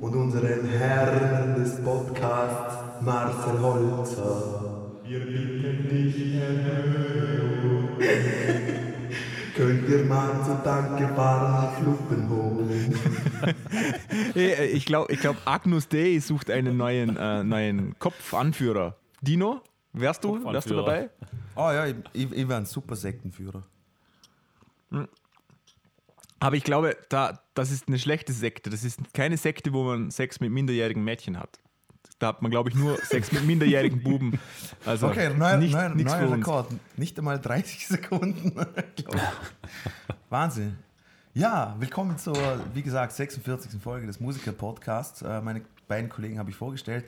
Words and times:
und 0.00 0.14
unseren 0.14 0.68
Herrn 0.68 1.54
des 1.54 1.82
Podcasts 1.82 2.76
Marcel 3.00 3.60
Holzer. 3.60 4.92
Wir 5.04 5.20
bitten 5.20 5.88
dich, 5.88 6.34
Herr 6.34 6.96
Könnt 9.56 9.88
ihr 9.88 10.04
mal 10.04 10.44
zu 10.44 10.58
Danke 10.62 11.16
warme 11.16 11.72
Fluppen 11.76 12.28
holen? 12.28 12.98
Hey, 14.34 14.66
ich 14.66 14.84
glaube, 14.84 15.12
ich 15.12 15.20
glaub, 15.20 15.36
Agnus 15.46 15.88
Dei 15.88 16.18
sucht 16.18 16.50
einen 16.50 16.76
neuen, 16.76 17.16
äh, 17.16 17.42
neuen 17.42 17.98
Kopfanführer. 17.98 18.96
Dino, 19.22 19.62
wärst 19.92 20.24
du, 20.24 20.44
wärst 20.44 20.68
du 20.68 20.74
dabei? 20.74 21.08
Oh 21.54 21.70
ja, 21.70 21.86
ich, 21.86 21.96
ich, 22.12 22.32
ich 22.32 22.48
wäre 22.48 22.58
ein 22.58 22.66
super 22.66 22.96
Sektenführer. 22.96 23.62
Aber 26.38 26.56
ich 26.56 26.64
glaube, 26.64 26.96
da, 27.08 27.40
das 27.54 27.70
ist 27.70 27.88
eine 27.88 27.98
schlechte 27.98 28.32
Sekte. 28.32 28.70
Das 28.70 28.84
ist 28.84 29.00
keine 29.14 29.36
Sekte, 29.36 29.72
wo 29.72 29.84
man 29.84 30.10
Sex 30.10 30.40
mit 30.40 30.50
minderjährigen 30.50 31.02
Mädchen 31.02 31.38
hat. 31.38 31.58
Da 32.18 32.28
hat 32.28 32.42
man, 32.42 32.50
glaube 32.50 32.70
ich, 32.70 32.74
nur 32.74 32.96
Sex 33.02 33.32
mit 33.32 33.44
minderjährigen 33.44 34.02
Buben. 34.02 34.38
Also 34.84 35.08
Okay, 35.08 35.32
neuer, 35.34 35.56
nicht, 35.56 35.72
neuer, 35.72 35.88
nichts 35.90 36.12
neuer 36.12 36.20
für 36.20 36.28
uns. 36.28 36.46
Rekord. 36.46 36.68
Nicht 36.96 37.18
einmal 37.18 37.40
30 37.40 37.86
Sekunden. 37.88 38.54
Wahnsinn. 40.30 40.76
Ja, 41.34 41.76
willkommen 41.78 42.16
zur, 42.16 42.36
wie 42.72 42.82
gesagt, 42.82 43.12
46. 43.12 43.80
Folge 43.80 44.06
des 44.06 44.20
Musiker-Podcasts. 44.20 45.22
Äh, 45.22 45.42
meine 45.42 45.62
beiden 45.88 46.08
Kollegen 46.08 46.38
habe 46.38 46.50
ich 46.50 46.56
vorgestellt. 46.56 47.04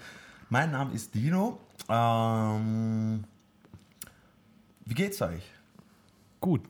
Mein 0.51 0.70
Name 0.73 0.95
ist 0.95 1.15
Dino. 1.15 1.59
Ähm, 1.89 3.25
wie 4.85 4.95
geht's 4.95 5.20
euch? 5.23 5.42
Gut. 6.41 6.63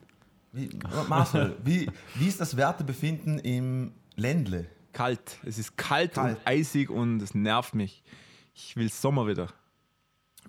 Wie, 0.51 0.69
Marcel, 1.07 1.55
wie, 1.63 1.89
wie 2.15 2.27
ist 2.27 2.41
das 2.41 2.57
Wertebefinden 2.57 3.37
im 3.39 3.93
Ländle? 4.15 4.67
Kalt. 4.93 5.37
Es 5.45 5.59
ist 5.59 5.77
kalt, 5.77 6.13
Kalt. 6.15 6.37
und 6.37 6.47
eisig 6.47 6.89
und 6.89 7.21
es 7.21 7.35
nervt 7.35 7.75
mich. 7.75 8.03
Ich 8.55 8.75
will 8.75 8.89
Sommer 8.91 9.27
wieder. 9.27 9.47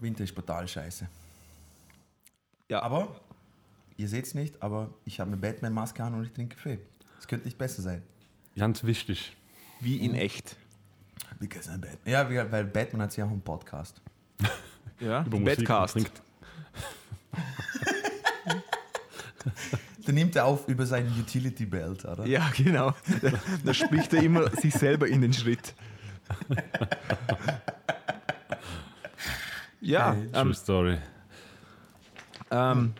Winter 0.00 0.24
ist 0.24 0.34
brutal 0.34 0.66
scheiße. 0.66 1.06
Ja, 2.70 2.82
Aber, 2.82 3.20
ihr 3.96 4.08
seht 4.08 4.26
es 4.26 4.34
nicht, 4.34 4.60
aber 4.62 4.90
ich 5.04 5.20
habe 5.20 5.28
eine 5.28 5.36
Batman-Maske 5.36 6.02
an 6.02 6.14
und 6.14 6.24
ich 6.24 6.32
trinke 6.32 6.56
Kaffee. 6.56 6.78
Es 7.18 7.28
könnte 7.28 7.44
nicht 7.46 7.58
besser 7.58 7.82
sein. 7.82 8.02
Ganz 8.56 8.82
wichtig. 8.84 9.36
wie 9.80 9.98
in 9.98 10.14
echt. 10.14 10.56
Because 11.38 11.70
I'm 11.70 11.78
Batman. 11.78 11.98
Ja, 12.06 12.28
weil 12.50 12.64
Batman 12.64 13.02
hat 13.02 13.16
ja 13.16 13.26
auch 13.26 13.30
einen 13.30 13.42
Podcast. 13.42 14.00
Ja, 15.00 15.24
Über 15.24 15.38
Musik 15.38 15.68
Den 20.06 20.14
nimmt 20.14 20.36
er 20.36 20.46
auf 20.46 20.68
über 20.68 20.86
seinen 20.86 21.12
Utility 21.18 21.66
Belt, 21.66 22.04
oder? 22.04 22.26
Ja, 22.26 22.50
genau. 22.56 22.94
Da, 23.64 23.74
spricht 23.74 24.12
er 24.14 24.22
immer 24.22 24.50
sich 24.56 24.74
selber 24.74 25.06
in 25.06 25.20
den 25.20 25.32
Schritt. 25.32 25.74
Ja, 29.80 30.12
Geil. 30.12 30.30
True 30.32 30.42
ähm, 30.42 30.54
Story. 30.54 30.98
ähm, 32.50 32.94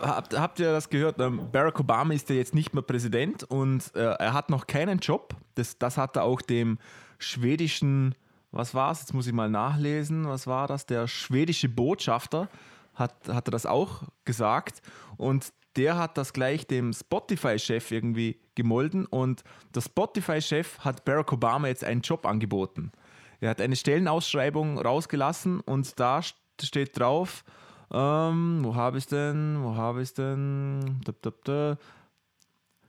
habt, 0.00 0.38
habt 0.38 0.60
ihr 0.60 0.72
das 0.72 0.90
gehört? 0.90 1.20
Ähm, 1.20 1.48
Barack 1.52 1.78
Obama 1.78 2.14
ist 2.14 2.28
ja 2.30 2.36
jetzt 2.36 2.54
nicht 2.54 2.74
mehr 2.74 2.82
Präsident 2.82 3.44
und 3.44 3.94
äh, 3.94 4.00
er 4.00 4.32
hat 4.32 4.50
noch 4.50 4.66
keinen 4.66 4.98
Job. 4.98 5.34
Das, 5.54 5.78
das 5.78 5.96
hat 5.98 6.16
er 6.16 6.24
auch 6.24 6.42
dem 6.42 6.78
schwedischen, 7.18 8.14
was 8.50 8.74
war 8.74 8.90
es? 8.90 9.00
Jetzt 9.00 9.14
muss 9.14 9.26
ich 9.26 9.32
mal 9.32 9.48
nachlesen. 9.48 10.26
Was 10.26 10.46
war 10.46 10.66
das? 10.66 10.86
Der 10.86 11.06
schwedische 11.06 11.68
Botschafter 11.68 12.48
hat, 12.94 13.14
hat 13.28 13.48
er 13.48 13.52
das 13.52 13.64
auch 13.64 14.02
gesagt. 14.24 14.82
Und 15.16 15.52
der 15.76 15.96
hat 15.96 16.18
das 16.18 16.32
gleich 16.32 16.66
dem 16.66 16.92
Spotify-Chef 16.92 17.90
irgendwie 17.90 18.38
gemolden. 18.54 19.06
Und 19.06 19.44
der 19.74 19.80
Spotify-Chef 19.80 20.78
hat 20.80 21.04
Barack 21.04 21.32
Obama 21.32 21.68
jetzt 21.68 21.84
einen 21.84 22.02
Job 22.02 22.26
angeboten. 22.26 22.92
Er 23.40 23.50
hat 23.50 23.60
eine 23.60 23.76
Stellenausschreibung 23.76 24.78
rausgelassen 24.78 25.60
und 25.60 25.98
da 25.98 26.20
st- 26.20 26.34
steht 26.62 26.98
drauf, 26.98 27.44
ähm, 27.92 28.60
wo 28.62 28.74
habe 28.74 28.98
ich 28.98 29.06
denn, 29.06 29.58
wo 29.62 29.74
habe 29.74 30.02
ich 30.02 30.14
denn, 30.14 31.00
da, 31.04 31.12
da, 31.20 31.32
da, 31.44 31.78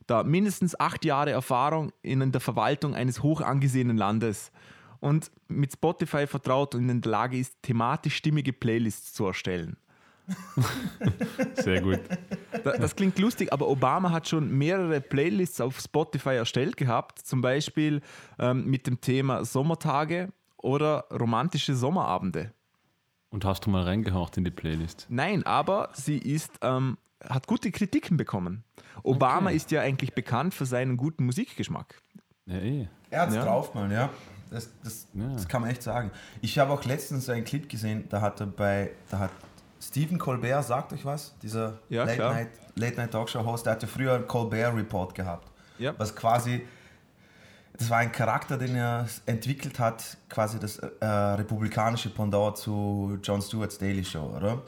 da 0.05 0.23
mindestens 0.23 0.79
acht 0.79 1.05
Jahre 1.05 1.31
Erfahrung 1.31 1.91
in 2.03 2.31
der 2.31 2.39
Verwaltung 2.39 2.93
eines 2.93 3.23
hoch 3.23 3.41
angesehenen 3.41 3.97
Landes 3.97 4.51
und 4.99 5.31
mit 5.47 5.73
Spotify 5.73 6.27
vertraut 6.27 6.75
und 6.75 6.87
in 6.87 7.01
der 7.01 7.11
Lage 7.11 7.37
ist, 7.37 7.55
thematisch 7.63 8.15
stimmige 8.15 8.53
Playlists 8.53 9.13
zu 9.13 9.25
erstellen. 9.25 9.77
Sehr 11.55 11.81
gut. 11.81 11.99
Da- 12.63 12.77
Das 12.77 12.95
klingt 12.95 13.17
lustig, 13.19 13.51
aber 13.51 13.67
Obama 13.67 14.11
hat 14.11 14.27
schon 14.27 14.49
mehrere 14.57 15.01
Playlists 15.01 15.59
auf 15.61 15.79
Spotify 15.79 16.35
erstellt 16.35 16.77
gehabt, 16.77 17.19
zum 17.19 17.41
Beispiel 17.41 18.01
ähm, 18.39 18.65
mit 18.65 18.87
dem 18.87 19.01
Thema 19.01 19.43
Sommertage 19.45 20.29
oder 20.57 21.05
romantische 21.11 21.75
Sommerabende. 21.75 22.53
Und 23.29 23.45
hast 23.45 23.65
du 23.65 23.69
mal 23.69 23.83
reingehaucht 23.83 24.37
in 24.37 24.43
die 24.43 24.51
Playlist? 24.51 25.07
Nein, 25.09 25.43
aber 25.45 25.89
sie 25.93 26.17
ist, 26.19 26.51
ähm, 26.61 26.97
hat 27.27 27.47
gute 27.47 27.71
Kritiken 27.71 28.15
bekommen. 28.17 28.63
Obama 29.01 29.47
Okay. 29.47 29.55
ist 29.55 29.71
ja 29.71 29.81
eigentlich 29.81 30.13
bekannt 30.13 30.53
für 30.53 30.65
seinen 30.65 30.97
guten 30.97 31.25
Musikgeschmack. 31.25 32.01
Ja, 32.45 32.57
eh. 32.57 32.87
Er 33.09 33.21
hat 33.21 33.29
es 33.29 33.35
Ja. 33.35 33.45
drauf, 33.45 33.73
Mann, 33.73 33.91
ja. 33.91 34.09
Das, 34.51 34.69
das, 34.83 35.07
Ja. 35.13 35.29
das 35.33 35.47
kann 35.47 35.61
man 35.61 35.71
echt 35.71 35.81
sagen. 35.81 36.11
Ich 36.41 36.59
habe 36.59 36.71
auch 36.71 36.83
letztens 36.85 37.27
einen 37.27 37.43
Clip 37.43 37.67
gesehen, 37.67 38.05
da 38.09 38.21
hat 38.21 38.39
er 38.39 38.45
bei, 38.47 38.91
da 39.09 39.17
hat 39.19 39.31
Stephen 39.87 40.17
Colbert, 40.17 40.63
sagt 40.63 40.93
euch 40.93 41.03
was? 41.03 41.37
Dieser 41.41 41.79
Ja, 41.89 42.05
Late. 42.05 42.21
Night, 42.21 42.49
Late 42.75 42.95
Night 42.95 43.11
Talkshow 43.11 43.45
Host, 43.45 43.65
der 43.65 43.73
hatte 43.73 43.87
früher 43.87 44.13
einen 44.13 44.27
Colbert 44.27 44.75
Report 44.75 45.13
gehabt. 45.13 45.51
Ja. 45.77 45.93
Was 45.97 46.15
quasi, 46.15 46.65
das 47.77 47.89
war 47.89 47.97
ein 47.97 48.11
Charakter, 48.11 48.57
den 48.57 48.75
er 48.75 49.07
entwickelt 49.25 49.79
hat, 49.79 50.17
quasi 50.29 50.59
das 50.59 50.77
äh, 50.77 51.05
republikanische 51.05 52.09
Pendant 52.09 52.57
zu 52.57 53.17
Jon 53.21 53.41
Stewart's 53.41 53.77
Daily 53.77 54.05
Show, 54.05 54.33
oder? 54.37 54.61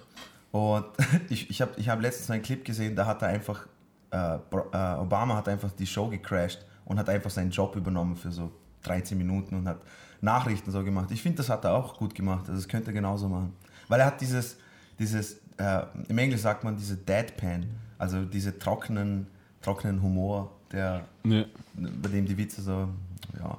Und 0.51 0.85
ich, 1.29 1.49
ich 1.49 1.61
habe 1.61 1.71
ich 1.77 1.87
hab 1.87 2.01
letztens 2.01 2.29
einen 2.31 2.41
Clip 2.41 2.63
gesehen, 2.65 2.95
da 2.95 3.05
hat 3.05 3.21
er 3.21 3.29
einfach, 3.29 3.67
äh, 4.11 4.35
äh, 4.35 4.39
Obama 4.97 5.37
hat 5.37 5.47
einfach 5.47 5.71
die 5.71 5.87
Show 5.87 6.09
gecrashed 6.09 6.65
und 6.83 6.99
hat 6.99 7.09
einfach 7.09 7.29
seinen 7.29 7.51
Job 7.51 7.75
übernommen 7.75 8.17
für 8.17 8.31
so 8.31 8.51
13 8.83 9.17
Minuten 9.17 9.55
und 9.55 9.67
hat 9.67 9.79
Nachrichten 10.21 10.71
so 10.71 10.83
gemacht. 10.83 11.09
Ich 11.11 11.21
finde, 11.21 11.37
das 11.37 11.49
hat 11.49 11.63
er 11.63 11.73
auch 11.73 11.97
gut 11.97 12.13
gemacht. 12.15 12.41
Also 12.47 12.53
das 12.53 12.67
könnte 12.67 12.91
er 12.91 12.93
genauso 12.93 13.29
machen. 13.29 13.55
Weil 13.87 13.99
er 13.99 14.07
hat 14.07 14.21
dieses, 14.21 14.57
dieses 14.99 15.41
äh, 15.57 15.81
im 16.09 16.17
Englisch 16.17 16.41
sagt 16.41 16.63
man 16.63 16.75
diese 16.75 16.97
Deadpan, 16.97 17.65
also 17.97 18.23
diese 18.25 18.57
trockenen, 18.59 19.27
trockenen 19.61 20.01
Humor, 20.01 20.51
der, 20.71 21.05
Ja. 21.23 21.45
bei 21.73 22.09
dem 22.09 22.25
die 22.25 22.37
Witze 22.37 22.61
so, 22.61 22.89
ja, 23.39 23.57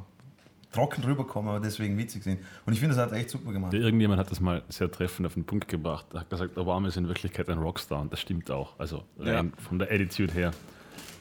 trocken 0.72 1.04
rüberkommen, 1.04 1.48
aber 1.48 1.60
deswegen 1.60 1.96
witzig 1.96 2.22
sind. 2.22 2.40
Und 2.66 2.74
ich 2.74 2.80
finde, 2.80 2.94
das 2.96 3.04
hat 3.06 3.12
er 3.12 3.18
echt 3.18 3.30
super 3.30 3.50
gemacht. 3.50 3.72
Irgendjemand 3.72 4.20
hat 4.20 4.30
das 4.30 4.40
mal 4.40 4.62
sehr 4.68 4.90
treffend 4.90 5.26
auf 5.26 5.32
den 5.34 5.44
Punkt 5.44 5.68
gebracht. 5.68 6.04
Er 6.12 6.20
hat 6.20 6.28
gesagt, 6.30 6.58
Obama 6.58 6.88
ist 6.88 6.98
in 6.98 7.08
Wirklichkeit 7.08 7.48
ein 7.48 7.58
Rockstar 7.58 8.00
und 8.02 8.12
das 8.12 8.20
stimmt 8.20 8.50
auch. 8.50 8.78
Also 8.78 9.04
rein 9.18 9.52
von 9.56 9.78
der 9.78 9.90
Attitude 9.90 10.32
her. 10.34 10.50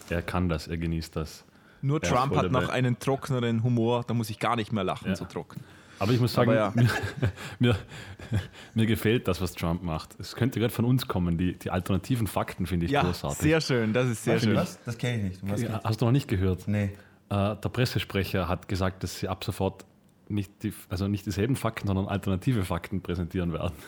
Er 0.09 0.21
kann 0.21 0.49
das, 0.49 0.67
er 0.67 0.77
genießt 0.77 1.15
das. 1.15 1.45
Nur 1.81 2.03
Ja, 2.03 2.09
Trump 2.09 2.35
hat 2.35 2.51
noch 2.51 2.67
einen 2.69 2.99
trockeneren 2.99 3.63
Humor, 3.63 4.03
da 4.05 4.13
muss 4.13 4.29
ich 4.29 4.39
gar 4.39 4.55
nicht 4.57 4.73
mehr 4.73 4.83
lachen, 4.83 5.07
Ja. 5.09 5.15
so 5.15 5.23
trocken. 5.25 5.61
Aber 5.99 6.11
ich 6.11 6.19
muss 6.19 6.33
sagen, 6.33 6.51
ja. 6.53 6.71
mir, 6.75 6.87
mir, 7.59 7.75
mir 8.73 8.85
gefällt 8.85 9.27
das, 9.27 9.39
was 9.41 9.53
Trump 9.53 9.83
macht. 9.83 10.19
Es 10.19 10.35
könnte 10.35 10.59
gerade 10.59 10.73
von 10.73 10.85
uns 10.85 11.07
kommen. 11.07 11.37
Die, 11.37 11.53
die 11.57 11.69
alternativen 11.71 12.27
Fakten 12.27 12.65
finde 12.65 12.85
ich 12.87 12.91
Ja, 12.91 13.03
großartig. 13.03 13.39
sehr 13.39 13.61
schön, 13.61 13.93
das 13.93 14.09
ist 14.09 14.23
sehr 14.23 14.39
schön. 14.39 14.55
was? 14.55 14.79
Das 14.83 14.97
kenne 14.97 15.17
ich 15.17 15.23
nicht. 15.23 15.43
Um 15.43 15.51
was 15.51 15.61
Ja, 15.61 15.81
hast 15.83 16.01
du 16.01 16.05
noch 16.05 16.11
nicht 16.11 16.27
gehört? 16.27 16.67
Nee. 16.67 16.91
Äh, 17.29 17.55
der 17.55 17.69
Pressesprecher 17.71 18.47
hat 18.47 18.67
gesagt, 18.67 19.03
dass 19.03 19.19
sie 19.19 19.27
ab 19.27 19.43
sofort 19.43 19.85
nicht, 20.27 20.63
die, 20.63 20.73
also 20.89 21.07
nicht 21.07 21.25
dieselben 21.25 21.55
Fakten, 21.55 21.87
sondern 21.87 22.07
alternative 22.07 22.65
Fakten 22.65 23.01
präsentieren 23.01 23.53
werden. 23.53 23.73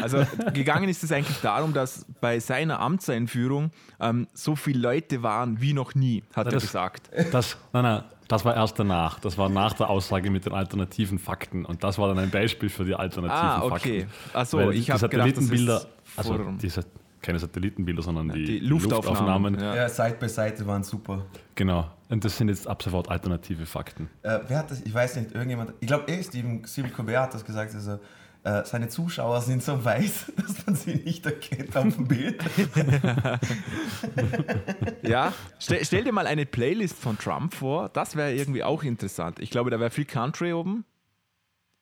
Also 0.00 0.24
gegangen 0.54 0.88
ist 0.88 1.02
es 1.02 1.10
eigentlich 1.12 1.40
darum, 1.40 1.72
dass 1.74 2.06
bei 2.20 2.38
seiner 2.38 2.78
Amtseinführung 2.80 3.72
ähm, 4.00 4.26
so 4.32 4.54
viele 4.56 4.78
Leute 4.78 5.22
waren 5.22 5.60
wie 5.60 5.72
noch 5.72 5.94
nie, 5.94 6.22
hat 6.34 6.46
er 6.46 6.52
das- 6.52 6.62
gesagt. 6.62 7.10
Das, 7.32 7.56
nein, 7.72 7.82
nein, 7.82 8.02
das 8.32 8.44
war 8.44 8.56
erst 8.56 8.78
danach. 8.78 9.20
Das 9.20 9.36
war 9.38 9.48
nach 9.48 9.74
der 9.74 9.90
Aussage 9.90 10.30
mit 10.30 10.46
den 10.46 10.52
alternativen 10.54 11.18
Fakten. 11.18 11.64
Und 11.64 11.84
das 11.84 11.98
war 11.98 12.08
dann 12.08 12.18
ein 12.18 12.30
Beispiel 12.30 12.68
für 12.68 12.84
die 12.84 12.94
alternativen 12.94 13.40
Ah, 13.48 13.62
okay. 13.64 14.00
Fakten. 14.00 14.10
Ach 14.34 14.46
so, 14.46 14.58
Weil 14.58 14.72
ich 14.74 14.86
die 14.86 14.92
hab 14.92 15.00
gedacht, 15.10 15.12
das 15.36 15.38
ist 15.44 15.48
Satellitenbilder, 15.48 15.86
also 16.16 16.34
vor- 16.34 16.54
diese, 16.60 16.84
keine 17.20 17.38
Satellitenbilder, 17.38 18.02
sondern 18.02 18.30
die, 18.30 18.44
die 18.44 18.58
Luftaufnahmen, 18.60 19.58
ja. 19.60 19.74
Ja, 19.76 19.88
Seite 19.88 20.16
bei 20.20 20.28
Seite 20.28 20.66
waren 20.66 20.82
super. 20.82 21.24
Genau. 21.54 21.90
Und 22.08 22.24
das 22.24 22.36
sind 22.36 22.48
jetzt 22.48 22.66
ab 22.66 22.82
sofort 22.82 23.08
alternative 23.10 23.64
Fakten. 23.66 24.08
Äh, 24.22 24.40
wer 24.48 24.58
hat 24.58 24.70
das? 24.70 24.80
Ich 24.82 24.92
weiß 24.92 25.16
nicht, 25.16 25.32
irgendjemand. 25.32 25.72
Ich 25.80 25.86
glaube, 25.86 26.10
eh, 26.10 26.22
Stephen, 26.22 26.62
Stephen 26.66 26.92
Colbert 26.92 27.18
hat 27.22 27.34
das 27.34 27.44
gesagt. 27.44 27.74
Also, 27.74 27.98
äh, 28.44 28.64
seine 28.64 28.88
Zuschauer 28.88 29.40
sind 29.40 29.62
so 29.62 29.84
weiß, 29.84 30.32
dass 30.36 30.66
man 30.66 30.74
sie 30.74 30.94
nicht 30.96 31.24
erkennt 31.26 31.76
auf 31.76 31.94
dem 31.94 32.08
Bild. 32.08 32.42
Ja, 35.02 35.32
stell, 35.58 35.84
stell 35.84 36.04
dir 36.04 36.12
mal 36.12 36.26
eine 36.26 36.46
Playlist 36.46 36.96
von 36.96 37.18
Trump 37.18 37.54
vor. 37.54 37.88
Das 37.88 38.16
wäre 38.16 38.32
irgendwie 38.32 38.62
auch 38.62 38.82
interessant. 38.82 39.40
Ich 39.40 39.50
glaube, 39.50 39.70
da 39.70 39.80
wäre 39.80 39.90
viel 39.90 40.04
Country 40.04 40.52
oben. 40.52 40.84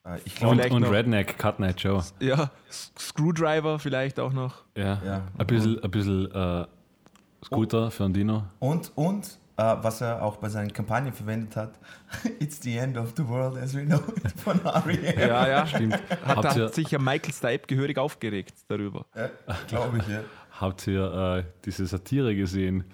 Äh, 0.07 0.19
ich 0.25 0.43
Und, 0.43 0.65
und 0.71 0.85
Redneck, 0.85 1.39
Cut 1.39 1.61
Night 1.61 1.81
Joe. 1.81 2.03
Ja, 2.21 2.51
Screwdriver 2.71 3.79
vielleicht 3.79 4.19
auch 4.19 4.33
noch. 4.33 4.65
Ja. 4.77 5.01
Ja. 5.05 5.23
Ein 5.39 5.47
bisschen, 5.47 5.83
ein 5.83 5.91
bisschen 5.91 6.31
äh, 6.33 6.67
Scooter 7.45 7.91
für 7.91 8.05
ein 8.05 8.13
Dino. 8.13 8.45
und, 8.59 8.93
und 8.95 9.39
was 9.83 10.01
er 10.01 10.23
auch 10.23 10.37
bei 10.37 10.49
seinen 10.49 10.73
Kampagnen 10.73 11.13
verwendet 11.13 11.57
hat, 11.57 11.79
It's 12.41 12.61
the 12.63 12.77
end 12.77 12.97
of 12.97 13.13
the 13.17 13.27
world 13.27 13.57
as 13.57 13.75
we 13.75 13.85
know 13.85 14.01
it 14.17 14.33
von 14.37 14.61
R.E.M. 14.65 15.19
Ja, 15.19 15.49
ja. 15.49 15.67
Stimmt. 15.67 15.99
Hat, 16.25 16.57
ihr, 16.57 16.65
hat 16.65 16.75
sich 16.75 16.91
ja 16.91 16.99
Michael 16.99 17.33
Stipe 17.33 17.67
gehörig 17.67 17.99
aufgeregt 17.99 18.55
darüber. 18.69 19.07
Ja, 19.15 19.31
glaube 19.69 19.99
ich, 19.99 20.09
ja. 20.09 20.21
habt 20.61 20.87
ihr 20.87 21.13
äh, 21.39 21.45
diese 21.65 21.87
Satire 21.87 22.35
gesehen? 22.35 22.85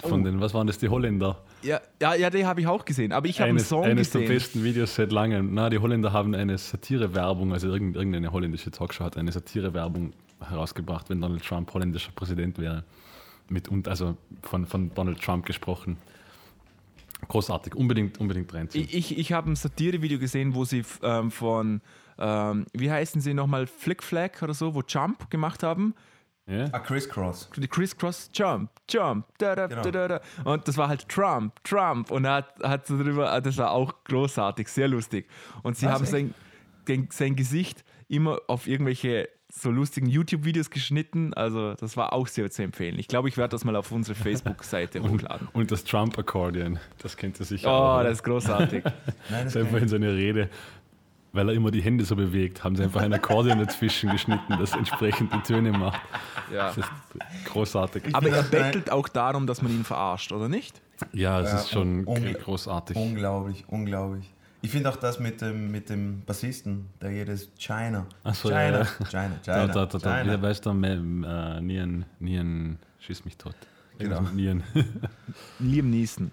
Von 0.00 0.24
den, 0.24 0.40
was 0.40 0.54
waren 0.54 0.66
das, 0.66 0.78
die 0.78 0.88
Holländer? 0.88 1.38
Ja, 1.62 1.80
ja, 2.00 2.14
ja 2.14 2.30
die 2.30 2.46
habe 2.46 2.60
ich 2.60 2.66
auch 2.66 2.84
gesehen. 2.84 3.12
Aber 3.12 3.26
ich 3.26 3.40
habe 3.40 3.50
einen 3.50 3.58
Eines, 3.58 3.68
Song 3.68 3.84
eines 3.84 4.10
der 4.10 4.22
gesehen. 4.22 4.36
besten 4.36 4.64
Videos 4.64 4.94
seit 4.94 5.12
langem. 5.12 5.52
Na, 5.54 5.68
die 5.70 5.78
Holländer 5.78 6.12
haben 6.12 6.34
eine 6.34 6.56
Satire-Werbung, 6.58 7.52
also 7.52 7.68
irgend- 7.68 7.96
irgendeine 7.96 8.32
holländische 8.32 8.70
Talkshow 8.70 9.04
hat 9.04 9.16
eine 9.16 9.30
Satire-Werbung 9.32 10.12
herausgebracht, 10.40 11.10
wenn 11.10 11.20
Donald 11.20 11.44
Trump 11.44 11.72
holländischer 11.74 12.12
Präsident 12.12 12.58
wäre. 12.58 12.84
Mit, 13.52 13.68
und, 13.68 13.86
also 13.86 14.16
von, 14.42 14.66
von 14.66 14.92
Donald 14.94 15.20
Trump 15.20 15.44
gesprochen. 15.46 15.98
Großartig, 17.28 17.74
unbedingt, 17.74 18.18
unbedingt 18.18 18.52
reinziehen. 18.52 18.84
Ich, 18.84 18.94
ich, 18.94 19.18
ich 19.18 19.32
habe 19.32 19.50
ein 19.50 19.56
Satire-Video 19.56 20.18
gesehen, 20.18 20.54
wo 20.54 20.64
sie 20.64 20.82
ähm, 21.02 21.30
von, 21.30 21.80
ähm, 22.18 22.66
wie 22.72 22.90
heißen 22.90 23.20
sie 23.20 23.34
nochmal, 23.34 23.66
Flick 23.66 24.02
Flag 24.02 24.42
oder 24.42 24.54
so, 24.54 24.74
wo 24.74 24.82
Jump 24.86 25.30
gemacht 25.30 25.62
haben. 25.62 25.94
Ja? 26.46 26.68
Ah, 26.72 26.80
Crisscross. 26.80 27.48
Die 27.56 27.68
Crisscross 27.68 28.28
Jump, 28.34 28.70
Jump, 28.88 29.26
da, 29.38 29.54
da, 29.54 29.66
Genau. 29.68 29.82
da, 29.82 29.90
da, 29.90 30.08
da. 30.08 30.20
Und 30.50 30.66
das 30.66 30.76
war 30.76 30.88
halt 30.88 31.08
Trump, 31.08 31.62
Trump. 31.62 32.10
Und 32.10 32.24
er 32.24 32.34
hat, 32.34 32.54
hat 32.64 32.86
so 32.86 32.96
drüber, 33.00 33.30
ah, 33.30 33.40
das 33.40 33.56
war 33.58 33.70
auch 33.70 33.92
großartig, 34.04 34.66
sehr 34.66 34.88
lustig. 34.88 35.28
Und 35.62 35.76
sie 35.76 35.86
Was, 35.86 35.92
haben 35.92 36.02
echt? 36.02 36.10
sein, 36.10 36.34
den, 36.88 37.08
sein 37.12 37.36
Gesicht 37.36 37.84
immer 38.08 38.40
auf 38.48 38.66
irgendwelche 38.66 39.28
so 39.54 39.70
lustigen 39.70 40.06
YouTube-Videos 40.06 40.70
geschnitten. 40.70 41.34
Also, 41.34 41.74
das 41.74 41.96
war 41.96 42.14
auch 42.14 42.26
sehr 42.26 42.50
zu 42.50 42.62
empfehlen. 42.62 42.98
Ich 42.98 43.06
glaube, 43.06 43.28
ich 43.28 43.36
werde 43.36 43.50
das 43.50 43.64
mal 43.64 43.76
auf 43.76 43.92
unsere 43.92 44.14
Facebook-Seite 44.18 45.02
hochladen. 45.02 45.48
Und 45.52 45.70
das 45.70 45.84
Trump-Akkordeon, 45.84 46.78
das 47.02 47.16
kennt 47.18 47.38
ihr 47.38 47.44
sicher 47.46 47.68
Oh, 47.68 47.98
auch. 47.98 48.02
das 48.02 48.12
ist 48.14 48.22
großartig. 48.24 48.82
Nein, 49.30 49.44
das 49.44 49.54
ist 49.54 49.56
einfach 49.58 49.78
in 49.82 49.88
seiner 49.88 50.12
Rede, 50.14 50.48
weil 51.34 51.48
er 51.50 51.54
immer 51.54 51.70
die 51.70 51.82
Hände 51.82 52.04
so 52.06 52.16
bewegt, 52.16 52.64
haben 52.64 52.76
sie 52.76 52.82
einfach 52.82 53.02
ein 53.02 53.12
Akkordeon 53.12 53.58
dazwischen 53.58 54.10
geschnitten, 54.10 54.56
das 54.58 54.72
entsprechend 54.74 55.32
die 55.34 55.40
Töne 55.40 55.72
macht. 55.72 56.00
Ja. 56.52 56.68
Das 56.68 56.78
ist 56.78 56.88
großartig. 57.44 58.04
Aber 58.14 58.28
er 58.30 58.42
bettelt 58.42 58.90
auch 58.90 59.08
darum, 59.08 59.46
dass 59.46 59.60
man 59.62 59.70
ihn 59.72 59.84
verarscht, 59.84 60.32
oder 60.32 60.48
nicht? 60.48 60.80
Ja, 61.12 61.40
es 61.40 61.50
Ja, 61.52 61.58
ist 61.58 61.70
schon 61.70 62.04
ungl- 62.06 62.38
großartig. 62.38 62.96
Unglaublich, 62.96 63.64
unglaublich. 63.68 64.31
Ich 64.64 64.70
finde 64.70 64.88
auch 64.90 64.96
das 64.96 65.18
mit 65.18 65.40
dem, 65.40 65.70
mit 65.72 65.90
dem 65.90 66.22
Bassisten, 66.24 66.88
der 67.00 67.10
jedes 67.10 67.48
China. 67.58 68.06
Ach 68.24 68.34
so, 68.34 68.48
China, 68.48 68.60
ja, 68.62 68.78
ja. 68.78 68.84
China, 69.10 69.30
Da, 69.44 69.54
China, 69.62 69.66
da, 69.74 69.86
da, 69.86 69.98
da. 69.98 70.18
China. 70.22 70.32
Ja, 70.34 70.42
weißt 70.42 70.64
du, 70.66 70.72
Me- 70.72 71.56
äh, 71.58 71.60
Nieren, 71.60 72.04
Nieren, 72.20 72.78
schieß 73.00 73.24
mich 73.24 73.36
tot. 73.36 73.56
Genau. 73.98 74.20
Nieren. 74.34 74.62
Liam 75.58 75.90
Neeson. 75.90 76.30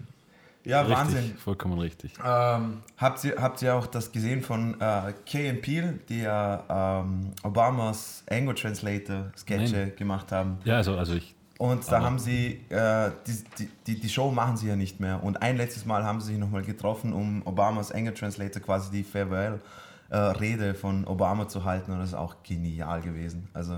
Ja, 0.64 0.82
richtig, 0.82 0.96
Wahnsinn. 0.98 1.34
vollkommen 1.38 1.78
richtig. 1.78 2.12
Ähm, 2.24 2.82
habt, 2.98 3.24
ihr, 3.24 3.36
habt 3.40 3.62
ihr 3.62 3.74
auch 3.74 3.86
das 3.86 4.12
gesehen 4.12 4.42
von 4.42 4.78
äh, 4.80 5.12
Kay 5.24 5.48
and 5.50 5.62
Peele, 5.62 5.98
die 6.08 6.20
ja 6.20 7.00
ähm, 7.02 7.30
Obamas 7.42 8.22
Ango 8.30 8.52
Translator 8.52 9.32
Sketche 9.36 9.72
Nein. 9.76 9.92
gemacht 9.96 10.30
haben? 10.32 10.58
Ja, 10.64 10.76
also, 10.76 10.96
also 10.96 11.14
ich, 11.14 11.34
Und 11.60 11.86
da 11.92 11.96
Aber- 11.98 12.06
haben 12.06 12.18
sie, 12.18 12.64
äh, 12.70 13.10
die, 13.58 13.68
die, 13.86 14.00
die, 14.00 14.08
Show 14.08 14.30
machen 14.30 14.56
sie 14.56 14.66
ja 14.68 14.76
nicht 14.76 14.98
mehr. 14.98 15.22
Und 15.22 15.42
ein 15.42 15.58
letztes 15.58 15.84
Mal 15.84 16.04
haben 16.04 16.18
sie 16.22 16.28
sich 16.28 16.38
nochmal 16.38 16.62
getroffen, 16.62 17.12
um 17.12 17.42
Obamas 17.46 17.92
Anger 17.92 18.14
Translator 18.14 18.62
quasi 18.62 18.90
die 18.90 19.04
Farewell-Rede 19.04 20.72
von 20.74 21.04
Obama 21.06 21.48
zu 21.48 21.62
halten. 21.64 21.92
Und 21.92 21.98
das 21.98 22.08
ist 22.08 22.14
auch 22.14 22.36
genial 22.42 23.02
gewesen. 23.02 23.46
Also 23.52 23.76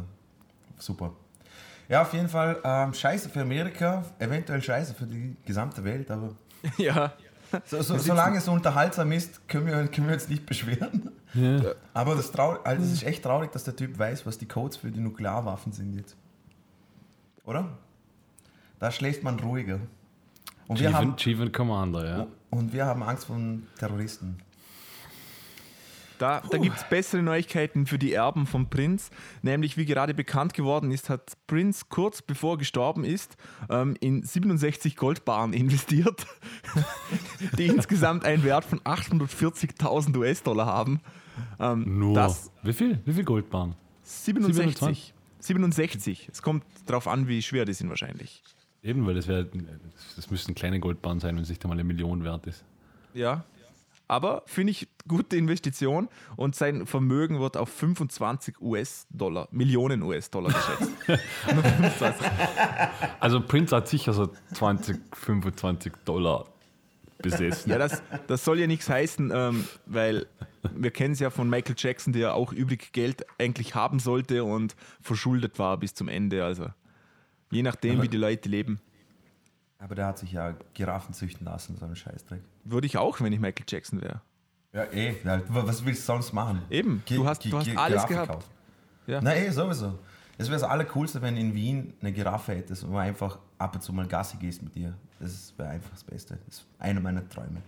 super. 0.78 1.10
Ja, 1.88 2.02
auf 2.02 2.12
jeden 2.14 2.28
Fall 2.28 2.58
ähm, 2.62 2.94
scheiße 2.94 3.28
für 3.28 3.40
Amerika, 3.40 4.04
eventuell 4.20 4.62
scheiße 4.62 4.94
für 4.94 5.06
die 5.06 5.36
gesamte 5.44 5.82
Welt, 5.82 6.08
aber 6.08 6.30
Ja. 6.78 7.12
so, 7.66 7.82
so, 7.82 7.98
solange 7.98 8.38
es 8.38 8.46
unterhaltsam 8.46 9.10
ist, 9.10 9.48
können 9.48 9.66
wir, 9.66 9.88
können 9.88 10.06
wir 10.06 10.14
uns 10.14 10.28
nicht 10.28 10.46
beschweren. 10.46 11.10
ja, 11.34 11.72
Aber 11.94 12.14
das, 12.14 12.32
also 12.32 12.82
es 12.84 12.92
ist 12.92 13.02
echt 13.02 13.24
traurig, 13.24 13.50
dass 13.50 13.64
der 13.64 13.74
Typ 13.74 13.98
weiß, 13.98 14.24
was 14.24 14.38
die 14.38 14.46
Codes 14.46 14.76
für 14.76 14.92
die 14.92 15.00
Nuklearwaffen 15.00 15.72
sind 15.72 15.96
jetzt. 15.96 16.16
Oder? 17.44 17.68
Da 18.78 18.90
schläft 18.90 19.22
man 19.22 19.38
ruhiger. 19.38 19.80
Und 20.68 20.80
wir, 20.80 20.88
Chief, 20.88 20.96
haben, 20.96 21.08
and, 21.10 21.16
Chief 21.18 21.40
and 21.40 21.52
Commander, 21.52 22.08
ja. 22.08 22.26
und 22.50 22.72
wir 22.72 22.86
haben 22.86 23.02
Angst 23.02 23.26
vor 23.26 23.38
Terroristen. 23.78 24.38
Da, 26.22 26.40
da 26.48 26.56
gibt 26.56 26.76
es 26.76 26.84
bessere 26.84 27.20
Neuigkeiten 27.20 27.84
für 27.84 27.98
die 27.98 28.12
Erben 28.12 28.46
vom 28.46 28.70
Prinz. 28.70 29.10
Nämlich, 29.42 29.76
wie 29.76 29.86
gerade 29.86 30.14
bekannt 30.14 30.54
geworden 30.54 30.92
ist, 30.92 31.10
hat 31.10 31.32
Prinz 31.48 31.88
kurz 31.88 32.22
bevor 32.22 32.54
er 32.54 32.58
gestorben 32.58 33.04
ist, 33.04 33.36
ähm, 33.68 33.96
in 33.98 34.22
67 34.22 34.94
Goldbarren 34.94 35.52
investiert, 35.52 36.24
die 37.58 37.66
insgesamt 37.66 38.24
einen 38.24 38.44
Wert 38.44 38.64
von 38.64 38.78
840.000 38.82 40.16
US-Dollar 40.16 40.66
haben. 40.66 41.00
Ähm, 41.58 41.98
Nur. 41.98 42.14
Das 42.14 42.52
Wie 42.62 42.72
viel? 42.72 43.00
Wie 43.04 43.14
viel 43.14 43.24
Goldbahn? 43.24 43.74
67. 44.04 45.14
67. 45.42 46.28
Es 46.30 46.42
kommt 46.42 46.64
darauf 46.86 47.08
an, 47.08 47.28
wie 47.28 47.42
schwer 47.42 47.64
die 47.64 47.74
sind 47.74 47.88
wahrscheinlich. 47.88 48.42
Eben, 48.82 49.06
weil 49.06 49.14
das 49.14 49.28
wäre, 49.28 49.48
das 50.16 50.30
müssten 50.30 50.54
kleine 50.54 50.80
Goldbahnen 50.80 51.20
sein, 51.20 51.36
wenn 51.36 51.42
es 51.42 51.48
nicht 51.48 51.62
einmal 51.64 51.76
eine 51.76 51.84
Million 51.84 52.24
wert 52.24 52.46
ist. 52.46 52.64
Ja. 53.14 53.44
Aber 54.08 54.42
finde 54.46 54.72
ich 54.72 54.88
gute 55.08 55.36
Investition 55.36 56.08
und 56.36 56.54
sein 56.54 56.86
Vermögen 56.86 57.40
wird 57.40 57.56
auf 57.56 57.70
25 57.70 58.60
US-Dollar, 58.60 59.48
Millionen 59.52 60.02
US-Dollar 60.02 60.52
geschätzt. 60.52 60.90
Nur 61.54 61.62
25. 61.62 62.26
Also 63.20 63.40
Prince 63.40 63.74
hat 63.74 63.88
sicher 63.88 64.12
so 64.12 64.30
20, 64.54 65.00
25 65.14 65.92
Dollar 66.04 66.51
besessen. 67.22 67.70
Ja, 67.70 67.78
das, 67.78 68.02
das 68.26 68.44
soll 68.44 68.58
ja 68.60 68.66
nichts 68.66 68.88
heißen, 68.88 69.30
ähm, 69.34 69.64
weil 69.86 70.26
wir 70.74 70.90
kennen 70.90 71.14
es 71.14 71.20
ja 71.20 71.30
von 71.30 71.48
Michael 71.48 71.74
Jackson, 71.78 72.12
der 72.12 72.34
auch 72.34 72.52
übrig 72.52 72.92
Geld 72.92 73.24
eigentlich 73.38 73.74
haben 73.74 73.98
sollte 73.98 74.44
und 74.44 74.76
verschuldet 75.00 75.58
war 75.58 75.76
bis 75.78 75.94
zum 75.94 76.08
Ende. 76.08 76.44
Also 76.44 76.68
je 77.50 77.62
nachdem, 77.62 78.02
wie 78.02 78.08
die 78.08 78.16
Leute 78.16 78.48
leben, 78.48 78.80
Aber 79.78 79.94
der 79.94 80.06
hat 80.06 80.18
sich 80.18 80.32
ja 80.32 80.54
Giraffen 80.74 81.14
züchten 81.14 81.44
lassen, 81.44 81.76
so 81.76 81.84
ein 81.84 81.96
Scheißdreck. 81.96 82.40
würde 82.64 82.86
ich 82.86 82.96
auch, 82.98 83.20
wenn 83.20 83.32
ich 83.32 83.40
Michael 83.40 83.66
Jackson 83.68 84.00
wäre. 84.00 84.20
Ja, 84.72 84.84
eh. 84.84 85.16
Was 85.48 85.84
willst 85.84 86.02
du 86.02 86.06
sonst 86.06 86.32
machen? 86.32 86.62
Eben, 86.70 87.02
du 87.06 87.26
hast, 87.26 87.44
du 87.44 87.58
hast 87.58 87.68
alles 87.76 88.06
Giraffe 88.06 88.08
gehabt. 88.08 88.28
kaufen. 88.32 88.50
Ja. 89.06 89.20
Na 89.20 89.34
eh, 89.36 89.50
sowieso. 89.50 89.98
Es 90.42 90.48
wäre 90.48 90.60
das 90.60 90.68
Allercoolste, 90.68 91.22
wenn 91.22 91.36
in 91.36 91.54
Wien 91.54 91.94
eine 92.00 92.12
Giraffe 92.12 92.52
hättest 92.52 92.84
und 92.84 92.92
man 92.92 93.02
einfach 93.02 93.38
ab 93.58 93.74
und 93.74 93.80
zu 93.80 93.92
mal 93.92 94.06
Gassi 94.06 94.36
gehst 94.38 94.62
mit 94.62 94.74
dir. 94.74 94.92
Das 95.20 95.54
wäre 95.56 95.68
einfach 95.70 95.90
das 95.90 96.02
Beste. 96.02 96.38
Das 96.46 96.56
ist 96.58 96.66
einer 96.78 97.00
meiner 97.00 97.28
Träume. 97.28 97.62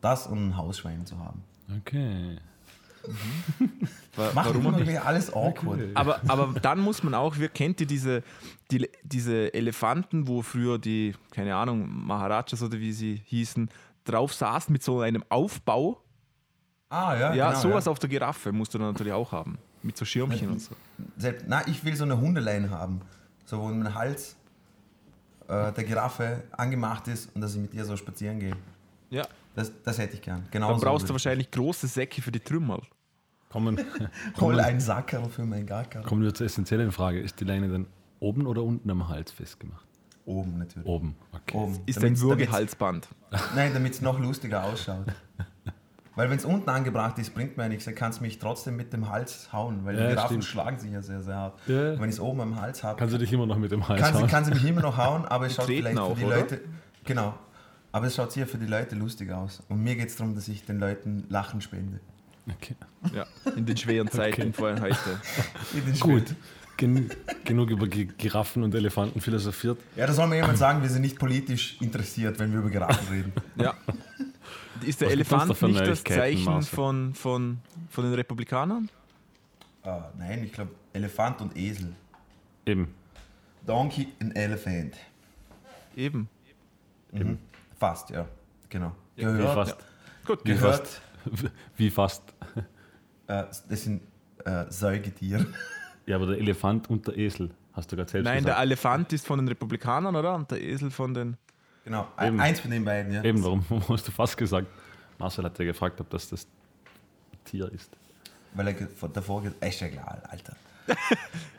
Das 0.00 0.26
und 0.26 0.48
ein 0.48 0.56
Hausschwein 0.56 1.06
zu 1.06 1.18
haben. 1.18 1.42
Okay. 1.80 2.38
Macht 4.16 4.34
Warum 4.34 4.66
auch 4.74 4.78
nicht? 4.78 5.04
alles 5.04 5.32
awkward. 5.32 5.80
Aber, 5.94 6.20
aber 6.28 6.60
dann 6.60 6.80
muss 6.80 7.02
man 7.02 7.14
auch, 7.14 7.38
wir 7.38 7.48
kennt 7.48 7.80
ihr 7.80 7.86
diese, 7.86 8.22
die, 8.70 8.88
diese 9.02 9.52
Elefanten, 9.54 10.28
wo 10.28 10.42
früher 10.42 10.78
die, 10.78 11.14
keine 11.30 11.56
Ahnung, 11.56 11.88
Maharajas 12.06 12.62
oder 12.62 12.78
wie 12.78 12.92
sie 12.92 13.22
hießen, 13.24 13.70
drauf 14.04 14.34
saßen 14.34 14.72
mit 14.72 14.82
so 14.82 15.00
einem 15.00 15.24
Aufbau. 15.30 16.02
Ah, 16.90 17.14
ja, 17.14 17.34
Ja, 17.34 17.48
genau, 17.48 17.60
sowas 17.60 17.86
ja. 17.86 17.90
auf 17.90 17.98
der 17.98 18.10
Giraffe 18.10 18.52
musst 18.52 18.74
du 18.74 18.78
dann 18.78 18.88
natürlich 18.92 19.14
auch 19.14 19.32
haben. 19.32 19.56
Mit 19.82 19.96
so 19.96 20.04
Schirmchen 20.04 20.50
und 20.50 20.60
so. 20.60 20.74
Selbst, 21.16 21.46
na, 21.48 21.66
ich 21.66 21.84
will 21.84 21.94
so 21.96 22.04
eine 22.04 22.20
Hundeleine 22.20 22.70
haben. 22.70 23.00
So, 23.44 23.60
wo 23.60 23.68
mein 23.68 23.94
Hals 23.94 24.36
äh, 25.48 25.72
der 25.72 25.84
Giraffe 25.84 26.44
angemacht 26.52 27.08
ist 27.08 27.34
und 27.34 27.40
dass 27.40 27.54
ich 27.54 27.60
mit 27.60 27.74
ihr 27.74 27.84
so 27.84 27.96
spazieren 27.96 28.38
gehe. 28.40 28.56
Ja. 29.10 29.26
Das, 29.54 29.70
das 29.84 29.98
hätte 29.98 30.14
ich 30.14 30.22
gern. 30.22 30.46
Genau 30.50 30.70
Dann 30.70 30.78
so 30.80 30.86
brauchst 30.86 31.08
du 31.08 31.12
wahrscheinlich 31.12 31.50
große 31.50 31.86
Säcke 31.86 32.22
für 32.22 32.32
die 32.32 32.40
Trümmer. 32.40 32.80
Kommen. 33.50 33.78
Hol 34.40 34.58
einen 34.60 34.80
Sackerl 34.80 35.28
für 35.28 35.44
meinen 35.44 35.66
Gacker. 35.66 36.00
kommen 36.02 36.22
wir 36.22 36.32
zur 36.32 36.46
essentiellen 36.46 36.90
Frage. 36.90 37.20
Ist 37.20 37.38
die 37.38 37.44
Leine 37.44 37.68
dann 37.68 37.86
oben 38.18 38.46
oder 38.46 38.62
unten 38.62 38.88
am 38.90 39.08
Hals 39.08 39.30
festgemacht? 39.30 39.84
Oben 40.24 40.56
natürlich. 40.56 40.86
Oben, 40.88 41.16
okay. 41.32 41.56
Oben. 41.58 41.72
Ist 41.84 41.98
ein 41.98 42.02
Damit's- 42.04 42.20
damit's- 42.20 42.22
Würgehalsband. 42.22 43.08
Nein, 43.54 43.74
damit 43.74 43.92
es 43.92 44.00
noch 44.00 44.18
lustiger 44.18 44.64
ausschaut. 44.64 45.04
Weil 46.14 46.28
wenn 46.28 46.36
es 46.36 46.44
unten 46.44 46.68
angebracht 46.68 47.18
ist, 47.18 47.32
bringt 47.34 47.56
mir 47.56 47.62
ja 47.62 47.68
nichts. 47.70 47.86
Dann 47.86 47.94
kannst 47.94 48.18
du 48.20 48.22
mich 48.24 48.38
trotzdem 48.38 48.76
mit 48.76 48.92
dem 48.92 49.08
Hals 49.08 49.50
hauen, 49.52 49.84
weil 49.84 49.96
Ja, 49.96 50.02
die 50.02 50.08
Giraffen 50.10 50.28
stimmt. 50.28 50.44
schlagen 50.44 50.78
sich 50.78 50.92
ja 50.92 51.00
sehr, 51.00 51.22
sehr 51.22 51.36
hart. 51.36 51.58
Ja. 51.66 51.92
Und 51.92 52.00
wenn 52.00 52.08
ich 52.10 52.16
es 52.16 52.20
oben 52.20 52.40
am 52.42 52.60
Hals 52.60 52.82
habe, 52.84 52.98
Kannst 52.98 53.14
du 53.14 53.18
dich 53.18 53.32
immer 53.32 53.46
noch 53.46 53.56
mit 53.56 53.72
dem 53.72 53.88
Hals 53.88 54.00
kann, 54.02 54.12
sie, 54.14 54.20
hauen? 54.20 54.28
kann 54.28 54.44
sie 54.44 54.50
mich 54.52 54.64
immer 54.64 54.82
noch 54.82 54.96
hauen, 54.98 55.24
aber 55.24 55.46
es 55.46 55.54
schaut 55.54 55.66
vielleicht 55.66 55.96
auch, 55.98 56.12
für 56.14 56.20
die 56.20 56.24
oder? 56.26 56.36
Leute. 56.36 56.60
Genau. 57.04 57.34
Aber 57.92 58.06
es 58.06 58.14
schaut 58.14 58.32
sicher 58.32 58.46
für 58.46 58.58
die 58.58 58.66
Leute 58.66 58.94
lustig 58.94 59.30
aus. 59.32 59.62
Und 59.68 59.82
mir 59.82 59.94
geht 59.96 60.08
es 60.08 60.16
darum, 60.16 60.34
dass 60.34 60.48
ich 60.48 60.64
den 60.66 60.78
Leuten 60.78 61.24
Lachen 61.30 61.60
spende. 61.60 62.00
Okay. 62.50 62.74
Ja, 63.14 63.24
in 63.56 63.64
den 63.66 63.76
schweren 63.76 64.08
Zeiten 64.10 64.52
vor 64.52 64.74
heute. 64.80 64.96
Gut. 66.00 66.34
Gen 66.78 67.10
genug 67.44 67.70
über 67.70 67.86
Gi- 67.86 68.06
Giraffen 68.18 68.62
und 68.64 68.74
Elefanten 68.74 69.20
philosophiert. 69.20 69.78
Ja, 69.94 70.06
da 70.06 70.12
soll 70.12 70.26
mir 70.26 70.36
jemand 70.36 70.56
sagen, 70.58 70.82
wir 70.82 70.88
sind 70.88 71.02
nicht 71.02 71.18
politisch 71.18 71.76
interessiert, 71.80 72.38
wenn 72.38 72.50
wir 72.50 72.60
über 72.60 72.70
Giraffen 72.70 73.08
reden. 73.08 73.32
Ja. 73.56 73.74
Ist 74.84 75.00
der 75.00 75.08
Was 75.08 75.14
Elefant 75.14 75.56
für 75.56 75.68
nicht 75.68 75.86
das 75.86 76.02
Zeichen 76.04 76.62
von, 76.62 77.14
von, 77.14 77.58
von 77.90 78.04
den 78.04 78.14
Republikanern? 78.14 78.88
Ah, 79.82 80.04
nein, 80.18 80.44
ich 80.44 80.52
glaube 80.52 80.70
Elefant 80.92 81.40
und 81.40 81.56
Esel. 81.56 81.92
Eben. 82.66 82.94
Donkey 83.66 84.08
and 84.20 84.36
Elephant. 84.36 84.96
Eben. 85.96 86.28
Mhm. 87.12 87.38
Fast, 87.78 88.10
ja. 88.10 88.26
Genau. 88.68 88.92
Wie 89.16 89.22
Gehört. 89.22 89.54
fast. 89.54 89.76
Gut, 90.26 90.40
Wie 90.44 90.52
Gehört. 90.52 90.86
fast. 90.86 91.02
Wie 91.76 91.90
fast. 91.90 92.22
Äh, 93.26 93.44
das 93.68 93.82
sind 93.82 94.02
äh, 94.44 94.64
Säugetiere. 94.68 95.46
Ja, 96.04 96.16
aber 96.16 96.26
der 96.26 96.38
Elefant 96.38 96.90
und 96.90 97.06
der 97.06 97.16
Esel, 97.16 97.50
hast 97.74 97.92
du 97.92 97.94
gerade 97.94 98.10
selbst 98.10 98.24
Nein, 98.24 98.42
der 98.42 98.54
gesagt. 98.54 98.60
Elefant 98.66 99.12
ist 99.12 99.24
von 99.24 99.38
den 99.38 99.46
Republikanern, 99.46 100.16
oder? 100.16 100.34
Und 100.34 100.50
der 100.50 100.60
Esel 100.60 100.90
von 100.90 101.14
den. 101.14 101.36
Genau. 101.84 102.06
Eben. 102.20 102.40
Eins 102.40 102.60
von 102.60 102.70
den 102.70 102.84
beiden, 102.84 103.12
ja. 103.12 103.24
Eben, 103.24 103.42
warum, 103.42 103.64
hast 103.88 104.06
du 104.06 104.12
fast 104.12 104.36
gesagt? 104.36 104.66
Marcel 105.18 105.44
hat 105.44 105.58
ja 105.58 105.64
gefragt, 105.64 106.00
ob 106.00 106.10
das 106.10 106.28
das 106.28 106.46
Tier 107.44 107.70
ist. 107.72 107.90
Weil 108.54 108.68
er 108.68 109.08
davor 109.08 109.42
gesagt 109.42 109.64
ist 109.64 109.80
ja 109.80 109.88
klar, 109.88 110.22
Alter. 110.28 110.54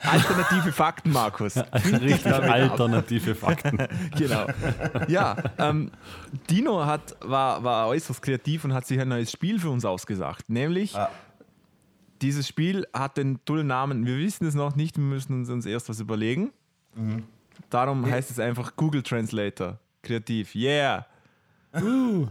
Alternative 0.02 0.72
Fakten, 0.74 1.12
Markus. 1.12 1.56
Richtig 1.74 2.26
alternative 2.28 3.36
Fakten. 3.36 3.78
genau. 4.18 4.48
Ja, 5.08 5.38
ähm, 5.58 5.92
Dino 6.50 6.86
hat, 6.86 7.16
war, 7.22 7.64
war 7.64 7.88
äußerst 7.88 8.22
kreativ 8.22 8.66
und 8.66 8.74
hat 8.74 8.86
sich 8.86 9.00
ein 9.00 9.08
neues 9.08 9.32
Spiel 9.32 9.60
für 9.60 9.70
uns 9.70 9.86
ausgesagt. 9.86 10.50
Nämlich, 10.50 10.96
Ah. 10.96 11.10
dieses 12.22 12.48
Spiel 12.48 12.86
hat 12.94 13.16
den 13.18 13.44
tollen 13.46 13.68
Namen, 13.68 14.06
wir 14.06 14.18
wissen 14.18 14.46
es 14.46 14.56
noch 14.56 14.76
nicht, 14.76 14.98
wir 14.98 15.04
müssen 15.06 15.34
uns, 15.40 15.50
uns 15.50 15.66
erst 15.66 15.88
was 15.90 16.00
überlegen. 16.02 16.52
Darum 17.70 18.06
heißt 18.06 18.30
es 18.30 18.40
einfach 18.40 18.76
Google 18.76 19.04
Translator. 19.04 19.80
Kreativ. 20.04 20.54
Yeah. 20.54 21.08
Und, 21.74 22.30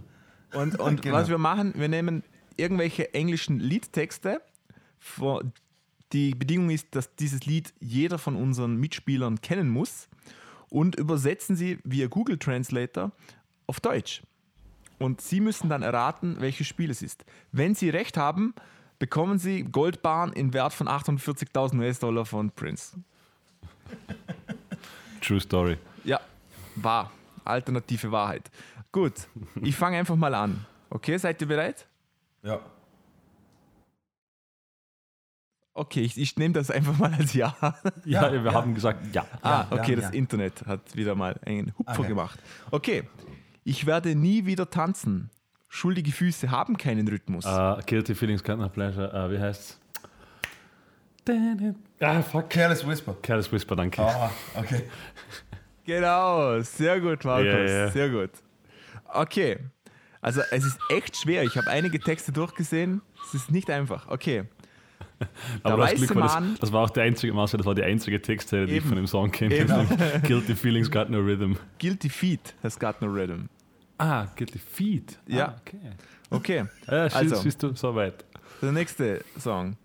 und 0.79 1.03
Genau. 1.03 1.17
was 1.17 1.29
wir 1.29 1.39
machen, 1.39 1.73
wir 1.77 1.89
nehmen 1.89 2.23
irgendwelche 2.57 3.13
englischen 3.15 3.59
Liedtexte. 3.59 4.41
Die 6.13 6.35
Bedingung 6.35 6.71
ist, 6.71 6.95
dass 6.95 7.15
dieses 7.17 7.47
Lied 7.47 7.73
jeder 7.81 8.19
von 8.19 8.37
unseren 8.37 8.77
Mitspielern 8.77 9.41
kennen 9.41 9.69
muss 9.71 10.09
und 10.69 10.95
übersetzen 10.97 11.57
sie 11.57 11.79
via 11.85 12.07
Google 12.07 12.39
Translator 12.39 13.11
auf 13.67 13.81
Deutsch. 13.81 14.23
Und 14.99 15.21
sie 15.21 15.41
müssen 15.41 15.69
dann 15.69 15.83
erraten, 15.83 16.37
welches 16.41 16.69
Spiel 16.69 16.91
es 16.91 17.03
ist. 17.03 17.25
Wenn 17.51 17.75
sie 17.75 17.89
recht 17.91 18.17
haben, 18.17 18.55
bekommen 18.99 19.39
sie 19.39 19.65
Goldbahn 19.65 20.33
in 20.33 20.53
Wert 20.53 20.73
von 20.75 20.87
48.000 20.87 21.79
US-Dollar 21.81 22.25
von 22.25 22.51
Prince. 22.53 22.97
True 25.21 25.41
Story. 25.41 25.77
Ja, 26.05 26.21
wahr. 26.77 27.11
Alternative 27.45 28.11
Wahrheit. 28.13 28.51
Gut, 28.93 29.15
ich 29.63 29.75
fange 29.77 29.99
einfach 29.99 30.17
mal 30.17 30.35
an. 30.35 30.65
Okay, 30.91 31.17
seid 31.17 31.41
ihr 31.41 31.49
bereit? 31.49 31.87
Ja. 32.43 32.61
Okay, 35.75 36.03
ich, 36.03 36.19
ich 36.19 36.37
nehme 36.37 36.53
das 36.53 36.71
einfach 36.71 36.99
mal 36.99 37.15
als 37.15 37.33
Ja. 37.33 37.57
Ja, 38.05 38.31
Ja, 38.31 38.33
wir 38.33 38.43
ja. 38.45 38.53
haben 38.53 38.75
gesagt 38.75 39.15
ja. 39.15 39.25
Ah, 39.41 39.67
okay, 39.71 39.93
ja, 39.93 39.97
das 39.97 40.05
ja. 40.07 40.11
Internet 40.11 40.67
hat 40.67 40.95
wieder 40.95 41.15
mal 41.15 41.39
einen 41.47 41.73
Hupfer 41.79 42.01
Okay. 42.01 42.09
gemacht. 42.09 42.39
Okay, 42.71 43.05
ich 43.65 43.87
werde 43.87 44.15
nie 44.15 44.45
wieder 44.45 44.69
tanzen. 44.69 45.31
Schuldige 45.69 46.13
Füße 46.13 46.51
haben 46.51 46.77
keinen 46.77 47.09
Rhythmus. 47.09 47.47
Uh, 47.47 47.77
Guilty 47.87 48.15
Feelings, 48.15 48.45
Can't 48.45 48.57
Not 48.57 48.75
Pleasure. 48.75 49.09
Uh, 49.15 49.31
wie 49.33 49.39
heißt's? 49.41 49.79
Ah, 52.01 52.21
fuck. 52.21 52.51
Careless 52.51 52.87
Whisper. 52.87 53.17
Careless 53.23 53.51
Whisper, 53.51 53.77
danke. 53.77 54.03
Ah, 54.03 54.31
okay. 54.55 54.83
Genau, 55.85 56.61
sehr 56.61 57.01
gut, 57.01 57.25
Markus, 57.25 57.47
Ja, 57.47 57.61
ja. 57.65 57.91
sehr 57.91 58.09
gut. 58.11 58.31
Okay, 59.13 59.59
also 60.21 60.41
es 60.51 60.65
ist 60.65 60.79
echt 60.89 61.17
schwer. 61.17 61.43
Ich 61.43 61.57
habe 61.57 61.69
einige 61.69 61.99
Texte 61.99 62.33
durchgesehen. 62.33 63.03
Es 63.27 63.35
ist 63.35 63.51
nicht 63.51 63.69
einfach. 63.71 64.09
Okay, 64.09 64.45
Aber 65.63 65.77
der 65.77 65.87
das 65.87 65.95
Glück 65.97 66.11
weiße 66.11 66.21
war, 66.21 66.41
Mann- 66.41 66.51
das, 66.53 66.61
das 66.61 66.73
war 66.73 66.83
auch 66.85 66.91
der 66.91 67.05
einzige, 67.05 67.33
Marcel, 67.33 67.59
das 67.59 67.67
war 67.67 67.75
die 67.75 67.83
einzige 67.85 68.21
Textzeile, 68.23 68.67
die 68.67 68.77
ich 68.79 68.85
von 68.85 68.97
dem 68.97 69.07
Song 69.07 69.31
kenne. 69.31 69.87
Guilty 70.27 70.55
Feelings, 70.55 70.91
Got 70.91 71.11
No 71.11 71.19
Rhythm. 71.19 71.55
Guilty 71.79 72.09
Feet 72.09 72.55
has 72.63 72.79
got 72.79 73.01
no 73.03 73.09
rhythm. 73.09 73.49
Ah, 73.99 74.27
Guilty 74.37 74.59
Feet. 74.59 75.19
Ja. 75.29 75.47
Ah, 75.49 75.57
okay. 75.61 75.79
Okay, 76.31 76.65
Ja, 76.91 77.05
siehst, 77.09 77.17
Also. 77.17 77.37
siehst 77.37 77.63
du, 77.63 77.75
so 77.77 77.95
weit. 77.95 78.25
der 78.63 78.73
nächste 78.73 79.25
Song. 79.39 79.77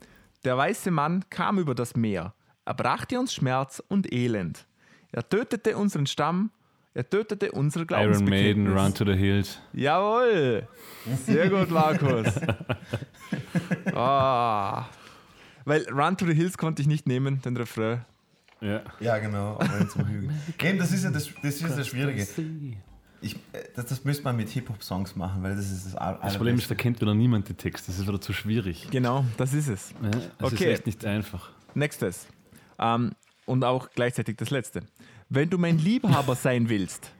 Der 0.45 0.57
weiße 0.57 0.89
Mann 0.91 1.25
kam 1.29 1.59
über 1.59 1.75
das 1.75 1.95
Meer. 1.95 2.33
Er 2.65 2.73
brachte 2.73 3.19
uns 3.19 3.33
Schmerz 3.33 3.83
und 3.89 4.11
Elend. 4.11 4.65
Er 5.11 5.27
tötete 5.27 5.77
unseren 5.77 6.05
Stamm. 6.07 6.51
Er 6.93 7.07
tötete 7.09 7.51
unsere 7.51 7.83
Iron 7.83 7.87
Glaubensbekenntnis. 7.87 8.57
Maiden, 8.65 8.77
Run 8.77 8.93
to 8.93 9.05
the 9.05 9.13
Hills. 9.13 9.59
Jawohl! 9.73 10.67
Sehr 11.25 11.49
gut, 11.49 11.69
Markus. 11.69 12.27
Ah. 13.93 14.85
Weil 15.65 15.85
Run 15.89 16.15
to 16.17 16.25
the 16.25 16.33
Hills 16.33 16.57
konnte 16.57 16.81
ich 16.81 16.87
nicht 16.87 17.07
nehmen, 17.07 17.41
den 17.41 17.57
Refrain. 17.57 18.05
Ja. 18.61 18.81
Ja, 18.99 19.17
genau. 19.19 19.59
Eben, 20.63 20.79
das 20.79 20.91
ist 20.91 21.03
ja 21.03 21.11
das, 21.11 21.29
das, 21.43 21.61
ist 21.61 21.77
das 21.77 21.87
Schwierige. 21.87 22.25
Ich, 23.21 23.35
äh, 23.35 23.63
das, 23.75 23.87
das 23.87 24.03
müsste 24.05 24.23
man 24.23 24.35
mit 24.35 24.49
Hip-Hop-Songs 24.49 25.15
machen, 25.15 25.43
weil 25.43 25.55
das 25.55 25.69
ist 25.71 25.85
das 25.87 25.95
All- 25.95 26.19
Das 26.21 26.37
Problem 26.37 26.57
ist, 26.57 26.69
da 26.69 26.75
kennt 26.75 27.01
wieder 27.01 27.13
niemand 27.13 27.49
die 27.49 27.53
Texte. 27.55 27.91
Das 27.91 27.99
ist 27.99 28.07
wieder 28.07 28.21
zu 28.21 28.31
schwierig. 28.33 28.87
Genau, 28.91 29.25
das 29.37 29.53
ist 29.53 29.67
es. 29.67 29.91
Ja, 30.01 30.09
das 30.11 30.23
ist 30.23 30.53
Okay. 30.53 30.71
echt 30.71 30.85
nicht 30.85 31.03
einfach. 31.05 31.49
Nächstes. 31.73 32.27
Ähm, 32.79 33.11
und 33.47 33.63
auch 33.63 33.89
gleichzeitig 33.95 34.37
das 34.37 34.49
letzte. 34.49 34.81
Wenn 35.29 35.49
du 35.49 35.57
mein 35.57 35.77
Liebhaber 35.77 36.35
sein 36.35 36.69
willst, 36.69 37.11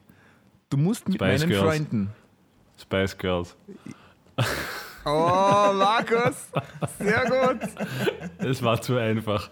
du 0.70 0.76
musst 0.76 1.08
mit 1.08 1.16
Spice 1.16 1.40
meinen 1.40 1.50
Girls. 1.50 1.64
Freunden. 1.64 2.10
Spice 2.80 3.18
Girls. 3.18 3.56
Oh, 5.04 5.72
Markus! 5.72 6.48
Sehr 6.98 7.24
gut! 7.24 7.68
Es 8.38 8.62
war 8.62 8.80
zu 8.80 8.96
einfach. 8.96 9.50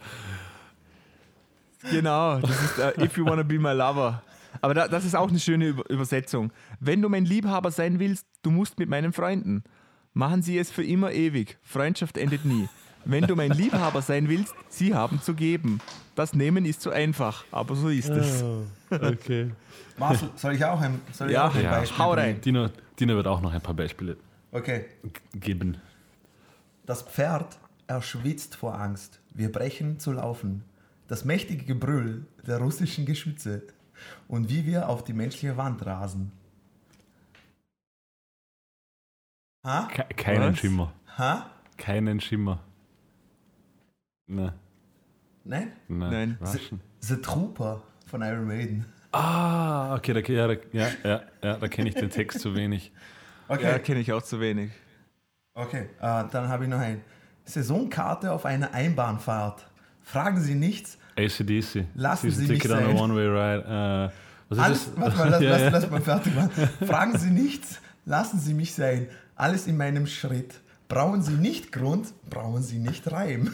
Genau, 1.91 2.41
das 2.41 2.63
ist 2.63 2.79
äh, 2.79 3.05
If 3.05 3.17
You 3.17 3.25
Wanna 3.27 3.43
Be 3.43 3.59
My 3.59 3.73
Lover. 3.73 4.23
Aber 4.61 4.75
da, 4.75 4.89
das 4.89 5.05
ist 5.05 5.15
auch 5.15 5.29
eine 5.29 5.39
schöne 5.39 5.69
Über 5.69 5.89
Übersetzung. 5.89 6.53
Wenn 6.81 7.01
du 7.01 7.09
mein 7.09 7.25
Liebhaber 7.25 7.71
sein 7.71 7.99
willst, 7.99 8.27
du 8.43 8.51
musst 8.51 8.79
mit 8.79 8.89
meinen 8.89 9.13
Freunden. 9.13 9.65
Machen 10.13 10.43
sie 10.43 10.59
es 10.59 10.71
für 10.71 10.85
immer 10.85 11.13
ewig. 11.13 11.59
Freundschaft 11.63 12.17
endet 12.19 12.45
nie. 12.45 12.69
Wenn 13.09 13.25
du 13.27 13.37
mein 13.37 13.53
Liebhaber 13.53 14.03
sein 14.03 14.29
willst, 14.29 14.55
sie 14.69 14.95
haben 14.95 15.21
zu 15.23 15.35
geben. 15.35 15.81
Das 16.15 16.33
Nehmen 16.35 16.65
ist 16.65 16.81
zu 16.81 16.91
einfach, 16.91 17.45
aber 17.53 17.77
so 17.77 17.89
ist 17.89 18.09
es. 18.09 18.43
Okay. 18.91 19.51
Marcel, 19.99 20.31
soll 20.37 20.55
ich 20.55 20.65
auch 20.65 20.81
ein, 20.81 21.01
soll 21.13 21.29
ich 21.29 21.35
Ja, 21.35 21.49
auch 21.49 21.55
ein 21.55 21.63
ja. 21.63 21.71
Beispiel 21.79 21.99
Hau 21.99 22.13
rein. 22.13 22.41
Dino, 22.41 22.69
Dino 22.99 23.15
wird 23.15 23.27
auch 23.27 23.41
noch 23.41 23.53
ein 23.53 23.61
paar 23.61 23.75
Beispiele 23.75 24.17
Okay. 24.53 24.87
geben. 25.35 25.77
Das 26.87 27.03
Pferd 27.03 27.59
erschwitzt 27.87 28.57
vor 28.57 28.79
Angst. 28.81 29.21
Wir 29.35 29.53
brechen 29.53 29.99
zu 29.99 30.13
laufen. 30.13 30.65
Das 31.09 31.25
mächtige 31.25 31.65
Gebrüll 31.65 32.27
der 32.47 32.59
russischen 32.59 33.07
Geschütze 33.07 33.63
und 34.29 34.49
wie 34.51 34.67
wir 34.67 34.89
auf 34.89 35.05
die 35.05 35.13
menschliche 35.13 35.57
Wand 35.57 35.85
rasen. 35.87 36.33
Ha? 39.65 39.89
Ke 39.93 40.05
keinen 40.17 40.53
Was? 40.53 40.59
Schimmer. 40.59 40.93
Ha? 41.19 41.51
Keinen 41.77 42.21
Schimmer. 42.21 42.61
Ne, 44.27 44.53
Nein? 45.45 45.73
ne. 45.89 46.11
Nein. 46.11 46.39
Russian. 46.41 46.81
The 47.01 47.17
Trooper 47.17 47.83
von 48.07 48.23
Iron 48.23 48.47
Maiden. 48.47 48.85
Ah, 49.13 49.95
okay, 49.95 50.13
da, 50.13 50.21
ja, 50.21 50.47
da, 50.49 50.55
ja, 50.73 50.89
ja, 51.05 51.21
ja, 51.43 51.57
da 51.57 51.69
kenne 51.69 51.89
ich 51.89 51.95
den 51.95 52.11
Text 52.11 52.41
zu 52.41 52.55
wenig. 52.55 52.93
Okay, 53.49 53.63
Ja, 53.63 53.79
kenne 53.79 54.01
ich 54.01 54.13
auch 54.13 54.23
zu 54.23 54.41
wenig. 54.41 54.73
okay. 55.55 55.83
Äh, 56.01 56.25
dann 56.33 56.49
habe 56.49 56.65
ich 56.65 56.71
noch 56.71 56.81
ein. 56.81 57.01
Saisonkarte 57.45 58.33
auf 58.33 58.45
einer 58.45 58.75
Einbahnfahrt. 58.75 59.69
Fragen 60.03 60.41
Sie 60.41 60.57
nichts. 60.57 60.99
ACDC. 61.17 61.87
Lassen 61.95 62.33
Sie 62.33 62.49
mich 62.49 62.61
Ticket 62.61 62.73
on 62.73 62.79
a 62.93 62.97
sein. 62.99 63.11
Ride. 63.13 64.11
Äh, 64.13 64.17
was 64.49 64.59
ist 64.59 64.65
Alles, 64.65 64.85
das? 64.87 65.01
warte 65.01 65.17
mal, 65.17 65.29
lass, 65.31 65.43
Ja, 65.43 65.51
lass, 65.59 65.73
lass 65.75 65.91
mal 65.93 66.01
fertig 66.01 66.35
machen. 66.35 66.51
Fragen 66.85 67.17
Sie 67.19 67.31
nichts, 67.31 67.81
lassen 68.05 68.41
Sie 68.41 68.53
mich 68.53 68.75
sein. 68.75 69.07
Alles 69.37 69.69
in 69.69 69.77
meinem 69.77 70.09
Schritt. 70.09 70.61
Brauchen 70.89 71.21
Sie 71.23 71.33
nicht 71.35 71.73
Grund, 71.73 72.09
brauchen 72.31 72.63
Sie 72.63 72.79
nicht 72.79 73.11
Reim. 73.11 73.53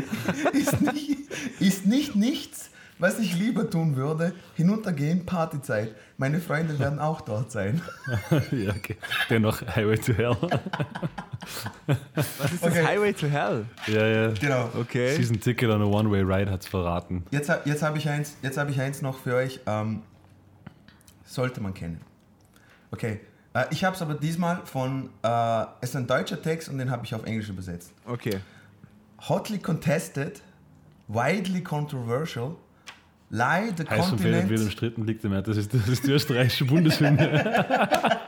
ist, 0.52 0.80
nicht, 0.80 1.18
ist 1.60 1.84
nicht 1.86 2.16
nichts, 2.16 2.70
was 2.98 3.18
ich 3.18 3.36
lieber 3.38 3.68
tun 3.68 3.96
würde. 3.96 4.32
Hinuntergehen, 4.56 5.26
Partyzeit. 5.26 5.94
Meine 6.16 6.40
Freunde 6.40 6.78
werden 6.78 6.98
auch 6.98 7.20
dort 7.20 7.50
sein. 7.52 7.82
ja, 8.50 8.70
okay. 8.70 8.96
Dennoch 9.28 9.60
Highway 9.74 9.96
to 9.98 10.12
Hell. 10.14 10.36
Was 12.14 12.52
ist 12.52 12.62
Okay. 12.62 12.74
das 12.80 12.86
Highway 12.86 13.12
to 13.12 13.26
Hell? 13.26 13.66
ja, 13.86 14.06
ja. 14.06 14.28
Genau. 14.32 14.70
Okay. 14.78 15.14
Season 15.16 15.38
Ticket 15.40 15.70
on 15.70 15.82
a 15.82 15.86
One-Way 15.86 16.22
Ride 16.22 16.50
hat 16.50 16.60
es 16.62 16.66
verraten. 16.68 17.24
Jetzt, 17.30 17.50
jetzt 17.64 17.82
habe 17.82 17.98
ich, 17.98 18.08
eins- 18.08 18.36
jetzt 18.42 18.56
hab 18.58 18.68
ich 18.70 18.80
eins 18.80 19.02
noch 19.02 19.18
für 19.18 19.34
euch. 19.36 19.60
Ähm, 19.66 20.02
sollte 21.24 21.60
man 21.60 21.74
kennen. 21.74 22.00
Okay. 22.90 23.20
Äh, 23.54 23.66
ich 23.70 23.84
habe 23.84 23.96
es 23.96 24.02
aber 24.02 24.14
diesmal 24.14 24.64
von, 24.64 25.10
äh, 25.22 25.62
es 25.80 25.90
ist 25.90 25.96
ein 25.96 26.06
deutscher 26.06 26.40
Text 26.40 26.68
und 26.68 26.78
den 26.78 26.90
habe 26.90 27.04
ich 27.04 27.14
auf 27.14 27.24
Englisch 27.24 27.48
übersetzt. 27.48 27.92
Okay. 28.04 28.40
Hotly 29.28 29.58
contested, 29.58 30.40
widely 31.08 31.62
controversial, 31.62 32.56
lie 33.30 33.72
the 33.76 33.84
Heiß 33.88 34.12
und 34.12 34.20
fährt, 34.20 34.32
wird 34.34 34.42
continent... 34.42 34.62
umstritten 34.64 35.06
liegt 35.06 35.24
im 35.24 35.32
Erd. 35.32 35.48
Das 35.48 35.56
ist, 35.56 35.72
das 35.72 35.88
ist 35.88 36.06
die 36.06 36.10
österreichische 36.12 36.64
Bundeshymne. 36.66 37.66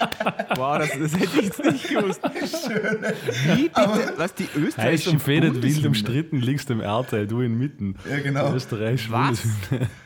Wow, 0.54 0.78
das, 0.78 0.90
das 0.98 1.14
hätte 1.18 1.40
ich 1.40 1.46
jetzt 1.46 1.64
nicht 1.64 1.88
gewusst. 1.88 2.20
Wie 3.56 3.62
bitte? 3.68 4.12
Was 4.18 4.34
die 4.34 4.44
Heiß 4.44 4.54
österreichische 4.56 5.10
umfädet, 5.10 5.62
wild 5.62 5.86
umstritten 5.86 6.36
liegst 6.36 6.70
im 6.70 6.80
Erdteil, 6.80 7.26
du 7.26 7.40
inmitten. 7.40 7.96
Ja, 8.08 8.20
genau. 8.20 8.50
Die 8.50 8.56
österreichische 8.56 9.10
Was? 9.10 9.40
Bundeshymne. 9.42 9.88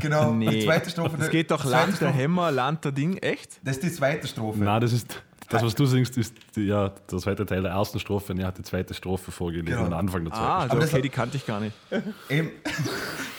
Genau, 0.00 0.32
die 0.32 0.46
Nee, 0.46 0.64
zweite 0.64 0.90
Strophe. 0.90 1.16
das 1.18 1.30
geht 1.30 1.50
doch 1.50 1.62
die 1.62 1.68
Land 1.70 1.92
der 2.00 2.08
Strophe- 2.08 2.12
Hämmer, 2.12 2.50
Land 2.52 2.84
der 2.84 2.92
Ding, 2.92 3.16
echt? 3.18 3.58
Das 3.64 3.76
ist 3.76 3.82
die 3.84 3.92
zweite 3.92 4.26
Strophe. 4.28 4.58
Nein, 4.62 4.80
das 4.80 4.92
ist. 4.92 5.22
Das, 5.50 5.62
was 5.62 5.74
du 5.74 5.86
singst, 5.86 6.16
ist 6.18 6.34
die, 6.56 6.62
ja, 6.66 6.90
der 7.10 7.18
zweite 7.18 7.46
Teil 7.46 7.62
der 7.62 7.70
ersten 7.72 7.98
Strophe 7.98 8.32
und 8.32 8.38
er 8.38 8.48
hat 8.48 8.58
die 8.58 8.62
zweite 8.62 8.92
Strophe 8.92 9.30
vorgelesen, 9.32 9.66
Genau. 9.66 9.84
den 9.84 9.94
Anfang 9.94 10.24
der 10.24 10.32
zweiten 10.32 10.44
Ah, 10.46 10.66
Aber 10.68 10.80
das 10.80 10.92
okay, 10.92 11.00
die 11.02 11.08
kannte 11.08 11.36
ich 11.38 11.46
gar 11.46 11.60
nicht. 11.60 11.74
Eben, 12.28 12.50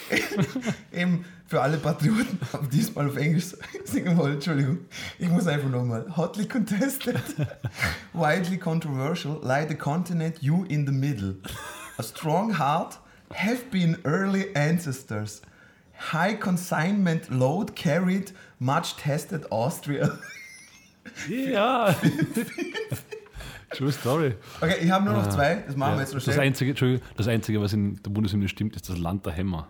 eben 0.92 1.26
für 1.48 1.62
alle 1.62 1.78
Patrioten, 1.78 2.40
die 2.64 2.70
diesmal 2.78 3.08
auf 3.10 3.16
Englisch 3.18 3.56
singen 3.86 4.18
wollen, 4.18 4.34
Entschuldigung, 4.36 4.80
ich 5.18 5.30
muss 5.30 5.48
einfach 5.48 5.70
nochmal. 5.70 6.06
Hotly 6.16 6.48
contested, 6.48 7.20
widely 8.14 8.58
controversial, 8.58 9.40
lie 9.44 9.68
the 9.68 9.76
continent, 9.76 10.42
you 10.42 10.66
in 10.68 10.86
the 10.86 10.92
middle. 10.94 11.36
A 11.98 12.04
strong 12.04 12.58
heart 12.58 13.00
have 13.34 13.66
been 13.72 13.98
early 14.04 14.56
ancestors. 14.56 15.42
High 16.14 16.36
consignment 16.40 17.30
load 17.30 17.76
carried, 17.76 18.32
much 18.60 18.96
tested 18.98 19.46
Austria. 19.52 20.18
Ja. 21.30 21.96
True 23.72 23.92
Story. 23.92 24.36
Okay, 24.62 24.78
ich 24.82 24.90
habe 24.90 25.06
nur 25.06 25.14
noch 25.14 25.30
zwei, 25.30 25.64
das 25.68 25.76
machen 25.76 25.92
Ja. 25.92 25.98
wir 25.98 26.02
jetzt 26.02 26.14
noch 26.14 26.24
Das, 26.24 26.34
schnell. 26.34 26.48
einzige, 26.48 26.72
Entschuldigung, 26.72 27.06
das 27.18 27.28
Einzige, 27.28 27.62
was 27.62 27.74
in 27.74 28.02
der 28.02 28.10
Bundeshymne 28.10 28.48
stimmt, 28.50 28.76
ist 28.76 28.90
das 28.90 28.98
Land 28.98 29.26
der 29.26 29.34
Hämmer. 29.34 29.68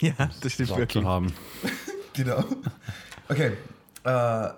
Ja, 0.00 0.12
das 0.40 0.52
stimmt 0.54 0.70
So 0.70 0.76
wirklich. 0.78 1.02
zu 1.02 1.08
haben. 1.08 1.32
Genau. 2.14 2.42
Okay. 3.28 3.52
Äh, 4.02 4.48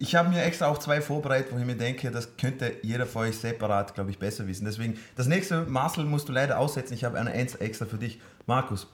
ich 0.00 0.16
habe 0.16 0.28
mir 0.30 0.42
extra 0.42 0.66
auch 0.66 0.78
zwei 0.78 1.00
vorbereitet, 1.00 1.52
wo 1.52 1.58
ich 1.58 1.64
mir 1.64 1.76
denke, 1.76 2.10
das 2.10 2.36
könnte 2.36 2.72
jeder 2.82 3.06
von 3.06 3.22
euch 3.28 3.36
separat, 3.38 3.94
glaube 3.94 4.10
ich, 4.10 4.18
besser 4.18 4.44
wissen. 4.48 4.64
Deswegen, 4.64 4.98
das 5.14 5.28
nächste, 5.28 5.62
Marcel, 5.66 6.04
musst 6.04 6.28
du 6.28 6.32
leider 6.32 6.58
aussetzen. 6.58 6.94
Ich 6.94 7.04
habe 7.04 7.16
eine 7.20 7.30
eins 7.30 7.54
extra 7.54 7.86
für 7.86 7.96
dich. 7.98 8.20
Markus, 8.46 8.88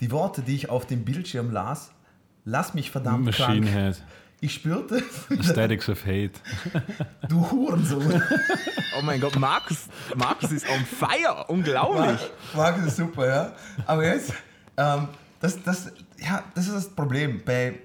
die 0.00 0.12
Worte, 0.12 0.42
die 0.42 0.54
ich 0.54 0.68
auf 0.70 0.86
dem 0.86 1.04
Bildschirm 1.04 1.50
las, 1.50 1.90
lass 2.44 2.72
mich 2.72 2.92
verdammt 2.92 3.24
Machine 3.24 3.66
krank. 3.66 3.96
Head. 3.96 4.02
Ich 4.44 4.52
spürte, 4.52 5.02
Aesthetics 5.30 5.88
of 5.88 6.04
Hate. 6.04 6.32
du 7.30 7.50
Hurensohn. 7.50 8.22
Oh 8.98 9.02
mein 9.02 9.18
Gott, 9.18 9.38
Markus, 9.38 9.86
Markus 10.14 10.52
ist 10.52 10.66
on 10.68 10.84
fire. 10.84 11.46
Unglaublich. 11.48 12.20
Markus 12.54 12.84
ist 12.84 12.96
super, 12.98 13.26
ja. 13.26 13.52
Aber 13.86 14.04
jetzt, 14.04 14.34
ähm, 14.76 15.08
das, 15.40 15.62
das, 15.62 15.90
ja, 16.18 16.44
das 16.54 16.66
ist 16.66 16.74
das 16.74 16.88
Problem. 16.90 17.40
Bei, 17.42 17.76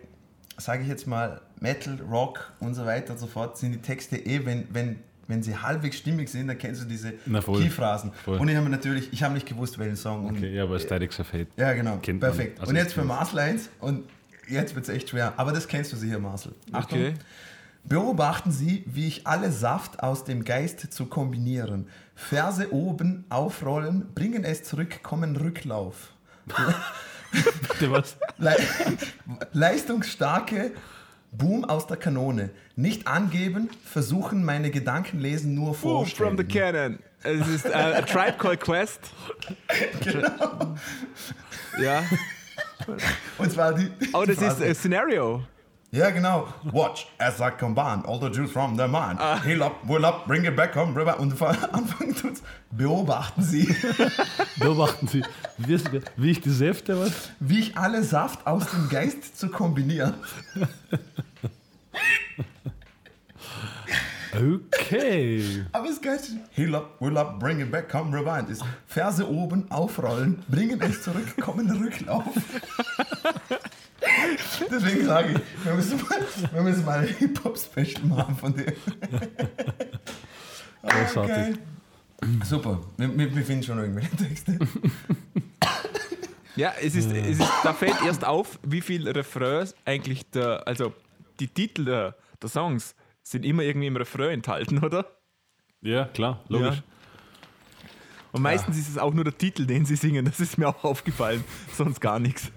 sage 0.57 0.83
ich 0.83 0.89
jetzt 0.89 1.07
mal, 1.07 1.39
Metal, 1.61 1.97
Rock 2.11 2.51
und 2.59 2.73
so 2.73 2.85
weiter 2.85 3.13
und 3.13 3.19
so 3.19 3.27
fort, 3.27 3.57
sind 3.57 3.71
die 3.71 3.81
Texte 3.81 4.17
eh, 4.17 4.45
wenn, 4.45 4.67
wenn, 4.69 4.99
wenn 5.29 5.41
sie 5.41 5.55
halbwegs 5.55 5.95
stimmig 5.95 6.27
sind, 6.27 6.49
dann 6.49 6.57
kennst 6.57 6.81
du 6.81 6.85
diese 6.85 7.13
Na 7.25 7.39
voll. 7.39 7.61
Keyphrasen. 7.61 8.11
Voll. 8.25 8.37
Und 8.37 8.49
ich 8.49 8.57
habe 8.57 8.67
natürlich, 8.67 9.13
ich 9.13 9.23
habe 9.23 9.33
nicht 9.33 9.47
gewusst, 9.47 9.79
welchen 9.79 9.95
Song. 9.95 10.25
Und, 10.25 10.35
Okay, 10.35 10.53
ja, 10.53 10.63
aber 10.63 10.75
Aesthetics 10.75 11.21
of 11.21 11.31
Hate. 11.31 11.47
ja, 11.55 11.71
genau. 11.71 11.95
Perfekt. 12.19 12.59
Also 12.59 12.71
und 12.71 12.75
jetzt 12.75 12.91
für 12.91 13.09
eins 13.39 13.69
und 13.79 14.03
jetzt 14.49 14.75
wird 14.75 14.87
es 14.87 14.93
echt 14.93 15.09
schwer. 15.09 15.33
Aber 15.37 15.51
das 15.51 15.67
kennst 15.67 15.93
du 15.93 15.97
sicher, 15.97 16.19
Marcel. 16.19 16.53
Achtung. 16.71 16.99
Okay. 16.99 17.13
Beobachten 17.85 18.51
Sie, 18.51 18.83
wie 18.87 19.07
ich 19.07 19.25
alle 19.25 19.51
Saft 19.51 20.03
aus 20.03 20.23
dem 20.25 20.43
Geist 20.43 20.91
zu 20.91 21.05
kombinieren. 21.05 21.87
Verse 22.13 22.73
oben 22.73 23.25
aufrollen, 23.29 24.13
bringen 24.13 24.43
es 24.43 24.63
zurück, 24.63 25.01
kommen 25.01 25.35
Rücklauf. 25.35 26.13
Le 28.37 28.55
Leistungsstarke 29.53 30.71
Boom 31.31 31.63
aus 31.63 31.85
der 31.85 31.97
Kanone. 31.97 32.49
Nicht 32.75 33.07
angeben, 33.07 33.69
versuchen 33.85 34.43
meine 34.43 34.71
Gedanken 34.71 35.19
lesen, 35.19 35.53
nur 35.53 35.73
Boom 35.73 35.75
vorstellen. 35.75 36.29
from 36.29 36.37
the 36.37 36.43
cannon. 36.43 36.99
Es 37.21 37.47
ist 37.47 37.65
äh, 37.65 37.73
a 37.73 38.01
Tribe 38.01 38.37
Called 38.37 38.59
Quest. 38.61 39.01
Genau. 40.03 40.75
Ja. 41.79 42.03
Und 43.37 43.51
zwar 43.51 43.73
die. 43.73 43.91
Oh, 44.13 44.23
das 44.25 44.41
ist 44.41 44.61
ein 44.61 44.75
Szenario. 44.75 45.43
Ja, 45.91 46.11
genau. 46.11 46.47
Watch 46.71 47.07
as 47.17 47.39
I 47.39 47.49
combine 47.49 48.03
all 48.05 48.19
the 48.19 48.29
juice 48.29 48.51
from 48.51 48.77
the 48.77 48.87
mind. 48.87 49.17
Ah. 49.19 49.41
Heal 49.43 49.63
up, 49.63 49.87
will 49.87 50.05
up, 50.05 50.27
bring 50.27 50.43
it 50.45 50.55
back 50.55 50.75
home, 50.75 50.95
river. 50.95 51.19
Und 51.19 51.31
von 51.31 51.47
Anfang 51.71 52.13
tut's. 52.13 52.43
Beobachten 52.69 53.41
Sie, 53.41 53.75
Beobachten 54.57 55.07
Sie, 55.07 55.23
wie, 55.57 55.79
wie 56.15 56.29
ich 56.29 56.41
die 56.41 56.51
Säfte, 56.51 56.99
was? 56.99 57.31
wie 57.39 57.59
ich 57.59 57.77
alle 57.77 58.03
Saft 58.03 58.45
aus 58.45 58.69
dem 58.69 58.87
Geist 58.89 59.39
zu 59.39 59.49
kombinieren. 59.49 60.13
Okay. 64.33 65.65
Aber 65.71 65.87
das 65.87 66.01
Geilste, 66.01 66.33
heal 66.51 66.75
up, 66.75 66.99
will 66.99 67.17
up, 67.17 67.39
bring 67.39 67.61
it 67.61 67.71
back, 67.71 67.89
come 67.89 68.15
rewind, 68.15 68.49
ist 68.49 68.63
Ferse 68.85 69.27
oben 69.27 69.69
aufrollen, 69.71 70.43
bringen 70.47 70.79
es 70.81 71.01
zurück, 71.01 71.35
kommen 71.39 71.69
Rücklauf. 71.69 72.25
Deswegen 74.71 75.05
sage 75.05 75.33
ich, 75.33 75.65
wir 75.65 75.73
müssen 75.73 75.99
mal, 76.01 76.19
wir 76.51 76.61
müssen 76.61 76.85
mal 76.85 76.99
ein 76.99 77.07
Hip-Hop-Special 77.07 78.05
machen 78.05 78.35
von 78.35 78.53
dem. 78.53 78.65
Großartig. 80.83 81.55
Okay. 82.21 82.39
Super, 82.43 82.81
wir, 82.97 83.17
wir, 83.17 83.35
wir 83.35 83.45
finden 83.45 83.63
schon 83.63 83.79
irgendwelche 83.79 84.15
Texte. 84.15 84.59
Ja, 86.55 86.73
es 86.81 86.93
ist, 86.95 87.11
es 87.11 87.39
ist, 87.39 87.51
da 87.63 87.73
fällt 87.73 88.01
erst 88.05 88.25
auf, 88.25 88.59
wie 88.63 88.81
viel 88.81 89.07
Refrains 89.07 89.73
eigentlich 89.85 90.29
der, 90.31 90.67
also 90.67 90.93
die 91.39 91.47
Titel 91.47 91.85
der, 91.85 92.15
der 92.41 92.49
Songs 92.49 92.95
sind 93.29 93.45
immer 93.45 93.61
irgendwie 93.61 93.87
im 93.87 93.95
Refrain 93.95 94.31
enthalten, 94.31 94.79
oder? 94.83 95.05
Ja, 95.81 96.05
klar, 96.05 96.43
logisch. 96.47 96.77
Ja. 96.77 96.83
Und 98.31 98.41
meistens 98.41 98.77
ist 98.77 98.89
es 98.89 98.97
auch 98.97 99.13
nur 99.13 99.23
der 99.23 99.37
Titel, 99.37 99.65
den 99.65 99.85
sie 99.85 99.95
singen. 99.95 100.25
Das 100.25 100.39
ist 100.39 100.57
mir 100.57 100.67
auch 100.67 100.83
aufgefallen. 100.83 101.43
Sonst 101.73 101.99
gar 101.99 102.19
nichts. 102.19 102.51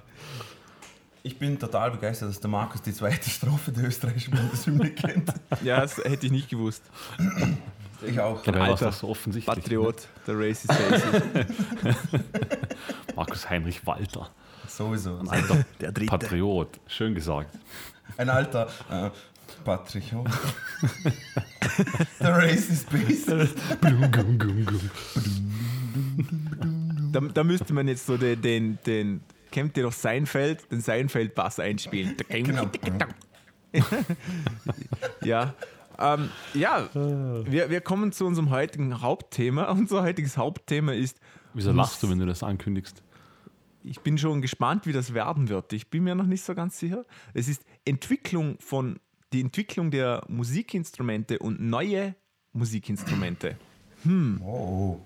Ich 1.22 1.38
bin 1.38 1.58
total 1.58 1.92
begeistert, 1.92 2.30
dass 2.30 2.40
der 2.40 2.50
Markus 2.50 2.82
die 2.82 2.92
zweite 2.92 3.30
Strophe 3.30 3.70
der 3.70 3.84
österreichischen 3.84 4.34
Bundeshymne 4.34 4.90
kennt. 4.94 5.32
Ja, 5.62 5.80
das 5.80 5.98
hätte 5.98 6.26
ich 6.26 6.32
nicht 6.32 6.50
gewusst. 6.50 6.82
Ich 8.04 8.18
auch. 8.18 8.42
Dabei 8.42 8.58
war 8.58 8.66
es 8.66 8.72
Alter, 8.72 8.86
doch 8.86 8.92
so 8.92 9.08
offensichtlich. 9.08 9.54
Patriot, 9.54 10.08
der 10.26 10.38
Racist. 10.38 10.74
Markus 13.14 13.48
Heinrich 13.48 13.86
Walter. 13.86 14.30
Sowieso. 14.66 15.18
Ein 15.18 15.28
alter 15.28 15.64
Der 15.80 15.92
Dritte. 15.92 16.10
Patriot. 16.10 16.80
Schön 16.86 17.14
gesagt. 17.14 17.56
Ein 18.16 18.28
alter 18.28 18.68
äh, 18.90 19.10
Patriot. 19.64 20.28
der 22.20 22.36
Racist 22.36 22.90
Beast. 22.90 23.32
Da, 27.12 27.20
da 27.20 27.44
müsste 27.44 27.72
man 27.72 27.88
jetzt 27.88 28.06
so 28.06 28.16
den, 28.16 28.40
den, 28.40 28.78
den 28.86 29.20
kennt 29.50 29.76
ihr 29.76 29.82
doch 29.84 29.92
Seinfeld, 29.92 30.70
den 30.70 30.80
Seinfeld-Bass 30.80 31.60
einspielen. 31.60 32.16
Genau. 32.28 32.68
Ja. 35.24 35.54
Ähm, 35.98 36.28
ja, 36.52 36.88
wir, 36.94 37.70
wir 37.70 37.80
kommen 37.80 38.12
zu 38.12 38.26
unserem 38.26 38.50
heutigen 38.50 39.00
Hauptthema. 39.00 39.70
Unser 39.70 40.02
heutiges 40.02 40.36
Hauptthema 40.36 40.92
ist, 40.92 41.18
Wieso 41.54 41.72
lachst 41.72 42.02
du, 42.02 42.10
wenn 42.10 42.18
du 42.18 42.26
das 42.26 42.42
ankündigst? 42.42 43.02
ich 43.84 44.00
bin 44.00 44.18
schon 44.18 44.42
gespannt, 44.42 44.86
wie 44.86 44.92
das 44.92 45.14
werden 45.14 45.48
wird. 45.48 45.72
Ich 45.72 45.88
bin 45.90 46.04
mir 46.04 46.14
noch 46.14 46.26
nicht 46.26 46.44
so 46.44 46.54
ganz 46.54 46.78
sicher. 46.78 47.04
Es 47.34 47.48
ist 47.48 47.64
Entwicklung 47.84 48.56
von, 48.60 48.98
die 49.32 49.40
Entwicklung 49.40 49.90
der 49.90 50.22
Musikinstrumente 50.28 51.38
und 51.38 51.60
neue 51.60 52.14
Musikinstrumente. 52.52 53.56
Oh. 54.44 54.98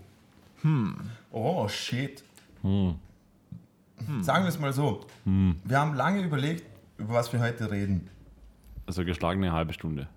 Oh, 1.31 1.69
shit. 1.69 2.25
Sagen 2.63 4.45
wir 4.45 4.49
es 4.49 4.59
mal 4.59 4.73
so. 4.73 5.07
Wir 5.25 5.79
haben 5.79 5.95
lange 5.95 6.23
überlegt, 6.23 6.65
über 6.99 7.15
was 7.15 7.33
wir 7.33 7.41
heute 7.41 7.71
reden. 7.71 8.09
Also 8.87 9.05
geschlagene 9.05 9.53
halbe 9.53 9.73
Stunde. 9.73 10.09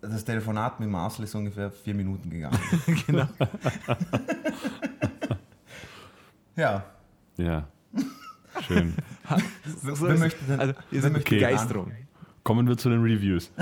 Das 0.00 0.24
Telefonat 0.24 0.80
mit 0.80 0.88
Marcel 0.88 1.24
ist 1.24 1.34
ungefähr 1.34 1.70
vier 1.70 1.94
Minuten 1.94 2.28
gegangen. 2.28 2.58
genau. 3.06 3.28
ja. 6.56 6.84
Ja. 7.36 7.68
Schön. 8.66 8.94
So, 9.82 10.08
Wer 10.08 10.18
möchte 10.18 10.44
denn- 10.44 10.60
also, 10.60 10.74
ihr 10.90 11.00
seid 11.02 11.24
Begeisterung. 11.24 11.92
Kommen 12.44 12.68
wir 12.68 12.76
zu 12.76 12.88
den 12.88 13.02
Reviews. 13.02 13.52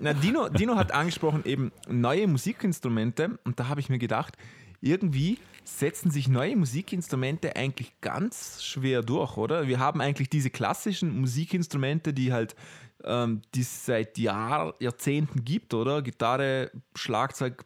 Na, 0.00 0.12
Dino, 0.12 0.48
Dino 0.48 0.76
hat 0.76 0.92
angesprochen 0.92 1.42
eben 1.44 1.72
neue 1.88 2.26
Musikinstrumente 2.26 3.38
und 3.44 3.60
da 3.60 3.68
habe 3.68 3.80
ich 3.80 3.88
mir 3.88 3.98
gedacht, 3.98 4.36
irgendwie 4.80 5.38
setzen 5.64 6.10
sich 6.10 6.28
neue 6.28 6.56
Musikinstrumente 6.56 7.54
eigentlich 7.56 8.00
ganz 8.00 8.62
schwer 8.64 9.02
durch, 9.02 9.36
oder? 9.36 9.68
Wir 9.68 9.78
haben 9.78 10.00
eigentlich 10.00 10.28
diese 10.28 10.50
klassischen 10.50 11.20
Musikinstrumente, 11.20 12.12
die 12.12 12.32
halt 12.32 12.56
ähm, 13.04 13.42
es 13.56 13.86
seit 13.86 14.18
Jahr, 14.18 14.74
Jahrzehnten 14.80 15.44
gibt, 15.44 15.72
oder? 15.72 16.02
Gitarre, 16.02 16.72
Schlagzeug, 16.96 17.64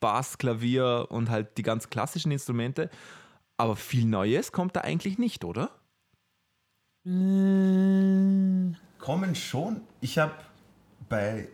Bass, 0.00 0.38
Klavier 0.38 1.06
und 1.10 1.30
halt 1.30 1.58
die 1.58 1.62
ganz 1.62 1.90
klassischen 1.90 2.32
Instrumente. 2.32 2.90
Aber 3.56 3.76
viel 3.76 4.06
Neues 4.06 4.52
kommt 4.52 4.74
da 4.76 4.80
eigentlich 4.80 5.18
nicht, 5.18 5.44
oder? 5.44 5.70
Kommen 8.98 9.34
schon. 9.34 9.82
Ich 10.00 10.16
habe 10.16 10.32
bei 11.10 11.48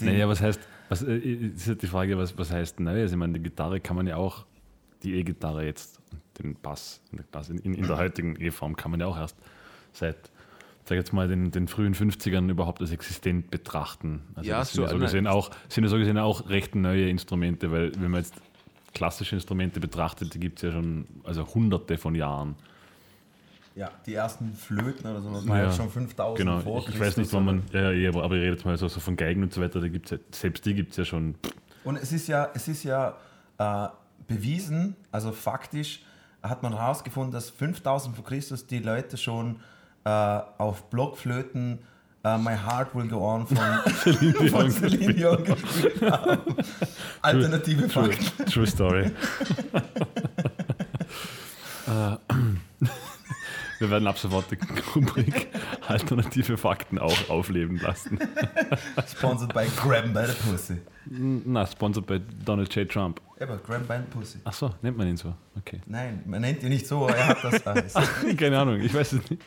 Naja, 0.00 0.26
was 0.26 0.40
heißt, 0.40 0.58
was, 0.88 1.02
äh, 1.02 1.18
ist 1.18 1.68
halt 1.68 1.82
die 1.82 1.86
Frage, 1.86 2.16
was, 2.16 2.38
was 2.38 2.50
heißt 2.50 2.80
Neues? 2.80 3.10
Ich 3.10 3.16
meine, 3.18 3.34
die 3.34 3.42
Gitarre 3.42 3.80
kann 3.80 3.96
man 3.96 4.06
ja 4.06 4.16
auch, 4.16 4.46
die 5.02 5.16
E-Gitarre 5.16 5.66
jetzt, 5.66 6.00
den 6.38 6.54
Bass, 6.54 7.02
das 7.30 7.50
in, 7.50 7.58
in 7.58 7.86
der 7.86 7.98
heutigen 7.98 8.40
E-Form 8.40 8.74
kann 8.76 8.90
man 8.90 9.00
ja 9.00 9.06
auch 9.06 9.18
erst 9.18 9.36
seit, 9.92 10.30
sag 10.86 10.96
jetzt 10.96 11.12
mal, 11.12 11.28
den, 11.28 11.50
den 11.50 11.68
frühen 11.68 11.94
50ern 11.94 12.48
überhaupt 12.50 12.80
als 12.80 12.90
existent 12.90 13.50
betrachten. 13.50 14.22
Also 14.34 14.48
Ja, 14.48 14.60
das 14.60 14.72
sind 14.72 14.76
so 14.76 14.82
ja 14.84 14.88
so 14.88 14.98
gesehen 14.98 15.26
auch, 15.26 15.50
sind 15.68 15.84
ja 15.84 15.90
so 15.90 15.98
gesehen 15.98 16.16
auch 16.16 16.48
recht 16.48 16.74
neue 16.74 17.10
Instrumente, 17.10 17.70
weil 17.70 17.92
wenn 18.00 18.10
man 18.10 18.22
jetzt 18.22 18.36
klassische 18.94 19.34
Instrumente 19.34 19.78
betrachtet, 19.78 20.32
die 20.32 20.40
gibt 20.40 20.58
es 20.58 20.62
ja 20.62 20.72
schon 20.72 21.06
also 21.24 21.46
hunderte 21.46 21.98
von 21.98 22.14
Jahren. 22.14 22.56
Ja, 23.76 23.90
die 24.06 24.14
ersten 24.14 24.54
Flöten 24.54 25.08
oder 25.08 25.20
sowas 25.20 25.46
waren 25.46 25.58
Ja, 25.58 25.64
ja 25.64 25.72
schon 25.72 25.90
5000 25.90 26.38
Genau, 26.38 26.60
vor 26.60 26.80
ich, 26.80 26.88
ich 26.88 26.98
weiß 26.98 27.18
nicht, 27.18 27.32
wann 27.32 27.44
man, 27.44 27.62
ja, 27.72 27.90
ja, 27.92 28.08
aber 28.08 28.24
aber 28.24 28.34
ich 28.34 28.40
rede 28.40 28.52
jetzt 28.52 28.64
mal 28.64 28.76
so, 28.76 28.88
so 28.88 29.00
von 29.00 29.16
Geigen 29.16 29.42
und 29.42 29.52
so 29.52 29.60
weiter, 29.60 29.80
da 29.80 29.88
gibt's 29.88 30.10
ja, 30.10 30.18
selbst 30.32 30.64
die 30.64 30.74
gibt 30.74 30.92
es 30.92 30.96
ja 30.96 31.04
schon. 31.04 31.34
Und 31.84 31.96
es 31.96 32.10
ist 32.10 32.26
ja, 32.26 32.48
es 32.54 32.66
ist 32.68 32.84
ja 32.84 33.14
äh, 33.58 33.88
bewiesen, 34.26 34.96
also 35.12 35.30
faktisch 35.30 36.02
hat 36.42 36.62
man 36.62 36.74
herausgefunden, 36.74 37.32
dass 37.32 37.50
5000 37.50 38.16
vor 38.16 38.24
Christus 38.24 38.66
die 38.66 38.78
Leute 38.78 39.16
schon 39.16 39.60
äh, 40.04 40.08
auf 40.08 40.88
Blockflöten 40.88 41.80
äh, 42.24 42.38
My 42.38 42.56
Heart 42.56 42.94
Will 42.94 43.08
Go 43.08 43.18
On 43.18 43.46
von, 43.46 43.56
von 44.50 44.70
Celine 44.70 45.14
Dion 45.14 45.44
gespielt 45.44 46.00
haben. 46.02 46.40
Alternative 47.20 47.88
True, 47.88 48.12
Fakten. 48.12 48.46
true 48.46 48.66
Story. 48.66 49.10
Wir 53.78 53.90
werden 53.90 54.06
ab 54.06 54.18
sofort 54.18 54.46
die 54.50 54.58
Rubrik 54.94 55.48
Alternative 55.86 56.56
Fakten 56.56 56.98
auch 56.98 57.28
aufleben 57.28 57.78
lassen. 57.78 58.18
Sponsored 59.08 59.52
by 59.52 59.66
Graham 59.76 60.12
by 60.12 60.24
the 60.26 60.32
Pussy. 60.50 60.78
Na, 61.08 61.66
sponsored 61.66 62.06
bei 62.06 62.20
Donald 62.44 62.74
J. 62.74 62.90
Trump. 62.90 63.20
Aber 63.38 63.58
Graham 63.58 63.86
by 63.86 63.96
the 63.98 64.18
Pussy. 64.18 64.38
Ach 64.44 64.52
so, 64.52 64.74
nennt 64.82 64.96
man 64.96 65.08
ihn 65.08 65.16
so. 65.16 65.34
Okay. 65.58 65.80
Nein, 65.86 66.22
man 66.26 66.40
nennt 66.40 66.62
ihn 66.62 66.70
nicht 66.70 66.86
so, 66.86 67.04
aber 67.04 67.16
er 67.16 67.28
hat 67.28 67.44
das 67.44 67.66
alles. 67.66 67.94
Keine 68.36 68.58
Ahnung, 68.58 68.80
ich 68.80 68.92
weiß 68.94 69.12
es 69.12 69.30
nicht. 69.30 69.42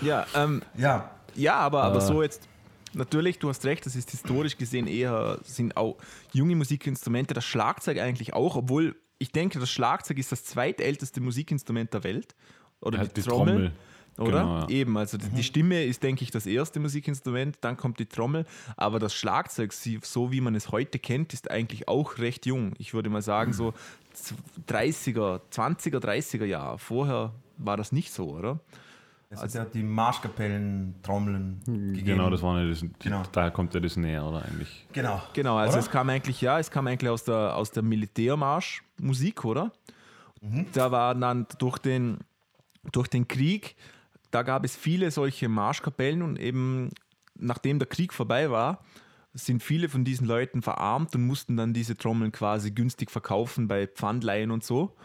Ja, 0.00 0.26
ähm, 0.34 0.62
Ja, 0.76 1.10
ja 1.34 1.56
aber, 1.56 1.82
aber 1.82 1.98
Äh. 1.98 2.06
so 2.06 2.22
jetzt, 2.22 2.48
natürlich, 2.94 3.38
du 3.38 3.48
hast 3.48 3.64
recht, 3.64 3.84
das 3.86 3.96
ist 3.96 4.10
historisch 4.10 4.56
gesehen 4.56 4.86
eher, 4.86 5.38
sind 5.44 5.76
auch 5.76 5.96
junge 6.32 6.54
Musikinstrumente, 6.56 7.34
das 7.34 7.44
Schlagzeug 7.44 7.98
eigentlich 7.98 8.34
auch, 8.34 8.56
obwohl 8.56 8.96
ich 9.18 9.32
denke, 9.32 9.58
das 9.58 9.70
Schlagzeug 9.70 10.18
ist 10.18 10.30
das 10.30 10.44
zweitälteste 10.44 11.20
Musikinstrument 11.20 11.92
der 11.92 12.04
Welt. 12.04 12.36
Oder 12.80 12.98
Ja, 13.02 13.04
die, 13.06 13.22
Trommel. 13.22 13.72
Oder? 14.18 14.30
Genau, 14.40 14.58
ja. 14.62 14.68
Eben, 14.68 14.96
also 14.98 15.16
die, 15.16 15.28
die 15.28 15.42
Stimme 15.44 15.84
ist, 15.84 16.02
denke 16.02 16.24
ich, 16.24 16.32
das 16.32 16.44
erste 16.46 16.80
Musikinstrument, 16.80 17.56
dann 17.60 17.76
kommt 17.76 18.00
die 18.00 18.06
Trommel, 18.06 18.46
aber 18.76 18.98
das 18.98 19.14
Schlagzeug, 19.14 19.72
so 19.72 20.32
wie 20.32 20.40
man 20.40 20.56
es 20.56 20.72
heute 20.72 20.98
kennt, 20.98 21.32
ist 21.32 21.50
eigentlich 21.52 21.86
auch 21.86 22.18
recht 22.18 22.44
jung. 22.44 22.72
Ich 22.78 22.94
würde 22.94 23.10
mal 23.10 23.22
sagen, 23.22 23.52
so 23.52 23.74
z- 24.12 24.36
30er, 24.68 25.40
20er, 25.52 25.98
30er 26.00 26.44
Jahre. 26.46 26.78
Vorher 26.78 27.32
war 27.58 27.76
das 27.76 27.92
nicht 27.92 28.12
so, 28.12 28.30
oder? 28.36 28.58
es 29.30 29.40
hat 29.42 29.52
ja 29.54 29.64
die 29.66 29.82
Marschkapellen, 29.84 30.94
Trommeln 31.02 31.60
gegeben. 31.66 32.04
Genau, 32.04 32.30
das 32.30 32.42
war 32.42 32.60
ja 32.60 32.68
das, 32.68 32.82
Genau. 32.98 33.22
daher 33.30 33.50
kommt 33.52 33.72
ja 33.74 33.78
das 33.78 33.96
näher, 33.96 34.24
oder 34.24 34.42
eigentlich? 34.44 34.84
Genau. 34.92 35.22
Genau, 35.34 35.58
also 35.58 35.74
Oder? 35.74 35.80
es 35.80 35.90
kam 35.90 36.08
eigentlich, 36.08 36.40
ja, 36.40 36.58
es 36.58 36.70
kam 36.70 36.86
eigentlich 36.88 37.10
aus 37.10 37.22
der, 37.24 37.54
aus 37.54 37.70
der 37.70 37.82
Militärmarschmusik, 37.84 39.44
oder? 39.44 39.70
Da 40.72 40.90
war 40.90 41.14
dann 41.14 41.46
durch 41.58 41.78
den, 41.78 42.18
durch 42.92 43.08
den 43.08 43.28
Krieg, 43.28 43.76
da 44.30 44.42
gab 44.42 44.64
es 44.64 44.76
viele 44.76 45.10
solche 45.10 45.48
Marschkapellen 45.48 46.22
und 46.22 46.38
eben 46.38 46.90
nachdem 47.34 47.78
der 47.78 47.88
Krieg 47.88 48.12
vorbei 48.12 48.50
war, 48.50 48.84
sind 49.34 49.62
viele 49.62 49.88
von 49.88 50.04
diesen 50.04 50.26
Leuten 50.26 50.62
verarmt 50.62 51.14
und 51.14 51.26
mussten 51.26 51.56
dann 51.56 51.72
diese 51.72 51.96
Trommeln 51.96 52.32
quasi 52.32 52.70
günstig 52.70 53.10
verkaufen 53.10 53.68
bei 53.68 53.86
Pfandleihen 53.86 54.50
und 54.50 54.64
so. 54.64 54.96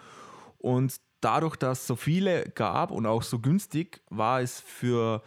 Und 0.58 0.96
dadurch, 1.22 1.56
dass 1.56 1.82
es 1.82 1.88
so 1.88 1.96
viele 1.96 2.50
gab 2.56 2.91
und 2.91 3.06
auch 3.06 3.24
so 3.24 3.39
günstig, 3.39 4.02
war 4.10 4.41
es 4.41 4.60
für 4.60 5.22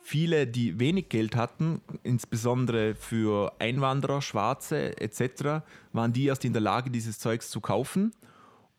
viele, 0.00 0.46
die 0.46 0.78
wenig 0.78 1.08
Geld 1.08 1.36
hatten, 1.36 1.80
insbesondere 2.02 2.94
für 2.94 3.52
Einwanderer, 3.58 4.20
Schwarze 4.20 5.00
etc., 5.00 5.64
waren 5.92 6.12
die 6.12 6.26
erst 6.26 6.44
in 6.44 6.52
der 6.52 6.62
Lage, 6.62 6.90
dieses 6.90 7.18
Zeugs 7.18 7.50
zu 7.50 7.60
kaufen. 7.60 8.12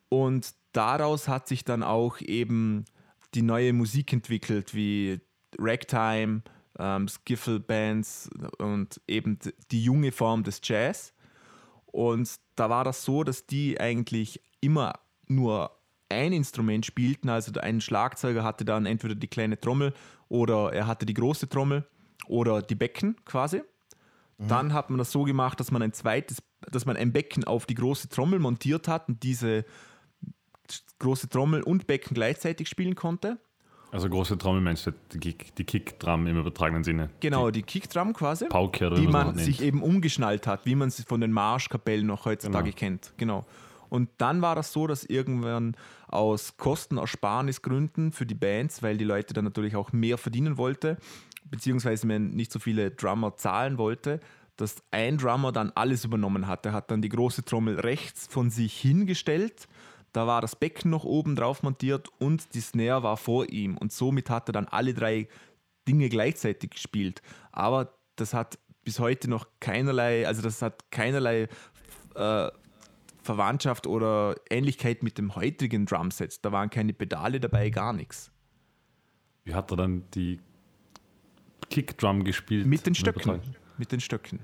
Und 0.10 0.54
daraus 0.74 1.28
hat 1.28 1.48
sich 1.48 1.64
dann 1.64 1.82
auch 1.82 2.20
eben 2.20 2.86
die 3.36 3.42
neue 3.42 3.74
Musik 3.74 4.14
entwickelt, 4.14 4.74
wie 4.74 5.20
Ragtime, 5.58 6.42
ähm, 6.80 7.08
Skiffle-Bands 7.08 8.30
und 8.58 9.02
eben 9.08 9.40
die 9.72 9.84
junge 9.84 10.12
Form 10.12 10.44
des 10.44 10.62
Jazz. 10.64 11.14
Und 11.86 12.40
da 12.56 12.70
war 12.70 12.84
das 12.84 13.04
so, 13.04 13.24
dass 13.24 13.46
die 13.46 13.80
eigentlich 13.80 14.42
immer 14.62 14.94
nur 15.28 15.72
ein 16.10 16.34
Instrument 16.34 16.86
spielten. 16.86 17.30
Also 17.30 17.52
der- 17.52 17.64
ein 17.64 17.82
Schlagzeuger 17.82 18.44
hatte 18.44 18.66
dann 18.66 18.86
entweder 18.86 19.16
die 19.16 19.28
kleine 19.28 19.60
Trommel 19.60 19.94
oder 20.30 20.74
er 20.74 20.88
hatte 20.88 21.06
die 21.06 21.14
große 21.14 21.50
Trommel 21.50 21.86
oder 22.28 22.62
die 22.62 22.76
Becken 22.76 23.16
quasi. 23.26 23.62
Dann 24.40 24.74
hat 24.74 24.90
man 24.90 24.98
das 24.98 25.12
so 25.12 25.24
gemacht, 25.24 25.60
dass 25.60 25.72
man 25.72 25.82
ein 25.84 25.94
zweites, 25.94 26.42
dass 26.70 26.86
man 26.86 26.98
ein 26.98 27.14
Becken 27.14 27.44
auf 27.44 27.66
die 27.66 27.76
große 27.76 28.10
Trommel 28.10 28.40
montiert 28.40 28.88
hat 28.88 29.08
und 29.08 29.22
diese 29.24 29.64
große 31.00 31.30
Trommel 31.30 31.62
und 31.64 31.88
Becken 31.88 32.14
gleichzeitig 32.14 32.68
spielen 32.70 32.96
konnte. 32.96 33.38
Also 33.92 34.10
große 34.10 34.38
Trommel 34.40 34.62
meinst 34.62 34.88
du 34.88 34.92
die, 35.12 35.20
Kick, 35.20 35.54
die 35.56 35.66
Kickdrum 35.66 36.26
im 36.26 36.38
übertragenen 36.40 36.84
Sinne? 36.84 37.12
Genau, 37.20 37.52
die 37.52 37.62
Kickdrum 37.62 38.14
quasi. 38.14 38.46
Pauke 38.48 38.88
oder 38.88 38.96
die 38.96 39.04
wie 39.04 39.12
man 39.12 39.38
sich 39.38 39.60
nennt. 39.60 39.68
eben 39.68 39.84
umgeschnallt 39.84 40.48
hat, 40.48 40.66
wie 40.66 40.74
man 40.74 40.88
es 40.88 41.04
von 41.04 41.22
den 41.22 41.32
Marschkapellen 41.32 42.08
noch 42.08 42.26
heutzutage 42.26 42.72
Genau. 42.72 42.76
kennt. 42.76 43.14
Genau. 43.18 43.46
Und 43.90 44.10
dann 44.18 44.42
war 44.42 44.56
das 44.56 44.74
so, 44.74 44.88
dass 44.88 45.04
irgendwann 45.04 45.76
aus 46.08 46.58
Kostenersparnisgründen 46.58 48.12
für 48.12 48.26
die 48.26 48.34
Bands, 48.36 48.82
weil 48.82 48.98
die 48.98 49.04
Leute 49.06 49.34
dann 49.36 49.46
natürlich 49.46 49.76
auch 49.76 49.92
mehr 49.94 50.18
verdienen 50.18 50.58
wollte, 50.58 50.98
beziehungsweise 51.46 52.08
man 52.08 52.32
nicht 52.32 52.52
so 52.52 52.58
viele 52.60 52.90
Drummer 52.92 53.36
zahlen 53.36 53.78
wollte, 53.78 54.20
dass 54.58 54.84
ein 54.92 55.18
Drummer 55.18 55.52
dann 55.52 55.72
alles 55.76 56.06
übernommen 56.06 56.48
hat. 56.48 56.66
Er 56.66 56.74
hat 56.74 56.90
dann 56.92 57.02
die 57.02 57.10
große 57.10 57.44
Trommel 57.46 57.80
rechts 57.80 58.28
von 58.28 58.50
sich 58.50 58.76
hingestellt, 58.80 59.68
da 60.14 60.26
war 60.28 60.42
das 60.42 60.56
Becken 60.56 60.90
noch 60.92 61.04
oben 61.04 61.36
drauf 61.36 61.64
montiert 61.64 62.08
und 62.20 62.54
die 62.54 62.62
Snare 62.62 63.04
war 63.04 63.18
vor 63.18 63.50
ihm. 63.50 63.78
Und 63.78 63.92
somit 63.92 64.30
hat 64.30 64.48
er 64.50 64.54
dann 64.54 64.68
alle 64.68 64.94
drei 64.94 65.28
Dinge 65.88 66.08
gleichzeitig 66.10 66.70
gespielt. 66.72 67.22
Aber 67.52 67.94
das 68.16 68.34
hat 68.34 68.58
bis 68.86 69.00
heute 69.00 69.30
noch 69.30 69.48
keinerlei, 69.60 70.26
also 70.28 70.42
das 70.42 70.62
hat 70.62 70.90
keinerlei 70.92 71.48
äh, 72.16 72.50
Verwandtschaft 73.22 73.88
oder 73.88 74.36
Ähnlichkeit 74.50 75.02
mit 75.04 75.18
dem 75.18 75.36
heutigen 75.36 75.86
Drumset. 75.86 76.44
Da 76.46 76.52
waren 76.52 76.70
keine 76.70 76.94
Pedale 76.94 77.40
dabei, 77.40 77.70
gar 77.70 77.94
nichts. 77.94 78.32
Wie 79.46 79.54
hat 79.54 79.72
er 79.72 79.78
dann 79.78 80.04
die 80.14 80.40
Kickdrum 81.70 82.24
gespielt? 82.24 82.68
Mit 82.68 82.86
den 82.86 82.96
Stöcken. 82.96 83.42
Mit 83.78 83.92
den 83.92 84.00
Stöcken. 84.00 84.40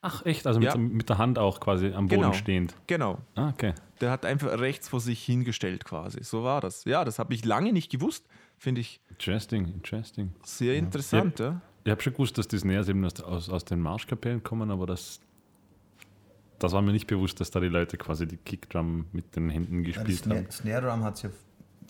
Ach 0.00 0.24
echt, 0.26 0.46
also 0.46 0.58
mit, 0.60 0.68
Ja. 0.68 0.76
mit 0.76 1.08
der 1.08 1.18
Hand 1.18 1.38
auch 1.38 1.60
quasi 1.60 1.92
am 1.92 2.08
Boden 2.08 2.22
Genau. 2.22 2.32
stehend. 2.32 2.74
Genau. 2.86 3.18
Ah, 3.34 3.50
okay. 3.50 3.72
Der 4.02 4.10
hat 4.10 4.26
einfach 4.26 4.58
rechts 4.58 4.88
vor 4.88 5.00
sich 5.00 5.24
hingestellt 5.24 5.84
quasi. 5.84 6.22
So 6.24 6.42
war 6.42 6.60
das. 6.60 6.84
Ja, 6.84 7.04
das 7.04 7.18
habe 7.20 7.32
ich 7.34 7.44
lange 7.44 7.72
nicht 7.72 7.90
gewusst. 7.90 8.26
Finde 8.58 8.80
ich 8.80 9.00
Interesting, 9.10 9.66
interesting. 9.72 10.34
sehr 10.44 10.74
interessant. 10.74 11.38
Ja. 11.38 11.60
Ich 11.84 11.90
habe 11.90 12.02
schon 12.02 12.12
gewusst, 12.12 12.36
dass 12.36 12.48
die 12.48 12.58
Snares 12.58 12.88
eben 12.88 13.04
aus, 13.04 13.20
aus, 13.20 13.48
aus 13.48 13.64
den 13.64 13.80
Marschkapellen 13.80 14.42
kommen, 14.42 14.70
aber 14.70 14.86
das, 14.86 15.20
das 16.58 16.72
war 16.72 16.82
mir 16.82 16.92
nicht 16.92 17.06
bewusst, 17.06 17.40
dass 17.40 17.50
da 17.50 17.60
die 17.60 17.68
Leute 17.68 17.96
quasi 17.96 18.26
die 18.26 18.36
Kickdrum 18.36 19.06
mit 19.12 19.34
den 19.36 19.50
Händen 19.50 19.84
Ja, 19.84 19.92
gespielt 19.92 20.18
Snare, 20.18 20.38
haben. 20.40 20.50
Snare 20.50 20.86
Drum 20.86 21.04
hat 21.04 21.14
es 21.16 21.22
ja 21.22 21.30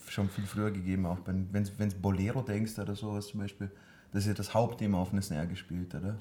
schon 0.09 0.29
viel 0.29 0.45
früher 0.45 0.71
gegeben, 0.71 1.07
auch 1.07 1.19
wenn 1.27 1.65
du 1.65 1.95
Bolero 2.01 2.43
denkst 2.43 2.79
oder 2.79 2.95
sowas 2.95 3.29
zum 3.29 3.41
Beispiel. 3.41 3.71
Das 4.13 4.25
ist 4.25 4.29
ja 4.29 4.35
das 4.35 4.53
Hauptthema 4.53 4.99
auf 4.99 5.13
eine 5.13 5.23
Snare 5.23 5.47
gespielt, 5.47 5.95
oder? 5.95 6.19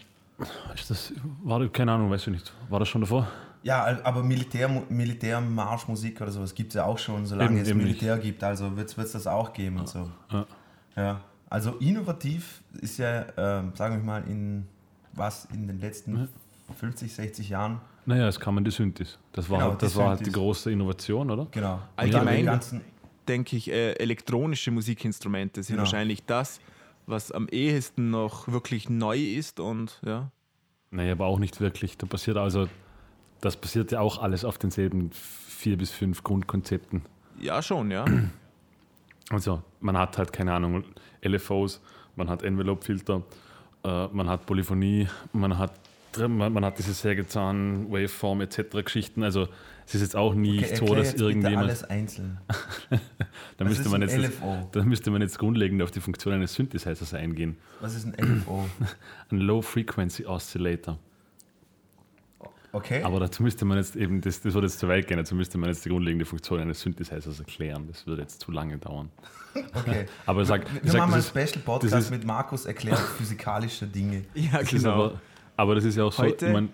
Ist 0.76 0.90
das, 0.90 1.14
war 1.44 1.60
das, 1.60 1.72
keine 1.72 1.92
Ahnung, 1.92 2.10
weißt 2.10 2.28
du 2.28 2.32
nicht. 2.32 2.52
War 2.70 2.80
das 2.80 2.88
schon 2.90 3.02
davor? 3.02 3.28
Ja, 3.64 4.00
aber 4.04 4.24
Militär, 4.24 4.68
Militärmarschmusik 4.90 6.20
oder 6.22 6.32
sowas 6.32 6.54
gibt 6.56 6.70
es 6.70 6.76
ja 6.76 6.86
auch 6.86 6.98
schon, 6.98 7.26
solange 7.26 7.52
Eben- 7.52 7.62
es 7.62 7.70
eben 7.70 7.80
Militär 7.80 8.18
gibt. 8.18 8.44
Also 8.44 8.76
wird 8.76 8.96
es 8.98 9.12
das 9.12 9.28
auch 9.28 9.54
geben 9.54 9.78
und 9.80 9.88
so. 9.90 10.10
Ja. 10.32 10.46
Ja. 10.96 11.22
Also 11.50 11.72
innovativ 11.80 12.62
ist 12.82 12.98
ja, 12.98 13.26
ähm, 13.38 13.72
sagen 13.76 13.98
wir 13.98 14.04
mal, 14.04 14.24
in 14.28 14.66
was 15.14 15.46
in 15.54 15.68
den 15.68 15.80
letzten 15.80 16.30
50, 16.80 17.14
60 17.14 17.50
Jahren 17.50 17.82
Naja, 18.06 18.28
es 18.28 18.40
kam 18.40 18.58
an 18.58 18.64
die 18.64 18.72
Synthes. 18.72 19.20
Das 19.34 19.48
war, 19.50 19.60
Genau, 19.60 19.70
halt, 19.72 19.82
die 19.82 19.86
das 19.86 19.96
war 19.96 20.10
halt 20.10 20.26
die 20.26 20.32
große 20.32 20.72
Innovation, 20.72 21.30
oder? 21.30 21.48
Genau. 21.52 21.80
Allgemein- 21.98 22.38
die 22.40 22.44
ganzen, 22.46 22.82
denke 23.28 23.58
ich, 23.58 23.70
äh, 23.70 23.92
elektronische 23.94 24.72
Musikinstrumente 24.72 25.62
sind 25.62 25.74
Genau. 25.76 25.84
wahrscheinlich 25.84 26.26
das, 26.26 26.60
was 27.06 27.32
am 27.32 27.48
ehesten 27.50 28.10
noch 28.10 28.48
wirklich 28.48 28.90
neu 28.90 29.18
ist 29.18 29.60
und 29.60 30.00
ja. 30.06 30.32
Naja, 30.92 31.14
aber 31.14 31.26
auch 31.26 31.40
nicht 31.40 31.62
wirklich. 31.62 31.98
Da 31.98 32.06
passiert 32.06 32.38
also, 32.38 32.68
das 33.40 33.58
passiert 33.58 33.92
ja 33.92 34.02
auch 34.02 34.22
alles 34.22 34.44
auf 34.44 34.58
denselben 34.58 35.12
vier 35.12 35.78
bis 35.78 35.92
fünf 35.92 36.24
Grundkonzepten. 36.24 37.04
Ja, 37.40 37.62
schon, 37.62 37.92
ja. 37.92 38.06
Also 39.30 39.64
man 39.80 39.98
hat 39.98 40.18
halt, 40.18 40.34
keine 40.34 40.54
Ahnung, 40.54 40.84
LFOs, 41.26 41.80
man 42.18 42.30
hat 42.30 42.44
Envelope-Filter, 42.44 43.24
äh, 43.86 44.08
man 44.08 44.28
hat 44.28 44.46
Polyphonie, 44.46 45.08
man 45.32 45.58
hat, 45.58 45.72
man, 46.18 46.52
man 46.52 46.66
hat 46.66 46.78
diese 46.80 46.92
Sägezahn, 46.92 47.90
Waveform 47.90 48.42
etc. 48.42 48.84
Geschichten. 48.84 49.24
Also 49.24 49.48
es 49.92 49.96
ist 49.96 50.02
jetzt 50.02 50.16
auch 50.16 50.34
nie 50.34 50.60
Okay, 50.60 50.76
so, 50.78 50.86
dass 50.96 51.08
jetzt 51.08 51.12
bitte 51.18 51.24
irgendjemand... 51.26 51.68
alles 51.68 51.84
einzeln. 51.84 52.38
Da 53.58 53.66
müsste, 53.66 53.84
ist 53.84 53.92
man 53.92 54.02
jetzt, 54.02 54.18
LFO? 54.18 54.70
da 54.72 54.84
müsste 54.84 55.12
man 55.12 55.22
jetzt 55.22 55.38
grundlegend 55.38 55.84
auf 55.84 55.92
die 55.92 56.00
Funktion 56.00 56.34
eines 56.34 56.54
Synthesizers 56.54 57.14
eingehen. 57.14 57.58
Was 57.82 57.94
ist 57.96 58.06
ein 58.06 58.14
LFO? 58.14 58.68
Ein 59.32 59.38
Low-Frequency 59.38 60.26
Oscillator. 60.26 60.98
Okay. 62.74 63.04
Aber 63.04 63.20
dazu 63.20 63.44
müsste 63.44 63.66
man 63.66 63.78
jetzt 63.78 63.96
eben, 63.98 64.22
das, 64.22 64.42
das 64.42 64.54
würde 64.54 64.68
jetzt 64.68 64.80
zu 64.80 64.88
weit 64.88 65.06
gehen, 65.08 65.18
dazu 65.18 65.36
müsste 65.36 65.58
man 65.58 65.70
jetzt 65.70 65.84
die 65.84 65.90
grundlegende 65.90 66.26
Funktion 66.26 66.60
eines 66.60 66.80
Synthesizers 66.82 67.38
erklären. 67.40 67.86
Das 67.88 68.08
würde 68.08 68.22
jetzt 68.22 68.40
zu 68.42 68.52
lange 68.52 68.78
dauern. 68.78 69.10
okay. 69.76 70.06
Aber 70.26 70.46
sag, 70.46 70.74
Wir 70.74 70.82
ich 70.86 70.92
sag, 70.92 71.00
machen 71.02 71.12
mal 71.12 71.16
einen 71.18 71.24
Special 71.26 71.62
Podcast 71.66 71.94
das 71.94 72.06
ist- 72.06 72.12
mit 72.12 72.24
Markus 72.26 72.66
erklärt 72.66 72.98
physikalische 72.98 73.86
Dinge. 73.88 74.24
Ja, 74.34 74.60
das 74.60 74.72
ist 74.72 74.86
aber, 74.86 75.20
aber 75.58 75.76
das 75.76 75.84
ist 75.84 75.98
ja 75.98 76.06
auch 76.06 76.14
so, 76.14 76.24
Heute- 76.24 76.50
mein, 76.52 76.70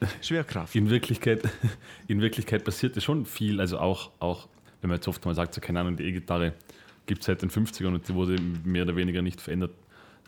Schwerkraft. 0.22 0.74
in 0.74 0.90
Wirklichkeit, 0.90 1.42
in 2.08 2.20
Wirklichkeit 2.20 2.64
passiert 2.64 2.96
ja 2.96 3.02
schon 3.02 3.26
viel. 3.26 3.60
Also 3.60 3.78
auch, 3.78 4.10
auch 4.20 4.48
wenn 4.80 4.88
man 4.88 4.96
jetzt 4.96 5.08
oft 5.08 5.24
mal 5.24 5.34
sagt, 5.34 5.54
so 5.54 5.60
keine 5.60 5.80
Ahnung, 5.80 5.96
die 5.96 6.04
E-Gitarre 6.04 6.54
gibt 7.06 7.20
es 7.20 7.26
seit 7.26 7.42
den 7.42 7.50
50ern 7.50 7.94
und 7.94 8.08
die 8.08 8.14
wurde 8.14 8.36
mehr 8.64 8.82
oder 8.82 8.96
weniger 8.96 9.22
nicht 9.22 9.40
verändert. 9.40 9.72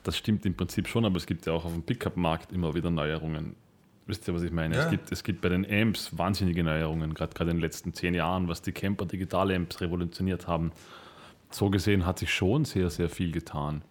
Das 0.03 0.17
stimmt 0.17 0.47
im 0.47 0.55
Prinzip 0.55 0.89
schon, 0.89 1.05
aber 1.05 1.17
es 1.17 1.27
gibt 1.27 1.47
ja 1.47 1.53
auch 1.53 1.65
auf 1.65 1.73
dem 1.73 1.83
Pickup-Markt 1.83 2.53
immer 2.53 2.75
wieder 2.75 2.91
Neuerungen. 2.91 3.55
Wisst 4.07 4.27
ihr, 4.27 4.35
was 4.35 4.43
ich 4.43 4.51
meine? 4.51 4.75
Ja. 4.75 4.85
Es, 4.85 4.91
gibt, 4.91 5.13
es 5.13 5.23
gibt 5.23 5.41
bei 5.41 5.51
den 5.51 5.71
Amps 5.71 6.17
wahnsinnige 6.17 6.65
Neuerungen, 6.65 7.15
gerade 7.15 7.33
gerade 7.35 7.51
in 7.51 7.59
den 7.59 7.61
letzten 7.61 7.93
zehn 7.93 8.15
Jahren, 8.15 8.49
was 8.49 8.63
die 8.63 8.73
Camper 8.73 9.07
Digital-Amps 9.07 9.81
revolutioniert 9.83 10.49
haben. 10.49 10.73
So 11.51 11.71
gesehen 11.71 12.07
hat 12.07 12.19
sich 12.19 12.33
schon 12.33 12.65
sehr, 12.65 12.91
sehr 12.91 13.09
viel 13.09 13.31
getan. 13.31 13.83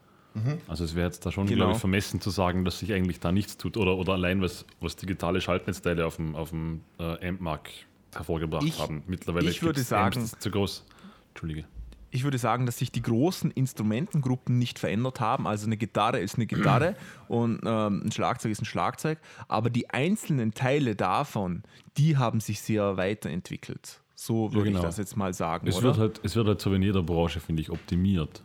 Also 0.67 0.83
es 0.85 0.95
wäre 0.95 1.07
jetzt 1.07 1.25
da 1.25 1.31
schon, 1.31 1.47
Genau. 1.47 1.57
glaube 1.57 1.73
ich, 1.73 1.79
vermessen 1.79 2.21
zu 2.21 2.29
sagen, 2.29 2.63
dass 2.63 2.79
sich 2.79 2.93
eigentlich 2.93 3.19
da 3.19 3.31
nichts 3.31 3.57
tut 3.57 3.75
oder, 3.77 3.97
oder 3.97 4.13
allein 4.13 4.41
was, 4.41 4.65
was 4.79 4.95
digitale 4.95 5.41
Schaltnetzteile 5.41 6.05
auf 6.05 6.15
dem, 6.17 6.35
auf 6.35 6.51
dem 6.51 6.81
äh, 6.99 7.27
Amp-Markt 7.27 7.71
hervorgebracht 8.15 8.63
Ich- 8.63 8.79
haben. 8.79 9.03
Mittlerweile 9.07 9.49
ich 9.49 9.61
würde 9.63 9.81
sagen- 9.81 10.19
Amps, 10.19 10.37
zu 10.39 10.49
groß. 10.51 10.85
Entschuldige. 11.29 11.65
Ich 12.11 12.23
würde 12.23 12.39
sagen, 12.39 12.65
dass 12.65 12.77
sich 12.79 12.91
die 12.91 13.03
großen 13.03 13.51
Instrumentengruppen 13.51 14.57
nicht 14.57 14.79
verändert 14.79 15.19
haben. 15.19 15.45
Also 15.45 15.67
eine 15.67 15.77
Gitarre 15.77 16.19
ist 16.19 16.35
eine 16.35 16.47
Gitarre 16.47 16.95
und 17.27 17.59
ähm, 17.65 18.01
ein 18.05 18.11
Schlagzeug 18.11 18.51
ist 18.51 18.61
ein 18.61 18.65
Schlagzeug. 18.65 19.19
Aber 19.47 19.69
die 19.69 19.89
einzelnen 19.91 20.53
Teile 20.55 20.95
davon, 20.95 21.61
die 21.97 22.17
haben 22.17 22.39
sich 22.39 22.61
sehr 22.61 22.97
weiterentwickelt. 22.97 24.01
So 24.15 24.51
würde 24.53 24.65
genau. 24.69 24.79
ich 24.79 24.85
das 24.85 24.97
jetzt 24.97 25.17
mal 25.17 25.33
sagen. 25.33 25.67
Es 25.67 25.75
oder? 25.77 25.85
wird, 25.85 25.97
halt, 25.97 26.19
es 26.23 26.35
wird 26.35 26.47
halt 26.47 26.59
so 26.61 26.73
in 26.73 26.81
jeder 26.81 27.03
Branche, 27.03 27.39
finde 27.39 27.61
ich, 27.61 27.69
optimiert. 27.69 28.41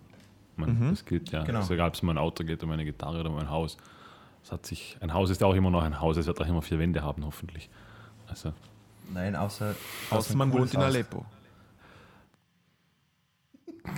Ich 0.56 0.66
Mhm. 0.66 0.90
Das 0.90 1.04
gilt 1.04 1.30
ja. 1.32 1.42
Genau. 1.44 1.60
Ist 1.60 1.70
egal, 1.70 1.88
ob 1.88 1.94
es 1.94 2.00
um 2.00 2.08
ein 2.10 2.18
Auto 2.18 2.44
geht, 2.44 2.62
um 2.62 2.70
eine 2.70 2.84
Gitarre 2.84 3.20
oder 3.20 3.30
um 3.30 3.38
ein 3.38 3.50
Haus. 3.50 3.76
Es 4.42 4.52
hat 4.52 4.66
sich, 4.66 4.96
ein 5.00 5.12
Haus 5.14 5.30
ist 5.30 5.42
auch 5.42 5.54
immer 5.54 5.70
noch 5.70 5.82
ein 5.82 6.00
Haus, 6.00 6.16
es 6.16 6.26
wird 6.26 6.40
auch 6.40 6.46
immer 6.46 6.62
vier 6.62 6.78
Wände 6.78 7.02
haben, 7.02 7.24
hoffentlich. 7.24 7.70
Also, 8.28 8.52
Nein, 9.12 9.36
außer, 9.36 9.74
Außer 10.10 10.34
ein 10.34 10.38
man 10.38 10.52
wohnt 10.52 10.72
in. 10.74 10.80
Aleppo. 10.80 11.24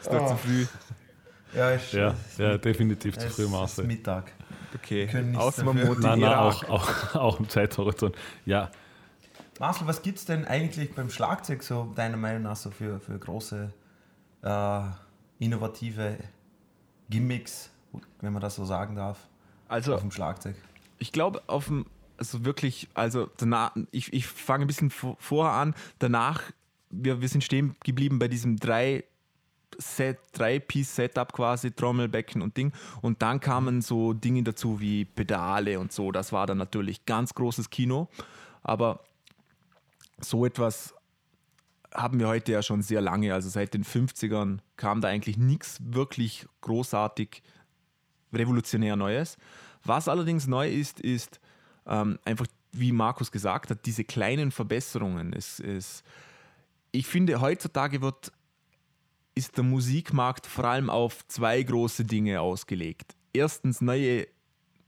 Ist 0.00 0.10
doch 0.12 0.26
zu 0.26 0.36
früh. 0.36 0.66
Ja, 1.54 1.70
ist, 1.72 1.92
ja, 1.92 2.14
es 2.30 2.38
ja, 2.38 2.56
definitiv 2.56 3.16
zu 3.18 3.26
es 3.26 3.34
früh, 3.34 3.42
ist 3.44 3.50
Marcel. 3.50 3.84
Mittag. 3.86 4.32
Okay. 4.74 5.06
können 5.06 5.32
nichts 5.32 5.44
Außer 5.44 5.64
man 5.64 5.86
wohnt 5.86 5.98
in 5.98 6.02
Nein, 6.02 6.20
nein, 6.20 6.30
Irak. 6.30 6.64
auch, 6.70 6.70
auch, 6.70 7.14
auch 7.14 7.38
im 7.40 7.48
Zeithorizont. 7.48 8.16
Ja, 8.46 8.70
Marcel, 9.62 9.86
was 9.86 10.02
gibt 10.02 10.18
es 10.18 10.24
denn 10.24 10.44
eigentlich 10.44 10.92
beim 10.92 11.08
Schlagzeug 11.08 11.62
so, 11.62 11.92
deiner 11.94 12.16
Meinung 12.16 12.42
nach, 12.42 12.56
so 12.56 12.72
für, 12.72 12.98
für 12.98 13.16
große, 13.16 13.72
äh, 14.42 14.80
innovative 15.38 16.18
Gimmicks, 17.08 17.70
wenn 18.20 18.32
man 18.32 18.42
das 18.42 18.56
so 18.56 18.64
sagen 18.64 18.96
darf, 18.96 19.28
Also 19.68 19.94
auf 19.94 20.00
dem 20.00 20.10
Schlagzeug? 20.10 20.56
ich 20.98 21.12
glaube, 21.12 21.42
auf 21.46 21.66
dem, 21.66 21.86
also 22.16 22.44
wirklich, 22.44 22.88
also 22.94 23.30
danach, 23.36 23.76
ich, 23.92 24.12
ich 24.12 24.26
fange 24.26 24.64
ein 24.64 24.66
bisschen 24.66 24.90
vor, 24.90 25.16
vorher 25.20 25.52
an. 25.54 25.76
Danach, 26.00 26.42
wir, 26.90 27.20
wir 27.20 27.28
sind 27.28 27.44
stehen 27.44 27.76
geblieben 27.84 28.18
bei 28.18 28.26
diesem 28.26 28.56
drei 28.56 29.04
Set, 29.78 30.18
Drei-Piece-Setup 30.32 31.32
quasi, 31.32 31.70
Trommel, 31.70 32.08
Becken 32.08 32.42
und 32.42 32.56
Ding. 32.56 32.72
Und 33.00 33.22
dann 33.22 33.38
kamen 33.38 33.80
so 33.80 34.12
Dinge 34.12 34.42
dazu 34.42 34.80
wie 34.80 35.04
Pedale 35.04 35.78
und 35.78 35.92
so. 35.92 36.10
Das 36.10 36.32
war 36.32 36.48
dann 36.48 36.58
natürlich 36.58 37.06
ganz 37.06 37.32
großes 37.32 37.70
Kino. 37.70 38.08
Aber 38.64 39.00
so 40.24 40.46
etwas 40.46 40.94
haben 41.94 42.18
wir 42.18 42.28
heute 42.28 42.52
ja 42.52 42.62
schon 42.62 42.82
sehr 42.82 43.00
lange. 43.00 43.34
Also 43.34 43.48
seit 43.48 43.74
den 43.74 43.84
50ern 43.84 44.58
kam 44.76 45.00
da 45.00 45.08
eigentlich 45.08 45.36
nichts 45.36 45.78
wirklich 45.82 46.46
großartig 46.62 47.42
revolutionär 48.32 48.96
Neues. 48.96 49.36
Was 49.84 50.08
allerdings 50.08 50.46
neu 50.46 50.70
ist, 50.70 51.00
ist 51.00 51.40
ähm, 51.86 52.18
einfach, 52.24 52.46
wie 52.72 52.92
Markus 52.92 53.30
gesagt 53.30 53.70
hat, 53.70 53.84
diese 53.84 54.04
kleinen 54.04 54.50
Verbesserungen. 54.50 55.32
Es, 55.32 55.60
es, 55.60 56.02
ich 56.92 57.06
finde, 57.06 57.40
heutzutage 57.40 58.00
wird, 58.00 58.32
ist 59.34 59.56
der 59.56 59.64
Musikmarkt 59.64 60.46
vor 60.46 60.64
allem 60.64 60.88
auf 60.88 61.26
zwei 61.28 61.62
große 61.62 62.04
Dinge 62.04 62.40
ausgelegt. 62.40 63.16
Erstens 63.32 63.80
neue 63.80 64.26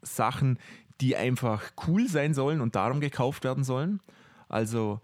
Sachen, 0.03 0.59
die 1.01 1.16
einfach 1.16 1.73
cool 1.87 2.09
sein 2.09 2.35
sollen 2.35 2.61
und 2.61 2.77
darum 2.77 3.01
gekauft 3.01 3.44
werden 3.44 3.64
sollen. 3.64 4.01
Also 4.49 5.01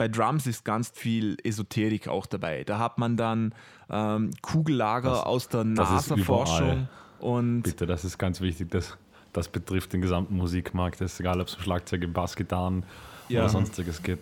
bei 0.00 0.08
Drums 0.08 0.46
ist 0.46 0.64
ganz 0.64 0.88
viel 0.94 1.36
Esoterik 1.44 2.08
auch 2.08 2.24
dabei. 2.24 2.64
Da 2.64 2.78
hat 2.78 2.96
man 2.96 3.18
dann 3.18 3.54
ähm, 3.90 4.30
Kugellager 4.40 5.10
Das- 5.10 5.24
aus 5.26 5.48
der 5.48 5.64
NASA-Forschung 5.64 6.88
und 7.18 7.60
bitte, 7.64 7.84
das 7.84 8.06
ist 8.06 8.16
ganz 8.16 8.40
wichtig. 8.40 8.70
Das, 8.70 8.96
das 9.34 9.48
betrifft 9.48 9.92
den 9.92 10.00
gesamten 10.00 10.36
Musikmarkt. 10.38 11.02
Das 11.02 11.12
ist 11.12 11.20
egal, 11.20 11.38
ob 11.38 11.48
es 11.48 11.54
um 11.56 11.60
Schlagzeuge, 11.62 12.08
Bass, 12.08 12.34
Gitarren 12.34 12.84
Ja. 13.28 13.40
oder 13.40 13.50
sonstiges 13.50 14.02
geht. 14.02 14.20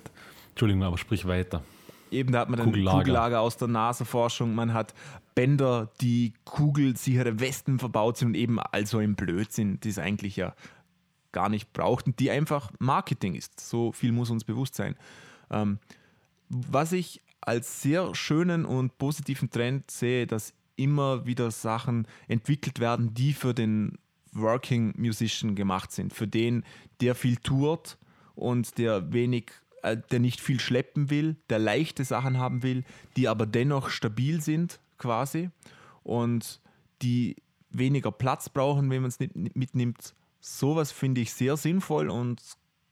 Entschuldigung, 0.50 0.82
aber 0.82 0.98
sprich 0.98 1.28
weiter. 1.28 1.62
Eben, 2.10 2.32
da 2.32 2.40
hat 2.40 2.48
man 2.48 2.58
dann 2.58 2.66
Kugellager. 2.70 2.98
Kugellager, 2.98 3.40
aus 3.40 3.56
der 3.56 3.68
NASA-Forschung, 3.68 4.56
man 4.56 4.74
hat 4.74 4.94
Bänder, 5.36 5.92
die 6.00 6.32
kugelsichere 6.44 7.38
Westen 7.38 7.78
verbaut 7.78 8.16
sind 8.16 8.28
und 8.30 8.34
eben 8.34 8.58
also 8.58 8.98
ein 8.98 9.14
Blödsinn, 9.14 9.78
die 9.78 9.90
es 9.90 10.00
eigentlich 10.00 10.34
ja 10.34 10.56
gar 11.30 11.48
nicht 11.48 11.72
braucht 11.72 12.06
und 12.08 12.18
die 12.18 12.32
einfach 12.32 12.72
Marketing 12.80 13.36
ist. 13.36 13.60
So 13.60 13.92
viel 13.92 14.10
muss 14.10 14.30
uns 14.30 14.42
bewusst 14.42 14.74
sein. 14.74 14.96
Ähm, 15.50 15.78
was 16.48 16.92
ich 16.92 17.22
als 17.40 17.82
sehr 17.82 18.14
schönen 18.14 18.64
und 18.64 18.98
positiven 18.98 19.50
Trend 19.50 19.90
sehe, 19.90 20.26
dass 20.26 20.54
immer 20.76 21.26
wieder 21.26 21.50
Sachen 21.50 22.06
entwickelt 22.28 22.78
werden, 22.78 23.14
die 23.14 23.32
für 23.32 23.54
den 23.54 23.98
Working 24.32 24.94
Musician 24.96 25.54
gemacht 25.54 25.92
sind, 25.92 26.12
für 26.12 26.28
den, 26.28 26.64
der 27.00 27.14
viel 27.14 27.36
tourt 27.36 27.98
und 28.34 28.78
der 28.78 29.12
wenig, 29.12 29.50
äh, 29.82 29.96
der 30.10 30.20
nicht 30.20 30.40
viel 30.40 30.60
schleppen 30.60 31.10
will, 31.10 31.36
der 31.50 31.58
leichte 31.58 32.04
Sachen 32.04 32.38
haben 32.38 32.62
will, 32.62 32.84
die 33.16 33.28
aber 33.28 33.46
dennoch 33.46 33.90
stabil 33.90 34.40
sind 34.40 34.78
quasi 34.98 35.50
und 36.02 36.60
die 37.02 37.36
weniger 37.70 38.12
Platz 38.12 38.48
brauchen, 38.48 38.90
wenn 38.90 39.02
man 39.02 39.08
es 39.08 39.18
mitnimmt. 39.54 40.14
Sowas 40.40 40.92
finde 40.92 41.20
ich 41.20 41.32
sehr 41.32 41.56
sinnvoll 41.56 42.10
und 42.10 42.40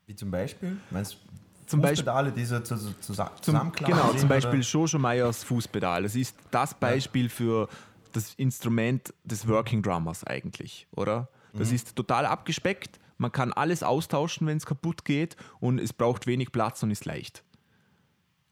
Wie 0.06 0.14
zum 0.14 0.30
Beispiel? 0.30 0.78
Meinst 0.90 1.18
Zum 1.66 1.80
Beispiel- 1.80 1.96
Fußpedale, 1.96 2.32
die 2.32 2.44
so 2.44 2.60
zu, 2.60 2.76
zu, 2.76 3.12
zusammenklappen 3.40 3.94
genau, 3.94 4.08
sind, 4.10 4.20
zum 4.20 4.28
Beispiel? 4.28 4.60
Jojo 4.60 4.98
Meyers 4.98 5.44
Fußpedal. 5.44 6.02
Das 6.04 6.14
ist 6.14 6.36
das 6.50 6.74
Beispiel 6.74 7.28
für 7.28 7.68
das 8.12 8.34
Instrument 8.34 9.12
des 9.24 9.46
Working 9.48 9.82
Drummers 9.82 10.24
eigentlich, 10.24 10.86
oder? 10.94 11.28
Das 11.52 11.72
ist 11.72 11.96
total 11.96 12.26
abgespeckt. 12.26 13.00
Man 13.18 13.32
kann 13.32 13.52
alles 13.52 13.82
austauschen, 13.82 14.46
wenn 14.46 14.58
es 14.58 14.66
kaputt 14.66 15.04
geht 15.04 15.36
und 15.58 15.80
es 15.80 15.92
braucht 15.92 16.26
wenig 16.26 16.52
Platz 16.52 16.82
und 16.82 16.90
ist 16.90 17.06
leicht. 17.06 17.42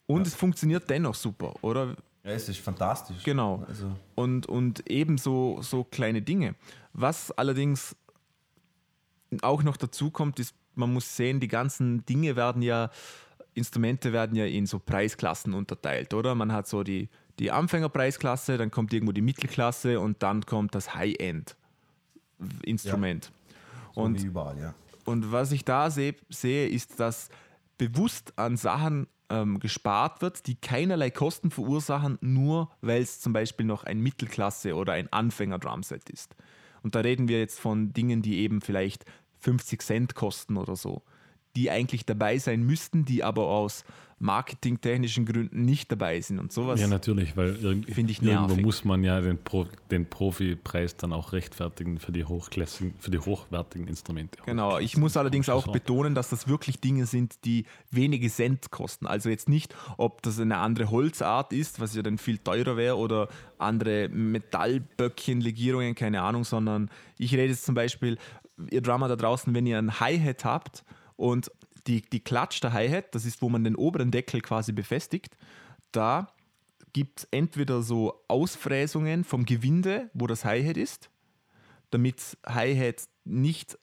Und 0.07 0.27
es 0.27 0.35
funktioniert 0.35 0.88
dennoch 0.88 1.14
super, 1.14 1.55
oder? 1.62 1.96
Ja, 2.24 2.31
es 2.31 2.48
ist 2.48 2.61
fantastisch. 2.61 3.22
Genau. 3.22 3.62
Also, 3.68 3.92
Und, 4.14 4.46
und 4.46 4.88
ebenso 4.90 5.61
so 5.61 5.85
kleine 5.85 6.22
Dinge. 6.22 6.55
Was 6.94 7.31
allerdings 7.33 7.94
auch 9.42 9.62
noch 9.62 9.77
dazu 9.77 10.11
kommt, 10.11 10.38
ist, 10.38 10.55
man 10.75 10.93
muss 10.93 11.17
sehen, 11.17 11.41
die 11.41 11.49
ganzen 11.49 12.05
Dinge 12.07 12.37
werden 12.37 12.63
ja, 12.63 12.91
Instrumente 13.55 14.13
werden 14.13 14.37
ja 14.37 14.45
in 14.47 14.67
so 14.67 14.79
Preisklassen 14.79 15.55
unterteilt, 15.55 16.15
oder? 16.15 16.35
Man 16.35 16.53
hat 16.53 16.67
so 16.67 16.83
die, 16.83 17.09
die 17.39 17.51
Anfängerpreisklasse, 17.51 18.59
dann 18.59 18.71
kommt 18.71 18.93
irgendwo 18.93 19.13
die 19.13 19.23
Mittelklasse 19.23 19.99
und 20.01 20.23
dann 20.23 20.45
kommt 20.47 20.75
das 20.75 20.95
High-End-Instrument. 20.95 23.33
So 23.95 24.01
Und 24.01 24.23
überall, 24.23 24.59
ja. 24.59 24.75
und 25.05 25.33
was 25.33 25.53
ich 25.53 25.65
da 25.65 25.91
seh, 25.91 26.15
sehe, 26.29 26.69
ist, 26.69 27.01
dass 27.01 27.31
bewusst 27.79 28.33
an 28.37 28.57
Sachen 28.57 29.07
ähm, 29.31 29.59
gespart 29.59 30.23
wird, 30.23 30.47
die 30.47 30.57
keinerlei 30.57 31.11
Kosten 31.11 31.51
verursachen, 31.51 32.19
nur 32.21 32.71
weil 32.81 33.03
es 33.03 33.21
zum 33.21 33.33
Beispiel 33.33 33.67
noch 33.67 33.85
ein 33.85 34.01
Mittelklasse- 34.01 34.75
oder 34.75 34.93
ein 34.93 35.13
Anfänger-Drumset 35.13 36.11
ist. 36.11 36.37
Und 36.83 36.95
da 36.95 37.01
reden 37.01 37.29
wir 37.29 37.39
jetzt 37.39 37.61
von 37.61 37.93
Dingen, 37.93 38.23
die 38.23 38.39
eben 38.39 38.61
vielleicht 38.61 39.05
50 39.45 39.83
Cent 39.83 40.15
kosten 40.15 40.57
oder 40.57 40.75
so, 40.75 41.03
die 41.55 41.71
eigentlich 41.71 42.07
dabei 42.07 42.39
sein 42.39 42.63
müssten, 42.63 43.05
die 43.05 43.23
aber 43.23 43.47
aus 43.47 43.85
marketingtechnischen 44.19 45.27
Gründen 45.27 45.65
nicht 45.65 45.93
dabei 45.93 46.21
sind 46.21 46.39
und 46.39 46.51
sowas. 46.51 46.81
Ja, 46.81 46.87
natürlich, 46.87 47.37
weil 47.37 47.57
irg 47.57 47.85
Finde 47.93 48.13
ich 48.13 48.23
irgendwo 48.23 48.57
muss 48.57 48.85
man 48.85 49.05
ja 49.05 49.21
den, 49.21 49.37
Pro 49.37 49.67
den 49.91 50.09
Profipreis 50.09 50.97
dann 50.97 51.13
auch 51.13 51.33
rechtfertigen 51.33 51.99
für 51.99 52.13
die 52.13 52.25
hochklassigen, 52.25 52.95
für 52.99 53.11
die 53.11 53.19
hochwertigen 53.19 53.87
Instrumente. 53.87 54.39
Genau, 54.47 54.79
ich 54.79 54.97
muss 54.97 55.17
allerdings 55.17 55.49
auch 55.49 55.71
betonen, 55.71 56.15
dass 56.15 56.31
das 56.31 56.49
wirklich 56.49 56.81
Dinge 56.81 57.07
sind, 57.07 57.45
die 57.45 57.67
wenige 57.91 58.31
Cent 58.31 58.71
kosten. 58.71 59.07
Also 59.07 59.29
jetzt 59.29 59.49
nicht, 59.49 59.75
ob 59.99 60.23
das 60.23 60.41
eine 60.41 60.57
andere 60.59 60.91
Holzart 60.91 61.53
ist, 61.53 61.81
was 61.81 61.95
ja 61.95 62.03
dann 62.03 62.17
viel 62.17 62.39
teurer 62.39 62.77
wäre, 62.77 62.97
oder 62.97 63.29
andere 63.59 64.09
Metallböckchen, 64.09 65.41
Legierungen, 65.41 65.95
keine 65.95 66.23
Ahnung, 66.23 66.45
sondern 66.45 66.89
ich 67.19 67.33
rede 67.33 67.49
jetzt 67.49 67.65
zum 67.65 67.75
Beispiel, 67.75 68.17
ihr 68.71 68.83
Drummer 68.83 69.09
da 69.09 69.17
draußen, 69.17 69.55
wenn 69.55 69.67
ihr 69.67 69.79
ein 69.79 70.01
Hi-Hat 70.01 70.45
habt 70.45 70.85
und 71.17 71.51
die, 71.87 72.03
die 72.03 72.21
Klatsch 72.21 72.62
der 72.62 72.73
Hi-Hat, 72.73 73.14
das 73.14 73.25
ist, 73.25 73.43
wo 73.43 73.49
man 73.49 73.64
den 73.64 73.77
oberen 73.77 74.11
Deckel 74.11 74.40
quasi 74.40 74.73
befestigt, 74.73 75.37
da 75.93 76.29
gibt 76.93 77.21
es 77.21 77.29
entweder 77.31 77.83
so 77.83 78.23
Ausfräsungen 78.29 79.25
vom 79.25 79.45
Gewinde, 79.45 80.11
wo 80.14 80.27
das 80.27 80.45
Hi-Hat 80.45 80.77
ist, 80.77 81.11
damit 81.90 82.38
Hi-Hat 82.47 83.05
nicht 83.25 83.79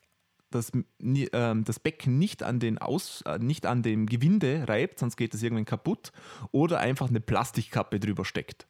das, 0.50 0.72
ähm, 1.00 1.64
das 1.64 1.80
Becken 1.80 2.18
nicht 2.18 2.42
an, 2.42 2.60
den 2.60 2.78
Aus, 2.78 3.22
äh, 3.22 3.38
nicht 3.38 3.66
an 3.66 3.82
dem 3.82 4.06
Gewinde 4.06 4.68
reibt, 4.68 4.98
sonst 4.98 5.16
geht 5.16 5.34
das 5.34 5.42
irgendwann 5.42 5.64
kaputt, 5.64 6.12
oder 6.50 6.78
einfach 6.78 7.08
eine 7.08 7.20
Plastikkappe 7.20 8.00
drüber 8.00 8.24
steckt. 8.24 8.66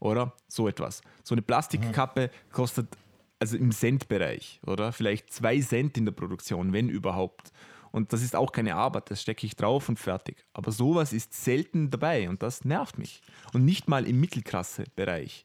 Oder 0.00 0.32
so 0.48 0.66
etwas. 0.66 1.02
So 1.22 1.34
eine 1.34 1.42
Plastikkappe 1.42 2.30
kostet 2.52 2.88
also 3.40 3.56
im 3.56 3.72
Centbereich, 3.72 4.60
oder? 4.66 4.92
Vielleicht 4.92 5.32
zwei 5.32 5.60
Cent 5.60 5.96
in 5.98 6.04
der 6.04 6.12
Produktion, 6.12 6.72
wenn 6.72 6.88
überhaupt. 6.88 7.52
Und 7.90 8.12
das 8.12 8.22
ist 8.22 8.36
auch 8.36 8.52
keine 8.52 8.76
Arbeit, 8.76 9.10
das 9.10 9.20
stecke 9.22 9.46
ich 9.46 9.56
drauf 9.56 9.88
und 9.88 9.98
fertig. 9.98 10.44
Aber 10.52 10.70
sowas 10.70 11.12
ist 11.12 11.34
selten 11.34 11.90
dabei 11.90 12.28
und 12.28 12.42
das 12.42 12.64
nervt 12.64 12.98
mich. 12.98 13.20
Und 13.52 13.64
nicht 13.64 13.88
mal 13.88 14.06
im 14.06 14.20
Mittelklasse-Bereich. 14.20 15.44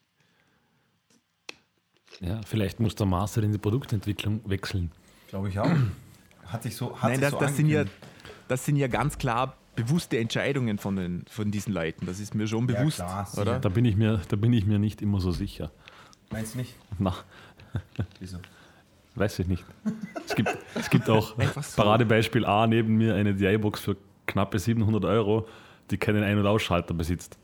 Ja, 2.20 2.40
vielleicht 2.46 2.78
muss 2.78 2.94
der 2.94 3.06
Master 3.06 3.42
in 3.42 3.52
die 3.52 3.58
Produktentwicklung 3.58 4.40
wechseln. 4.48 4.92
Glaube 5.28 5.48
ich 5.48 5.58
auch. 5.58 5.68
Hat 6.46 6.62
sich 6.62 6.76
so, 6.76 6.94
hat 6.96 7.10
Nein, 7.10 7.14
sich 7.14 7.20
das, 7.22 7.30
so 7.32 7.38
das, 7.40 7.56
sind 7.56 7.68
ja, 7.68 7.84
das 8.46 8.64
sind 8.64 8.76
ja 8.76 8.86
ganz 8.86 9.18
klar 9.18 9.56
bewusste 9.74 10.18
Entscheidungen 10.18 10.78
von, 10.78 10.96
den, 10.96 11.24
von 11.28 11.50
diesen 11.50 11.72
Leuten. 11.72 12.06
Das 12.06 12.20
ist 12.20 12.34
mir 12.34 12.46
schon 12.46 12.68
Ja, 12.68 12.78
bewusst, 12.78 12.96
klar, 12.98 13.26
sicher. 13.26 13.42
oder? 13.42 13.58
Da 13.58 13.68
bin 13.68 13.84
ich 13.84 13.96
mir, 13.96 14.22
da 14.28 14.36
bin 14.36 14.52
ich 14.52 14.64
mir 14.64 14.78
nicht 14.78 15.02
immer 15.02 15.20
so 15.20 15.32
sicher. 15.32 15.72
Meinst 16.30 16.54
du 16.54 16.58
nicht? 16.58 16.74
Na, 16.98 17.14
Wieso? 18.20 18.38
weiß 19.16 19.38
ich 19.40 19.46
nicht. 19.46 19.64
Es 20.26 20.34
gibt, 20.34 20.56
es 20.74 20.90
gibt 20.90 21.08
auch 21.08 21.34
so. 21.62 21.82
Paradebeispiel 21.82 22.44
A 22.44 22.66
neben 22.66 22.96
mir 22.96 23.14
eine 23.14 23.34
DI-Box 23.34 23.80
für 23.80 23.96
knappe 24.26 24.58
700 24.58 25.04
Euro, 25.04 25.48
die 25.90 25.96
keinen 25.96 26.22
Ein- 26.22 26.38
und 26.38 26.46
Ausschalter 26.46 26.94
besitzt. 26.94 27.38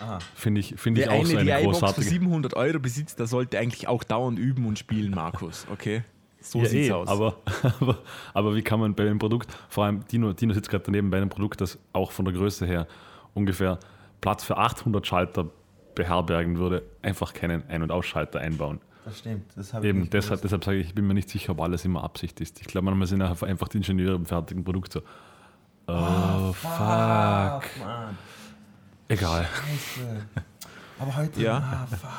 Aha. 0.00 0.18
Finde 0.34 0.60
ich, 0.60 0.74
finde 0.76 1.02
ich 1.02 1.08
auch 1.08 1.14
eine 1.14 1.26
so 1.26 1.38
eine 1.38 1.56
für 1.56 1.64
großartige. 1.64 2.06
700 2.06 2.54
Euro 2.54 2.78
besitzt, 2.78 3.18
der 3.18 3.26
sollte 3.26 3.58
eigentlich 3.58 3.88
auch 3.88 4.04
dauernd 4.04 4.38
üben 4.38 4.66
und 4.66 4.78
spielen, 4.78 5.12
Markus. 5.12 5.66
Okay? 5.72 6.02
So 6.40 6.58
ja, 6.58 6.66
sieht's 6.66 6.88
eh, 6.88 6.92
aus. 6.92 7.08
Aber, 7.08 7.38
aber, 7.80 7.98
aber 8.34 8.54
wie 8.54 8.62
kann 8.62 8.78
man 8.78 8.94
bei 8.94 9.04
einem 9.04 9.18
Produkt, 9.18 9.56
vor 9.68 9.84
allem 9.84 10.06
Dino, 10.06 10.32
Dino 10.32 10.52
sitzt 10.52 10.68
gerade 10.68 10.84
daneben 10.84 11.10
bei 11.10 11.16
einem 11.16 11.30
Produkt, 11.30 11.60
das 11.60 11.78
auch 11.92 12.10
von 12.10 12.26
der 12.26 12.34
Größe 12.34 12.66
her 12.66 12.86
ungefähr 13.32 13.78
Platz 14.20 14.44
für 14.44 14.56
800 14.58 15.06
Schalter 15.06 15.50
beherbergen 15.96 16.58
würde, 16.58 16.84
einfach 17.02 17.34
keinen 17.34 17.68
Ein- 17.68 17.82
und 17.82 17.90
Ausschalter 17.90 18.38
einbauen. 18.38 18.80
Das 19.04 19.18
stimmt. 19.18 19.44
Das 19.56 19.72
habe 19.74 19.84
ich 19.86 19.90
Eben, 19.90 20.00
nicht 20.02 20.12
deshalb, 20.12 20.42
deshalb 20.42 20.64
sage 20.64 20.78
ich, 20.78 20.88
ich 20.88 20.94
bin 20.94 21.06
mir 21.06 21.14
nicht 21.14 21.28
sicher, 21.28 21.52
ob 21.52 21.60
alles 21.60 21.84
immer 21.84 22.04
Absicht 22.04 22.40
ist. 22.40 22.60
Ich 22.60 22.66
glaube, 22.66 22.84
manchmal 22.86 23.06
sind 23.08 23.22
einfach 23.22 23.68
die 23.68 23.78
Ingenieure 23.78 24.14
im 24.16 24.26
fertigen 24.26 24.62
Produkt 24.64 24.92
so. 24.92 25.00
Oh, 25.88 26.52
fuck. 26.52 26.70
Mann. 27.80 28.16
Egal, 29.08 29.44
Scheiße. 29.46 30.26
Aber 30.98 31.16
heute, 31.16 31.40
Ja. 31.40 31.86
ah, 31.90 31.96
fuck. 31.96 32.10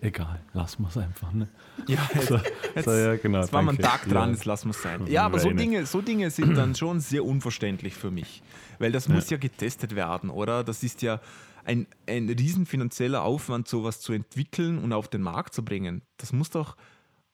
egal, 0.00 0.40
lassen 0.54 0.82
wir 0.84 0.88
es 0.88 0.96
einfach. 0.96 1.30
Ne? 1.32 1.48
ja, 1.86 1.98
jetzt, 2.14 2.28
So, 2.28 2.40
jetzt, 2.74 2.84
so, 2.86 2.92
ja, 2.92 3.16
genau. 3.16 3.40
jetzt 3.40 3.52
war 3.52 3.60
man. 3.62 3.76
Tag 3.76 4.08
dran, 4.08 4.28
Ja. 4.30 4.34
jetzt 4.34 4.44
lassen 4.46 4.68
wir 4.68 4.70
es 4.70 4.82
sein. 4.82 5.06
Ja, 5.08 5.26
aber 5.26 5.38
so 5.40 5.48
Meine. 5.48 5.60
Dinge, 5.60 5.84
so 5.86 6.00
Dinge 6.00 6.30
sind 6.30 6.56
dann 6.56 6.74
schon 6.74 7.00
sehr 7.00 7.24
unverständlich 7.24 7.94
für 7.94 8.10
mich. 8.10 8.42
Weil 8.78 8.92
das 8.92 9.08
muss 9.08 9.28
ja 9.28 9.36
getestet 9.36 9.94
werden, 9.94 10.30
oder? 10.30 10.64
Das 10.64 10.82
ist 10.82 11.02
ja 11.02 11.20
ein, 11.64 11.86
ein 12.08 12.28
riesen 12.28 12.66
finanzieller 12.66 13.22
Aufwand, 13.22 13.68
sowas 13.68 14.00
zu 14.00 14.12
entwickeln 14.12 14.78
und 14.78 14.92
auf 14.92 15.08
den 15.08 15.22
Markt 15.22 15.54
zu 15.54 15.64
bringen. 15.64 16.02
Das 16.16 16.32
muss 16.32 16.50
doch. 16.50 16.76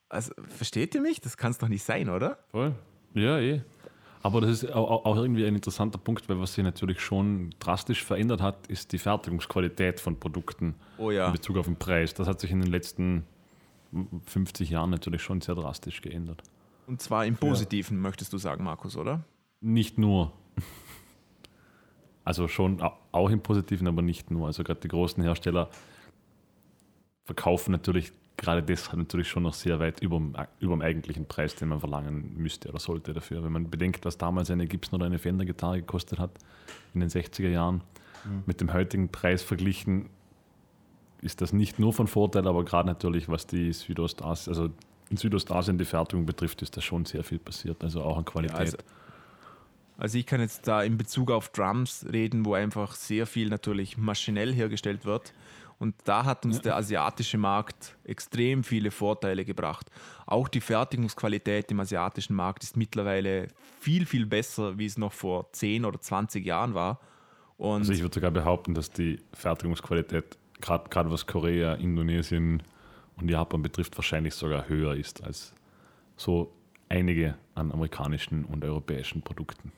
Also, 0.09 0.33
versteht 0.49 0.95
ihr 0.95 1.01
mich? 1.01 1.21
Das 1.21 1.37
kann 1.37 1.51
es 1.51 1.59
doch 1.59 1.69
nicht 1.69 1.83
sein, 1.85 2.09
oder? 2.11 2.39
Voll. 2.51 2.75
Ja, 3.15 3.39
eh. 3.39 3.63
Aber 4.23 4.41
das 4.41 4.63
ist 4.63 4.73
au- 4.73 4.89
au- 4.89 5.05
auch 5.05 5.17
irgendwie 5.17 5.45
ein 5.47 5.55
interessanter 5.55 5.99
Punkt, 5.99 6.29
weil 6.29 6.41
was 6.41 6.55
sich 6.55 6.65
natürlich 6.65 7.01
schon 7.01 7.51
drastisch 7.61 8.03
verändert 8.05 8.41
hat, 8.41 8.67
ist 8.67 8.93
die 8.93 8.99
Fertigungsqualität 8.99 10.01
von 10.01 10.19
Produkten 10.19 10.75
Oh 10.99 11.11
ja. 11.13 11.27
in 11.27 11.33
Bezug 11.33 11.57
auf 11.59 11.67
den 11.67 11.77
Preis. 11.77 12.13
Das 12.15 12.27
hat 12.27 12.41
sich 12.41 12.51
in 12.51 12.61
den 12.61 12.71
letzten 12.71 13.25
50 14.27 14.71
Jahren 14.71 14.91
natürlich 14.91 15.23
schon 15.23 15.41
sehr 15.41 15.55
drastisch 15.55 16.03
geändert. 16.03 16.43
Und 16.87 17.01
zwar 17.01 17.27
im 17.27 17.37
Positiven, 17.37 18.01
möchtest 18.01 18.33
du 18.33 18.39
sagen, 18.39 18.65
Markus, 18.65 18.97
oder? 18.97 19.25
Nicht 19.61 19.99
nur. 19.99 20.33
Also 22.27 22.49
schon 22.49 22.83
au- 22.83 22.93
auch 23.13 23.31
im 23.31 23.41
Positiven, 23.41 23.87
aber 23.89 24.03
nicht 24.03 24.31
nur. 24.31 24.47
Also 24.49 24.63
gerade 24.65 24.81
die 24.81 24.89
großen 24.89 25.23
Hersteller 25.23 25.71
verkaufen 27.25 27.73
natürlich 27.73 28.13
gerade 28.37 28.63
deshalb 28.63 28.99
natürlich 28.99 29.29
schon 29.29 29.45
noch 29.45 29.55
sehr 29.55 29.81
weit 29.81 30.01
über 30.03 30.19
dem, 30.19 30.83
eigentlichen 30.83 31.25
Preis, 31.25 31.55
den 31.55 31.69
man 31.69 31.81
verlangen 31.81 32.35
müsste 32.37 32.69
oder 32.69 32.79
sollte 32.79 33.15
dafür. 33.15 33.43
Wenn 33.43 33.53
man 33.53 33.71
bedenkt, 33.71 34.05
was 34.05 34.19
damals 34.19 34.51
eine 34.51 34.67
Gibson 34.67 34.97
oder 34.99 35.07
eine 35.07 35.19
Fender-Gitarre 35.19 35.79
gekostet 35.81 36.19
hat 36.19 36.33
in 36.93 37.01
den 37.01 37.09
60er 37.09 37.49
Jahren, 37.49 37.81
mit 38.45 38.61
dem 38.61 38.73
heutigen 38.75 39.09
Preis 39.09 39.43
verglichen, 39.43 40.11
ist 41.23 41.41
das 41.41 41.53
nicht 41.55 41.79
nur 41.79 41.93
von 41.95 42.09
Vorteil, 42.09 42.47
aber 42.47 42.65
gerade 42.65 42.89
natürlich, 42.89 43.29
was 43.29 43.47
die 43.47 43.73
Südostasien, 43.73 44.55
also 44.55 44.71
in 45.09 45.17
Südostasien 45.17 45.79
die 45.79 45.85
Fertigung 45.87 46.27
betrifft, 46.27 46.61
ist 46.61 46.77
da 46.77 46.81
schon 46.83 47.05
sehr 47.07 47.23
viel 47.25 47.39
passiert. 47.39 47.83
Also 47.85 48.03
auch 48.03 48.19
an 48.19 48.25
Qualität. 48.25 48.57
also- 48.59 48.77
Also 49.99 50.19
ich 50.19 50.27
kann 50.27 50.41
jetzt 50.41 50.69
da 50.69 50.83
in 50.83 50.99
Bezug 50.99 51.31
auf 51.31 51.49
Drums 51.51 52.07
reden, 52.13 52.45
wo 52.45 52.55
einfach 52.55 52.95
sehr 52.95 53.27
viel 53.27 53.49
natürlich 53.49 53.97
maschinell 53.97 54.53
hergestellt 54.53 55.05
wird. 55.05 55.33
Und 55.79 55.95
da 56.05 56.25
hat 56.25 56.47
uns 56.47 56.63
der 56.63 56.77
asiatische 56.77 57.37
Markt 57.37 57.97
extrem 58.05 58.65
viele 58.65 58.91
Vorteile 58.91 59.45
gebracht. 59.45 59.91
Auch 60.25 60.49
die 60.49 60.63
Fertigungsqualität 60.63 61.71
im 61.71 61.81
asiatischen 61.81 62.35
Markt 62.35 62.65
ist 62.65 62.77
mittlerweile 62.77 63.49
viel, 63.81 64.07
viel 64.07 64.25
besser, 64.25 64.79
wie 64.79 64.87
es 64.87 64.97
noch 64.97 65.13
vor 65.13 65.53
10 65.53 65.85
oder 65.85 66.01
20 66.01 66.45
Jahren 66.47 66.75
war. 66.75 67.01
Und 67.59 67.81
Also 67.81 67.93
ich 67.93 68.01
würde 68.01 68.15
sogar 68.15 68.31
behaupten, 68.31 68.75
dass 68.75 68.91
die 68.91 69.19
Fertigungsqualität 69.35 70.39
gerade 70.61 71.11
was 71.11 71.27
Korea, 71.27 71.75
Indonesien 71.75 72.63
und 73.17 73.31
Japan 73.31 73.61
betrifft, 73.61 73.97
wahrscheinlich 73.99 74.35
sogar 74.35 74.69
höher 74.69 74.95
ist 74.95 75.23
als 75.23 75.53
so 76.17 76.53
einige 76.89 77.37
an 77.55 77.71
amerikanischen 77.73 78.45
und 78.47 78.65
europäischen 78.65 79.21
Produkten. 79.21 79.73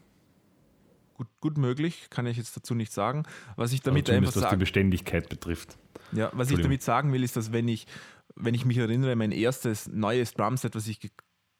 Gut, 1.18 1.28
gut 1.40 1.58
möglich, 1.58 2.08
kann 2.08 2.26
ich 2.26 2.38
jetzt 2.38 2.56
dazu 2.56 2.74
nicht 2.74 2.92
sagen. 2.92 3.24
Was 3.56 3.72
ich 3.72 3.82
damit 3.82 4.08
einfach 4.08 4.28
was 4.28 4.34
die 4.34 4.40
sagen 4.40 4.58
Beständigkeit 4.58 5.28
betrifft. 5.28 5.76
Ja, 6.12 6.30
was 6.32 6.50
ich 6.50 6.60
damit 6.60 6.82
sagen 6.82 7.12
will, 7.12 7.22
ist, 7.22 7.36
dass 7.36 7.52
wenn 7.52 7.68
ich, 7.68 7.86
wenn 8.34 8.54
ich 8.54 8.64
mich 8.64 8.78
erinnere, 8.78 9.14
mein 9.16 9.32
erstes 9.32 9.88
neues 9.88 10.32
Drumset, 10.32 10.74
was 10.74 10.86
ich 10.86 11.00
ge 11.00 11.10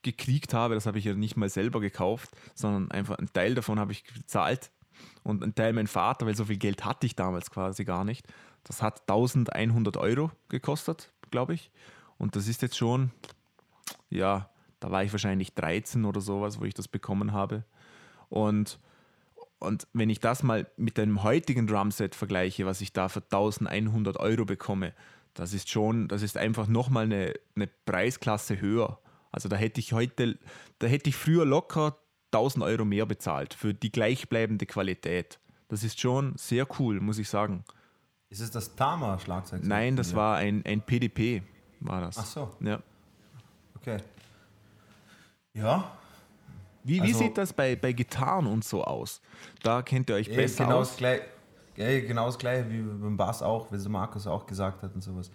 gekriegt 0.02 0.54
habe, 0.54 0.74
das 0.74 0.86
habe 0.86 1.00
ich 1.00 1.04
ja 1.04 1.12
nicht 1.12 1.36
mal 1.36 1.48
selber 1.48 1.80
gekauft, 1.80 2.30
sondern 2.54 2.88
einfach 2.92 3.18
einen 3.18 3.32
Teil 3.32 3.56
davon 3.56 3.80
habe 3.80 3.90
ich 3.90 4.04
bezahlt 4.04 4.70
und 5.24 5.42
einen 5.42 5.56
Teil 5.56 5.72
mein 5.72 5.88
Vater, 5.88 6.24
weil 6.24 6.36
so 6.36 6.44
viel 6.44 6.56
Geld 6.56 6.84
hatte 6.84 7.04
ich 7.04 7.16
damals 7.16 7.50
quasi 7.50 7.84
gar 7.84 8.04
nicht. 8.04 8.24
Das 8.62 8.80
hat 8.80 9.00
1100 9.02 9.96
Euro 9.96 10.30
gekostet, 10.48 11.12
glaube 11.32 11.54
ich. 11.54 11.72
Und 12.16 12.36
das 12.36 12.46
ist 12.46 12.62
jetzt 12.62 12.76
schon, 12.76 13.10
ja, 14.08 14.48
da 14.78 14.92
war 14.92 15.02
ich 15.02 15.10
wahrscheinlich 15.10 15.54
13 15.54 16.04
oder 16.04 16.20
sowas, 16.20 16.60
wo 16.60 16.64
ich 16.64 16.74
das 16.74 16.86
bekommen 16.86 17.32
habe. 17.32 17.64
Und 18.28 18.78
und 19.60 19.86
wenn 19.92 20.10
ich 20.10 20.20
das 20.20 20.42
mal 20.42 20.66
mit 20.76 20.98
einem 20.98 21.22
heutigen 21.22 21.66
Drumset 21.66 22.14
vergleiche, 22.14 22.66
was 22.66 22.80
ich 22.80 22.92
da 22.92 23.08
für 23.08 23.20
1100 23.22 24.16
Euro 24.18 24.44
bekomme, 24.44 24.92
das 25.34 25.52
ist 25.52 25.68
schon, 25.70 26.08
das 26.08 26.22
ist 26.22 26.36
einfach 26.36 26.66
nochmal 26.66 27.04
eine, 27.04 27.34
eine 27.56 27.66
Preisklasse 27.84 28.60
höher. 28.60 28.98
Also 29.30 29.48
da 29.48 29.56
hätte 29.56 29.80
ich 29.80 29.92
heute, 29.92 30.38
da 30.78 30.86
hätte 30.86 31.10
ich 31.10 31.16
früher 31.16 31.44
locker 31.44 31.98
1000 32.32 32.64
Euro 32.64 32.84
mehr 32.84 33.06
bezahlt 33.06 33.54
für 33.54 33.74
die 33.74 33.90
gleichbleibende 33.92 34.66
Qualität. 34.66 35.38
Das 35.68 35.84
ist 35.84 36.00
schon 36.00 36.34
sehr 36.36 36.66
cool, 36.78 37.00
muss 37.00 37.18
ich 37.18 37.28
sagen. 37.28 37.64
Ist 38.30 38.40
es 38.40 38.50
das 38.50 38.74
Tama-Schlagzeug? 38.74 39.62
Nein, 39.64 39.96
das 39.96 40.10
Ja. 40.12 40.16
war 40.16 40.36
ein, 40.36 40.64
ein 40.66 40.82
PDP, 40.82 41.42
war 41.80 42.00
das. 42.00 42.18
Ach 42.18 42.26
so. 42.26 42.56
Ja. 42.60 42.82
Okay. 43.76 43.98
Ja, 45.54 45.90
Wie, 46.84 46.96
wie 46.96 47.00
Also- 47.02 47.18
sieht 47.18 47.36
das 47.38 47.52
bei, 47.52 47.76
bei 47.76 47.92
Gitarren 47.92 48.46
und 48.46 48.64
so 48.64 48.84
aus? 48.84 49.20
Da 49.62 49.82
kennt 49.82 50.08
ihr 50.10 50.16
euch 50.16 50.28
besser 50.34 50.64
genau, 50.64 50.78
aus. 50.78 50.88
das 50.90 50.96
gleich, 50.96 51.20
genau 51.76 52.26
das 52.26 52.38
gleiche 52.38 52.70
wie 52.70 52.80
beim 52.82 53.16
Bass 53.16 53.42
auch, 53.42 53.70
wie 53.70 53.76
es 53.76 53.82
der 53.82 53.92
Markus 53.92 54.26
auch 54.26 54.46
gesagt 54.46 54.82
hat 54.82 54.94
und 54.94 55.02
sowas. 55.02 55.30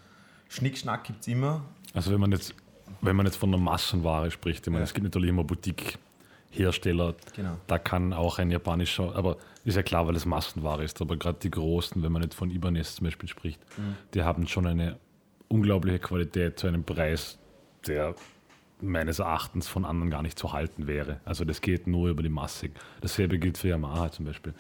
Schnickschnack 0.50 1.04
gibt 1.04 1.22
es 1.22 1.28
immer. 1.28 1.62
Also 1.94 2.12
wenn 2.12 2.20
man 2.20 2.32
jetzt, 2.32 2.54
wenn 3.02 3.16
man 3.16 3.26
jetzt 3.26 3.38
von 3.38 3.52
der 3.52 3.60
Massenware 3.60 4.30
spricht, 4.32 4.66
ich 4.66 4.72
meine, 4.72 4.80
Ja. 4.82 4.84
es 4.86 4.94
gibt 4.94 5.04
natürlich 5.04 5.30
immer 5.30 5.44
Boutique-Hersteller, 5.44 7.16
Genau. 7.36 7.58
da 7.68 7.78
kann 7.80 8.14
auch 8.14 8.40
ein 8.40 8.52
japanischer, 8.52 9.16
aber 9.16 9.38
ist 9.66 9.76
ja 9.76 9.84
klar, 9.84 10.08
weil 10.08 10.16
es 10.16 10.26
Massenware 10.26 10.84
ist, 10.84 11.02
aber 11.02 11.18
gerade 11.18 11.40
die 11.42 11.52
großen, 11.52 12.02
wenn 12.04 12.12
man 12.12 12.22
jetzt 12.24 12.36
von 12.36 12.52
Ibanez 12.52 12.96
zum 12.96 13.06
Beispiel 13.06 13.30
spricht, 13.30 13.60
Mhm. 13.78 13.96
die 14.14 14.24
haben 14.24 14.48
schon 14.48 14.68
eine 14.68 14.98
unglaubliche 15.48 16.00
Qualität 16.00 16.60
zu 16.60 16.68
einem 16.68 16.84
Preis, 16.84 17.38
der 17.88 18.16
meines 18.84 19.20
Erachtens 19.20 19.68
von 19.68 19.86
anderen 19.86 20.10
gar 20.10 20.22
nicht 20.22 20.38
zu 20.38 20.54
halten 20.54 20.88
wäre. 20.88 21.20
Also 21.26 21.46
das 21.46 21.62
geht 21.62 21.88
nur 21.88 22.10
über 22.10 22.24
die 22.24 22.30
Massig. 22.30 22.72
Dasselbe 23.02 23.40
gilt 23.40 23.58
für 23.58 23.70
Yamaha 23.70 24.12
zum 24.12 24.26
Beispiel. 24.26 24.54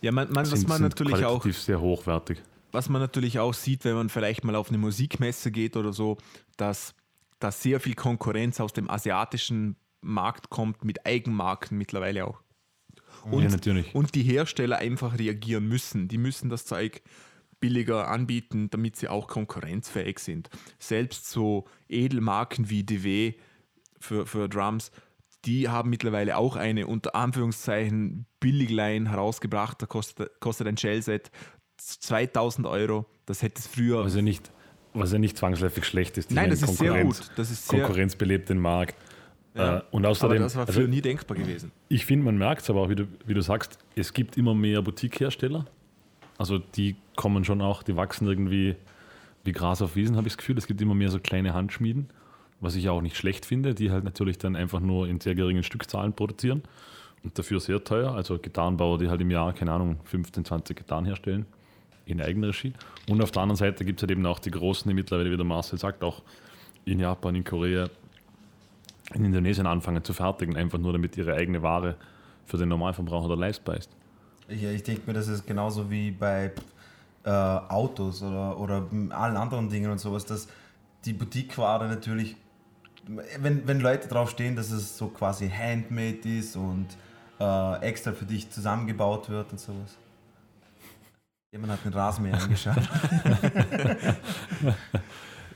Ja, 0.00 0.12
man, 0.12 0.30
man, 0.30 0.50
was 0.50 0.66
man 0.66 0.78
sind 0.78 0.82
natürlich 0.82 1.24
auch 1.24 1.44
sehr 1.44 1.80
hochwertig. 1.80 2.42
was 2.72 2.88
man 2.88 3.00
natürlich 3.00 3.38
auch 3.38 3.54
sieht, 3.54 3.84
wenn 3.84 3.94
man 3.94 4.08
vielleicht 4.08 4.44
mal 4.44 4.54
auf 4.54 4.68
eine 4.68 4.78
Musikmesse 4.78 5.50
geht 5.50 5.76
oder 5.76 5.92
so, 5.92 6.18
dass, 6.56 6.94
dass 7.38 7.62
sehr 7.62 7.80
viel 7.80 7.94
Konkurrenz 7.94 8.60
aus 8.60 8.72
dem 8.72 8.90
asiatischen 8.90 9.76
Markt 10.00 10.50
kommt, 10.50 10.84
mit 10.84 11.06
Eigenmarken 11.06 11.78
mittlerweile 11.78 12.26
auch. 12.26 12.40
Und, 13.30 13.42
ja, 13.42 13.48
natürlich. 13.48 13.94
und 13.94 14.14
die 14.14 14.22
Hersteller 14.22 14.78
einfach 14.78 15.18
reagieren 15.18 15.66
müssen. 15.66 16.08
Die 16.08 16.18
müssen 16.18 16.50
das 16.50 16.64
Zeug 16.64 17.02
billiger 17.60 18.08
anbieten, 18.08 18.70
damit 18.70 18.96
sie 18.96 19.08
auch 19.08 19.28
konkurrenzfähig 19.28 20.18
sind. 20.18 20.50
Selbst 20.78 21.28
so 21.30 21.66
Edelmarken 21.88 22.70
wie 22.70 22.84
DW 22.84 23.34
für, 23.98 24.26
für 24.26 24.48
Drums, 24.48 24.90
die 25.44 25.68
haben 25.68 25.90
mittlerweile 25.90 26.36
auch 26.36 26.56
eine 26.56 26.86
unter 26.86 27.14
Anführungszeichen 27.14 28.26
Billigline 28.40 29.10
herausgebracht. 29.10 29.80
Da 29.80 29.86
kostet, 29.86 30.40
kostet 30.40 30.66
ein 30.66 30.76
Shellset 30.76 31.30
2000 31.78 32.66
Euro. 32.66 33.06
Das 33.26 33.42
hätte 33.42 33.60
es 33.60 33.66
früher. 33.66 34.04
Was 34.04 34.14
ja 34.14 34.22
nicht, 34.22 34.50
was 34.94 35.12
ja 35.12 35.18
nicht 35.18 35.38
zwangsläufig 35.38 35.84
schlecht 35.84 36.18
ist. 36.18 36.30
Nein, 36.30 36.50
das 36.50 36.62
ist 36.62 36.76
sehr 36.76 37.04
gut. 37.04 37.30
Das 37.36 37.50
ist 37.50 37.68
sehr, 37.68 37.80
Konkurrenz 37.80 38.16
belebt 38.16 38.48
den 38.48 38.58
Markt. 38.58 38.96
Ja. 39.54 39.78
Äh, 39.78 39.82
und 39.90 40.04
aber 40.04 40.10
außerdem, 40.10 40.42
das 40.42 40.56
war 40.56 40.66
früher 40.66 40.76
also 40.76 40.88
nie 40.88 41.00
denkbar 41.00 41.36
gewesen. 41.36 41.72
ich 41.88 42.04
finde, 42.04 42.24
man 42.26 42.36
merkt 42.36 42.62
es 42.62 42.70
aber 42.70 42.82
auch, 42.82 42.88
wie 42.90 42.96
du, 42.96 43.08
wie 43.26 43.34
du 43.34 43.40
sagst, 43.40 43.78
es 43.96 44.12
gibt 44.12 44.36
immer 44.36 44.54
mehr 44.54 44.82
Boutique-Hersteller. 44.82 45.66
Also 46.38 46.58
die 46.58 46.96
kommen 47.16 47.44
schon 47.44 47.60
auch, 47.60 47.82
die 47.82 47.96
wachsen 47.96 48.26
irgendwie 48.26 48.76
wie 49.44 49.52
Gras 49.52 49.82
auf 49.82 49.96
Wiesen, 49.96 50.16
habe 50.16 50.28
ich 50.28 50.34
das 50.34 50.38
Gefühl. 50.38 50.56
Es 50.56 50.66
gibt 50.66 50.80
immer 50.80 50.94
mehr 50.94 51.10
so 51.10 51.18
kleine 51.18 51.54
Handschmieden, 51.54 52.08
was 52.60 52.76
ich 52.76 52.88
auch 52.88 53.02
nicht 53.02 53.16
schlecht 53.16 53.44
finde, 53.44 53.74
die 53.74 53.90
halt 53.90 54.04
natürlich 54.04 54.38
dann 54.38 54.56
einfach 54.56 54.80
nur 54.80 55.08
in 55.08 55.20
sehr 55.20 55.34
geringen 55.34 55.62
Stückzahlen 55.62 56.12
produzieren 56.12 56.62
und 57.24 57.38
dafür 57.38 57.60
sehr 57.60 57.82
teuer. 57.82 58.12
Also 58.14 58.38
Gitarrenbauer, 58.38 58.98
die 58.98 59.08
halt 59.08 59.20
im 59.20 59.30
Jahr, 59.30 59.52
keine 59.52 59.72
Ahnung, 59.72 59.98
15, 60.04 60.44
20 60.44 60.76
Gitarren 60.76 61.04
herstellen 61.04 61.46
in 62.06 62.22
Eigenregie. 62.22 62.72
Und 63.08 63.22
auf 63.22 63.30
der 63.30 63.42
anderen 63.42 63.56
Seite 63.56 63.84
gibt 63.84 63.98
es 63.98 64.02
halt 64.02 64.10
eben 64.10 64.24
auch 64.26 64.38
die 64.38 64.50
Großen, 64.50 64.88
die 64.88 64.94
mittlerweile, 64.94 65.30
wie 65.30 65.36
der 65.36 65.44
Marcel 65.44 65.78
sagt, 65.78 66.02
auch 66.02 66.22
in 66.84 67.00
Japan, 67.00 67.34
in 67.34 67.44
Korea, 67.44 67.88
in 69.14 69.24
Indonesien 69.24 69.66
anfangen 69.66 70.02
zu 70.04 70.14
fertigen, 70.14 70.56
einfach 70.56 70.78
nur 70.78 70.92
damit 70.92 71.16
ihre 71.16 71.34
eigene 71.34 71.62
Ware 71.62 71.96
für 72.46 72.56
den 72.56 72.68
Normalverbraucher 72.70 73.36
leistbar 73.36 73.76
ist. 73.76 73.90
Ja, 74.48 74.70
ich 74.70 74.82
denke 74.82 75.02
mir, 75.06 75.12
das 75.12 75.28
ist 75.28 75.46
genauso 75.46 75.90
wie 75.90 76.10
bei 76.10 76.50
äh, 77.24 77.30
Autos 77.30 78.22
oder, 78.22 78.58
oder 78.58 78.86
allen 79.10 79.36
anderen 79.36 79.68
Dingen 79.68 79.90
und 79.90 79.98
sowas, 79.98 80.24
dass 80.24 80.48
die 81.04 81.12
Boutique-Ware 81.12 81.86
natürlich, 81.86 82.34
wenn, 83.06 83.66
wenn 83.66 83.80
Leute 83.80 84.08
drauf 84.08 84.30
stehen, 84.30 84.56
dass 84.56 84.70
es 84.70 84.96
so 84.96 85.08
quasi 85.08 85.50
handmade 85.50 86.38
ist 86.38 86.56
und 86.56 86.86
äh, 87.38 87.80
extra 87.82 88.12
für 88.12 88.24
dich 88.24 88.50
zusammengebaut 88.50 89.28
wird 89.28 89.52
und 89.52 89.60
sowas. 89.60 89.96
Jemand 91.52 91.74
hat 91.74 91.84
den 91.84 91.92
Rasenmäher 91.92 92.42
angeschaut, 92.42 92.76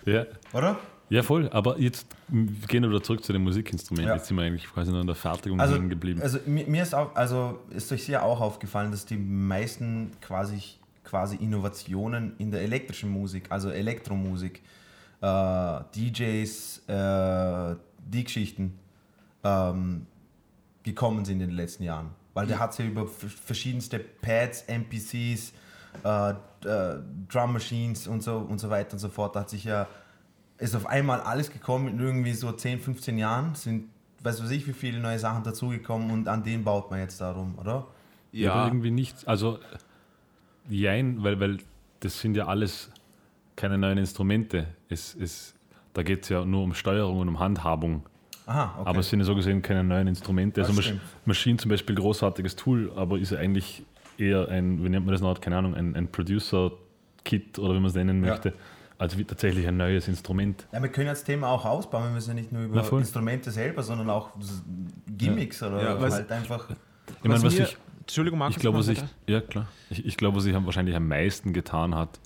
Ja, 0.05 0.27
oder? 0.53 0.79
Ja 1.09 1.23
voll. 1.23 1.49
Aber 1.51 1.79
jetzt 1.79 2.07
gehen 2.31 2.83
wir 2.83 2.91
wieder 2.91 3.03
zurück 3.03 3.25
zu 3.25 3.33
den 3.33 3.43
Musikinstrumenten. 3.43 4.09
Ja. 4.09 4.17
Jetzt 4.17 4.29
sind 4.29 4.37
wir 4.37 4.45
eigentlich 4.45 4.67
quasi 4.73 4.91
nur 4.91 5.01
in 5.01 5.07
der 5.07 5.17
Fertigung 5.17 5.61
Also, 5.61 5.75
hängen 5.75 5.89
geblieben. 5.89 6.21
also 6.23 6.39
mir, 6.47 6.83
ist 6.83 6.95
auch, 6.95 7.15
also 7.15 7.61
ist 7.71 7.93
euch 7.93 8.05
sicher 8.05 8.23
auch 8.23 8.41
aufgefallen, 8.41 8.91
dass 8.91 9.05
die 9.05 9.17
meisten 9.17 10.13
quasi, 10.21 10.61
quasi 11.05 11.37
Innovationen 11.37 12.35
in 12.39 12.51
der 12.51 12.63
elektrischen 12.63 13.11
Musik, 13.11 13.47
also 13.51 13.71
Elektromusik, 13.71 14.63
äh, 15.21 15.81
DJs, 15.95 16.83
äh, 16.89 17.77
die 18.05 18.25
Geschichten 18.25 18.79
ähm, 19.45 20.07
gekommen 20.83 21.25
sind 21.25 21.41
in 21.41 21.49
den 21.49 21.57
letzten 21.57 21.85
Jahren. 21.85 22.11
Weil 22.35 22.47
der 22.47 22.59
hat 22.59 22.77
ja 22.79 22.85
über 22.85 23.07
verschiedenste 23.07 23.99
Pads, 23.99 24.65
MPCs, 24.67 25.53
äh, 26.05 26.31
äh, 26.31 26.35
Drum 27.29 27.53
Machines 27.53 28.07
und 28.07 28.23
so 28.23 28.39
und 28.39 28.59
so 28.59 28.71
weiter 28.71 28.95
und 28.95 28.99
so 28.99 29.09
fort. 29.09 29.37
Da 29.37 29.41
hat 29.41 29.51
sich 29.51 29.65
ja 29.65 29.87
ist 30.63 30.75
auf 30.75 30.87
einmal 30.87 31.21
alles 31.21 31.51
gekommen 31.51 31.89
in 31.89 31.99
irgendwie 32.01 32.33
so 32.33 32.53
10, 32.53 32.81
15 32.81 33.19
Jahren. 33.19 33.55
Sind, 33.55 33.85
weiß 34.23 34.43
was 34.43 34.51
ich, 34.51 34.67
wie 34.67 34.73
viele 34.73 35.01
neue 35.01 35.19
Sachen 35.19 35.43
dazugekommen 35.45 36.11
und 36.11 36.29
an 36.29 36.43
denen 36.45 36.65
baut 36.65 36.91
man 36.91 37.01
jetzt 37.01 37.21
darum, 37.21 37.55
oder? 37.59 37.87
Ja, 38.33 38.53
aber 38.53 38.61
Ja, 38.61 38.67
irgendwie 38.67 38.91
nicht. 38.91 39.27
Also, 39.29 39.59
jein, 40.69 41.23
weil, 41.23 41.39
weil 41.41 41.59
das 42.01 42.21
sind 42.21 42.37
ja 42.37 42.47
alles 42.47 42.91
keine 43.57 43.79
neuen 43.79 43.99
Instrumente. 43.99 44.67
Es, 44.89 45.15
es, 45.15 45.55
da 45.95 46.03
geht 46.03 46.23
es 46.23 46.29
ja 46.29 46.45
nur 46.45 46.63
um 46.63 46.75
Steuerung 46.75 47.19
und 47.21 47.29
um 47.29 47.39
Handhabung. 47.39 48.03
Aha, 48.47 48.77
okay. 48.81 48.89
Aber 48.89 49.01
es 49.01 49.11
sind 49.11 49.21
ja 49.21 49.25
so 49.25 49.35
gesehen 49.35 49.63
keine 49.63 49.85
neuen 49.85 50.09
Instrumente. 50.09 50.61
Das 50.61 50.69
Also 50.71 50.81
Masch. 50.81 50.95
Machine 51.27 51.59
zum 51.59 51.69
Beispiel, 51.71 51.95
großartiges 51.95 52.57
Tool, 52.57 52.93
aber 52.97 53.19
ist 53.19 53.31
ja 53.31 53.39
eigentlich 53.39 53.85
eher 54.19 54.49
ein, 54.49 54.83
wie 54.85 54.89
nennt 54.89 55.07
man 55.07 55.13
das 55.13 55.21
noch, 55.21 55.41
keine 55.41 55.57
Ahnung, 55.59 55.75
ein, 55.75 55.95
ein 55.95 56.09
Producer-Kit 56.09 57.59
oder 57.59 57.75
wie 57.75 57.81
man 57.81 57.87
es 57.87 57.95
nennen 57.95 58.25
Ja. 58.25 58.31
möchte, 58.31 58.49
als 58.51 58.57
wie 59.19 59.25
tatsächlich 59.25 59.67
ein 59.67 59.77
neues 59.77 60.09
Instrument. 60.09 60.67
ja, 60.73 60.81
wir 60.83 60.89
können 60.91 61.09
das 61.09 61.25
Thema 61.25 61.49
auch 61.49 61.65
ausbauen. 61.65 62.05
Wir 62.05 62.11
müssen 62.13 62.29
ja 62.31 62.35
nicht 62.35 62.53
nur 62.53 62.63
über 62.63 62.83
Na. 62.91 62.99
Instrumente 62.99 63.51
selber, 63.51 63.83
sondern 63.83 64.09
auch 64.11 64.31
Gimmicks 65.09 65.63
oder 65.63 65.83
Ja, 65.83 66.01
was- 66.01 66.15
halt 66.15 66.31
einfach. 66.31 66.69
Ich 67.23 67.29
meine, 67.29 67.43
was 67.43 67.55
mir- 67.57 67.65
ich, 67.65 67.77
Entschuldigung, 68.01 68.39
Markus. 68.39 68.57
ich 68.57 68.61
glaube, 68.61 68.79
was 68.79 68.89
ich, 68.89 69.03
ja 69.29 69.41
klar, 69.41 69.67
ich, 69.91 70.05
ich 70.07 70.17
glaube, 70.17 70.37
was 70.39 70.45
ich 70.47 70.55
am- 70.55 70.67
wahrscheinlich 70.67 70.95
am 70.97 71.09
meisten 71.09 71.53
getan 71.53 71.95
hat, 71.95 72.19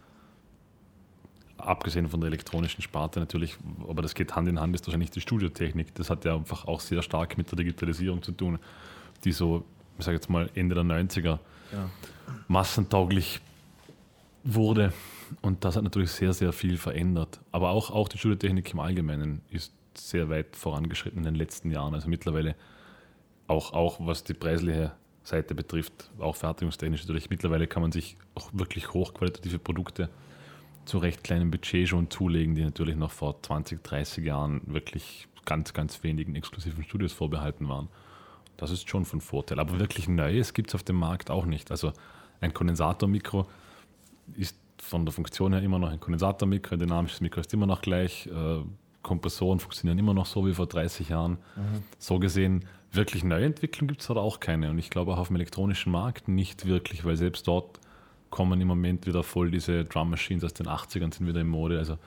abgesehen 1.58 2.08
von 2.08 2.20
der 2.20 2.28
elektronischen 2.28 2.82
Sparte 2.82 3.18
natürlich, 3.20 3.56
aber 3.88 4.02
das 4.02 4.14
geht 4.14 4.36
Hand 4.36 4.48
in 4.48 4.60
Hand, 4.60 4.74
ist 4.74 4.86
wahrscheinlich 4.86 5.10
die 5.10 5.20
Studiotechnik. 5.20 5.94
Das 5.94 6.10
hat 6.10 6.24
ja 6.24 6.34
einfach 6.36 6.66
auch 6.66 6.80
sehr 6.80 7.02
stark 7.02 7.38
mit 7.38 7.50
der 7.50 7.56
Digitalisierung 7.56 8.22
zu 8.22 8.32
tun, 8.32 8.58
die 9.24 9.32
so, 9.32 9.64
ich 9.98 10.04
sage 10.04 10.16
jetzt 10.16 10.28
mal, 10.28 10.50
Ende 10.54 10.74
der 10.74 10.84
90er 10.84 11.38
Ja. 11.72 11.90
massentauglich 12.48 13.40
wurde. 14.46 14.92
Und 15.42 15.64
das 15.64 15.76
hat 15.76 15.84
natürlich 15.84 16.12
sehr, 16.12 16.32
sehr 16.32 16.52
viel 16.52 16.78
verändert. 16.78 17.40
Aber 17.52 17.70
auch, 17.70 17.90
auch 17.90 18.08
die 18.08 18.18
Studiotechnik 18.18 18.72
im 18.72 18.80
Allgemeinen 18.80 19.42
ist 19.50 19.72
sehr 19.94 20.28
weit 20.28 20.56
vorangeschritten 20.56 21.18
in 21.18 21.24
den 21.24 21.34
letzten 21.34 21.70
Jahren. 21.70 21.94
Also 21.94 22.08
mittlerweile 22.08 22.54
auch, 23.48 23.72
auch 23.72 23.98
was 24.00 24.24
die 24.24 24.34
preisliche 24.34 24.92
Seite 25.22 25.54
betrifft, 25.54 26.10
auch 26.18 26.36
fertigungstechnisch 26.36 27.02
natürlich. 27.02 27.30
Mittlerweile 27.30 27.66
kann 27.66 27.82
man 27.82 27.92
sich 27.92 28.16
auch 28.34 28.50
wirklich 28.52 28.92
hochqualitative 28.92 29.58
Produkte 29.58 30.08
zu 30.84 30.98
recht 30.98 31.24
kleinem 31.24 31.50
Budget 31.50 31.88
schon 31.88 32.10
zulegen, 32.10 32.54
die 32.54 32.62
natürlich 32.62 32.94
noch 32.94 33.10
vor 33.10 33.42
20, 33.42 33.82
30 33.82 34.24
Jahren 34.24 34.60
wirklich 34.66 35.26
ganz, 35.44 35.72
ganz 35.72 36.02
wenigen 36.04 36.36
exklusiven 36.36 36.84
Studios 36.84 37.12
vorbehalten 37.12 37.68
waren. 37.68 37.88
Das 38.56 38.70
ist 38.70 38.88
schon 38.88 39.04
von 39.04 39.20
Vorteil. 39.20 39.58
Aber 39.58 39.78
wirklich 39.80 40.08
Neues 40.08 40.54
gibt 40.54 40.70
es 40.70 40.74
auf 40.74 40.82
dem 40.82 40.96
Markt 40.96 41.30
auch 41.30 41.44
nicht. 41.44 41.70
Also 41.70 41.92
ein 42.40 42.54
Kondensatormikro 42.54 43.46
ist 44.34 44.56
von 44.80 45.04
der 45.04 45.12
Funktion 45.12 45.52
her 45.52 45.62
immer 45.62 45.78
noch 45.78 45.90
ein 45.90 46.00
Kondensatormikro, 46.00 46.74
ein 46.74 46.80
dynamisches 46.80 47.20
Mikro 47.20 47.40
ist 47.40 47.52
immer 47.52 47.66
noch 47.66 47.82
gleich. 47.82 48.26
Äh, 48.26 48.62
Kompressoren 49.02 49.60
funktionieren 49.60 49.98
immer 49.98 50.14
noch 50.14 50.26
so 50.26 50.46
wie 50.46 50.54
vor 50.54 50.66
30 50.66 51.10
Jahren. 51.10 51.38
So 51.98 52.18
gesehen, 52.18 52.64
wirklich 52.90 53.22
Neuentwicklung 53.22 53.86
gibt 53.86 54.02
es 54.02 54.10
aber 54.10 54.22
auch 54.22 54.40
keine. 54.40 54.70
Und 54.70 54.78
ich 54.78 54.90
glaube 54.90 55.12
auch 55.12 55.18
auf 55.18 55.28
dem 55.28 55.36
elektronischen 55.36 55.92
Markt 55.92 56.26
nicht 56.26 56.66
wirklich, 56.66 57.04
weil 57.04 57.16
selbst 57.16 57.46
dort 57.46 57.78
kommen 58.30 58.60
im 58.60 58.66
Moment 58.66 59.06
wieder 59.06 59.22
voll 59.22 59.50
diese 59.50 59.84
Drum 59.84 60.10
Machines 60.10 60.42
aus 60.42 60.54
den 60.54 60.66
80ern, 60.66 61.14
sind 61.14 61.26
wieder 61.26 61.40
in 61.40 61.46
Mode. 61.46 61.78
Also 61.78 61.98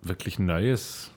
wirklich 0.00 0.38
Neues 0.38 1.10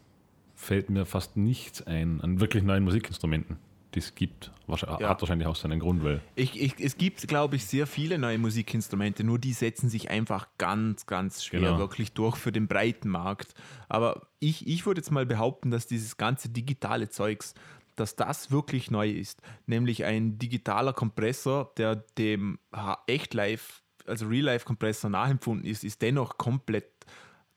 fällt 0.55 0.89
mir 0.89 1.05
fast 1.05 1.37
nichts 1.37 1.81
ein 1.81 2.21
an 2.21 2.39
wirklich 2.39 2.63
neuen 2.63 2.83
Musikinstrumenten, 2.83 3.57
es 3.97 4.15
gibt. 4.15 4.51
Wahrscheinlich, 4.67 4.99
Ja. 5.01 5.09
Hat 5.09 5.21
wahrscheinlich 5.21 5.47
auch 5.47 5.55
seinen 5.55 5.79
Grund, 5.79 6.03
weil 6.03 6.21
Ich, 6.35 6.59
ich, 6.59 6.79
es 6.79 6.97
gibt, 6.97 7.27
glaube 7.27 7.55
ich, 7.57 7.65
sehr 7.65 7.85
viele 7.87 8.17
neue 8.17 8.37
Musikinstrumente, 8.37 9.23
nur 9.23 9.39
die 9.39 9.53
setzen 9.53 9.89
sich 9.89 10.09
einfach 10.09 10.47
ganz, 10.57 11.05
ganz 11.05 11.43
schwer 11.43 11.59
Genau. 11.61 11.77
wirklich 11.77 12.13
durch 12.13 12.37
für 12.37 12.51
den 12.51 12.67
breiten 12.67 13.09
Markt. 13.09 13.53
Aber 13.89 14.27
ich, 14.39 14.67
ich 14.67 14.85
würde 14.85 14.99
jetzt 15.01 15.11
mal 15.11 15.25
behaupten, 15.25 15.71
dass 15.71 15.87
dieses 15.87 16.17
ganze 16.17 16.49
digitale 16.49 17.09
Zeugs, 17.09 17.53
dass 17.95 18.15
das 18.15 18.49
wirklich 18.51 18.89
neu 18.89 19.09
ist. 19.09 19.41
Nämlich 19.67 20.03
ein 20.05 20.39
digitaler 20.39 20.93
Kompressor, 20.93 21.71
der 21.77 21.95
dem 22.17 22.57
H- 22.73 22.97
Echt-Live, 23.07 23.83
also 24.07 24.25
Real-Life-Kompressor 24.27 25.09
nachempfunden 25.09 25.65
ist, 25.69 25.83
ist 25.83 26.01
dennoch 26.01 26.37
komplett 26.37 26.85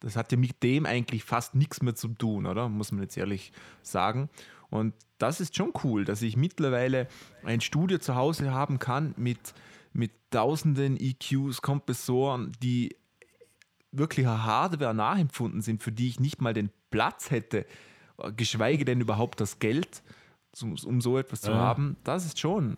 Das 0.00 0.14
hat 0.14 0.30
ja 0.30 0.36
mit 0.38 0.62
dem 0.62 0.84
eigentlich 0.84 1.24
fast 1.24 1.54
nichts 1.54 1.80
mehr 1.82 1.94
zu 1.94 2.08
tun, 2.08 2.44
oder? 2.46 2.68
Muss 2.68 2.92
man 2.92 3.00
jetzt 3.02 3.16
ehrlich 3.16 3.50
sagen. 3.82 4.28
Und 4.70 4.94
das 5.18 5.40
ist 5.40 5.56
schon 5.56 5.72
cool, 5.84 6.04
dass 6.04 6.22
ich 6.22 6.36
mittlerweile 6.36 7.08
ein 7.44 7.60
Studio 7.60 7.98
zu 7.98 8.14
Hause 8.14 8.52
haben 8.52 8.78
kann 8.78 9.14
mit, 9.16 9.54
mit 9.92 10.12
tausenden 10.30 10.98
EQs, 11.00 11.62
Kompressoren, 11.62 12.52
die 12.62 12.96
wirklich 13.92 14.26
Hardware 14.26 14.94
nachempfunden 14.94 15.62
sind, 15.62 15.82
für 15.82 15.92
die 15.92 16.08
ich 16.08 16.20
nicht 16.20 16.40
mal 16.40 16.52
den 16.52 16.70
Platz 16.90 17.30
hätte, 17.30 17.66
geschweige 18.36 18.84
denn 18.84 19.00
überhaupt 19.00 19.40
das 19.40 19.58
Geld, 19.58 20.02
um 20.60 21.00
so 21.00 21.18
etwas 21.18 21.40
zu 21.42 21.50
ja. 21.50 21.56
haben. 21.56 21.96
Das 22.04 22.26
ist 22.26 22.38
schon 22.38 22.76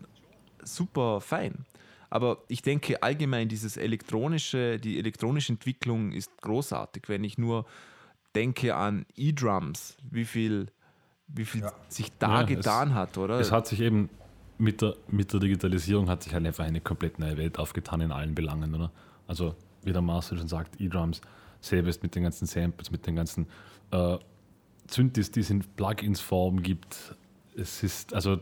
super 0.62 1.20
fein. 1.20 1.64
Aber 2.10 2.42
ich 2.48 2.62
denke 2.62 3.02
allgemein, 3.02 3.48
dieses 3.48 3.76
elektronische, 3.76 4.78
die 4.78 4.98
elektronische 4.98 5.52
Entwicklung 5.52 6.12
ist 6.12 6.40
großartig. 6.40 7.04
Wenn 7.08 7.22
ich 7.22 7.36
nur 7.36 7.66
denke 8.34 8.74
an 8.74 9.04
E-Drums, 9.14 9.96
wie 10.10 10.24
viel, 10.24 10.68
wie 11.28 11.44
viel 11.44 11.62
ja. 11.62 11.72
sich 11.88 12.10
da 12.18 12.40
ja, 12.40 12.42
getan 12.46 12.88
es, 12.88 12.94
hat, 12.94 13.18
oder? 13.18 13.38
Es 13.38 13.52
hat 13.52 13.66
sich 13.66 13.80
eben 13.80 14.08
mit 14.58 14.82
der, 14.82 14.96
mit 15.08 15.32
der 15.32 15.40
Digitalisierung 15.40 16.08
hat 16.08 16.22
sich 16.22 16.34
halt 16.34 16.44
einfach 16.46 16.64
eine 16.64 16.80
komplett 16.80 17.18
neue 17.18 17.36
Welt 17.36 17.58
aufgetan 17.58 18.00
in 18.00 18.12
allen 18.12 18.34
Belangen, 18.34 18.74
oder? 18.74 18.90
Also, 19.26 19.54
wie 19.82 19.92
der 19.92 20.02
Marcel 20.02 20.38
schon 20.38 20.48
sagt, 20.48 20.80
E-Drums, 20.80 21.20
selbst 21.60 22.02
mit 22.02 22.14
den 22.14 22.24
ganzen 22.24 22.46
Samples, 22.46 22.90
mit 22.90 23.06
den 23.06 23.16
ganzen 23.16 23.46
äh, 23.90 24.16
Synthes, 24.90 25.30
die 25.30 25.40
es 25.40 25.50
in 25.50 25.60
Plugins-Form 25.60 26.62
gibt. 26.62 27.14
Es 27.56 27.82
ist, 27.82 28.14
also, 28.14 28.38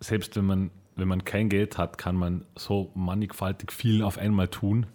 selbst 0.00 0.36
wenn 0.36 0.44
man 0.44 0.70
wenn 0.96 1.08
man 1.08 1.24
kein 1.24 1.48
Geld 1.48 1.78
hat, 1.78 1.98
kann 1.98 2.16
man 2.16 2.44
so 2.56 2.90
mannigfaltig 2.94 3.72
viel 3.72 4.02
auf 4.02 4.18
einmal 4.18 4.48
tun, 4.48 4.86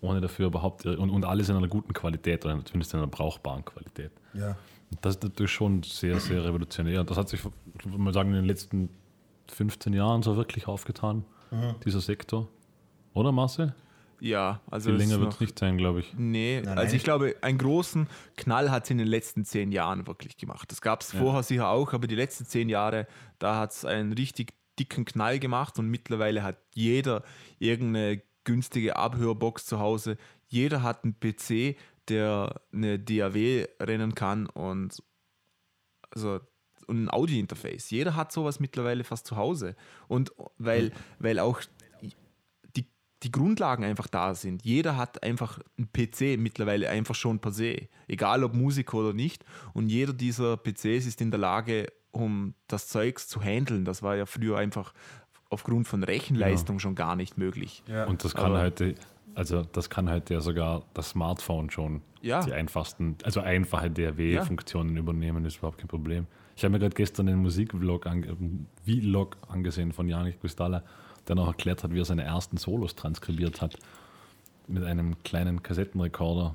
ohne 0.00 0.20
dafür 0.20 0.46
überhaupt 0.46 0.84
und, 0.86 1.10
und 1.10 1.24
alles 1.24 1.48
in 1.48 1.56
einer 1.56 1.68
guten 1.68 1.92
Qualität 1.92 2.44
oder 2.44 2.62
zumindest 2.64 2.92
in 2.94 2.98
einer 2.98 3.06
brauchbaren 3.06 3.64
Qualität. 3.64 4.10
Ja. 4.34 4.56
Das 5.00 5.16
ist 5.16 5.22
natürlich 5.22 5.52
schon 5.52 5.82
sehr, 5.82 6.20
sehr 6.20 6.44
revolutionär. 6.44 7.04
Das 7.04 7.16
hat 7.16 7.28
sich, 7.28 7.40
ich 7.40 7.84
würde 7.84 7.98
mal 7.98 8.12
sagen, 8.12 8.30
in 8.30 8.36
den 8.36 8.44
letzten 8.44 8.88
15 9.52 9.92
Jahren 9.92 10.22
so 10.22 10.36
wirklich 10.36 10.66
aufgetan, 10.66 11.24
mhm. 11.50 11.74
dieser 11.84 12.00
Sektor. 12.00 12.48
Oder 13.12 13.32
Marcel? 13.32 13.74
Ja, 14.20 14.60
also. 14.70 14.90
Viel 14.90 14.98
länger 14.98 15.20
wird 15.20 15.34
es 15.34 15.40
nicht 15.40 15.58
sein, 15.58 15.76
glaube 15.76 16.00
ich. 16.00 16.14
Nee, 16.16 16.62
nein, 16.64 16.78
also 16.78 16.96
ich 16.96 17.04
glaube, 17.04 17.36
einen 17.42 17.58
großen 17.58 18.08
Knall 18.36 18.70
hat 18.70 18.84
es 18.84 18.90
in 18.90 18.98
den 18.98 19.06
letzten 19.06 19.44
zehn 19.44 19.70
Jahren 19.70 20.06
wirklich 20.06 20.36
gemacht. 20.36 20.70
Das 20.70 20.80
gab 20.80 21.02
es 21.02 21.12
ja. 21.12 21.18
vorher 21.20 21.42
sicher 21.42 21.68
auch, 21.68 21.92
aber 21.92 22.06
die 22.06 22.14
letzten 22.14 22.46
zehn 22.46 22.68
Jahre, 22.68 23.06
da 23.38 23.58
hat 23.58 23.72
es 23.72 23.84
einen 23.84 24.12
richtig 24.12 24.54
dicken 24.78 25.04
Knall 25.04 25.38
gemacht 25.38 25.78
und 25.78 25.88
mittlerweile 25.88 26.42
hat 26.42 26.56
jeder 26.72 27.22
irgendeine 27.58 28.22
günstige 28.44 28.96
Abhörbox 28.96 29.66
zu 29.66 29.78
Hause. 29.78 30.16
Jeder 30.48 30.82
hat 30.82 31.04
einen 31.04 31.18
PC, 31.18 31.76
der 32.08 32.60
eine 32.72 32.98
DAW 32.98 33.66
rennen 33.80 34.14
kann 34.14 34.46
und 34.46 35.02
also 36.10 36.40
und 36.86 37.04
ein 37.04 37.10
Audio-Interface. 37.10 37.90
Jeder 37.90 38.14
hat 38.16 38.32
sowas 38.32 38.60
mittlerweile 38.60 39.04
fast 39.04 39.26
zu 39.26 39.36
Hause. 39.36 39.74
Und 40.08 40.32
weil, 40.58 40.92
weil 41.18 41.38
auch 41.38 41.62
die, 42.76 42.86
die 43.22 43.32
Grundlagen 43.32 43.84
einfach 43.84 44.06
da 44.06 44.34
sind. 44.34 44.64
Jeder 44.64 44.96
hat 44.96 45.22
einfach 45.22 45.60
einen 45.78 45.90
PC 45.92 46.38
mittlerweile 46.38 46.88
einfach 46.90 47.14
schon 47.14 47.38
per 47.38 47.52
se. 47.52 47.88
Egal 48.06 48.44
ob 48.44 48.54
Musiker 48.54 48.98
oder 48.98 49.12
nicht. 49.12 49.44
Und 49.72 49.88
jeder 49.88 50.12
dieser 50.12 50.56
PCs 50.56 51.06
ist 51.06 51.20
in 51.20 51.30
der 51.30 51.40
Lage, 51.40 51.86
um 52.10 52.54
das 52.68 52.88
Zeugs 52.88 53.28
zu 53.28 53.40
handeln. 53.42 53.84
Das 53.84 54.02
war 54.02 54.16
ja 54.16 54.26
früher 54.26 54.58
einfach 54.58 54.92
aufgrund 55.50 55.86
von 55.88 56.02
Rechenleistung 56.02 56.76
ja. 56.76 56.80
schon 56.80 56.94
gar 56.94 57.16
nicht 57.16 57.38
möglich. 57.38 57.82
Ja. 57.86 58.04
Und 58.04 58.24
das 58.24 58.34
kann 58.34 58.52
Aber, 58.52 58.62
heute, 58.62 58.94
also 59.34 59.62
das 59.62 59.90
kann 59.90 60.08
halt 60.08 60.30
ja 60.30 60.40
sogar 60.40 60.82
das 60.94 61.10
Smartphone 61.10 61.70
schon 61.70 62.02
ja. 62.22 62.40
die 62.42 62.52
einfachsten, 62.52 63.16
also 63.24 63.40
einfache 63.40 63.90
DAW-Funktionen 63.90 64.96
übernehmen, 64.96 65.44
ist 65.44 65.58
überhaupt 65.58 65.78
kein 65.78 65.88
Problem. 65.88 66.26
Ich 66.56 66.64
habe 66.64 66.72
mir 66.72 66.78
gerade 66.78 66.94
gestern 66.94 67.28
einen 67.28 67.42
Musikvlog 67.42 68.06
ange 68.06 68.36
Vlog 68.84 69.36
angesehen 69.48 69.92
von 69.92 70.08
Janik 70.08 70.40
Gustala, 70.40 70.82
der 71.26 71.34
noch 71.36 71.48
erklärt 71.48 71.82
hat, 71.82 71.92
wie 71.92 72.00
er 72.00 72.04
seine 72.04 72.22
ersten 72.22 72.56
Solos 72.56 72.94
transkribiert 72.94 73.60
hat 73.60 73.76
mit 74.66 74.84
einem 74.84 75.22
kleinen 75.24 75.62
Kassettenrekorder. 75.62 76.54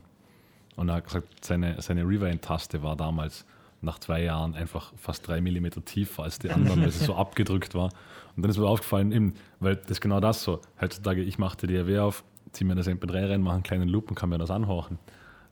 Und 0.75 0.89
er 0.89 0.95
hat 0.95 1.05
gesagt, 1.05 1.43
seine, 1.43 1.81
seine 1.81 2.03
Rewind-Taste 2.03 2.81
war 2.81 2.95
damals 2.95 3.45
nach 3.81 3.99
zwei 3.99 4.23
Jahren 4.23 4.55
einfach 4.55 4.93
fast 4.97 5.27
drei 5.27 5.41
Millimeter 5.41 5.83
tiefer 5.83 6.23
als 6.23 6.39
die 6.39 6.49
anderen, 6.49 6.81
weil 6.81 6.91
sie 6.91 7.05
so 7.05 7.15
abgedrückt 7.15 7.75
war. 7.75 7.91
Und 8.35 8.43
dann 8.43 8.49
ist 8.49 8.57
mir 8.57 8.67
aufgefallen, 8.67 9.11
eben, 9.11 9.33
weil 9.59 9.75
das 9.75 9.91
ist 9.91 10.01
genau 10.01 10.19
das 10.19 10.43
so. 10.43 10.61
Heutzutage, 10.81 11.21
ich 11.21 11.37
mache 11.37 11.65
die 11.65 11.73
DAW 11.73 11.99
auf, 11.99 12.23
ziehe 12.51 12.67
mir 12.67 12.75
das 12.75 12.87
MP3 12.87 13.29
rein, 13.29 13.41
mache 13.41 13.55
einen 13.55 13.63
kleinen 13.63 13.89
Loop 13.89 14.09
und 14.09 14.15
kann 14.15 14.29
mir 14.29 14.37
das 14.37 14.51
anhorchen. 14.51 14.99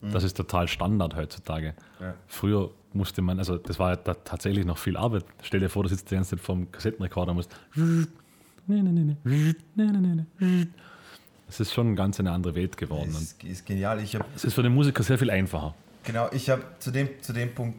Mhm. 0.01 0.11
Das 0.11 0.23
ist 0.23 0.37
total 0.37 0.67
Standard 0.67 1.15
heutzutage. 1.15 1.73
Ja. 1.99 2.13
Früher 2.27 2.71
musste 2.93 3.21
man, 3.21 3.39
also 3.39 3.57
das 3.57 3.79
war 3.79 3.91
ja 3.91 3.95
da 3.95 4.13
tatsächlich 4.13 4.65
noch 4.65 4.77
viel 4.77 4.97
Arbeit. 4.97 5.25
Stell 5.41 5.59
dir 5.59 5.69
vor, 5.69 5.83
du 5.83 5.89
sitzt 5.89 6.09
die 6.11 6.15
ganze 6.15 6.31
Zeit 6.31 6.39
vom 6.39 6.71
Kassettenrekorder 6.71 7.31
und 7.31 7.37
musst. 7.37 7.55
Es 11.49 11.59
ist 11.59 11.73
schon 11.73 11.95
ganz 11.95 12.19
eine 12.19 12.31
andere 12.31 12.55
Welt 12.55 12.77
geworden. 12.77 13.09
Es 13.11 13.21
ist, 13.21 13.43
ist 13.43 13.65
genial. 13.65 14.01
Ich 14.01 14.17
es 14.35 14.43
ist 14.43 14.53
für 14.53 14.63
den 14.63 14.73
Musiker 14.73 15.03
sehr 15.03 15.17
viel 15.17 15.31
einfacher. 15.31 15.73
Genau, 16.03 16.29
ich 16.31 16.49
habe 16.49 16.63
zu 16.79 16.91
dem, 16.91 17.09
zu 17.21 17.33
dem 17.33 17.53
Punkt 17.53 17.75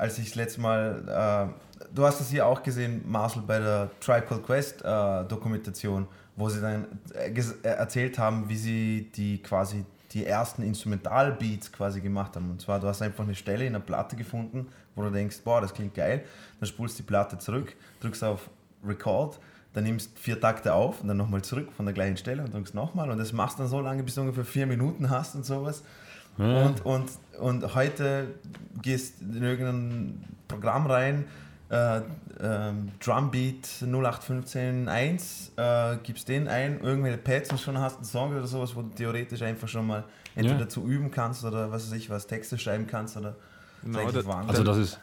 als 0.00 0.18
ich 0.18 0.26
das 0.26 0.34
letzte 0.34 0.60
Mal, 0.60 1.52
äh, 1.52 1.86
du 1.94 2.04
hast 2.04 2.20
das 2.20 2.30
hier 2.30 2.46
auch 2.46 2.62
gesehen, 2.62 3.02
Marcel, 3.06 3.42
bei 3.46 3.58
der 3.58 3.90
Tripod 4.00 4.44
Quest 4.44 4.82
äh, 4.82 5.24
Dokumentation, 5.24 6.06
wo 6.40 6.48
sie 6.48 6.60
dann 6.60 6.86
äh, 7.14 7.30
äh, 7.30 7.68
erzählt 7.68 8.18
haben, 8.18 8.48
wie 8.48 8.56
sie 8.56 9.10
die 9.14 9.42
quasi 9.42 9.84
die 10.12 10.26
ersten 10.26 10.62
Instrumentalbeats 10.62 11.70
quasi 11.70 12.00
gemacht 12.00 12.34
haben. 12.34 12.50
Und 12.50 12.60
zwar, 12.60 12.80
du 12.80 12.88
hast 12.88 13.00
einfach 13.00 13.22
eine 13.22 13.36
Stelle 13.36 13.64
in 13.64 13.74
der 13.74 13.80
Platte 13.80 14.16
gefunden, 14.16 14.66
wo 14.96 15.02
du 15.02 15.10
denkst, 15.10 15.36
boah, 15.44 15.60
das 15.60 15.72
klingt 15.72 15.94
geil. 15.94 16.24
Dann 16.58 16.66
spulst 16.66 16.98
die 16.98 17.04
Platte 17.04 17.38
zurück, 17.38 17.76
drückst 18.00 18.24
auf 18.24 18.50
Record, 18.84 19.38
dann 19.72 19.84
nimmst 19.84 20.18
vier 20.18 20.40
Takte 20.40 20.74
auf 20.74 21.00
und 21.00 21.06
dann 21.06 21.16
nochmal 21.16 21.42
zurück 21.42 21.68
von 21.76 21.86
der 21.86 21.94
gleichen 21.94 22.16
Stelle 22.16 22.42
und 22.42 22.52
drückst 22.52 22.74
nochmal. 22.74 23.08
Und 23.10 23.18
das 23.18 23.32
machst 23.32 23.60
dann 23.60 23.68
so 23.68 23.80
lange, 23.80 24.02
bis 24.02 24.16
du 24.16 24.22
ungefähr 24.22 24.44
vier 24.44 24.66
Minuten 24.66 25.10
hast 25.10 25.36
und 25.36 25.44
sowas. 25.44 25.84
Ja. 26.38 26.66
Und, 26.66 26.84
und, 26.84 27.10
und 27.38 27.74
heute 27.74 28.34
gehst 28.82 29.20
du 29.20 29.36
in 29.36 29.42
irgendein 29.44 30.24
Programm 30.48 30.86
rein, 30.86 31.26
äh, 31.70 31.98
äh, 31.98 32.02
Drumbeat 33.02 33.66
0815.1, 33.82 35.50
äh, 35.56 35.98
gibst 36.02 36.28
den 36.28 36.48
ein, 36.48 36.80
irgendwelche 36.80 37.18
Pads 37.18 37.50
und 37.50 37.60
schon 37.60 37.78
hast 37.78 37.96
einen 37.96 38.04
Song 38.04 38.32
oder 38.32 38.46
sowas, 38.46 38.74
wo 38.74 38.82
du 38.82 38.90
theoretisch 38.90 39.42
einfach 39.42 39.68
schon 39.68 39.86
mal 39.86 40.04
entweder 40.34 40.60
ja. 40.60 40.68
zu 40.68 40.86
üben 40.86 41.10
kannst 41.10 41.44
oder 41.44 41.70
was 41.70 41.86
weiß 41.86 41.98
ich 41.98 42.10
was, 42.10 42.26
Texte 42.26 42.58
schreiben 42.58 42.86
kannst 42.86 43.16
oder 43.16 43.36
genau, 43.82 44.10
das, 44.10 44.26
Also 44.26 44.64
das 44.64 44.76
ist 44.78 45.00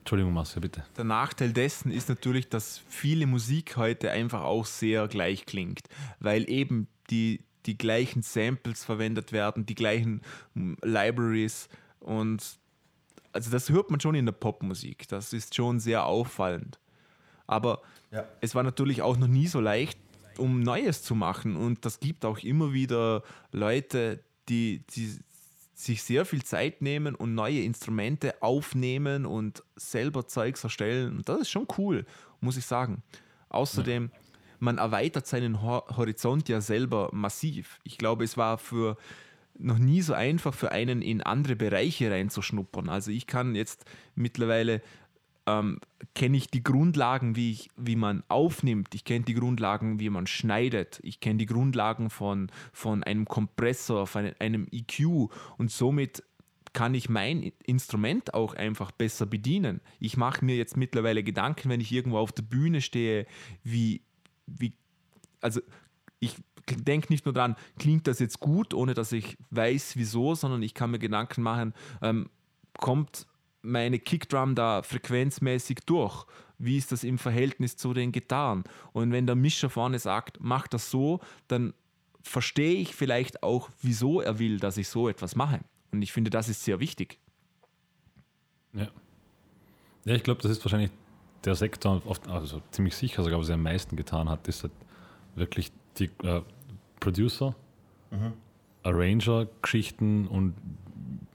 Entschuldigung, 0.00 0.34
Marcel, 0.34 0.60
bitte. 0.60 0.84
Der 0.98 1.04
Nachteil 1.04 1.54
dessen 1.54 1.90
ist 1.90 2.10
natürlich, 2.10 2.50
dass 2.50 2.82
viele 2.90 3.26
Musik 3.26 3.78
heute 3.78 4.10
einfach 4.10 4.42
auch 4.42 4.66
sehr 4.66 5.08
gleich 5.08 5.46
klingt, 5.46 5.88
weil 6.20 6.48
eben 6.50 6.88
die, 7.08 7.42
die 7.64 7.78
gleichen 7.78 8.20
Samples 8.20 8.84
verwendet 8.84 9.32
werden, 9.32 9.64
die 9.64 9.74
gleichen 9.74 10.20
hm, 10.54 10.76
Libraries 10.82 11.70
und 12.00 12.58
also 13.34 13.50
das 13.50 13.68
hört 13.68 13.90
man 13.90 14.00
schon 14.00 14.14
in 14.14 14.26
der 14.26 14.32
Popmusik. 14.32 15.08
Das 15.08 15.32
ist 15.32 15.54
schon 15.54 15.80
sehr 15.80 16.06
auffallend. 16.06 16.78
Aber 17.46 17.82
ja. 18.10 18.24
es 18.40 18.54
war 18.54 18.62
natürlich 18.62 19.02
auch 19.02 19.16
noch 19.16 19.26
nie 19.26 19.48
so 19.48 19.60
leicht, 19.60 19.98
um 20.38 20.60
Neues 20.60 21.02
zu 21.02 21.14
machen. 21.14 21.56
Und 21.56 21.84
das 21.84 22.00
gibt 22.00 22.24
auch 22.24 22.38
immer 22.38 22.72
wieder 22.72 23.22
Leute, 23.52 24.20
die, 24.48 24.84
die 24.94 25.18
sich 25.74 26.02
sehr 26.02 26.24
viel 26.24 26.44
Zeit 26.44 26.80
nehmen 26.80 27.16
und 27.16 27.34
neue 27.34 27.60
Instrumente 27.62 28.40
aufnehmen 28.40 29.26
und 29.26 29.64
selber 29.74 30.26
Zeugs 30.28 30.62
erstellen. 30.62 31.18
Und 31.18 31.28
das 31.28 31.42
ist 31.42 31.50
schon 31.50 31.66
cool, 31.76 32.06
muss 32.40 32.56
ich 32.56 32.64
sagen. 32.64 33.02
Außerdem, 33.48 34.10
man 34.60 34.78
erweitert 34.78 35.26
seinen 35.26 35.60
Horizont 35.62 36.48
ja 36.48 36.60
selber 36.60 37.10
massiv. 37.12 37.80
Ich 37.82 37.98
glaube, 37.98 38.24
es 38.24 38.36
war 38.36 38.58
für 38.58 38.96
noch 39.58 39.78
nie 39.78 40.02
so 40.02 40.14
einfach 40.14 40.54
für 40.54 40.72
einen 40.72 41.02
in 41.02 41.22
andere 41.22 41.56
Bereiche 41.56 42.10
reinzuschnuppern. 42.10 42.88
Also 42.88 43.10
ich 43.10 43.26
kann 43.26 43.54
jetzt 43.54 43.84
mittlerweile 44.14 44.82
ähm, 45.46 45.78
kenne 46.14 46.36
ich 46.36 46.48
die 46.50 46.64
Grundlagen, 46.64 47.36
wie, 47.36 47.52
ich, 47.52 47.70
wie 47.76 47.96
man 47.96 48.24
aufnimmt. 48.28 48.94
Ich 48.94 49.04
kenne 49.04 49.24
die 49.24 49.34
Grundlagen, 49.34 50.00
wie 50.00 50.10
man 50.10 50.26
schneidet. 50.26 51.00
Ich 51.02 51.20
kenne 51.20 51.38
die 51.38 51.46
Grundlagen 51.46 52.10
von, 52.10 52.50
von 52.72 53.02
einem 53.02 53.26
Kompressor, 53.26 54.06
von 54.06 54.32
einem 54.38 54.66
EQ 54.72 55.30
und 55.58 55.70
somit 55.70 56.22
kann 56.72 56.94
ich 56.94 57.08
mein 57.08 57.52
Instrument 57.64 58.34
auch 58.34 58.54
einfach 58.54 58.90
besser 58.90 59.26
bedienen. 59.26 59.80
Ich 60.00 60.16
mache 60.16 60.44
mir 60.44 60.56
jetzt 60.56 60.76
mittlerweile 60.76 61.22
Gedanken, 61.22 61.68
wenn 61.68 61.80
ich 61.80 61.92
irgendwo 61.92 62.18
auf 62.18 62.32
der 62.32 62.42
Bühne 62.42 62.80
stehe, 62.80 63.26
wie 63.62 64.02
wie, 64.46 64.72
also 65.40 65.60
ich 66.20 66.36
denke 66.66 67.12
nicht 67.12 67.24
nur 67.24 67.34
daran, 67.34 67.56
klingt 67.78 68.06
das 68.06 68.18
jetzt 68.18 68.40
gut, 68.40 68.74
ohne 68.74 68.94
dass 68.94 69.12
ich 69.12 69.36
weiß, 69.50 69.96
wieso, 69.96 70.34
sondern 70.34 70.62
ich 70.62 70.74
kann 70.74 70.90
mir 70.90 70.98
Gedanken 70.98 71.42
machen, 71.42 71.74
ähm, 72.02 72.28
kommt 72.78 73.26
meine 73.62 73.98
Kickdrum 73.98 74.54
da 74.54 74.82
frequenzmäßig 74.82 75.80
durch? 75.86 76.26
Wie 76.58 76.76
ist 76.76 76.92
das 76.92 77.02
im 77.02 77.18
Verhältnis 77.18 77.76
zu 77.76 77.94
den 77.94 78.12
Gitarren? 78.12 78.64
Und 78.92 79.10
wenn 79.12 79.26
der 79.26 79.36
Mischer 79.36 79.70
vorne 79.70 79.98
sagt, 79.98 80.38
mach 80.40 80.68
das 80.68 80.90
so, 80.90 81.20
dann 81.48 81.74
verstehe 82.22 82.76
ich 82.76 82.94
vielleicht 82.94 83.42
auch, 83.42 83.70
wieso 83.82 84.20
er 84.20 84.38
will, 84.38 84.58
dass 84.58 84.76
ich 84.76 84.88
so 84.88 85.08
etwas 85.08 85.36
mache. 85.36 85.60
Und 85.92 86.02
ich 86.02 86.12
finde, 86.12 86.30
das 86.30 86.48
ist 86.48 86.64
sehr 86.64 86.80
wichtig. 86.80 87.18
Ja. 88.72 88.88
Ja, 90.04 90.14
ich 90.14 90.22
glaube, 90.22 90.42
das 90.42 90.50
ist 90.50 90.64
wahrscheinlich 90.64 90.90
der 91.44 91.54
Sektor, 91.54 92.02
oft, 92.06 92.28
also 92.28 92.60
ziemlich 92.70 92.94
sicher 92.94 93.22
sogar, 93.22 93.38
was 93.38 93.48
er 93.48 93.54
am 93.54 93.62
meisten 93.62 93.96
getan 93.96 94.28
hat, 94.28 94.46
ist 94.48 94.62
halt 94.62 94.72
wirklich 95.34 95.72
die 95.98 96.10
äh, 96.22 96.42
Producer, 97.00 97.54
Arranger-Geschichten 98.82 100.26
und 100.28 100.54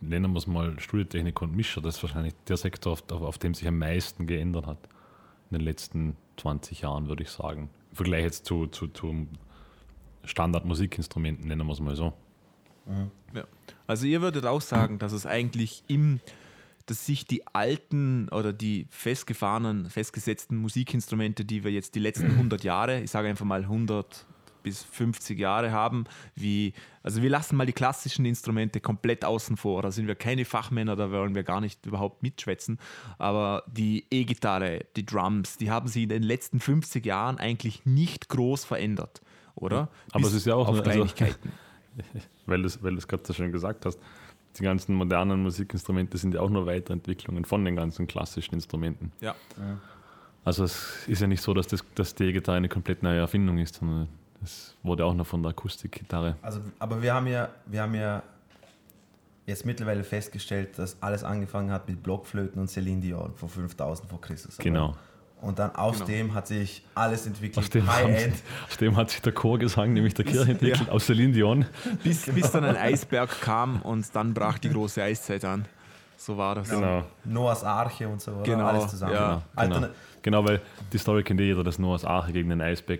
nennen 0.02 0.32
wir 0.32 0.38
es 0.38 0.48
mal 0.48 0.80
Studiotechnik 0.80 1.42
und 1.42 1.56
Mischer. 1.56 1.82
Das 1.82 1.98
ist 1.98 2.04
wahrscheinlich 2.04 2.34
der 2.48 2.58
Sektor, 2.58 2.94
auf, 2.94 3.04
auf, 3.12 3.22
auf 3.22 3.38
dem 3.38 3.54
sich 3.54 3.68
am 3.68 3.78
meisten 3.78 4.28
geändert 4.28 4.66
hat 4.66 4.78
in 5.50 5.58
den 5.58 5.66
letzten 5.66 6.16
20 6.38 6.82
Jahren, 6.82 7.08
würde 7.08 7.24
ich 7.24 7.30
sagen. 7.30 7.70
Im 7.92 7.96
Vergleich 7.96 8.24
jetzt 8.24 8.46
zu, 8.46 8.68
zu, 8.68 8.88
zu 8.88 9.28
Standard-Musikinstrumenten, 10.24 11.48
nennen 11.48 11.66
wir 11.66 11.74
es 11.74 11.80
mal 11.80 11.96
so. 11.96 12.14
Ja. 13.34 13.46
Also 13.88 14.06
ihr 14.08 14.22
würdet 14.22 14.46
auch 14.46 14.62
sagen, 14.62 15.00
dass 15.00 15.12
es 15.12 15.26
eigentlich 15.26 15.84
im, 15.88 16.20
dass 16.86 17.06
sich 17.06 17.26
die 17.26 17.46
alten 17.48 18.30
oder 18.30 18.54
die 18.54 18.88
festgefahrenen, 18.90 19.90
festgesetzten 19.90 20.58
Musikinstrumente, 20.58 21.46
die 21.46 21.64
wir 21.64 21.72
jetzt 21.72 21.96
die 21.96 22.00
letzten 22.00 22.32
100 22.32 22.64
Jahre, 22.64 23.02
ich 23.02 23.12
sage 23.12 23.28
einfach 23.28 23.46
mal 23.46 23.62
100 23.62 24.26
bis 24.64 24.84
50 24.84 25.40
Jahre 25.40 25.72
haben, 25.72 26.06
wie, 26.36 26.74
also 27.04 27.22
wir 27.22 27.30
lassen 27.30 27.56
mal 27.56 27.66
die 27.66 27.74
klassischen 27.74 28.26
Instrumente 28.26 28.80
komplett 28.80 29.26
außen 29.26 29.58
vor, 29.58 29.82
da 29.82 29.92
sind 29.92 30.08
wir 30.08 30.16
keine 30.16 30.46
Fachmänner, 30.46 30.96
da 30.96 31.12
wollen 31.12 31.36
wir 31.36 31.44
gar 31.44 31.62
nicht 31.62 31.86
überhaupt 31.86 32.24
mitschwätzen, 32.24 32.80
aber 33.18 33.64
die 33.68 34.06
E-Gitarre, 34.12 34.86
die 34.96 35.06
Drums, 35.06 35.58
die 35.58 35.72
haben 35.72 35.88
sich 35.88 36.04
in 36.04 36.10
den 36.10 36.24
letzten 36.24 36.60
50 36.60 37.06
Jahren 37.06 37.38
eigentlich 37.38 37.86
nicht 37.86 38.30
groß 38.30 38.66
verändert, 38.66 39.22
oder? 39.56 39.90
Aber 40.12 40.20
Bis 40.22 40.30
es 40.30 40.34
ist 40.36 40.46
ja 40.48 40.56
auch 40.56 40.68
auf 40.68 40.76
nur- 40.78 40.86
also- 40.86 41.06
Kleinigkeiten. 41.06 41.52
weil 42.46 42.62
du 42.62 42.68
es 42.68 42.82
weil 42.84 42.96
gerade 42.96 43.24
so 43.26 43.34
schön 43.34 43.52
gesagt 43.52 43.86
hast, 43.86 44.00
die 44.58 44.64
ganzen 44.64 44.96
modernen 44.96 45.42
Musikinstrumente 45.44 46.18
sind 46.18 46.34
ja 46.34 46.42
auch 46.42 46.50
nur 46.50 46.66
Weiterentwicklungen 46.66 47.46
von 47.46 47.64
den 47.66 47.76
ganzen 47.76 48.08
klassischen 48.08 48.56
Instrumenten. 48.56 49.12
ja. 49.22 49.36
Also 50.46 50.64
es 50.64 51.06
ist 51.06 51.22
ja 51.22 51.28
nicht 51.28 51.42
so, 51.42 51.54
dass, 51.54 51.68
das, 51.68 51.84
dass 51.96 52.16
die 52.16 52.24
E-Gitarre 52.24 52.58
eine 52.58 52.70
komplett 52.70 53.04
neue 53.04 53.20
Erfindung 53.20 53.58
ist, 53.58 53.76
sondern 53.76 54.08
es 54.44 54.76
wurde 54.84 55.06
auch 55.06 55.14
noch 55.14 55.28
von 55.28 55.42
der 55.44 55.52
Akustikgitarre. 55.52 56.36
Also, 56.42 56.60
aber 56.80 57.02
wir 57.02 57.14
haben 57.14 57.28
ja, 57.28 57.50
wir 57.66 57.82
haben 57.82 57.96
ja 57.96 58.24
jetzt 59.46 59.66
mittlerweile 59.66 60.04
festgestellt, 60.04 60.78
dass 60.78 61.02
alles 61.02 61.24
angefangen 61.24 61.72
hat 61.72 61.88
mit 61.90 62.04
Blockflöten 62.04 62.62
und 62.62 62.68
Celine 62.70 63.02
Dion 63.02 63.34
vor 63.36 63.50
5000 63.50 64.10
vor 64.10 64.22
Christus. 64.22 64.58
Genau. 64.58 64.96
Und 65.42 65.58
dann 65.58 65.74
aus 65.76 65.96
Genau. 65.96 66.06
dem 66.08 66.34
hat 66.34 66.48
sich 66.48 66.84
alles 66.96 67.26
entwickelt. 67.26 67.58
Aus 67.60 67.70
dem, 67.70 67.88
haben, 67.88 68.14
aus 68.70 68.78
dem 68.78 68.98
hat 68.98 69.10
sich 69.10 69.22
der 69.22 69.32
Chorgesang, 69.34 69.94
nämlich 69.94 70.14
der 70.14 70.26
Kirche 70.26 70.52
entwickelt, 70.52 70.90
aus 70.90 71.06
Celine 71.06 71.32
Dion. 71.34 71.66
Bis, 72.04 72.26
bis 72.26 72.52
dann 72.52 72.66
ein 72.66 72.76
Eisberg 72.76 73.40
kam 73.42 73.82
und 73.82 74.06
dann 74.14 74.34
brach 74.34 74.60
die 74.60 74.70
große 74.70 75.02
Eiszeit 75.02 75.46
an. 75.46 75.66
So 76.18 76.38
war 76.38 76.56
das. 76.56 76.70
Genau. 76.70 77.06
Noahs 77.24 77.64
Arche 77.64 78.08
und 78.10 78.22
so? 78.22 78.42
Genau, 78.44 78.66
alles 78.66 78.90
zusammen. 78.90 79.14
ja. 79.14 79.42
Genau. 79.56 79.76
Altern- 79.78 79.90
genau, 80.22 80.46
weil 80.46 80.60
die 80.92 80.98
Story 80.98 81.24
kennt 81.24 81.40
eh 81.40 81.46
jeder, 81.46 81.64
dass 81.64 81.80
Noahs 81.80 82.04
Arche 82.04 82.34
gegen 82.34 82.50
den 82.50 82.60
Eisberg 82.62 83.00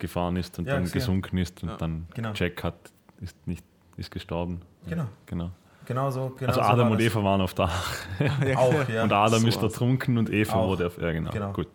gefahren 0.00 0.36
ist 0.36 0.58
und 0.58 0.66
Ja, 0.66 0.74
dann 0.74 0.90
gesunken 0.90 1.38
ist 1.38 1.62
und 1.62 1.68
Ja. 1.70 1.76
dann 1.76 2.06
Genau. 2.14 2.32
Jack 2.34 2.62
hat, 2.64 2.74
ist, 3.20 3.36
nicht, 3.46 3.64
ist 3.96 4.10
gestorben. 4.10 4.60
Genau. 4.88 5.06
genau. 5.26 5.50
Genau 5.86 6.10
so. 6.10 6.28
Genau 6.38 6.48
Also 6.48 6.60
so 6.60 6.66
Adam 6.66 6.78
war 6.86 6.90
und 6.92 6.98
das. 7.00 7.06
Eva 7.06 7.24
waren 7.24 7.40
auf 7.40 7.54
der. 7.54 7.64
Auch, 8.56 8.88
ja. 8.88 9.02
und 9.02 9.12
Adam 9.12 9.40
so 9.40 9.48
ist 9.48 9.62
ertrunken 9.62 10.18
und 10.18 10.30
Eva 10.30 10.54
Auch. 10.54 10.68
wurde 10.68 10.86
auf. 10.86 10.98
Ja, 11.00 11.10
genau. 11.12 11.30
Genau. 11.30 11.52
Gut. 11.52 11.68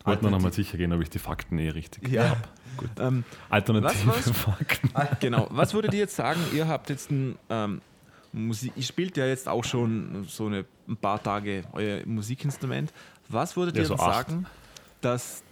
Ich 0.00 0.06
wollte 0.06 0.22
nur 0.22 0.30
noch 0.30 0.38
mal 0.38 0.46
Alternativ- 0.46 0.66
sicher 0.66 0.78
gehen, 0.78 0.92
ob 0.92 1.00
ich 1.02 1.10
die 1.10 1.18
Fakten 1.18 1.58
eh 1.58 1.68
richtig 1.70 2.08
Ja. 2.08 2.30
habe. 2.30 2.40
Gut. 2.78 2.90
Ähm, 3.00 3.24
Alternative 3.50 4.06
Was, 4.08 4.28
was? 4.28 4.36
Fakten. 4.36 4.90
genau. 5.20 5.46
Was 5.50 5.74
würdet 5.74 5.92
ihr 5.94 6.00
jetzt 6.00 6.16
sagen? 6.16 6.40
Ihr 6.54 6.66
habt 6.68 6.88
jetzt 6.90 7.10
ein 7.10 7.36
ähm, 7.50 7.80
Musik, 8.32 8.72
ihr 8.76 8.82
spielt 8.82 9.16
ja 9.16 9.26
jetzt 9.26 9.48
auch 9.48 9.64
schon 9.64 10.24
so 10.28 10.46
eine, 10.46 10.64
ein 10.88 10.96
paar 10.96 11.22
Tage 11.22 11.62
euer 11.72 12.04
Musikinstrument. 12.06 12.92
Was 13.28 13.56
würdet 13.56 13.76
Ja, 13.76 13.82
ihr 13.82 13.86
so 13.86 13.96
sagen, 13.96 14.46
dass 15.00 15.42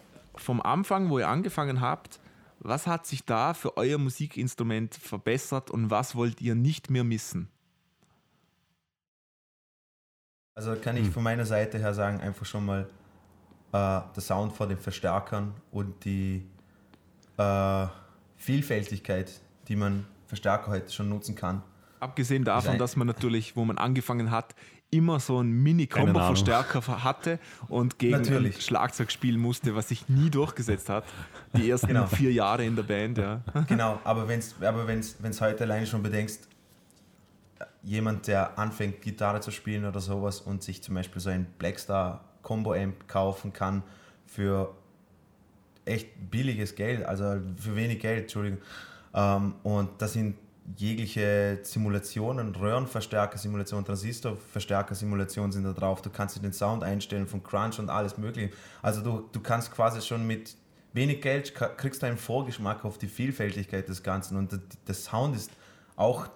vom 0.40 0.60
Anfang, 0.60 1.10
wo 1.10 1.18
ihr 1.18 1.28
angefangen 1.28 1.80
habt, 1.80 2.20
was 2.60 2.86
hat 2.86 3.06
sich 3.06 3.24
da 3.24 3.54
für 3.54 3.76
euer 3.76 3.98
Musikinstrument 3.98 4.94
verbessert 4.94 5.70
und 5.70 5.90
was 5.90 6.14
wollt 6.16 6.40
ihr 6.40 6.54
nicht 6.54 6.90
mehr 6.90 7.04
missen? 7.04 7.48
Also 10.54 10.74
kann 10.76 10.96
Hm. 10.96 11.04
ich 11.04 11.10
von 11.10 11.22
meiner 11.22 11.44
Seite 11.44 11.78
her 11.78 11.92
sagen, 11.92 12.20
einfach 12.20 12.46
schon 12.46 12.64
mal 12.64 12.88
äh, 13.72 14.00
der 14.14 14.20
Sound 14.22 14.54
vor 14.54 14.66
den 14.66 14.78
Verstärkern 14.78 15.54
und 15.70 16.04
die 16.04 16.46
äh, 17.36 17.86
Vielfältigkeit, 18.36 19.40
die 19.68 19.76
man 19.76 20.06
Verstärker 20.26 20.68
heute 20.70 20.90
schon 20.90 21.08
nutzen 21.08 21.34
kann. 21.34 21.62
Abgesehen 22.00 22.44
davon, 22.44 22.78
dass 22.78 22.96
man 22.96 23.06
natürlich, 23.06 23.56
wo 23.56 23.64
man 23.64 23.78
angefangen 23.78 24.30
hat, 24.30 24.54
immer 24.90 25.18
so 25.20 25.38
einen 25.38 25.52
Mini-Combo-Verstärker 25.62 27.02
hatte 27.02 27.38
und 27.68 27.98
gegen 27.98 28.12
Natürlich. 28.18 28.56
ein 28.56 28.60
Schlagzeug 28.60 29.10
spielen 29.10 29.40
musste, 29.40 29.74
was 29.74 29.88
sich 29.88 30.08
nie 30.08 30.30
durchgesetzt 30.30 30.88
hat. 30.88 31.04
Die 31.54 31.68
ersten 31.68 31.88
Genau. 31.88 32.06
vier 32.06 32.32
Jahre 32.32 32.64
in 32.64 32.76
der 32.76 32.84
Band, 32.84 33.18
ja. 33.18 33.40
Genau, 33.68 34.00
aber 34.04 34.28
wenn 34.28 34.38
es 34.38 34.54
aber 34.62 34.86
wenn's, 34.86 35.16
wenn's 35.18 35.40
heute 35.40 35.64
alleine 35.64 35.86
schon 35.86 36.02
bedenkst, 36.02 36.48
jemand, 37.82 38.26
der 38.26 38.58
anfängt, 38.58 39.00
Gitarre 39.02 39.40
zu 39.40 39.50
spielen 39.50 39.84
oder 39.84 40.00
sowas 40.00 40.40
und 40.40 40.62
sich 40.62 40.82
zum 40.82 40.94
Beispiel 40.94 41.20
so 41.20 41.30
ein 41.30 41.46
Blackstar 41.58 42.24
Combo 42.42 42.72
Amp 42.72 43.08
kaufen 43.08 43.52
kann 43.52 43.82
für 44.24 44.74
echt 45.84 46.30
billiges 46.30 46.74
Geld, 46.74 47.04
also 47.04 47.40
für 47.56 47.74
wenig 47.76 48.00
Geld, 48.00 48.22
Entschuldigung. 48.22 48.58
Ähm, 49.14 49.54
und 49.62 49.90
da 49.98 50.08
sind 50.08 50.36
jegliche 50.74 51.60
Simulationen, 51.62 52.54
Röhrenverstärker, 52.54 53.38
Simulation, 53.38 53.84
Transistorverstärker, 53.84 54.94
Simulationen 54.94 55.52
sind 55.52 55.64
da 55.64 55.72
drauf. 55.72 56.02
Du 56.02 56.10
kannst 56.10 56.36
dir 56.36 56.40
den 56.40 56.52
Sound 56.52 56.82
einstellen 56.82 57.26
von 57.26 57.42
Crunch 57.42 57.78
und 57.78 57.88
alles 57.88 58.18
mögliche. 58.18 58.50
Also 58.82 59.00
du, 59.00 59.28
du 59.32 59.40
kannst 59.40 59.70
quasi 59.72 60.00
schon 60.00 60.26
mit 60.26 60.56
wenig 60.92 61.20
Geld 61.20 61.54
kriegst 61.54 62.02
du 62.02 62.06
einen 62.06 62.16
Vorgeschmack 62.16 62.84
auf 62.84 62.98
die 62.98 63.06
Vielfältigkeit 63.06 63.88
des 63.88 64.02
Ganzen 64.02 64.36
und 64.36 64.58
der, 64.88 64.94
Sound 64.94 65.36
ist 65.36 65.50
auch 65.94 66.28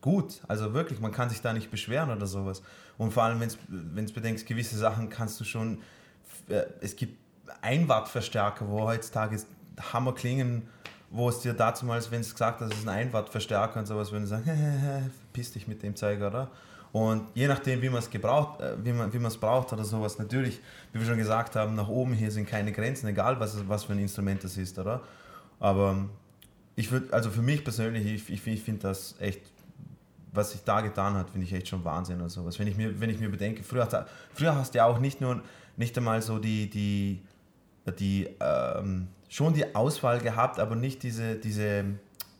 gut. 0.00 0.42
Also 0.46 0.74
wirklich, 0.74 1.00
man 1.00 1.12
kann 1.12 1.30
sich 1.30 1.40
da 1.40 1.52
nicht 1.52 1.70
beschweren 1.70 2.10
oder 2.10 2.26
sowas. 2.26 2.62
Und 2.98 3.12
vor 3.12 3.24
allem, 3.24 3.40
wenn 3.40 4.04
es 4.04 4.12
bedenkst, 4.12 4.46
gewisse 4.46 4.76
Sachen 4.76 5.08
kannst 5.08 5.40
du 5.40 5.44
schon, 5.44 5.80
äh, 6.48 6.62
es 6.80 6.94
gibt 6.94 7.18
Einwattverstärker, 7.62 8.68
wo 8.68 8.82
heutzutage 8.82 9.42
Hammer 9.92 10.14
klingen, 10.14 10.68
wo 11.12 11.28
es 11.28 11.40
dir 11.40 11.52
dazu 11.52 11.84
mal, 11.86 12.00
wenn 12.10 12.22
es 12.22 12.32
gesagt 12.32 12.60
hast, 12.60 12.72
es 12.72 12.78
ist 12.80 12.88
ein 12.88 12.94
Einwattverstärker 13.06 13.78
und 13.78 13.86
sowas, 13.86 14.10
würden 14.10 14.26
sagen, 14.26 14.44
piss 15.32 15.52
dich 15.52 15.68
mit 15.68 15.82
dem 15.82 15.94
Zeiger, 15.94 16.28
oder? 16.28 16.50
Und 16.90 17.28
je 17.34 17.48
nachdem, 17.48 17.80
wie 17.80 17.88
man 17.88 18.00
es 18.00 18.10
gebraucht, 18.10 18.60
äh, 18.60 18.74
wie 18.82 18.92
man 18.92 19.12
wie 19.12 19.18
braucht 19.18 19.72
oder 19.72 19.84
sowas, 19.84 20.18
natürlich, 20.18 20.60
wie 20.92 20.98
wir 21.00 21.06
schon 21.06 21.16
gesagt 21.18 21.56
haben, 21.56 21.74
nach 21.74 21.88
oben 21.88 22.12
hier 22.14 22.30
sind 22.30 22.46
keine 22.48 22.72
Grenzen, 22.72 23.06
egal 23.08 23.38
was, 23.40 23.56
was 23.68 23.84
für 23.84 23.92
ein 23.92 23.98
Instrument 23.98 24.42
das 24.44 24.56
ist, 24.56 24.78
oder? 24.78 25.00
Aber 25.60 25.96
ich 26.76 26.90
würde, 26.90 27.12
also 27.12 27.30
für 27.30 27.42
mich 27.42 27.62
persönlich, 27.64 28.06
ich, 28.06 28.30
ich, 28.30 28.46
ich 28.46 28.62
finde 28.62 28.82
das 28.82 29.14
echt, 29.20 29.40
was 30.32 30.52
sich 30.52 30.62
da 30.64 30.80
getan 30.80 31.14
hat, 31.14 31.30
finde 31.30 31.46
ich 31.46 31.52
echt 31.52 31.68
schon 31.68 31.84
Wahnsinn 31.84 32.20
oder 32.20 32.30
sowas. 32.30 32.58
Wenn 32.58 32.66
ich 32.66 32.76
mir, 32.76 32.98
wenn 33.00 33.10
ich 33.10 33.20
mir 33.20 33.28
bedenke, 33.30 33.62
früher, 33.62 33.84
hat- 33.90 34.08
früher 34.34 34.54
hast 34.54 34.74
du 34.74 34.78
ja 34.78 34.86
auch 34.86 34.98
nicht 34.98 35.20
nur, 35.20 35.42
nicht 35.76 35.96
einmal 35.96 36.20
so 36.22 36.38
die, 36.38 36.68
die, 36.70 37.22
die 37.90 38.28
ähm, 38.40 39.08
schon 39.28 39.54
die 39.54 39.74
Auswahl 39.74 40.20
gehabt, 40.20 40.58
aber 40.58 40.76
nicht 40.76 41.02
diese, 41.02 41.36
diese 41.36 41.84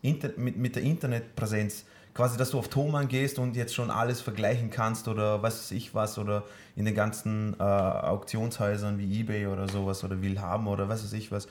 Inter 0.03 0.31
mit, 0.37 0.57
mit 0.57 0.77
der 0.77 0.83
Internetpräsenz. 0.83 1.85
Quasi, 2.15 2.37
dass 2.37 2.51
du 2.51 2.59
auf 2.59 2.69
Thomann 2.69 3.09
gehst 3.09 3.39
und 3.39 3.57
jetzt 3.57 3.75
schon 3.75 3.91
alles 3.91 4.21
vergleichen 4.21 4.69
kannst 4.69 5.09
oder 5.09 5.43
was 5.43 5.59
weiß 5.59 5.71
ich 5.71 5.95
was 5.95 6.19
oder 6.19 6.45
in 6.77 6.85
den 6.85 6.95
ganzen 6.95 7.55
äh, 7.59 7.63
Auktionshäusern 7.63 8.99
wie 8.99 9.21
Ebay 9.21 9.47
oder 9.47 9.67
sowas 9.67 10.05
oder 10.05 10.21
Willhaben 10.21 10.67
oder 10.67 10.91
was 10.91 11.03
weiß 11.03 11.15
ich 11.15 11.33
was, 11.33 11.49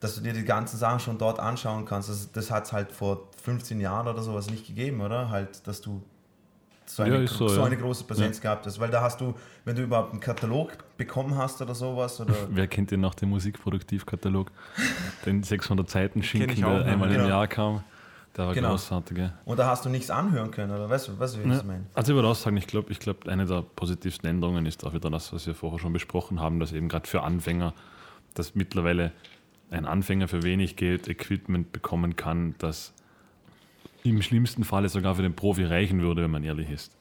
dass 0.00 0.14
du 0.14 0.20
dir 0.20 0.34
die 0.34 0.44
ganzen 0.44 0.76
Sachen 0.76 1.00
schon 1.00 1.16
dort 1.16 1.40
anschauen 1.40 1.86
kannst. 1.86 2.10
Das, 2.10 2.30
das 2.30 2.50
hat 2.50 2.66
es 2.66 2.74
halt 2.74 2.92
vor 2.92 3.30
15 3.42 3.80
Jahren 3.80 4.06
oder 4.06 4.22
sowas 4.22 4.50
nicht 4.50 4.66
gegeben, 4.66 5.00
oder? 5.00 5.30
Halt, 5.30 5.66
dass 5.66 5.80
du 5.80 6.02
so 6.86 7.02
eine, 7.02 7.20
Ja, 7.22 7.26
so, 7.26 7.48
so 7.48 7.60
ja. 7.60 7.64
eine 7.66 7.76
große 7.76 8.04
Präsenz 8.04 8.40
gehabt 8.40 8.66
hast. 8.66 8.78
Weil 8.80 8.90
da 8.90 9.00
hast 9.02 9.20
du, 9.20 9.34
wenn 9.64 9.76
du 9.76 9.82
überhaupt 9.82 10.12
einen 10.12 10.20
Katalog 10.20 10.72
bekommen 10.96 11.36
hast 11.36 11.60
oder 11.62 11.74
sowas, 11.74 12.20
oder 12.20 12.34
Wer 12.50 12.66
kennt 12.66 12.90
den 12.90 13.00
noch, 13.00 13.14
den 13.14 13.28
Musikproduktivkatalog? 13.30 14.50
den 15.24 15.42
600 15.42 15.88
Seiten 15.90 16.22
Schinken, 16.22 16.56
der 16.56 16.84
einmal 16.86 17.08
Genau. 17.08 17.24
im 17.24 17.28
Jahr 17.30 17.46
kam. 17.48 17.82
Der 18.36 18.46
war 18.48 18.54
Genau. 18.54 18.70
großartig. 18.70 19.16
ja. 19.16 19.32
Und 19.46 19.58
da 19.58 19.66
hast 19.66 19.84
du 19.84 19.88
nichts 19.88 20.10
anhören 20.10 20.50
können, 20.50 20.70
oder 20.70 20.88
weißt 20.90 21.08
du, 21.08 21.18
weißt 21.18 21.34
du 21.36 21.38
wie 21.38 21.42
ich 21.44 21.48
Ja. 21.48 21.54
das 21.56 21.64
meine? 21.64 21.86
Also 21.94 22.12
ich 22.12 22.16
würde 22.16 22.28
auch 22.28 22.34
sagen, 22.34 22.56
ich 22.58 22.66
glaube, 22.66 22.92
ich 22.92 22.98
glaub, 23.00 23.26
eine 23.28 23.46
der 23.46 23.62
positivsten 23.62 24.28
Änderungen 24.28 24.66
ist 24.66 24.84
auch 24.84 24.92
wieder 24.92 25.08
das, 25.10 25.32
was 25.32 25.46
wir 25.46 25.54
vorher 25.54 25.78
schon 25.78 25.92
besprochen 25.94 26.38
haben, 26.40 26.60
dass 26.60 26.72
eben 26.72 26.88
gerade 26.88 27.08
für 27.08 27.22
Anfänger, 27.22 27.72
dass 28.34 28.54
mittlerweile 28.54 29.12
ein 29.70 29.86
Anfänger 29.86 30.28
für 30.28 30.42
wenig 30.42 30.76
Geld 30.76 31.08
Equipment 31.08 31.72
bekommen 31.72 32.14
kann, 32.14 32.54
das 32.58 32.92
im 34.10 34.22
schlimmsten 34.22 34.64
Falle 34.64 34.88
sogar 34.88 35.14
für 35.14 35.22
den 35.22 35.34
Profi 35.34 35.64
reichen 35.64 36.00
würde, 36.00 36.22
wenn 36.22 36.30
man 36.30 36.44
ehrlich 36.44 36.70
ist. 36.70 36.96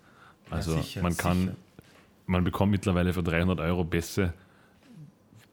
Also 0.50 0.74
sicher, 0.78 1.02
man 1.02 1.18
kann, 1.18 1.40
sicher. 1.40 1.56
man 2.28 2.44
bekommt 2.44 2.72
mittlerweile 2.72 3.14
für 3.14 3.24
300 3.24 3.60
Euro 3.60 3.84
Bässe, 3.84 4.34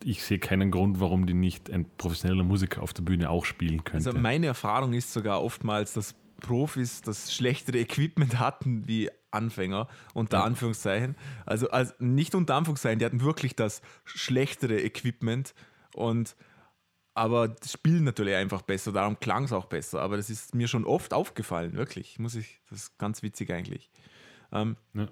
ich 0.05 0.25
sehe 0.25 0.39
keinen 0.39 0.71
Grund, 0.71 1.01
warum 1.01 1.27
die 1.27 1.35
nicht 1.35 1.71
ein 1.71 1.87
professioneller 1.97 2.43
Musiker 2.43 2.83
auf 2.83 2.93
der 2.93 3.03
Bühne 3.03 3.31
auch 3.31 3.45
spielen 3.45 3.85
könnte. 3.85 4.09
Also 4.09 4.19
meine 4.19 4.47
Erfahrung 4.47 4.93
ist 4.95 5.13
sogar 5.13 5.43
oftmals, 5.43 5.93
dass 5.93 6.15
Profis 6.41 7.03
das 7.03 7.33
schlechtere 7.33 7.79
Equipment 7.79 8.41
hatten 8.41 8.89
wie 8.89 9.11
Anfänger, 9.31 9.89
unter 10.13 10.39
Ja. 10.39 10.45
Anführungszeichen. 10.45 11.15
Also, 11.47 11.71
also 11.71 11.93
nicht 12.01 12.35
unter 12.35 12.57
Anführungszeichen, 12.57 12.99
die 12.99 13.05
hatten 13.05 13.21
wirklich 13.23 13.55
das 13.55 13.81
schlechtere 14.05 14.81
Equipment 14.83 15.55
und 15.95 16.35
aber 17.15 17.49
das 17.49 17.73
spielen 17.73 18.05
natürlich 18.05 18.35
einfach 18.35 18.63
besser, 18.63 18.93
darum 18.93 19.19
klang 19.21 19.45
es 19.45 19.53
auch 19.53 19.67
besser. 19.67 20.01
Aber 20.01 20.17
das 20.17 20.31
ist 20.31 20.55
mir 20.55 20.69
schon 20.69 20.85
oft 20.85 21.13
aufgefallen, 21.13 21.75
wirklich. 21.75 22.19
Muss 22.19 22.35
ich, 22.35 22.61
das 22.71 22.85
ist 22.85 22.99
ganz 22.99 23.23
witzig 23.23 23.51
eigentlich. 23.51 23.91
Ähm, 24.51 24.77
Ja. 24.95 25.09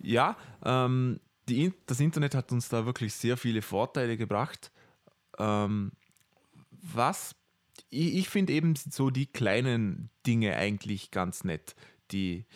ja, 0.00 0.36
ähm, 0.64 1.20
die, 1.48 1.72
das 1.86 2.00
Internet 2.00 2.34
hat 2.34 2.52
uns 2.52 2.68
da 2.68 2.86
wirklich 2.86 3.14
sehr 3.14 3.36
viele 3.36 3.62
Vorteile 3.62 4.16
gebracht. 4.16 4.72
Ähm, 5.38 5.92
was 6.70 7.34
ich, 7.90 8.16
ich 8.16 8.28
finde 8.28 8.52
eben 8.52 8.74
so 8.76 9.10
die 9.10 9.26
kleinen 9.26 10.10
Dinge 10.26 10.56
eigentlich 10.56 11.10
ganz 11.10 11.44
nett, 11.44 11.74
die, 12.10 12.46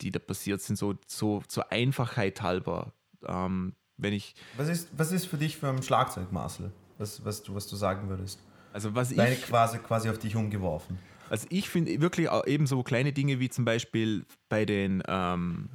die 0.00 0.10
da 0.10 0.18
passiert 0.18 0.62
sind, 0.62 0.76
so, 0.76 0.94
so 1.06 1.42
zur 1.46 1.70
Einfachheit 1.70 2.42
halber. 2.42 2.92
Ähm, 3.26 3.74
wenn 3.96 4.12
ich, 4.12 4.34
Was 4.56 4.68
ist, 4.68 4.88
was 4.96 5.12
ist 5.12 5.26
für 5.26 5.36
dich 5.36 5.56
für 5.56 5.68
ein 5.68 5.82
Schlagzeug, 5.82 6.32
Marcel? 6.32 6.72
Was, 6.98 7.24
was, 7.24 7.42
du, 7.42 7.54
was 7.54 7.66
du 7.66 7.76
sagen 7.76 8.08
würdest? 8.08 8.40
also 8.74 8.94
was 8.94 9.14
Deine 9.14 9.34
ich, 9.34 9.42
quasi, 9.42 9.78
quasi 9.78 10.10
auf 10.10 10.18
dich 10.18 10.36
umgeworfen. 10.36 10.98
also 11.30 11.46
ich 11.48 11.70
finde 11.70 12.00
wirklich 12.00 12.28
auch 12.28 12.46
eben 12.46 12.66
so 12.66 12.82
kleine 12.82 13.12
Dinge 13.12 13.38
wie 13.40 13.48
zum 13.48 13.64
Beispiel 13.64 14.26
bei 14.48 14.64
den, 14.64 15.02
ähm, 15.06 15.70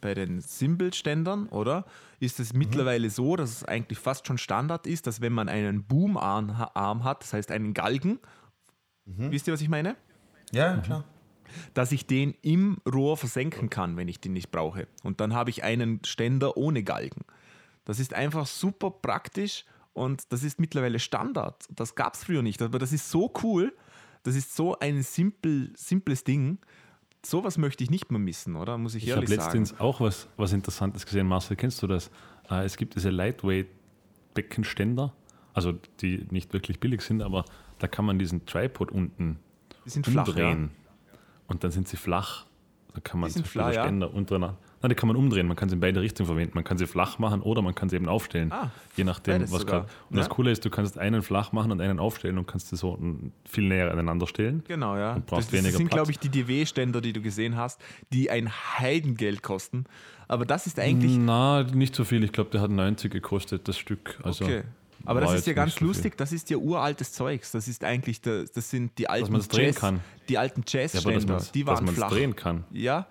bei 0.00 0.14
den 0.14 0.40
Cymbal-Ständern, 0.40 1.48
oder? 1.48 1.84
Ist 2.20 2.38
es 2.40 2.52
mittlerweile 2.52 3.10
so, 3.10 3.34
dass 3.36 3.50
es 3.50 3.64
eigentlich 3.64 3.98
fast 3.98 4.26
schon 4.26 4.38
Standard 4.38 4.86
ist, 4.86 5.06
dass 5.06 5.20
wenn 5.20 5.32
man 5.32 5.48
einen 5.48 5.84
Boomarm 5.84 6.50
Arm 6.74 7.04
hat, 7.04 7.22
das 7.22 7.32
heißt 7.32 7.50
einen 7.50 7.74
Galgen, 7.74 8.20
wisst 9.04 9.48
ihr, 9.48 9.52
was 9.52 9.60
ich 9.60 9.68
meine? 9.68 9.96
Ja, 10.52 10.76
klar. 10.78 11.04
dass 11.74 11.90
ich 11.90 12.06
den 12.06 12.34
im 12.42 12.78
Rohr 12.90 13.16
versenken 13.16 13.70
kann, 13.70 13.96
wenn 13.96 14.08
ich 14.08 14.20
den 14.20 14.32
nicht 14.32 14.50
brauche. 14.50 14.86
Und 15.02 15.20
dann 15.20 15.34
habe 15.34 15.50
ich 15.50 15.64
einen 15.64 16.04
Ständer 16.04 16.56
ohne 16.56 16.84
Galgen. 16.84 17.22
Das 17.84 17.98
ist 17.98 18.14
einfach 18.14 18.46
super 18.46 18.90
praktisch 18.90 19.64
und 19.96 20.32
das 20.32 20.42
ist 20.42 20.60
mittlerweile 20.60 20.98
Standard. 20.98 21.64
Das 21.70 21.94
gab 21.94 22.14
es 22.14 22.24
früher 22.24 22.42
nicht, 22.42 22.60
aber 22.62 22.78
das 22.78 22.92
ist 22.92 23.10
so 23.10 23.32
cool. 23.42 23.74
Das 24.22 24.34
ist 24.34 24.54
so 24.54 24.78
ein 24.78 25.02
simpel, 25.02 25.72
simples 25.76 26.24
Ding. 26.24 26.58
Sowas 27.24 27.58
möchte 27.58 27.82
ich 27.84 27.90
nicht 27.90 28.10
mehr 28.10 28.20
missen, 28.20 28.56
oder? 28.56 28.76
Muss 28.78 28.94
ich, 28.94 29.04
Ich 29.04 29.10
habe 29.12 29.22
ehrlich 29.22 29.36
sagen. 29.40 29.58
letztens 29.60 29.80
auch 29.80 30.00
was, 30.00 30.28
was 30.36 30.52
Interessantes 30.52 31.06
gesehen. 31.06 31.26
Marcel, 31.26 31.56
kennst 31.56 31.82
du 31.82 31.86
das? 31.86 32.10
Äh, 32.50 32.64
es 32.64 32.76
gibt 32.76 32.94
diese 32.94 33.10
Lightweight-Beckenständer, 33.10 35.12
also 35.54 35.72
die 36.00 36.26
nicht 36.30 36.52
wirklich 36.52 36.80
billig 36.80 37.02
sind, 37.02 37.22
aber 37.22 37.44
da 37.78 37.88
kann 37.88 38.04
man 38.04 38.18
diesen 38.18 38.46
Tripod 38.46 38.90
unten 38.90 39.38
Die 39.84 39.90
sind 39.90 40.06
flach, 40.06 40.26
umdrehen 40.28 40.70
und 41.46 41.64
dann 41.64 41.70
sind 41.70 41.88
sie 41.88 41.96
flach. 41.96 42.45
Da 42.96 43.02
kann 43.02 43.20
man 43.20 43.30
flach, 43.30 43.74
ja. 43.74 43.82
Ständer 43.82 44.14
untereinander. 44.14 44.56
Nein, 44.80 44.88
die 44.88 44.94
kann 44.94 45.08
man 45.08 45.16
umdrehen. 45.16 45.46
Man 45.46 45.54
kann 45.54 45.68
sie 45.68 45.74
in 45.74 45.80
beide 45.80 46.00
Richtungen 46.00 46.26
verwenden. 46.26 46.52
Man 46.54 46.64
kann 46.64 46.78
sie 46.78 46.86
flach 46.86 47.18
machen 47.18 47.42
oder 47.42 47.60
man 47.60 47.74
kann 47.74 47.90
sie 47.90 47.96
eben 47.96 48.08
aufstellen. 48.08 48.50
Ah, 48.50 48.70
je 48.96 49.04
nachdem, 49.04 49.42
was 49.52 49.66
gerade. 49.66 49.86
Und 50.08 50.16
das 50.16 50.28
Ja. 50.28 50.32
Coole 50.32 50.50
ist, 50.50 50.64
du 50.64 50.70
kannst 50.70 50.98
einen 50.98 51.20
flach 51.20 51.52
machen 51.52 51.72
und 51.72 51.82
einen 51.82 51.98
aufstellen 51.98 52.38
und 52.38 52.46
kannst 52.46 52.68
sie 52.70 52.76
so 52.76 52.96
mm, 52.96 53.32
viel 53.46 53.68
näher 53.68 53.92
aneinander 53.92 54.26
stellen. 54.26 54.62
Genau, 54.66 54.96
ja. 54.96 55.12
Und 55.12 55.26
brauchst 55.26 55.48
das, 55.48 55.50
das 55.50 55.64
weniger 55.64 55.76
sind, 55.76 55.90
glaube 55.90 56.10
ich, 56.10 56.18
die 56.18 56.30
DW-Ständer, 56.30 57.02
die 57.02 57.12
du 57.12 57.20
gesehen 57.20 57.54
hast, 57.56 57.82
die 58.14 58.30
ein 58.30 58.50
Heidengeld 58.50 59.42
kosten. 59.42 59.84
Aber 60.26 60.46
das 60.46 60.66
ist 60.66 60.80
eigentlich 60.80 61.18
Na, 61.18 61.64
nicht 61.64 61.94
so 61.94 62.04
viel. 62.04 62.24
Ich 62.24 62.32
glaube, 62.32 62.48
der 62.48 62.62
hat 62.62 62.70
90 62.70 63.12
gekostet, 63.12 63.68
das 63.68 63.76
Stück. 63.76 64.18
Also 64.22 64.46
Okay. 64.46 64.62
Aber 65.04 65.20
das 65.20 65.30
war 65.30 65.36
ist 65.36 65.46
ja 65.46 65.52
ganz 65.52 65.74
so 65.76 65.84
lustig, 65.84 66.16
das 66.16 66.32
ist 66.32 66.50
ja 66.50 66.56
uraltes 66.56 67.12
Zeugs. 67.12 67.52
Das 67.52 67.68
ist 67.68 67.84
eigentlich, 67.84 68.20
der, 68.20 68.44
das 68.44 68.70
sind 68.70 68.96
die 68.98 69.08
alten 69.08 69.32
das 69.34 69.48
drehen 69.48 69.66
Jazz, 69.66 69.76
kann. 69.76 70.00
die 70.28 70.38
alten 70.38 70.60
Ja, 70.60 70.82
dass 70.82 70.92
Jazzständer, 70.94 71.34
man 71.34 71.44
die 71.54 71.64
dass 71.64 71.76
waren 71.76 71.84
man's 71.84 71.96
flach. 71.96 72.10
drehen 72.10 72.34
kann. 72.36 72.64
Ja, 72.72 73.06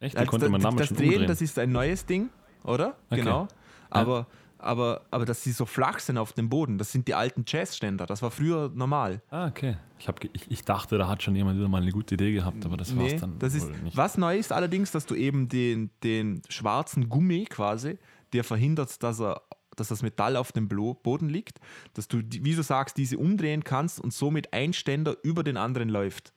Echt, 0.00 0.16
also 0.16 0.30
konnte 0.30 0.48
man 0.48 0.60
das, 0.60 0.74
das 0.74 0.88
Drehen, 0.88 1.08
umdrehen. 1.10 1.28
das 1.28 1.40
ist 1.40 1.58
ein 1.58 1.70
neues 1.70 2.04
Ding, 2.06 2.30
oder? 2.64 2.96
Okay. 3.08 3.20
Genau. 3.20 3.46
Aber, 3.90 4.26
aber, 4.58 5.02
aber 5.12 5.24
dass 5.24 5.44
sie 5.44 5.52
so 5.52 5.64
flach 5.64 6.00
sind 6.00 6.18
auf 6.18 6.32
dem 6.32 6.48
Boden, 6.48 6.76
das 6.78 6.90
sind 6.90 7.06
die 7.06 7.14
alten 7.14 7.44
Jazzständer. 7.46 8.06
Das 8.06 8.20
war 8.22 8.30
früher 8.32 8.70
normal. 8.74 9.22
ah, 9.30 9.46
okay. 9.46 9.76
Ich, 10.00 10.08
hab, 10.08 10.24
ich, 10.24 10.50
ich 10.50 10.64
dachte, 10.64 10.98
da 10.98 11.06
hat 11.06 11.22
schon 11.22 11.36
jemand 11.36 11.56
wieder 11.58 11.68
mal 11.68 11.80
eine 11.82 11.92
gute 11.92 12.14
Idee 12.14 12.32
gehabt, 12.32 12.64
aber 12.66 12.76
das 12.76 12.96
war 12.96 13.04
es 13.06 13.12
Nee, 13.12 13.18
dann 13.20 13.38
das 13.38 13.54
ist, 13.54 13.70
nicht. 13.84 13.96
was 13.96 14.18
neu 14.18 14.36
ist 14.36 14.50
allerdings, 14.52 14.90
dass 14.90 15.06
du 15.06 15.14
eben 15.14 15.48
den, 15.48 15.90
den 16.02 16.42
schwarzen 16.48 17.08
Gummi 17.08 17.44
quasi, 17.48 17.98
der 18.32 18.42
verhindert, 18.42 19.00
dass 19.04 19.20
er 19.20 19.42
dass 19.76 19.88
das 19.88 20.02
Metall 20.02 20.36
auf 20.36 20.52
dem 20.52 20.68
Boden 20.68 21.28
liegt, 21.28 21.58
dass 21.94 22.08
du, 22.08 22.18
wie 22.18 22.54
du 22.54 22.62
sagst, 22.62 22.96
diese 22.96 23.18
umdrehen 23.18 23.64
kannst 23.64 24.00
und 24.00 24.12
somit 24.12 24.52
ein 24.52 24.72
Ständer 24.72 25.16
über 25.22 25.42
den 25.42 25.56
anderen 25.56 25.88
läuft. 25.88 26.32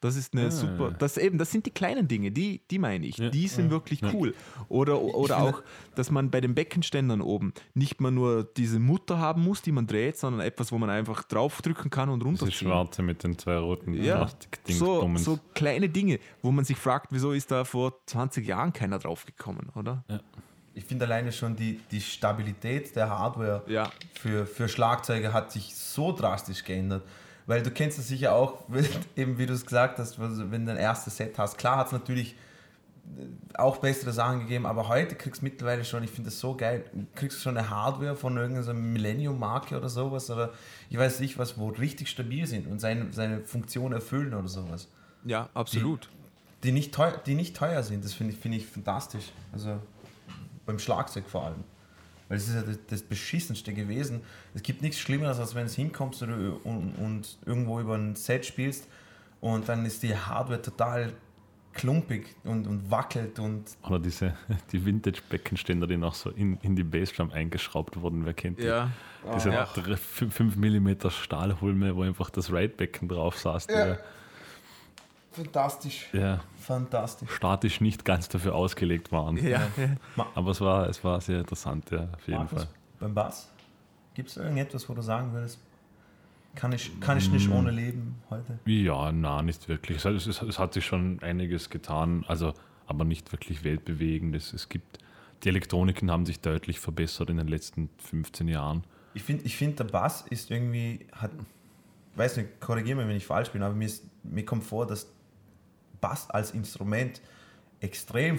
Das 0.00 0.14
ist 0.14 0.34
eine 0.34 0.48
Ah. 0.48 0.50
super, 0.50 0.90
das 0.90 1.16
eben, 1.16 1.38
das 1.38 1.50
sind 1.50 1.64
die 1.64 1.70
kleinen 1.70 2.06
Dinge, 2.06 2.30
die, 2.30 2.60
die 2.70 2.78
meine 2.78 3.06
ich. 3.06 3.16
Ja. 3.16 3.30
Die 3.30 3.48
sind 3.48 3.70
wirklich 3.70 4.02
cool. 4.12 4.34
Oder, 4.68 5.00
oder 5.00 5.38
auch, 5.38 5.62
dass 5.94 6.10
man 6.10 6.30
bei 6.30 6.42
den 6.42 6.54
Beckenständern 6.54 7.22
oben 7.22 7.54
nicht 7.72 7.98
mehr 8.02 8.10
nur 8.10 8.44
diese 8.44 8.78
Mutter 8.78 9.18
haben 9.18 9.42
muss, 9.42 9.62
die 9.62 9.72
man 9.72 9.86
dreht, 9.86 10.18
sondern 10.18 10.42
etwas, 10.42 10.70
wo 10.70 10.76
man 10.76 10.90
einfach 10.90 11.24
draufdrücken 11.24 11.90
kann 11.90 12.10
und 12.10 12.22
runterziehen. 12.22 12.52
schwarze 12.68 13.02
mit 13.02 13.24
den 13.24 13.38
zwei 13.38 13.56
roten 13.56 13.94
Ja, 13.94 14.28
so, 14.68 15.10
so 15.16 15.40
kleine 15.54 15.88
Dinge, 15.88 16.18
wo 16.42 16.52
man 16.52 16.66
sich 16.66 16.76
fragt, 16.76 17.06
wieso 17.10 17.32
ist 17.32 17.50
da 17.50 17.64
vor 17.64 17.94
20 18.04 18.46
Jahren 18.46 18.74
keiner 18.74 18.98
draufgekommen, 18.98 19.70
oder? 19.74 20.04
Ich 20.76 20.84
finde 20.84 21.06
alleine 21.06 21.32
schon 21.32 21.56
die, 21.56 21.80
die 21.90 22.02
Stabilität 22.02 22.94
der 22.94 23.08
Hardware 23.08 23.62
Ja. 23.66 23.90
für, 24.20 24.44
für 24.46 24.68
Schlagzeuge 24.68 25.32
hat 25.32 25.50
sich 25.50 25.74
so 25.74 26.12
drastisch 26.12 26.62
geändert. 26.64 27.02
Weil 27.46 27.62
du 27.62 27.70
kennst 27.70 27.98
es 27.98 28.08
sicher 28.08 28.34
auch, 28.34 28.62
eben 29.16 29.38
wie 29.38 29.46
du 29.46 29.54
es 29.54 29.64
gesagt 29.64 29.98
hast, 29.98 30.18
wenn 30.20 30.66
du 30.66 30.72
ein 30.72 30.76
erstes 30.76 31.16
Set 31.16 31.38
hast. 31.38 31.56
Klar 31.56 31.78
hat 31.78 31.86
es 31.86 31.92
natürlich 31.92 32.34
äh, 33.16 33.22
auch 33.56 33.78
bessere 33.78 34.12
Sachen 34.12 34.40
gegeben, 34.40 34.66
aber 34.66 34.88
heute 34.88 35.14
kriegst 35.14 35.40
du 35.40 35.46
mittlerweile 35.46 35.82
schon, 35.84 36.02
ich 36.04 36.10
finde 36.10 36.28
das 36.28 36.38
so 36.38 36.54
geil, 36.54 36.84
kriegst 37.14 37.38
du 37.38 37.42
schon 37.42 37.56
eine 37.56 37.70
Hardware 37.70 38.14
von 38.14 38.36
irgendeiner 38.36 38.74
Millennium-Marke 38.74 39.78
oder 39.78 39.88
sowas 39.88 40.28
oder 40.30 40.52
ich 40.90 40.98
weiß 40.98 41.20
nicht 41.20 41.38
was, 41.38 41.56
wo 41.56 41.68
richtig 41.68 42.10
stabil 42.10 42.46
sind 42.46 42.66
und 42.66 42.80
seine, 42.80 43.12
seine 43.14 43.40
Funktion 43.40 43.92
erfüllen 43.94 44.34
oder 44.34 44.48
sowas. 44.48 44.88
Ja, 45.24 45.48
absolut. 45.54 46.10
Die 46.64 46.72
nicht, 46.72 46.92
teuer, 46.92 47.16
die 47.24 47.34
nicht 47.34 47.56
teuer 47.56 47.82
sind, 47.82 48.04
das 48.04 48.12
finde 48.12 48.32
ich, 48.34 48.38
finde 48.40 48.58
ich 48.58 48.66
fantastisch. 48.66 49.26
Also 49.52 49.78
beim 50.66 50.78
Schlagzeug 50.78 51.24
vor 51.28 51.44
allem. 51.44 51.64
Weil 52.28 52.38
es 52.38 52.48
ist 52.48 52.54
ja 52.54 52.62
das, 52.62 52.78
das 52.88 53.02
Beschissenste 53.02 53.72
gewesen. 53.72 54.20
Es 54.54 54.62
gibt 54.62 54.82
nichts 54.82 54.98
Schlimmeres, 54.98 55.38
als 55.38 55.54
wenn 55.54 55.66
du 55.66 55.72
hinkommst 55.72 56.22
oder, 56.22 56.34
und, 56.64 56.94
und 56.96 57.38
irgendwo 57.46 57.80
über 57.80 57.94
ein 57.94 58.16
Set 58.16 58.44
spielst 58.44 58.88
und 59.40 59.68
dann 59.68 59.86
ist 59.86 60.02
die 60.02 60.14
Hardware 60.16 60.60
total 60.60 61.12
klumpig 61.72 62.34
und, 62.44 62.66
und 62.66 62.90
wackelt 62.90 63.38
und 63.38 63.64
Oder 63.86 63.98
diese, 63.98 64.34
die 64.72 64.84
Vintage-Beckenständer, 64.84 65.86
die 65.86 65.96
noch 65.96 66.14
so 66.14 66.30
in, 66.30 66.58
in 66.62 66.74
die 66.74 66.82
Bassdrum 66.82 67.30
eingeschraubt 67.30 68.00
wurden. 68.00 68.24
Wer 68.24 68.34
kennt 68.34 68.58
die? 68.58 68.64
Ja. 68.64 68.90
Diese 69.34 69.50
Ja. 69.50 69.66
5 69.66 70.56
mm 70.56 71.10
Stahlhulme, 71.10 71.94
wo 71.94 72.02
einfach 72.02 72.30
das 72.30 72.50
Ride-Becken 72.50 73.08
drauf 73.08 73.38
saß. 73.38 73.66
die 73.66 73.96
fantastisch. 75.36 76.08
ja, 76.12 76.40
Fantastisch. 76.58 77.30
statisch 77.30 77.80
nicht 77.80 78.04
ganz 78.04 78.28
dafür 78.28 78.54
ausgelegt 78.54 79.12
waren. 79.12 79.36
Ja. 79.36 79.60
Aber 80.34 80.50
es 80.50 80.60
war, 80.60 80.88
es 80.88 81.02
war 81.04 81.20
sehr 81.20 81.40
interessant, 81.40 81.90
ja, 81.90 82.08
auf 82.14 82.26
jeden 82.26 82.38
Markus, 82.40 82.64
Fall. 82.64 82.72
beim 83.00 83.14
Bass, 83.14 83.50
gibt 84.14 84.30
es 84.30 84.36
irgendetwas, 84.36 84.88
wo 84.88 84.94
du 84.94 85.02
sagen 85.02 85.32
würdest, 85.32 85.60
kann 86.54 86.72
ich, 86.72 86.98
kann 87.00 87.18
ich 87.18 87.30
nicht 87.30 87.50
ohne 87.50 87.70
leben 87.70 88.16
heute? 88.30 88.58
Ja, 88.64 89.12
na, 89.12 89.42
nicht 89.42 89.68
wirklich. 89.68 89.98
Es, 89.98 90.04
hat- 90.06 90.14
es, 90.14 90.26
es 90.26 90.58
hat 90.58 90.72
sich 90.72 90.86
schon 90.86 91.20
einiges 91.22 91.68
getan, 91.68 92.24
also, 92.28 92.54
aber 92.86 93.04
nicht 93.04 93.30
wirklich 93.32 93.62
weltbewegendes. 93.62 94.54
Es 94.54 94.68
gibt, 94.70 94.98
die 95.44 95.48
Elektroniken 95.50 96.10
haben 96.10 96.24
sich 96.24 96.40
deutlich 96.40 96.80
verbessert 96.80 97.28
in 97.28 97.36
den 97.36 97.48
letzten 97.48 97.90
15 97.98 98.48
Jahren. 98.48 98.84
Ich 99.12 99.22
finde, 99.22 99.44
ich 99.44 99.54
find, 99.56 99.78
der 99.78 99.84
Bass 99.84 100.24
ist 100.30 100.50
irgendwie, 100.50 101.06
hat, 101.12 101.30
weiß 102.14 102.38
nicht, 102.38 102.58
korrigiere 102.60 102.96
mich, 102.96 103.08
wenn 103.08 103.16
ich 103.16 103.26
falsch 103.26 103.50
bin, 103.50 103.62
aber 103.62 103.74
mir, 103.74 103.84
ist, 103.84 104.04
mir 104.22 104.44
kommt 104.46 104.64
vor, 104.64 104.86
dass 104.86 105.12
Bass 106.08 106.30
als 106.30 106.52
Instrument 106.52 107.20
extrem 107.80 108.38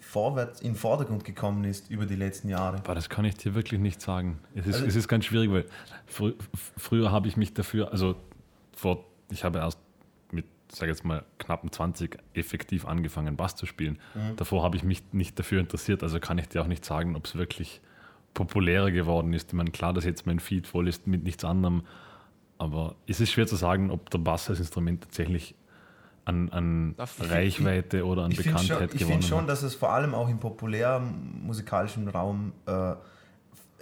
vorwärts 0.00 0.60
in 0.60 0.72
den 0.72 0.76
Vordergrund 0.76 1.24
gekommen 1.24 1.64
ist 1.64 1.90
über 1.90 2.06
die 2.06 2.16
letzten 2.16 2.48
Jahre. 2.48 2.78
Aber 2.78 2.94
das 2.94 3.08
kann 3.08 3.24
ich 3.24 3.34
dir 3.36 3.54
wirklich 3.54 3.80
nicht 3.80 4.00
sagen. 4.00 4.38
Es 4.54 4.66
ist, 4.66 4.74
Also- 4.76 4.86
es 4.86 4.96
ist 4.96 5.08
ganz 5.08 5.24
schwierig, 5.26 5.50
weil 5.50 5.64
frü 6.06 6.32
früher 6.76 7.10
habe 7.12 7.28
ich 7.28 7.36
mich 7.36 7.52
dafür, 7.54 7.92
also 7.92 8.16
vor, 8.76 9.04
ich 9.30 9.44
habe 9.44 9.58
erst 9.58 9.78
mit, 10.30 10.46
sage 10.70 10.90
jetzt 10.90 11.04
mal, 11.04 11.24
knappen 11.38 11.70
20 11.70 12.18
effektiv 12.34 12.86
angefangen, 12.86 13.36
Bass 13.36 13.56
zu 13.56 13.66
spielen. 13.66 13.98
Davor 14.36 14.62
habe 14.62 14.76
ich 14.76 14.82
mich 14.84 15.02
nicht 15.12 15.38
dafür 15.38 15.60
interessiert, 15.60 16.02
also 16.02 16.18
kann 16.18 16.38
ich 16.38 16.48
dir 16.48 16.62
auch 16.62 16.66
nicht 16.66 16.84
sagen, 16.84 17.14
ob 17.16 17.26
es 17.26 17.34
wirklich 17.36 17.80
populärer 18.34 18.90
geworden 18.90 19.32
ist. 19.34 19.48
Ich 19.48 19.54
meine, 19.54 19.70
klar, 19.70 19.92
dass 19.92 20.04
jetzt 20.04 20.26
mein 20.26 20.40
Feed 20.40 20.66
voll 20.66 20.88
ist 20.88 21.06
mit 21.06 21.22
nichts 21.24 21.44
anderem, 21.44 21.82
aber 22.58 22.96
es 23.06 23.20
ist 23.20 23.32
schwer 23.32 23.46
zu 23.46 23.56
sagen, 23.56 23.90
ob 23.90 24.08
der 24.10 24.18
Bass 24.18 24.48
als 24.50 24.58
Instrument 24.60 25.02
tatsächlich 25.02 25.54
an, 26.24 26.48
an 26.50 26.94
Reichweite 27.20 28.04
oder 28.06 28.22
an 28.24 28.30
Ich 28.30 28.38
finde 28.40 28.52
Bekanntheit 28.60 28.78
schon, 28.78 28.96
ich 28.96 28.98
gewonnen 29.00 29.12
find 29.20 29.24
schon, 29.24 29.40
hat. 29.42 29.48
dass 29.48 29.62
es 29.62 29.74
vor 29.74 29.90
allem 29.92 30.14
auch 30.14 30.28
im 30.28 30.38
populären 30.38 31.42
musikalischen 31.44 32.08
Raum 32.08 32.52
äh, 32.66 32.94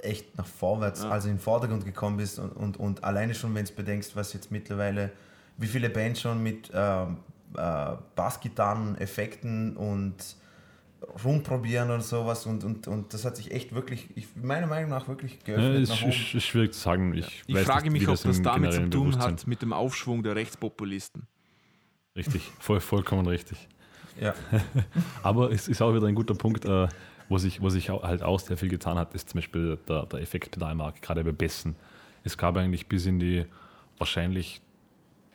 echt 0.02 0.36
nach 0.38 0.46
vorwärts, 0.46 1.04
also 1.04 1.28
in 1.28 1.34
den 1.34 1.40
Vordergrund 1.40 1.84
gekommen 1.84 2.16
bist 2.16 2.38
und, 2.38 2.52
und, 2.52 2.76
und 2.78 3.04
alleine 3.04 3.34
schon, 3.34 3.54
wenn 3.54 3.64
du 3.66 3.72
bedenkst, 3.72 4.16
was 4.16 4.32
jetzt 4.32 4.50
mittlerweile, 4.50 5.12
wie 5.58 5.66
viele 5.66 5.90
Bands 5.90 6.22
schon 6.22 6.42
mit 6.42 6.70
ähm, 6.74 7.18
äh, 7.56 7.92
Bassgitarren, 8.16 8.96
Effekten 8.98 9.76
und 9.76 10.14
rumprobieren 11.24 11.90
und 11.90 12.02
sowas 12.02 12.46
und, 12.46 12.62
und, 12.64 12.86
und 12.86 13.12
das 13.14 13.24
hat 13.24 13.36
sich 13.36 13.50
echt 13.52 13.74
wirklich, 13.74 14.08
ich, 14.16 14.28
meiner 14.36 14.66
Meinung 14.66 14.90
nach 14.90 15.08
wirklich 15.08 15.38
Ja, 15.46 15.54
geöffnet 15.56 15.82
ist, 15.82 15.88
nach 15.90 16.02
oben. 16.02 16.10
ist, 16.10 16.34
ist 16.34 16.44
schwierig 16.44 16.74
zu 16.74 16.80
sagen. 16.80 17.14
Ich, 17.14 17.42
Ich 17.46 17.54
weiß 17.54 17.64
frage 17.64 17.90
nicht, 17.90 17.92
mich, 18.00 18.08
ob 18.08 18.22
das 18.22 18.42
damit 18.42 18.72
zu 18.72 18.90
tun 18.90 19.18
hat 19.18 19.46
mit 19.46 19.62
dem 19.62 19.72
Aufschwung 19.72 20.22
der 20.22 20.36
Rechtspopulisten. 20.36 21.26
Richtig, 22.16 22.42
voll, 22.58 22.80
vollkommen 22.80 23.26
richtig. 23.26 23.68
Ja. 24.20 24.34
Aber 25.22 25.52
es 25.52 25.68
ist 25.68 25.80
auch 25.80 25.94
wieder 25.94 26.06
ein 26.06 26.14
guter 26.14 26.34
Punkt, 26.34 26.64
äh, 26.64 26.88
wo 27.28 27.38
sich, 27.38 27.60
wo 27.60 27.70
sich 27.70 27.90
halt 27.90 28.22
auch 28.22 28.40
sehr 28.40 28.56
viel 28.56 28.68
getan 28.68 28.98
hat, 28.98 29.14
ist 29.14 29.30
zum 29.30 29.38
Beispiel 29.38 29.78
der, 29.88 30.06
der 30.06 30.20
Effektpedalmarkt, 30.20 31.00
gerade 31.02 31.22
bei 31.22 31.32
Bessen. 31.32 31.76
Es 32.24 32.36
gab 32.36 32.56
eigentlich 32.56 32.88
bis 32.88 33.06
in 33.06 33.20
die 33.20 33.46
wahrscheinlich 33.98 34.60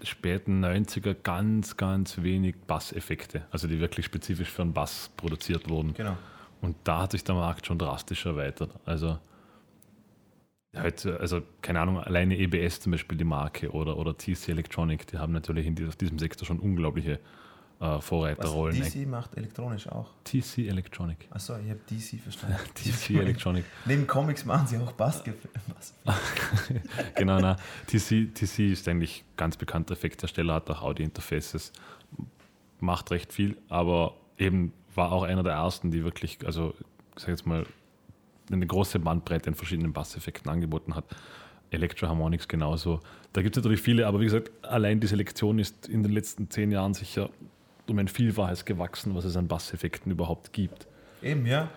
späten 0.03 0.63
90er 0.63 1.13
ganz, 1.13 1.77
ganz 1.77 2.21
wenig 2.21 2.55
Basseffekte, 2.67 3.45
also 3.51 3.67
die 3.67 3.79
wirklich 3.79 4.05
spezifisch 4.05 4.49
für 4.49 4.61
einen 4.61 4.73
Bass 4.73 5.09
produziert 5.15 5.69
wurden. 5.69 5.93
Genau. 5.93 6.17
Und 6.61 6.75
da 6.83 7.03
hat 7.03 7.11
sich 7.11 7.23
der 7.23 7.35
Markt 7.35 7.65
schon 7.65 7.79
drastisch 7.79 8.25
erweitert. 8.25 8.71
Also, 8.85 9.19
heute, 10.81 11.19
also 11.19 11.41
keine 11.61 11.79
Ahnung, 11.79 11.99
alleine 11.99 12.37
EBS 12.37 12.79
zum 12.79 12.91
Beispiel 12.91 13.17
die 13.17 13.23
Marke 13.23 13.71
oder, 13.71 13.97
oder 13.97 14.17
TC 14.17 14.49
Electronic, 14.49 15.07
die 15.07 15.17
haben 15.17 15.33
natürlich 15.33 15.65
in 15.65 15.75
diesem 15.75 16.19
Sektor 16.19 16.45
schon 16.45 16.59
unglaubliche 16.59 17.19
äh, 17.79 17.97
Was 17.97 18.05
Vorreiterrollen. 18.05 18.81
DC 18.81 19.07
macht 19.07 19.35
elektronisch 19.35 19.87
auch. 19.87 20.09
TC 20.23 20.59
Electronic. 20.69 21.27
Achso, 21.29 21.57
ich 21.57 21.69
habe 21.69 21.79
DC 21.89 22.21
verstanden. 22.21 22.57
TC 22.73 23.09
Electronic. 23.11 23.65
Neben 23.85 24.07
Comics 24.07 24.45
machen 24.45 24.67
sie 24.67 24.77
auch 24.77 24.91
Basketball. 24.93 25.51
Genau, 27.15 27.39
na, 27.39 27.55
TC, 27.87 28.33
TC 28.33 28.71
ist 28.71 28.87
eigentlich 28.87 29.23
ganz 29.37 29.57
bekannter 29.57 29.93
Effekthersteller, 29.93 30.53
hat 30.53 30.69
auch 30.69 30.81
Audio-Interfaces, 30.81 31.71
macht 32.79 33.11
recht 33.11 33.33
viel, 33.33 33.57
aber 33.69 34.15
eben 34.37 34.73
war 34.93 35.11
auch 35.11 35.23
einer 35.23 35.43
der 35.43 35.53
ersten, 35.53 35.91
die 35.91 36.03
wirklich, 36.03 36.45
also 36.45 36.73
ich 37.15 37.21
sag 37.21 37.29
jetzt 37.29 37.45
mal, 37.45 37.65
eine 38.51 38.65
große 38.65 38.99
Bandbreite 38.99 39.49
in 39.49 39.55
verschiedenen 39.55 39.93
Basseffekten 39.93 40.49
angeboten 40.51 40.95
hat. 40.95 41.05
Electro 41.71 42.07
Harmonics 42.07 42.47
genauso. 42.47 42.99
Da 43.33 43.41
gibt 43.41 43.57
es 43.57 43.63
natürlich 43.63 43.81
viele, 43.81 44.07
aber 44.07 44.19
wie 44.19 44.25
gesagt, 44.25 44.51
allein 44.63 44.99
die 44.99 45.07
Selektion 45.07 45.59
ist 45.59 45.87
in 45.87 46.03
den 46.03 46.11
letzten 46.11 46.49
zehn 46.49 46.71
Jahren 46.71 46.93
sicher 46.93 47.29
um 47.87 47.99
ein 47.99 48.07
Vielfaches 48.07 48.65
gewachsen, 48.65 49.15
was 49.15 49.25
es 49.25 49.35
an 49.35 49.47
Basseffekten 49.47 50.11
überhaupt 50.11 50.53
gibt. 50.53 50.87
Eben, 51.21 51.45
ja. 51.45 51.69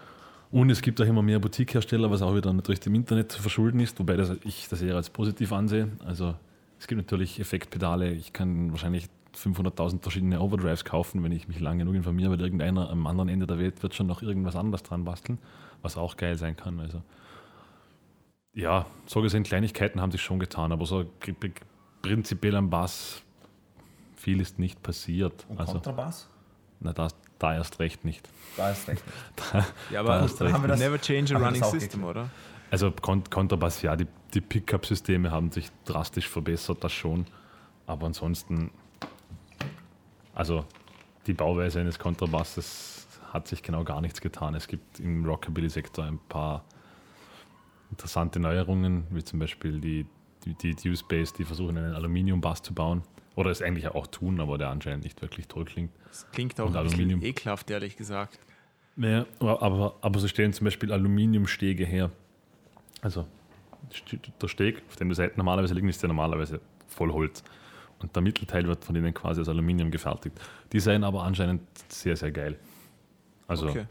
Und 0.50 0.70
es 0.70 0.80
gibt 0.80 1.00
auch 1.00 1.06
immer 1.06 1.22
mehr 1.22 1.38
Boutique-Hersteller, 1.38 2.10
was 2.10 2.22
auch 2.22 2.34
wieder 2.34 2.52
natürlich 2.52 2.80
dem 2.80 2.94
Internet 2.94 3.32
zu 3.32 3.42
verschulden 3.42 3.80
ist, 3.80 3.98
wobei 3.98 4.16
das, 4.16 4.36
ich 4.44 4.68
das 4.68 4.80
eher 4.80 4.96
als 4.96 5.10
positiv 5.10 5.52
ansehe. 5.52 5.90
Also 6.04 6.34
es 6.78 6.86
gibt 6.86 6.98
natürlich 6.98 7.38
Effektpedale, 7.38 8.12
ich 8.12 8.32
kann 8.32 8.70
wahrscheinlich 8.70 9.08
500.000 9.36 10.00
verschiedene 10.00 10.40
Overdrives 10.40 10.84
kaufen, 10.84 11.22
wenn 11.22 11.32
ich 11.32 11.48
mich 11.48 11.60
lange 11.60 11.80
genug 11.80 11.94
informiere, 11.94 12.30
weil 12.30 12.40
irgendeiner 12.40 12.88
am 12.88 13.06
anderen 13.06 13.28
Ende 13.28 13.46
der 13.46 13.58
Welt 13.58 13.82
wird 13.82 13.94
schon 13.94 14.06
noch 14.06 14.22
irgendwas 14.22 14.56
anderes 14.56 14.82
dran 14.82 15.04
basteln, 15.04 15.38
was 15.82 15.96
auch 15.96 16.16
geil 16.16 16.36
sein 16.36 16.56
kann. 16.56 16.80
Also 16.80 17.02
ja, 18.54 18.86
so 19.06 19.20
gesehen, 19.22 19.44
Kleinigkeiten 19.44 20.00
haben 20.00 20.10
sich 20.10 20.22
schon 20.22 20.38
getan, 20.38 20.72
aber 20.72 20.84
so 20.86 21.04
prinzipiell 22.02 22.56
am 22.56 22.70
Bass 22.70 23.22
viel 24.16 24.40
ist 24.40 24.58
nicht 24.58 24.82
passiert. 24.82 25.46
Und 25.48 25.60
Also, 25.60 25.74
Kontrabass? 25.74 26.28
na, 26.80 26.92
da, 26.92 27.08
da 27.38 27.54
erst 27.54 27.78
recht 27.78 28.04
nicht. 28.04 28.28
Da 28.56 28.70
ist 28.70 28.88
recht. 28.88 29.02
Ja, 29.90 30.02
Da 30.02 30.22
hast 30.22 30.40
du 30.40 30.44
recht. 30.44 30.54
haben 30.54 30.64
wir 30.64 30.68
das- 30.68 30.80
never 30.80 31.00
change 31.00 31.36
a 31.36 31.38
running 31.38 31.60
das 31.60 31.70
system, 31.70 32.02
oder? 32.04 32.28
Also 32.70 32.90
Kon 32.90 33.22
Kontrabass, 33.30 33.80
ja, 33.82 33.94
die, 33.96 34.06
die 34.34 34.40
Pickup-Systeme 34.40 35.30
haben 35.30 35.50
sich 35.52 35.70
drastisch 35.84 36.28
verbessert, 36.28 36.82
das 36.82 36.92
schon. 36.92 37.26
Aber 37.86 38.06
ansonsten, 38.06 38.70
also 40.34 40.64
die 41.26 41.32
Bauweise 41.32 41.80
eines 41.80 41.98
Kontrabasses 41.98 42.97
hat 43.32 43.48
sich 43.48 43.62
genau 43.62 43.84
gar 43.84 44.00
nichts 44.00 44.20
getan. 44.20 44.54
Es 44.54 44.68
gibt 44.68 45.00
im 45.00 45.24
Rockabilly-Sektor 45.24 46.04
ein 46.04 46.18
paar 46.28 46.64
interessante 47.90 48.40
Neuerungen, 48.40 49.06
wie 49.10 49.24
zum 49.24 49.38
Beispiel 49.38 49.80
die, 49.80 50.06
die, 50.44 50.54
die 50.54 50.74
Deuce-Bass, 50.74 51.32
die 51.32 51.44
versuchen 51.44 51.78
einen 51.78 51.94
Aluminium-Bass 51.94 52.62
zu 52.62 52.74
bauen. 52.74 53.02
Oder 53.34 53.50
es 53.50 53.62
eigentlich 53.62 53.88
auch 53.88 54.06
tun, 54.08 54.40
aber 54.40 54.58
der 54.58 54.70
anscheinend 54.70 55.04
nicht 55.04 55.22
wirklich 55.22 55.46
toll 55.46 55.64
klingt. 55.64 55.92
Das 56.08 56.26
klingt 56.32 56.60
auch 56.60 56.74
Aluminium. 56.74 57.22
ekelhaft, 57.22 57.70
ehrlich 57.70 57.96
gesagt. 57.96 58.38
Ja, 58.96 59.26
aber, 59.38 59.94
aber 60.00 60.18
so 60.18 60.26
stellen 60.26 60.52
zum 60.52 60.64
Beispiel 60.64 60.92
Aluminiumstege 60.92 61.84
her. 61.84 62.10
Also 63.00 63.26
der 64.42 64.48
Steg, 64.48 64.82
auf 64.88 64.96
dem 64.96 65.08
die 65.08 65.14
Seiten 65.14 65.34
normalerweise 65.36 65.74
liegen, 65.74 65.88
ist 65.88 66.02
ja 66.02 66.08
normalerweise 66.08 66.60
voll 66.88 67.12
Holz. 67.12 67.44
Und 68.00 68.14
der 68.14 68.22
Mittelteil 68.22 68.66
wird 68.66 68.84
von 68.84 68.94
denen 68.94 69.14
quasi 69.14 69.40
aus 69.40 69.48
Aluminium 69.48 69.90
gefertigt. 69.90 70.36
Die 70.72 70.80
seien 70.80 71.04
aber 71.04 71.22
anscheinend 71.22 71.62
sehr, 71.88 72.16
sehr 72.16 72.32
geil. 72.32 72.58
Also 73.48 73.70
Okay. 73.70 73.86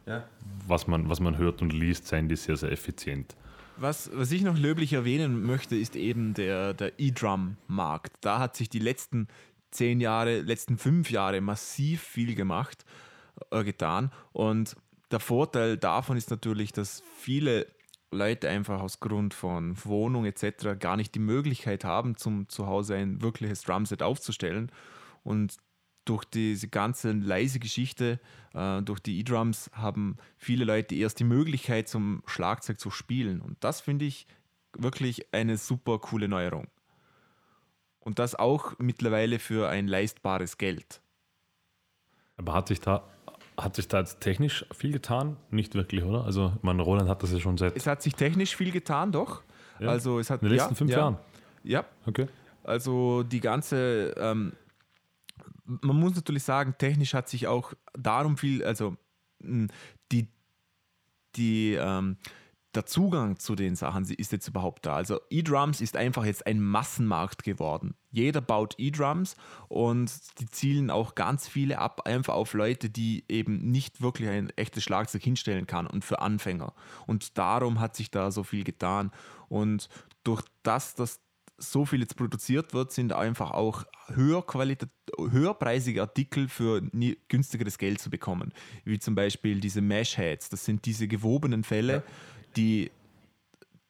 Was, 0.68 0.88
man, 0.88 1.10
was 1.10 1.20
man 1.20 1.38
hört 1.38 1.62
und 1.62 1.74
liest, 1.74 2.08
seien 2.08 2.30
die 2.30 2.36
sehr, 2.36 2.55
sehr 2.55 2.72
effizient. 2.72 3.36
Was, 3.78 4.10
was 4.14 4.32
ich 4.32 4.43
noch 4.43 4.58
löblich 4.58 4.93
erwähnen 4.93 5.43
möchte, 5.43 5.76
ist 5.76 5.95
eben 5.95 6.34
der, 6.34 6.74
der 6.74 6.99
E-Drum-Markt. 6.99 8.14
Da 8.22 8.39
hat 8.39 8.55
sich 8.55 8.70
die 8.70 8.80
letzten 8.80 9.28
zehn 9.72 9.99
Jahre, 9.99 10.41
letzten 10.41 10.78
fünf 10.78 11.12
Jahre 11.12 11.41
massiv 11.41 12.01
viel 12.01 12.36
gemacht, 12.36 12.86
äh, 13.51 13.64
getan. 13.64 14.12
Und 14.32 14.76
der 15.12 15.20
Vorteil 15.20 15.78
davon 15.78 16.18
ist 16.18 16.32
natürlich, 16.32 16.72
dass 16.72 17.03
viele 17.18 17.68
Leute 18.12 18.49
einfach 18.49 18.82
aus 18.82 18.99
Grund 18.99 19.34
von 19.34 19.76
Wohnung 19.86 20.26
etc. 20.26 20.80
gar 20.80 20.97
nicht 20.97 21.14
die 21.16 21.20
Möglichkeit 21.20 21.84
haben, 21.84 22.16
zum 22.16 22.49
zu 22.49 22.68
Hause 22.68 22.95
ein 22.95 23.22
wirkliches 23.22 23.62
Drumset 23.64 24.01
aufzustellen. 24.01 24.72
Und 25.24 25.58
durch 26.10 26.26
diese 26.26 26.68
ganze 26.68 27.12
leise 27.12 27.60
Geschichte, 27.60 28.20
äh, 28.53 28.82
durch 28.82 28.99
die 28.99 29.20
E-Drums, 29.20 29.70
haben 29.74 30.18
viele 30.38 30.66
Leute 30.66 30.95
erst 30.95 31.20
die 31.20 31.24
Möglichkeit, 31.24 31.88
zum 31.88 32.24
Schlagzeug 32.26 32.80
zu 32.80 32.91
spielen. 32.91 33.41
Und 33.41 33.58
das 33.62 33.82
finde 33.82 34.05
ich 34.05 34.28
wirklich 34.74 35.34
eine 35.34 35.58
super 35.58 35.99
coole 35.99 36.28
Neuerung. 36.28 36.68
Und 37.99 38.20
das 38.20 38.36
auch 38.36 38.74
mittlerweile 38.80 39.39
für 39.39 39.68
ein 39.70 39.88
leistbares 39.88 40.58
Geld. 40.58 41.01
Aber 42.38 42.53
hat 42.53 42.68
sich 42.70 42.80
da, 42.80 43.03
hat 43.58 43.76
sich 43.76 43.88
da 43.88 43.99
jetzt 43.99 44.22
technisch 44.22 44.66
viel 44.72 44.91
getan? 44.91 45.38
Nicht 45.49 45.76
wirklich, 45.76 46.03
oder? 46.03 46.24
Also, 46.24 46.53
man, 46.62 46.80
Roland 46.80 47.10
hat 47.10 47.24
das 47.24 47.34
ja 47.34 47.39
schon 47.39 47.58
seit 47.58 47.76
Es 47.76 47.88
hat 47.88 48.01
sich 48.01 48.14
technisch 48.14 48.55
viel 48.55 48.72
getan, 48.72 49.12
doch. 49.12 49.41
Ja. 49.80 49.89
Also 49.89 50.20
es 50.20 50.30
hat 50.30 50.41
in 50.41 50.47
den 50.47 50.55
letzten 50.55 50.74
ja, 50.74 50.78
fünf 50.78 50.91
ja, 50.91 50.97
Jahren. 50.97 51.18
Ja, 51.64 51.86
Okay. 52.05 52.28
Also 52.64 53.24
die 53.24 53.39
ganze, 53.39 54.14
ähm, 54.18 54.51
man 55.68 55.99
muss 55.99 56.15
natürlich 56.15 56.43
sagen, 56.43 56.76
technisch 56.78 57.13
hat 57.13 57.30
sich 57.30 57.47
auch 57.47 57.74
darum 57.93 58.38
viel, 58.38 58.63
also 58.63 58.97
mh, 59.39 59.68
die, 60.11 60.28
die, 61.36 61.74
ähm, 61.74 62.18
der 62.76 62.86
Zugang 62.86 63.39
zu 63.39 63.55
den 63.55 63.76
Sachen 63.76 64.03
ist 64.03 64.32
jetzt 64.32 64.47
überhaupt 64.47 64.86
da. 64.86 64.95
Also 64.95 65.20
E-Drums 65.32 65.82
ist 65.82 65.97
einfach 65.97 66.26
jetzt 66.26 66.45
ein 66.45 66.61
Massenmarkt 66.61 67.43
geworden. 67.43 67.95
Jeder 68.11 68.39
baut 68.39 68.76
E-Drums 68.78 69.36
und 69.68 70.11
die 70.39 70.45
zielen 70.45 70.91
auch 70.91 71.15
ganz 71.15 71.47
viele 71.47 71.80
ab, 71.80 72.01
einfach 72.05 72.36
auf 72.36 72.53
Leute, 72.53 72.89
die 72.89 73.26
eben 73.30 73.72
nicht 73.72 74.01
wirklich 74.01 74.30
ein 74.30 74.51
echtes 74.57 74.84
Schlagzeug 74.84 75.24
hinstellen 75.24 75.65
kann 75.65 75.88
und 75.88 76.05
für 76.05 76.20
Anfänger. 76.20 76.74
Und 77.07 77.38
darum 77.38 77.80
hat 77.80 77.95
sich 77.95 78.11
da 78.11 78.32
so 78.32 78.43
viel 78.43 78.63
getan. 78.63 79.11
Und 79.49 79.89
durch 80.24 80.43
das, 80.61 80.93
dass 80.93 81.20
so 81.58 81.86
viel 81.86 82.01
jetzt 82.01 82.16
produziert 82.16 82.74
wird, 82.74 82.91
sind 82.91 83.14
einfach 83.14 83.51
auch 83.51 83.84
höherqualitat 84.08 84.89
höherpreisige 85.18 86.01
Artikel 86.01 86.47
für 86.47 86.82
günstigeres 87.28 87.78
Geld 87.78 87.99
zu 87.99 88.10
bekommen. 88.10 88.53
Wie 88.84 88.99
zum 88.99 89.16
Beispiel 89.16 89.60
diese 89.60 89.82
Mesh-Heads. 89.82 90.49
Das 90.49 90.66
sind 90.66 90.86
diese 90.86 91.08
gewobenen 91.08 91.64
Fälle, 91.64 92.03
die, 92.55 92.91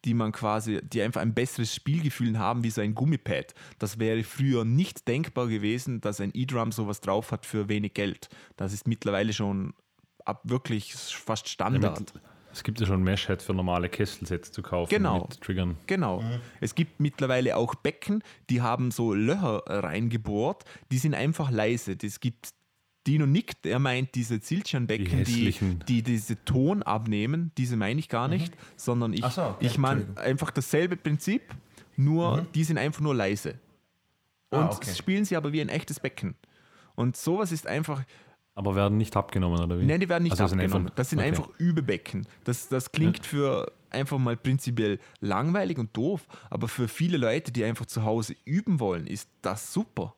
die 0.06 0.14
man 0.14 0.32
quasi, 0.32 0.80
die 0.84 1.02
einfach 1.02 1.22
ein 1.22 1.34
besseres 1.34 1.74
Spielgefühl 1.74 2.38
haben 2.38 2.64
wie 2.64 2.70
so 2.70 2.82
ein 2.82 2.96
Gummipad. 2.96 3.54
Das 3.80 4.00
wäre 4.00 4.24
früher 4.24 4.64
nicht 4.64 5.08
denkbar 5.08 5.48
gewesen, 5.48 6.02
dass 6.02 6.22
ein 6.22 6.32
E-Drum 6.34 6.72
sowas 6.72 7.02
drauf 7.02 7.32
hat 7.32 7.46
für 7.46 7.68
wenig 7.68 7.94
Geld. 7.94 8.30
Das 8.56 8.74
ist 8.74 8.88
mittlerweile 8.88 9.34
schon 9.34 9.74
ab 10.24 10.42
wirklich 10.44 10.94
fast 10.94 11.50
Standard. 11.50 12.14
Es 12.58 12.64
gibt 12.64 12.80
ja 12.80 12.88
schon 12.88 13.04
Mesh-Head 13.04 13.44
für 13.44 13.54
normale 13.54 13.88
Kesselsets 13.88 14.52
zu 14.52 14.64
kaufen 14.64 14.90
Genau. 14.90 15.28
mit 15.30 15.40
Triggern. 15.42 15.78
Genau. 15.86 16.24
Es 16.60 16.74
gibt 16.74 17.00
mittlerweile 17.00 17.56
auch 17.56 17.76
Becken, 17.76 18.24
die 18.50 18.62
haben 18.64 18.90
so 18.90 19.14
Löcher 19.14 19.62
reingebohrt, 19.68 20.64
die 20.92 20.98
sind 20.98 21.14
einfach 21.14 21.52
leise. 21.52 21.96
Es 22.02 22.20
gibt 22.20 22.50
Dino 23.06 23.28
Nick, 23.28 23.62
der 23.62 23.78
meint 23.78 24.16
diese 24.16 24.42
Zilchan-Becken, 24.42 25.24
Die 25.24 25.52
die, 25.52 25.76
die 25.88 26.02
diese 26.02 26.44
Ton 26.46 26.82
abnehmen, 26.82 27.52
diese 27.60 27.78
meine 27.78 28.00
ich 28.00 28.10
gar 28.10 28.28
nicht, 28.28 28.52
sondern 28.76 29.14
ich, 29.14 29.24
so, 29.26 29.44
okay, 29.44 29.66
ich 29.66 29.78
meine 29.78 30.06
einfach 30.18 30.50
dasselbe 30.50 30.98
Prinzip, 30.98 31.44
nur 31.96 32.46
die 32.56 32.64
sind 32.64 32.78
einfach 32.80 33.02
nur 33.02 33.14
leise. 33.16 33.60
Und 34.50 34.60
Ah, 34.60 34.70
okay. 34.76 34.94
spielen 34.96 35.26
sie 35.26 35.36
aber 35.36 35.54
wie 35.54 35.62
ein 35.62 35.70
echtes 35.70 36.00
Becken. 36.00 36.34
Und 36.96 37.16
sowas 37.16 37.52
ist 37.52 37.68
einfach, 37.68 38.04
Aber 38.58 38.76
werden 38.76 38.98
nicht 38.98 39.16
abgenommen, 39.16 39.62
oder 39.64 39.80
wie? 39.80 39.86
Nein, 39.86 40.00
die 40.00 40.10
werden 40.10 40.24
nicht 40.24 40.32
Also 40.32 40.46
das 40.46 40.50
sind 40.52 40.60
abgenommen. 40.62 40.88
einfach- 40.88 40.96
das 40.96 41.10
sind 41.12 41.20
okay. 41.20 41.28
einfach 41.28 41.50
Übebecken. 41.60 42.26
Das, 42.44 42.68
das 42.70 42.92
klingt 42.92 43.24
für 43.24 43.72
einfach 43.92 44.18
mal 44.18 44.36
prinzipiell 44.36 45.00
langweilig 45.20 45.78
und 45.78 45.96
doof, 45.96 46.28
aber 46.50 46.68
für 46.68 46.88
viele 46.88 47.18
Leute, 47.18 47.52
die 47.52 47.64
einfach 47.64 47.86
zu 47.86 48.04
Hause 48.04 48.36
üben 48.46 48.80
wollen, 48.80 49.06
ist 49.06 49.30
das 49.44 49.72
super. 49.74 50.16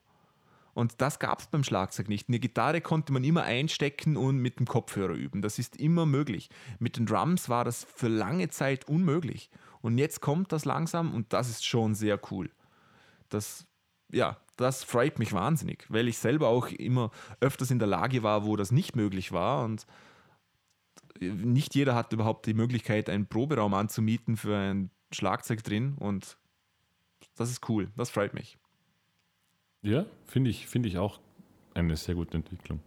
Und 0.72 0.94
das 1.02 1.18
gab 1.18 1.40
es 1.40 1.48
beim 1.48 1.64
Schlagzeug 1.64 2.08
nicht. 2.08 2.28
Eine 2.30 2.38
Gitarre 2.38 2.80
konnte 2.80 3.12
man 3.12 3.24
immer 3.24 3.42
einstecken 3.42 4.16
und 4.16 4.38
mit 4.38 4.58
dem 4.58 4.66
Kopfhörer 4.66 5.12
üben. 5.12 5.42
Das 5.42 5.58
ist 5.58 5.76
immer 5.76 6.06
möglich. 6.06 6.48
Mit 6.78 6.96
den 6.96 7.04
Drums 7.04 7.50
war 7.50 7.64
das 7.66 7.84
für 7.94 8.08
lange 8.08 8.48
Zeit 8.48 8.88
unmöglich. 8.88 9.50
Und 9.82 9.98
jetzt 9.98 10.20
kommt 10.22 10.50
das 10.52 10.64
langsam 10.64 11.12
und 11.12 11.32
das 11.34 11.50
ist 11.50 11.66
schon 11.66 11.94
sehr 11.94 12.18
cool. 12.30 12.48
Das, 13.28 13.66
ja, 14.10 14.38
das 14.60 14.84
freut 14.84 15.18
mich 15.18 15.32
wahnsinnig, 15.32 15.86
weil 15.88 16.08
ich 16.08 16.18
selber 16.18 16.48
auch 16.48 16.68
immer 16.68 17.10
öfters 17.40 17.70
in 17.70 17.78
der 17.78 17.88
Lage 17.88 18.22
war, 18.22 18.44
wo 18.44 18.56
das 18.56 18.72
nicht 18.72 18.96
möglich 18.96 19.32
war. 19.32 19.64
Und 19.64 19.86
nicht 21.20 21.74
jeder 21.74 21.94
hat 21.94 22.12
überhaupt 22.12 22.46
die 22.46 22.54
Möglichkeit, 22.54 23.10
einen 23.10 23.26
Proberaum 23.26 23.74
anzumieten 23.74 24.36
für 24.36 24.56
ein 24.56 24.90
Schlagzeug 25.12 25.62
drin. 25.64 25.96
Und 25.98 26.36
das 27.36 27.50
ist 27.50 27.68
cool. 27.68 27.88
Das 27.96 28.10
freut 28.10 28.34
mich. 28.34 28.58
Ja, 29.82 30.04
finde 30.26 30.50
ich, 30.50 30.66
find 30.66 30.86
ich 30.86 30.98
auch 30.98 31.20
eine 31.74 31.96
sehr 31.96 32.14
gute 32.14 32.36
Entwicklung. 32.36 32.80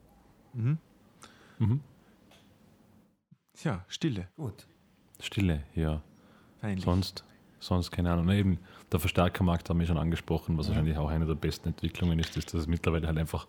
Mhm. 0.54 0.78
Mhm. 1.60 1.82
Ja, 3.64 3.86
Stille. 3.88 4.28
Gut. 4.36 4.68
Stille, 5.20 5.64
ja. 5.76 6.02
Peinlich. 6.60 6.86
Sonst, 6.86 7.24
sonst 7.66 7.92
keine 7.92 8.12
Ahnung. 8.12 8.26
Na, 8.26 8.36
eben, 8.36 8.60
der 8.92 9.00
Verstärkermarkt 9.00 9.70
haben 9.70 9.80
wir 9.80 9.88
schon 9.88 9.98
angesprochen, 9.98 10.58
was 10.58 10.68
ja. 10.68 10.72
wahrscheinlich 10.72 10.98
auch 10.98 11.10
eine 11.10 11.26
der 11.26 11.36
besten 11.36 11.70
Entwicklungen 11.70 12.20
ist, 12.20 12.36
ist, 12.38 12.54
dass 12.54 12.62
es 12.62 12.68
mittlerweile 12.68 13.08
halt 13.08 13.18
einfach 13.18 13.48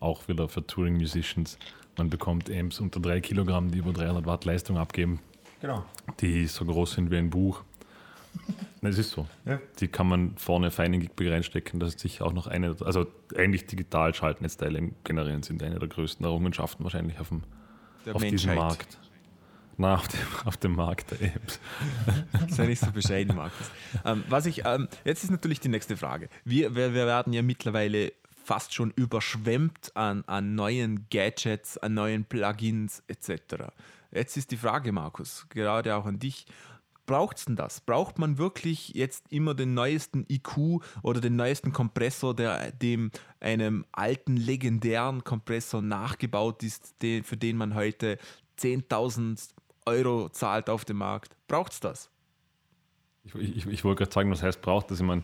auch 0.00 0.28
wieder 0.28 0.48
für 0.48 0.66
Touring 0.66 0.96
Musicians, 0.96 1.58
man 1.96 2.10
bekommt 2.10 2.50
Amps 2.50 2.80
unter 2.80 3.00
3 3.00 3.20
Kilogramm, 3.20 3.70
die 3.70 3.78
über 3.78 3.92
300 3.92 4.26
Watt 4.26 4.44
Leistung 4.44 4.76
abgeben. 4.76 5.20
Genau. 5.60 5.84
Die 6.20 6.46
so 6.46 6.64
groß 6.64 6.92
sind 6.92 7.10
wie 7.10 7.16
ein 7.16 7.30
Buch. 7.30 7.62
Es 8.82 8.98
ist 8.98 9.12
so. 9.12 9.26
Ja. 9.46 9.60
Die 9.80 9.88
kann 9.88 10.08
man 10.08 10.36
vorne 10.36 10.70
fein 10.70 10.92
in 10.92 11.00
Gigbag 11.00 11.28
reinstecken. 11.28 11.80
Das 11.80 11.90
ist 11.90 12.00
sicher 12.00 12.26
auch 12.26 12.32
noch 12.32 12.46
eine, 12.46 12.76
also 12.84 13.06
eigentlich 13.36 13.66
digital 13.66 14.12
Schaltnetzteile 14.12 14.90
generieren 15.04 15.42
sind 15.42 15.62
eine 15.62 15.78
der 15.78 15.88
größten 15.88 16.26
Errungenschaften 16.26 16.84
wahrscheinlich 16.84 17.18
auf, 17.18 17.28
dem, 17.28 17.42
auf 18.12 18.22
diesem 18.22 18.56
Markt. 18.56 18.98
Na, 19.76 19.94
auf 19.94 20.08
dem, 20.08 20.20
auf 20.44 20.56
dem 20.56 20.76
Markt 20.76 21.10
der 21.10 21.22
Apps. 21.22 21.60
Sei 22.48 22.66
nicht 22.66 22.80
so 22.80 22.90
bescheiden, 22.90 23.34
Markus. 23.34 23.70
Ähm, 24.04 24.24
was 24.28 24.46
ich, 24.46 24.64
ähm, 24.64 24.88
jetzt 25.04 25.24
ist 25.24 25.30
natürlich 25.30 25.60
die 25.60 25.68
nächste 25.68 25.96
Frage. 25.96 26.28
Wir, 26.44 26.74
wir, 26.74 26.94
wir 26.94 27.06
werden 27.06 27.32
ja 27.32 27.42
mittlerweile 27.42 28.12
fast 28.44 28.74
schon 28.74 28.92
überschwemmt 28.94 29.96
an, 29.96 30.22
an 30.26 30.54
neuen 30.54 31.06
Gadgets, 31.10 31.78
an 31.78 31.94
neuen 31.94 32.24
Plugins 32.24 33.02
etc. 33.08 33.72
Jetzt 34.12 34.36
ist 34.36 34.50
die 34.50 34.56
Frage, 34.56 34.92
Markus, 34.92 35.46
gerade 35.48 35.96
auch 35.96 36.06
an 36.06 36.18
dich 36.18 36.46
braucht 37.06 37.38
es 37.38 37.44
denn 37.44 37.56
das? 37.56 37.80
Braucht 37.80 38.18
man 38.18 38.38
wirklich 38.38 38.90
jetzt 38.90 39.30
immer 39.30 39.54
den 39.54 39.74
neuesten 39.74 40.24
IQ 40.28 40.82
oder 41.02 41.20
den 41.20 41.36
neuesten 41.36 41.72
Kompressor, 41.72 42.34
der 42.34 42.72
dem 42.72 43.10
einem 43.40 43.84
alten 43.92 44.36
legendären 44.36 45.24
Kompressor 45.24 45.82
nachgebaut 45.82 46.62
ist, 46.62 47.02
den, 47.02 47.24
für 47.24 47.36
den 47.36 47.56
man 47.56 47.74
heute 47.74 48.18
10.000 48.58 49.50
Euro 49.86 50.28
zahlt 50.30 50.70
auf 50.70 50.84
dem 50.84 50.98
Markt? 50.98 51.36
Braucht 51.48 51.72
es 51.72 51.80
das? 51.80 52.10
Ich, 53.24 53.34
ich, 53.34 53.66
ich 53.66 53.84
wollte 53.84 54.04
gerade 54.04 54.12
sagen, 54.12 54.30
was 54.30 54.42
heißt 54.42 54.60
braucht 54.60 54.90
das? 54.90 55.00
Ich 55.00 55.06
meine, 55.06 55.22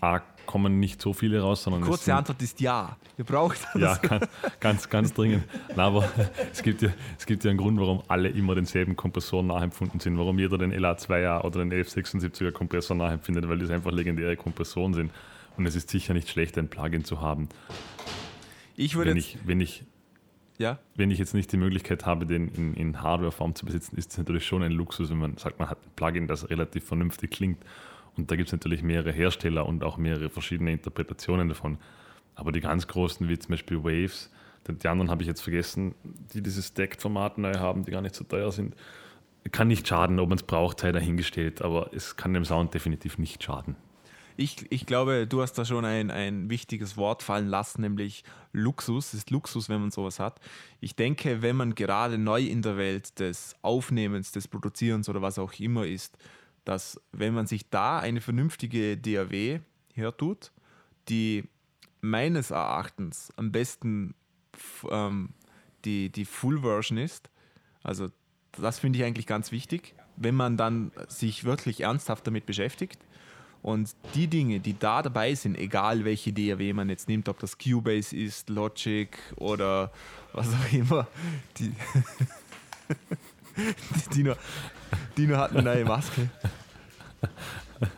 A, 0.00 0.20
kommen 0.46 0.80
nicht 0.80 1.00
so 1.00 1.12
viele 1.12 1.40
raus, 1.40 1.62
sondern. 1.62 1.82
Kurze 1.82 2.04
sind, 2.04 2.14
Antwort 2.14 2.40
ist 2.42 2.60
ja. 2.60 2.96
Ihr 3.16 3.24
braucht 3.24 3.58
das. 3.72 3.80
Ja, 3.80 3.96
ganz, 3.96 4.28
ganz, 4.60 4.90
ganz 4.90 5.14
dringend. 5.14 5.44
Na, 5.74 5.86
aber 5.86 6.08
es 6.52 6.62
gibt, 6.62 6.82
ja, 6.82 6.90
es 7.18 7.26
gibt 7.26 7.44
ja 7.44 7.50
einen 7.50 7.58
Grund, 7.58 7.78
warum 7.80 8.02
alle 8.08 8.28
immer 8.28 8.54
denselben 8.54 8.96
Kompressor 8.96 9.42
nachempfunden 9.42 10.00
sind, 10.00 10.18
warum 10.18 10.38
jeder 10.38 10.58
den 10.58 10.72
LA2er 10.72 11.42
oder 11.42 11.64
den 11.64 11.72
1176er 11.72 12.52
Kompressor 12.52 12.96
nachempfindet, 12.96 13.48
weil 13.48 13.58
das 13.58 13.70
einfach 13.70 13.92
legendäre 13.92 14.36
Kompressoren 14.36 14.94
sind. 14.94 15.12
Und 15.56 15.66
es 15.66 15.74
ist 15.74 15.88
sicher 15.90 16.14
nicht 16.14 16.28
schlecht, 16.28 16.58
ein 16.58 16.68
Plugin 16.68 17.04
zu 17.04 17.20
haben. 17.20 17.48
Ich 18.76 18.96
würde 18.96 19.10
wenn 19.10 19.16
ich, 19.16 19.38
wenn 19.44 19.60
ich 19.60 19.84
ja? 20.58 20.78
Wenn 20.94 21.10
ich 21.10 21.18
jetzt 21.18 21.34
nicht 21.34 21.50
die 21.52 21.56
Möglichkeit 21.56 22.06
habe, 22.06 22.26
den 22.26 22.48
in, 22.48 22.74
in 22.74 23.02
Hardware-Form 23.02 23.54
zu 23.54 23.66
besitzen, 23.66 23.96
ist 23.96 24.12
es 24.12 24.18
natürlich 24.18 24.46
schon 24.46 24.62
ein 24.62 24.72
Luxus, 24.72 25.10
wenn 25.10 25.18
man 25.18 25.36
sagt, 25.36 25.58
man 25.58 25.68
hat 25.68 25.78
ein 25.84 25.90
Plugin, 25.96 26.26
das 26.26 26.48
relativ 26.50 26.84
vernünftig 26.84 27.30
klingt 27.30 27.58
und 28.16 28.30
da 28.30 28.36
gibt 28.36 28.48
es 28.48 28.52
natürlich 28.52 28.82
mehrere 28.82 29.12
Hersteller 29.12 29.66
und 29.66 29.82
auch 29.82 29.96
mehrere 29.96 30.30
verschiedene 30.30 30.72
Interpretationen 30.72 31.48
davon. 31.48 31.78
Aber 32.34 32.52
die 32.52 32.60
ganz 32.60 32.86
großen, 32.86 33.28
wie 33.28 33.38
zum 33.38 33.50
Beispiel 33.50 33.82
Waves, 33.82 34.30
die 34.66 34.88
anderen 34.88 35.10
habe 35.10 35.22
ich 35.22 35.28
jetzt 35.28 35.42
vergessen, 35.42 35.94
die 36.32 36.42
dieses 36.42 36.68
Stacked-Format 36.68 37.38
neu 37.38 37.54
haben, 37.54 37.84
die 37.84 37.90
gar 37.90 38.00
nicht 38.00 38.14
so 38.14 38.24
teuer 38.24 38.50
sind, 38.50 38.74
kann 39.52 39.68
nicht 39.68 39.86
schaden, 39.86 40.18
ob 40.20 40.30
man 40.30 40.38
es 40.38 40.44
braucht, 40.44 40.80
sei 40.80 40.90
dahingestellt, 40.90 41.60
aber 41.60 41.90
es 41.92 42.16
kann 42.16 42.32
dem 42.32 42.44
Sound 42.44 42.72
definitiv 42.72 43.18
nicht 43.18 43.42
schaden. 43.42 43.76
Ich, 44.36 44.66
ich 44.70 44.86
glaube, 44.86 45.26
du 45.28 45.42
hast 45.42 45.52
da 45.54 45.64
schon 45.64 45.84
ein, 45.84 46.10
ein 46.10 46.50
wichtiges 46.50 46.96
Wort 46.96 47.22
fallen 47.22 47.46
lassen, 47.46 47.82
nämlich 47.82 48.24
Luxus. 48.52 49.08
Es 49.08 49.14
ist 49.14 49.30
Luxus, 49.30 49.68
wenn 49.68 49.80
man 49.80 49.92
sowas 49.92 50.18
hat. 50.18 50.40
Ich 50.80 50.96
denke, 50.96 51.40
wenn 51.40 51.54
man 51.54 51.74
gerade 51.76 52.18
neu 52.18 52.42
in 52.42 52.62
der 52.62 52.76
Welt 52.76 53.20
des 53.20 53.54
Aufnehmens, 53.62 54.32
des 54.32 54.48
Produzierens 54.48 55.08
oder 55.08 55.22
was 55.22 55.38
auch 55.38 55.52
immer 55.60 55.86
ist, 55.86 56.18
dass 56.64 57.00
wenn 57.12 57.34
man 57.34 57.46
sich 57.46 57.68
da 57.70 58.00
eine 58.00 58.20
vernünftige 58.20 58.96
DAW 58.96 59.60
hertut, 59.94 60.50
die 61.08 61.44
meines 62.00 62.50
Erachtens 62.50 63.32
am 63.36 63.52
besten 63.52 64.14
ähm, 64.90 65.30
die, 65.84 66.10
die 66.10 66.24
Full-Version 66.24 66.98
ist, 66.98 67.30
also 67.82 68.08
das 68.52 68.78
finde 68.78 68.98
ich 68.98 69.04
eigentlich 69.04 69.26
ganz 69.26 69.52
wichtig, 69.52 69.94
wenn 70.16 70.34
man 70.34 70.56
dann 70.56 70.92
sich 71.08 71.44
wirklich 71.44 71.82
ernsthaft 71.82 72.26
damit 72.26 72.46
beschäftigt. 72.46 72.98
Und 73.64 73.96
die 74.14 74.26
Dinge, 74.26 74.60
die 74.60 74.78
da 74.78 75.00
dabei 75.00 75.34
sind, 75.34 75.56
egal 75.56 76.04
welche 76.04 76.34
DAW 76.34 76.74
man 76.74 76.90
jetzt 76.90 77.08
nimmt, 77.08 77.30
ob 77.30 77.38
das 77.38 77.56
Cubase 77.56 78.14
ist, 78.14 78.50
Logic 78.50 79.16
oder 79.36 79.90
was 80.34 80.48
auch 80.48 80.72
immer, 80.72 81.06
die, 81.56 81.72
Dino, 84.14 84.34
Dino 85.16 85.38
hat 85.38 85.52
eine 85.52 85.62
neue 85.62 85.86
Maske. 85.86 86.28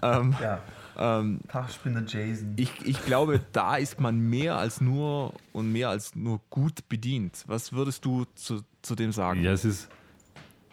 ähm, 0.03 0.37
ja. 0.41 0.63
Ähm, 0.97 1.41
Tagspinner 1.49 2.05
Jason. 2.07 2.55
Ich, 2.57 2.71
ich 2.87 3.05
glaube, 3.05 3.41
da 3.51 3.77
ist 3.77 3.99
man 3.99 4.21
mehr 4.21 4.57
als 4.57 4.81
nur 4.81 5.35
und 5.53 5.73
mehr 5.73 5.89
als 5.89 6.15
nur 6.15 6.41
gut 6.49 6.89
bedient. 6.89 7.43
Was 7.49 7.73
würdest 7.73 8.05
du 8.05 8.25
zu, 8.37 8.63
zu 8.83 8.95
dem 8.95 9.11
sagen? 9.11 9.43
Ja, 9.43 9.51
es 9.51 9.65
ist, 9.65 9.89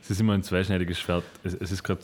es 0.03 0.11
ist 0.11 0.21
immer 0.21 0.33
ein 0.33 0.43
zweischneidiges 0.43 0.99
Schwert. 0.99 1.23
Es, 1.43 1.55
es 1.55 1.71
ist 1.71 1.81
gerade 1.81 2.03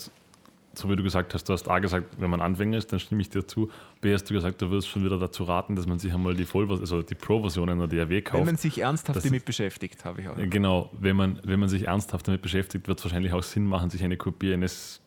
so, 0.73 0.89
wie 0.89 0.95
du 0.95 1.03
gesagt 1.03 1.33
hast, 1.33 1.45
du 1.45 1.53
hast 1.53 1.67
A 1.67 1.79
gesagt, 1.79 2.15
wenn 2.19 2.29
man 2.29 2.41
Anfänger 2.41 2.77
ist, 2.77 2.91
dann 2.91 2.99
stimme 2.99 3.21
ich 3.21 3.29
dir 3.29 3.45
zu. 3.45 3.69
B 4.01 4.13
hast 4.13 4.29
du 4.29 4.33
gesagt, 4.33 4.61
du 4.61 4.69
wirst 4.69 4.87
schon 4.87 5.03
wieder 5.03 5.17
dazu 5.17 5.43
raten, 5.43 5.75
dass 5.75 5.87
man 5.87 5.99
sich 5.99 6.13
einmal 6.13 6.35
die 6.35 6.45
Voll 6.45 6.69
also 6.69 7.01
die 7.01 7.15
Pro-Version 7.15 7.69
einer 7.69 7.87
DAW 7.87 8.21
kauft. 8.21 8.39
Wenn 8.39 8.45
man 8.45 8.55
sich 8.57 8.79
ernsthaft 8.79 9.25
damit 9.25 9.45
beschäftigt, 9.45 10.05
habe 10.05 10.21
ich 10.21 10.27
auch. 10.27 10.35
Genau, 10.37 10.89
wenn 10.99 11.15
man, 11.15 11.39
wenn 11.43 11.59
man 11.59 11.69
sich 11.69 11.87
ernsthaft 11.87 12.27
damit 12.27 12.41
beschäftigt, 12.41 12.87
wird 12.87 12.99
es 12.99 13.05
wahrscheinlich 13.05 13.33
auch 13.33 13.43
Sinn 13.43 13.65
machen, 13.65 13.89
sich 13.89 14.03
eine 14.03 14.17
Kopie 14.17 14.53
eines 14.53 15.01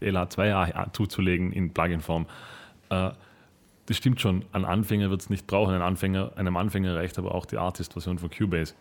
LA2A 0.00 0.92
zuzulegen 0.92 1.52
in 1.52 1.72
Plugin-Form. 1.72 2.26
Äh, 2.90 3.10
das 3.86 3.96
stimmt 3.96 4.20
schon, 4.20 4.44
ein 4.52 4.64
Anfänger 4.64 5.10
wird 5.10 5.22
es 5.22 5.30
nicht 5.30 5.46
brauchen. 5.46 5.74
Ein 5.74 5.82
Anfänger, 5.82 6.32
einem 6.36 6.56
Anfänger 6.56 6.94
reicht 6.94 7.18
aber 7.18 7.34
auch 7.34 7.46
die 7.46 7.58
Artist-Version 7.58 8.18
von 8.18 8.30
Cubase. 8.30 8.74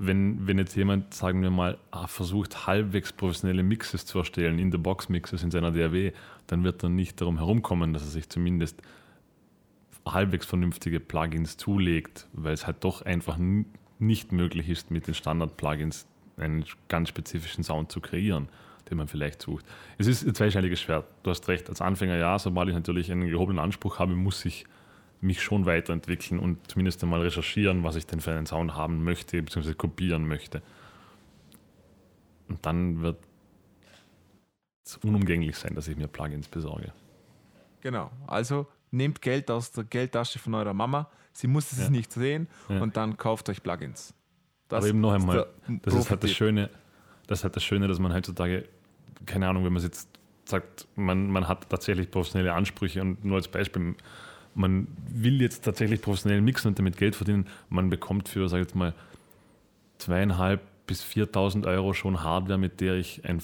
Wenn, 0.00 0.46
wenn 0.46 0.58
jetzt 0.58 0.76
jemand, 0.76 1.12
sagen 1.12 1.42
wir 1.42 1.50
mal, 1.50 1.76
ah, 1.90 2.06
versucht, 2.06 2.66
halbwegs 2.66 3.12
professionelle 3.12 3.62
Mixes 3.62 4.06
zu 4.06 4.18
erstellen, 4.18 4.58
in-the-box-Mixes 4.58 5.42
in 5.42 5.50
seiner 5.50 5.72
DAW, 5.72 6.12
dann 6.46 6.62
wird 6.62 6.82
er 6.84 6.88
nicht 6.88 7.20
darum 7.20 7.38
herumkommen, 7.38 7.92
dass 7.92 8.02
er 8.02 8.10
sich 8.10 8.28
zumindest 8.28 8.80
halbwegs 10.06 10.46
vernünftige 10.46 11.00
Plugins 11.00 11.56
zulegt, 11.56 12.28
weil 12.32 12.54
es 12.54 12.66
halt 12.66 12.84
doch 12.84 13.02
einfach 13.02 13.38
nicht 13.98 14.32
möglich 14.32 14.68
ist, 14.68 14.90
mit 14.90 15.06
den 15.06 15.14
Standard-Plugins 15.14 16.06
einen 16.36 16.64
ganz 16.88 17.08
spezifischen 17.08 17.64
Sound 17.64 17.90
zu 17.90 18.00
kreieren 18.00 18.48
den 18.90 18.98
man 18.98 19.08
vielleicht 19.08 19.42
sucht. 19.42 19.64
Es 19.98 20.06
ist 20.06 20.26
ein 20.26 20.34
zweischneidiges 20.34 20.80
Schwert. 20.80 21.06
Du 21.22 21.30
hast 21.30 21.48
recht, 21.48 21.68
als 21.68 21.80
Anfänger 21.80 22.16
ja, 22.16 22.38
sobald 22.38 22.68
ich 22.68 22.74
natürlich 22.74 23.10
einen 23.10 23.28
gehobenen 23.28 23.58
Anspruch 23.58 23.98
habe, 23.98 24.14
muss 24.14 24.44
ich 24.44 24.64
mich 25.20 25.42
schon 25.42 25.66
weiterentwickeln 25.66 26.38
und 26.38 26.70
zumindest 26.70 27.02
einmal 27.02 27.22
recherchieren, 27.22 27.82
was 27.82 27.96
ich 27.96 28.06
denn 28.06 28.20
für 28.20 28.32
einen 28.32 28.46
Sound 28.46 28.74
haben 28.74 29.02
möchte, 29.02 29.42
beziehungsweise 29.42 29.74
kopieren 29.74 30.26
möchte. 30.26 30.62
Und 32.48 32.64
dann 32.64 33.02
wird 33.02 33.18
es 34.84 34.96
unumgänglich 34.98 35.56
sein, 35.56 35.74
dass 35.74 35.88
ich 35.88 35.96
mir 35.96 36.08
Plugins 36.08 36.48
besorge. 36.48 36.92
Genau, 37.80 38.10
also 38.26 38.66
nehmt 38.90 39.20
Geld 39.20 39.50
aus 39.50 39.72
der 39.72 39.84
Geldtasche 39.84 40.38
von 40.38 40.54
eurer 40.54 40.74
Mama, 40.74 41.10
sie 41.32 41.46
muss 41.46 41.72
es 41.72 41.78
ja. 41.78 41.90
nicht 41.90 42.12
sehen 42.12 42.48
ja. 42.68 42.80
und 42.80 42.96
dann 42.96 43.16
kauft 43.16 43.48
euch 43.48 43.62
Plugins. 43.62 44.14
Das 44.68 44.78
Aber 44.78 44.88
eben 44.88 45.00
noch 45.00 45.12
einmal, 45.12 45.46
das 45.82 45.94
ist 45.94 46.10
halt 46.10 46.22
das 46.22 46.32
Schöne, 46.32 46.70
das 47.26 47.40
ist 47.40 47.44
halt 47.44 47.56
das 47.56 47.64
Schöne, 47.64 47.88
dass 47.88 47.98
man 47.98 48.12
heutzutage 48.12 48.68
keine 49.26 49.48
Ahnung, 49.48 49.64
wenn 49.64 49.72
man 49.72 49.82
jetzt 49.82 50.08
sagt, 50.44 50.88
man, 50.96 51.30
man 51.30 51.48
hat 51.48 51.68
tatsächlich 51.68 52.10
professionelle 52.10 52.54
Ansprüche 52.54 53.00
und 53.00 53.24
nur 53.24 53.36
als 53.36 53.48
Beispiel, 53.48 53.94
man 54.54 54.88
will 55.08 55.40
jetzt 55.40 55.64
tatsächlich 55.64 56.02
professionell 56.02 56.40
mixen 56.40 56.68
und 56.68 56.78
damit 56.78 56.96
Geld 56.96 57.16
verdienen, 57.16 57.46
man 57.68 57.90
bekommt 57.90 58.28
für, 58.28 58.48
sag 58.48 58.58
ich 58.58 58.66
jetzt 58.66 58.74
mal, 58.74 58.94
zweieinhalb 59.98 60.60
bis 60.86 61.04
4.000 61.04 61.66
Euro 61.66 61.92
schon 61.92 62.22
Hardware, 62.22 62.58
mit 62.58 62.80
der 62.80 62.94
ich 62.94 63.24
ein, 63.24 63.42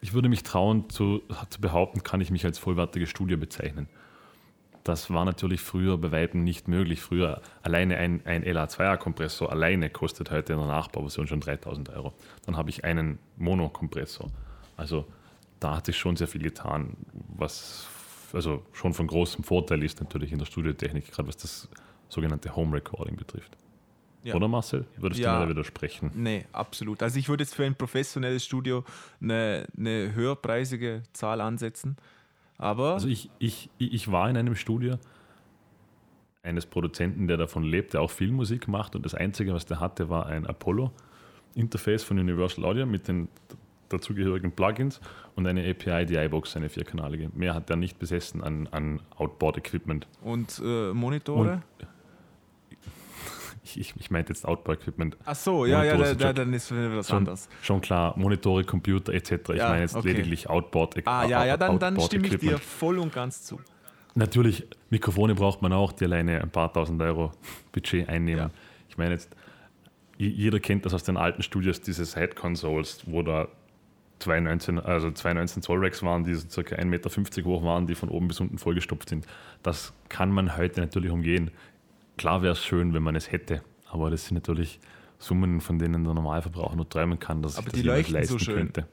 ich 0.00 0.12
würde 0.12 0.28
mich 0.28 0.42
trauen 0.42 0.88
zu, 0.90 1.22
zu 1.50 1.60
behaupten, 1.60 2.02
kann 2.02 2.20
ich 2.20 2.30
mich 2.30 2.44
als 2.44 2.58
vollwertiges 2.58 3.08
Studio 3.08 3.36
bezeichnen. 3.36 3.88
Das 4.84 5.10
war 5.10 5.24
natürlich 5.24 5.62
früher 5.62 5.98
bei 5.98 6.12
Weitem 6.12 6.44
nicht 6.44 6.68
möglich. 6.68 7.00
Früher 7.00 7.42
alleine 7.62 7.96
ein, 7.96 8.24
ein 8.24 8.44
LA2er-Kompressor 8.44 9.50
alleine 9.50 9.90
kostet 9.90 10.30
heute 10.30 10.52
in 10.52 10.60
der 10.60 10.68
Nachbauversion 10.68 11.26
schon 11.26 11.40
3000 11.40 11.90
Euro. 11.90 12.12
Dann 12.44 12.56
habe 12.56 12.70
ich 12.70 12.84
einen 12.84 13.18
Mono-Kompressor. 13.36 14.30
Also 14.76 15.06
da 15.58 15.76
hat 15.76 15.86
sich 15.86 15.98
schon 15.98 16.14
sehr 16.14 16.28
viel 16.28 16.42
getan, 16.42 16.96
was 17.36 17.88
also 18.34 18.62
schon 18.72 18.94
von 18.94 19.06
großem 19.06 19.44
Vorteil 19.44 19.82
ist 19.82 20.00
natürlich 20.00 20.32
in 20.32 20.38
der 20.38 20.46
Studiotechnik, 20.46 21.10
gerade 21.10 21.28
was 21.28 21.36
das 21.36 21.68
sogenannte 22.08 22.54
Home 22.54 22.74
Recording 22.76 23.16
betrifft. 23.16 23.56
Ja. 24.22 24.34
Oder 24.34 24.48
Marcel? 24.48 24.84
Würdest 24.96 25.20
Ja. 25.20 25.34
du 25.34 25.38
mir 25.38 25.44
da 25.44 25.50
widersprechen? 25.50 26.10
Nee, 26.14 26.46
absolut. 26.52 27.02
Also 27.02 27.18
ich 27.18 27.28
würde 27.28 27.44
jetzt 27.44 27.54
für 27.54 27.64
ein 27.64 27.76
professionelles 27.76 28.44
Studio 28.44 28.84
eine, 29.20 29.66
eine 29.76 30.14
höherpreisige 30.14 31.02
Zahl 31.12 31.40
ansetzen. 31.40 31.96
Aber 32.58 32.94
Also 32.94 33.08
ich, 33.08 33.30
ich, 33.38 33.70
ich 33.78 34.10
war 34.10 34.28
in 34.28 34.36
einem 34.36 34.56
Studio 34.56 34.98
eines 36.42 36.66
Produzenten, 36.66 37.26
der 37.28 37.36
davon 37.36 37.62
lebt, 37.64 37.92
der 37.94 38.00
auch 38.02 38.10
Filmmusik 38.10 38.66
macht 38.68 38.96
und 38.96 39.04
das 39.04 39.14
Einzige, 39.14 39.52
was 39.52 39.66
der 39.66 39.78
hatte, 39.80 40.08
war 40.08 40.26
ein 40.26 40.46
Apollo-Interface 40.46 42.02
von 42.04 42.18
Universal 42.18 42.64
Audio 42.64 42.86
mit 42.86 43.08
den 43.08 43.28
dazugehörigen 43.88 44.52
Plugins 44.52 45.00
und 45.34 45.46
eine 45.46 45.68
API 45.68 46.06
DI-Box, 46.06 46.56
eine 46.56 46.68
vierkanalige. 46.68 47.30
Mehr 47.34 47.54
hat 47.54 47.70
er 47.70 47.76
nicht 47.76 47.98
besessen 47.98 48.42
an, 48.42 48.68
an 48.70 49.00
Outboard-Equipment. 49.16 50.06
und 50.22 50.60
äh, 50.64 50.92
Monitore? 50.92 51.62
Ich, 53.62 53.78
ich, 53.80 53.94
ich 53.96 54.10
meinte 54.10 54.32
jetzt 54.32 54.46
Outboard-Equipment. 54.46 55.16
Ach 55.24 55.34
so, 55.34 55.66
ja, 55.66 55.84
ja, 55.84 55.94
Monitore 55.94 55.98
da, 56.02 56.08
sind 56.08 56.22
da, 56.22 56.32
dann 56.32 56.52
ist 56.52 56.72
was 56.72 57.08
Schon, 57.08 57.18
anderes. 57.18 57.48
schon 57.62 57.80
klar, 57.80 58.14
Monitore, 58.18 58.64
Computer 58.64 59.12
etc. 59.12 59.32
Ich 59.50 59.56
Ja, 59.56 59.68
meine 59.70 59.82
jetzt 59.82 59.96
okay. 59.96 60.08
lediglich 60.08 60.48
Outboard. 60.48 61.06
Ah, 61.06 61.24
ja, 61.26 61.44
ja, 61.44 61.56
dann, 61.56 61.78
dann 61.78 62.00
stimme 62.00 62.26
ich 62.28 62.38
dir 62.38 62.58
voll 62.58 62.98
und 62.98 63.12
ganz 63.12 63.42
zu. 63.44 63.60
Natürlich, 64.14 64.66
Mikrofone 64.88 65.34
braucht 65.34 65.60
man 65.60 65.74
auch, 65.74 65.92
die 65.92 66.04
alleine 66.04 66.40
ein 66.40 66.50
paar 66.50 66.72
tausend 66.72 67.00
Euro 67.02 67.32
Budget 67.72 68.08
einnehmen. 68.08 68.44
Ja. 68.44 68.50
Ich 68.88 68.96
meine 68.96 69.12
jetzt, 69.12 69.28
jeder 70.16 70.58
kennt 70.60 70.86
das 70.86 70.94
aus 70.94 71.04
den 71.04 71.18
alten 71.18 71.42
Studios, 71.42 71.82
diese 71.82 72.06
Side-Consoles, 72.06 73.02
wo 73.06 73.20
da 73.22 73.48
zwei 74.18 74.40
19, 74.40 74.78
also 74.78 75.10
zwei 75.12 75.34
19 75.34 75.62
Zoll 75.62 75.84
Racks 75.84 76.02
waren, 76.02 76.24
die 76.24 76.34
so 76.34 76.48
circa 76.48 76.76
1,50 76.76 76.84
Meter 76.86 77.44
hoch 77.44 77.62
waren, 77.62 77.86
die 77.86 77.94
von 77.94 78.08
oben 78.08 78.28
bis 78.28 78.40
unten 78.40 78.58
vollgestopft 78.58 79.08
sind. 79.08 79.26
Das 79.62 79.92
kann 80.08 80.30
man 80.30 80.56
heute 80.56 80.80
natürlich 80.80 81.10
umgehen. 81.10 81.50
Klar 82.16 82.42
wäre 82.42 82.52
es 82.52 82.64
schön, 82.64 82.94
wenn 82.94 83.02
man 83.02 83.14
es 83.14 83.30
hätte, 83.30 83.62
aber 83.90 84.10
das 84.10 84.26
sind 84.26 84.34
natürlich 84.34 84.80
Summen, 85.18 85.60
von 85.60 85.78
denen 85.78 86.04
der 86.04 86.14
Normalverbraucher 86.14 86.76
nur 86.76 86.88
träumen 86.88 87.18
kann, 87.18 87.42
dass 87.42 87.56
Aber 87.56 87.70
sich 87.70 87.82
die 87.82 87.88
das 87.88 88.08
jemand 88.08 88.10
leuchten 88.10 88.26
so 88.26 88.34
leisten 88.34 88.38
schön. 88.44 88.56
könnte. 88.56 88.86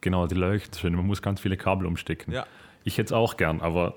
Genau, 0.00 0.26
die 0.26 0.34
leuchten 0.34 0.78
schön. 0.78 0.94
Man 0.94 1.06
muss 1.06 1.22
ganz 1.22 1.40
viele 1.40 1.56
Kabel 1.56 1.86
umstecken. 1.86 2.32
Ja. 2.32 2.46
Ich 2.84 2.98
hätte 2.98 3.06
es 3.06 3.12
auch 3.12 3.36
gern, 3.36 3.60
aber 3.60 3.96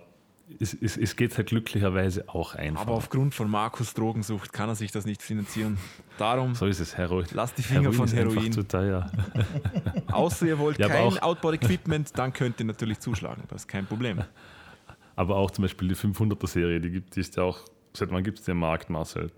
es, 0.59 0.73
es, 0.73 0.97
es 0.97 1.15
geht 1.15 1.35
halt 1.37 1.47
glücklicherweise 1.47 2.27
auch 2.29 2.55
einfach. 2.55 2.81
Aber 2.81 2.93
aufgrund 2.93 3.33
von 3.33 3.49
Markus 3.49 3.93
Drogensucht 3.93 4.51
kann 4.51 4.69
er 4.69 4.75
sich 4.75 4.91
das 4.91 5.05
nicht 5.05 5.21
finanzieren. 5.21 5.77
Darum, 6.17 6.53
so 6.55 6.65
ist 6.65 6.79
es, 6.79 6.97
Heroin. 6.97 7.25
Lasst 7.31 7.57
die 7.57 7.63
Finger 7.63 7.93
von 7.93 8.05
ist 8.05 8.13
einfach 8.13 8.35
Heroin. 8.35 8.51
zu 8.51 8.67
teuer. 8.67 9.11
außer 10.11 10.45
ihr 10.45 10.59
wollt 10.59 10.77
Ja, 10.79 10.87
kein 10.87 11.17
Outboard-Equipment, 11.17 12.17
dann 12.17 12.33
könnt 12.33 12.59
ihr 12.59 12.65
natürlich 12.65 12.99
zuschlagen. 12.99 13.43
Das 13.47 13.63
ist 13.63 13.67
kein 13.67 13.85
Problem. 13.85 14.21
Aber 15.15 15.37
auch 15.37 15.51
zum 15.51 15.63
Beispiel 15.63 15.87
die 15.87 15.95
500er-Serie, 15.95 16.81
die, 16.81 16.89
gibt, 16.89 17.15
ist 17.17 17.37
ja 17.37 17.43
auch, 17.43 17.59
seit 17.93 18.11
wann 18.11 18.23
gibt 18.23 18.39
es 18.39 18.45
den 18.45 18.57
Markt, 18.57 18.89
Marcel? 18.89 19.31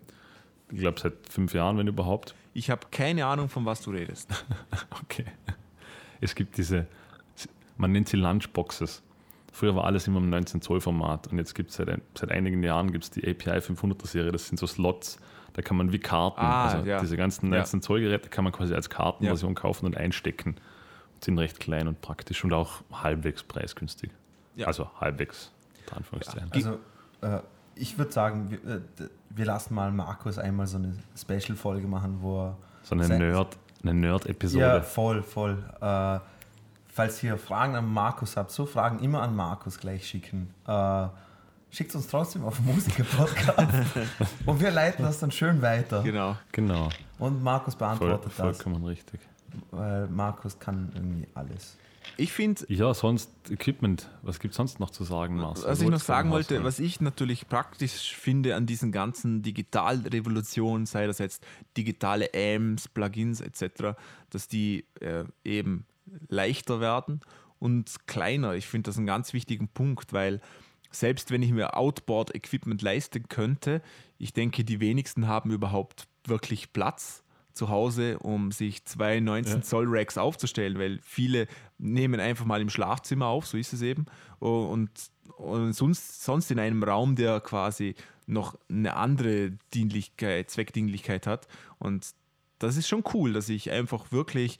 Ich 0.72 0.80
glaube 0.80 1.00
seit 1.00 1.14
fünf 1.30 1.54
Jahren, 1.54 1.78
wenn 1.78 1.88
überhaupt. 1.88 2.34
Ich 2.54 2.70
habe 2.70 2.88
keine 2.90 3.26
Ahnung, 3.26 3.50
von 3.50 3.66
was 3.66 3.82
du 3.82 3.92
redest. 3.92 4.46
Okay. 5.04 5.26
Es 6.22 6.34
gibt 6.34 6.58
diese, 6.58 6.88
man 7.78 7.92
nennt 7.92 8.10
sie 8.10 8.18
Lunchboxes. 8.18 9.04
Früher 9.56 9.74
war 9.74 9.86
alles 9.86 10.06
immer 10.06 10.18
im 10.20 10.30
19 10.30 10.62
Zoll 10.62 10.82
Format 10.82 11.28
und 11.28 11.38
jetzt 11.38 11.56
gibt 11.56 11.70
es 11.70 11.78
seit, 11.78 11.88
seit 12.14 12.30
einigen 12.30 12.62
Jahren 12.62 12.92
gibt's 12.92 13.10
die 13.10 13.22
API 13.26 13.60
500er 13.60 14.06
Serie, 14.06 14.32
das 14.34 14.48
sind 14.50 14.58
so 14.60 14.68
Slots, 14.68 15.18
da 15.54 15.62
kann 15.62 15.78
man 15.78 15.94
wie 15.94 16.00
Karten, 16.00 16.42
Ah, 16.42 16.66
also 16.66 16.86
ja. 16.86 17.00
diese 17.00 17.16
ganzen 17.16 17.46
Ja. 17.54 17.60
19 17.60 17.82
Zoll 17.82 18.02
Geräte 18.02 18.28
kann 18.28 18.44
man 18.44 18.52
quasi 18.52 18.74
als 18.74 18.90
Kartenversion 18.90 19.56
kaufen 19.56 19.86
und 19.86 19.96
einstecken. 19.96 20.56
Sind 21.22 21.40
recht 21.40 21.62
klein 21.62 21.88
und 21.88 22.02
praktisch 22.02 22.44
und 22.44 22.52
auch 22.52 22.82
halbwegs 22.92 23.44
preisgünstig. 23.44 24.12
Ja. 24.56 24.68
Also 24.68 24.90
halbwegs, 25.00 25.52
unter 25.86 25.98
Anführungszeichen. 25.98 26.52
Also, 26.52 26.80
äh, 27.22 27.40
ich 27.76 27.98
würde 27.98 28.12
sagen, 28.12 28.52
wir, 28.52 28.76
äh, 28.76 28.82
wir 29.30 29.46
lassen 29.46 29.74
mal 29.74 29.90
Markus 29.94 30.38
einmal 30.38 30.68
so 30.68 30.78
eine 30.78 30.94
Special-Folge 31.18 31.88
machen, 31.88 32.18
wo 32.20 32.42
er. 32.48 32.58
So 32.84 32.94
eine 32.96 33.06
sein- 33.06 33.20
Nerd, 33.20 33.58
Nerd-Episode. 33.84 34.64
Ja, 34.66 34.82
voll, 34.82 35.24
voll. 35.24 35.58
Äh, 35.80 36.20
falls 36.96 37.22
ihr 37.24 37.38
Fragen 37.38 37.76
an 37.76 37.92
Markus 37.92 38.38
habt, 38.38 38.52
so 38.52 38.66
Fragen 38.66 39.00
immer 39.00 39.22
an 39.22 39.36
Markus 39.36 39.78
gleich 39.78 40.08
schicken. 40.08 40.50
Äh, 40.66 41.08
schickt 41.70 41.94
uns 41.94 42.08
trotzdem 42.08 42.46
auf 42.46 42.62
Musiker-Podcast 42.62 43.68
und 44.46 44.62
wir 44.62 44.72
leiten 44.72 45.04
das 45.04 45.20
dann 45.20 45.30
schön 45.30 45.62
weiter. 45.62 46.02
Genau. 46.04 46.38
Genau, 46.54 46.90
Und 47.20 47.44
Markus 47.44 47.76
voll, 47.76 47.80
beantwortet 47.88 48.28
das, 48.28 48.36
vollkommen 48.36 48.86
richtig. 48.86 49.20
weil 49.72 50.08
Markus 50.08 50.58
kann 50.58 50.90
irgendwie 50.96 51.28
alles. 51.34 51.76
Ich 52.16 52.32
finde, 52.32 52.64
Ja, 52.70 52.94
sonst 52.94 53.30
Equipment, 53.50 54.08
was 54.22 54.40
gibt 54.40 54.54
es 54.54 54.56
sonst 54.58 54.80
noch 54.80 54.90
zu 54.92 55.04
sagen, 55.04 55.36
Marcel? 55.36 55.68
was 55.70 55.80
Du 55.80 55.86
ich 55.86 55.92
noch 55.92 56.00
sagen 56.00 56.32
wollte, 56.32 56.64
was 56.64 56.80
ich 56.80 57.02
natürlich 57.02 57.50
praktisch 57.50 58.16
finde 58.16 58.56
an 58.56 58.68
diesen 58.68 58.94
ganzen 58.94 59.42
Digitalrevolutionen, 59.42 60.86
sei 60.86 61.08
das 61.08 61.18
jetzt 61.18 61.46
digitale 61.76 62.30
Amps, 62.34 62.88
Plugins 62.88 63.42
etc., 63.42 63.98
dass 64.30 64.48
die 64.48 64.86
äh, 65.02 65.26
eben 65.44 65.86
leichter 66.28 66.80
werden 66.80 67.22
und 67.60 68.08
kleiner. 68.08 68.54
Ich 68.54 68.68
finde 68.68 68.90
das 68.90 68.98
einen 68.98 69.08
ganz 69.08 69.34
wichtigen 69.34 69.68
Punkt, 69.68 70.14
weil 70.14 70.42
selbst 70.92 71.32
wenn 71.32 71.44
ich 71.44 71.52
mir 71.52 71.78
Outboard-Equipment 71.78 72.82
leisten 72.82 73.28
könnte, 73.28 73.82
ich 74.18 74.34
denke, 74.34 74.64
die 74.64 74.80
wenigsten 74.80 75.28
haben 75.28 75.52
überhaupt 75.52 76.08
wirklich 76.26 76.74
Platz 76.74 77.24
zu 77.54 77.70
Hause, 77.70 78.20
um 78.20 78.52
sich 78.52 78.86
zwei 78.86 79.20
19 79.20 79.64
Zoll 79.64 79.86
Racks 79.88 80.18
aufzustellen, 80.18 80.78
weil 80.78 81.00
viele 81.04 81.48
nehmen 81.78 82.20
einfach 82.20 82.46
mal 82.46 82.62
im 82.62 82.70
Schlafzimmer 82.70 83.28
auf, 83.28 83.48
so 83.48 83.58
ist 83.58 83.74
es 83.74 83.82
eben, 83.82 84.06
und, 84.40 84.90
und 85.38 85.74
sonst, 85.74 86.24
sonst 86.24 86.52
in 86.52 86.60
einem 86.60 86.84
Raum, 86.84 87.16
der 87.16 87.40
quasi 87.40 87.96
noch 88.28 88.58
eine 88.70 88.96
andere 88.96 89.52
Dienlichkeit, 89.74 90.50
Zweckdienlichkeit 90.50 91.28
hat. 91.28 91.48
Und 91.78 92.14
das 92.60 92.78
ist 92.78 92.88
schon 92.88 93.04
cool, 93.14 93.34
dass 93.34 93.50
ich 93.50 93.72
einfach 93.72 94.12
wirklich 94.12 94.60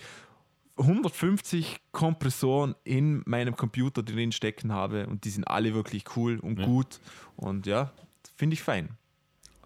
150 0.78 1.78
Kompressoren 1.92 2.76
in 2.84 3.24
meinem 3.26 3.56
Computer 3.56 4.04
drin 4.04 4.32
stecken 4.32 4.72
habe 4.72 5.08
und 5.08 5.24
die 5.26 5.30
sind 5.30 5.46
alle 5.48 5.74
wirklich 5.74 6.04
cool 6.16 6.40
und 6.40 6.60
Ja. 6.60 6.66
gut 6.66 7.00
und 7.36 7.66
ja, 7.66 7.92
finde 8.36 8.54
ich 8.56 8.62
fein. 8.64 8.90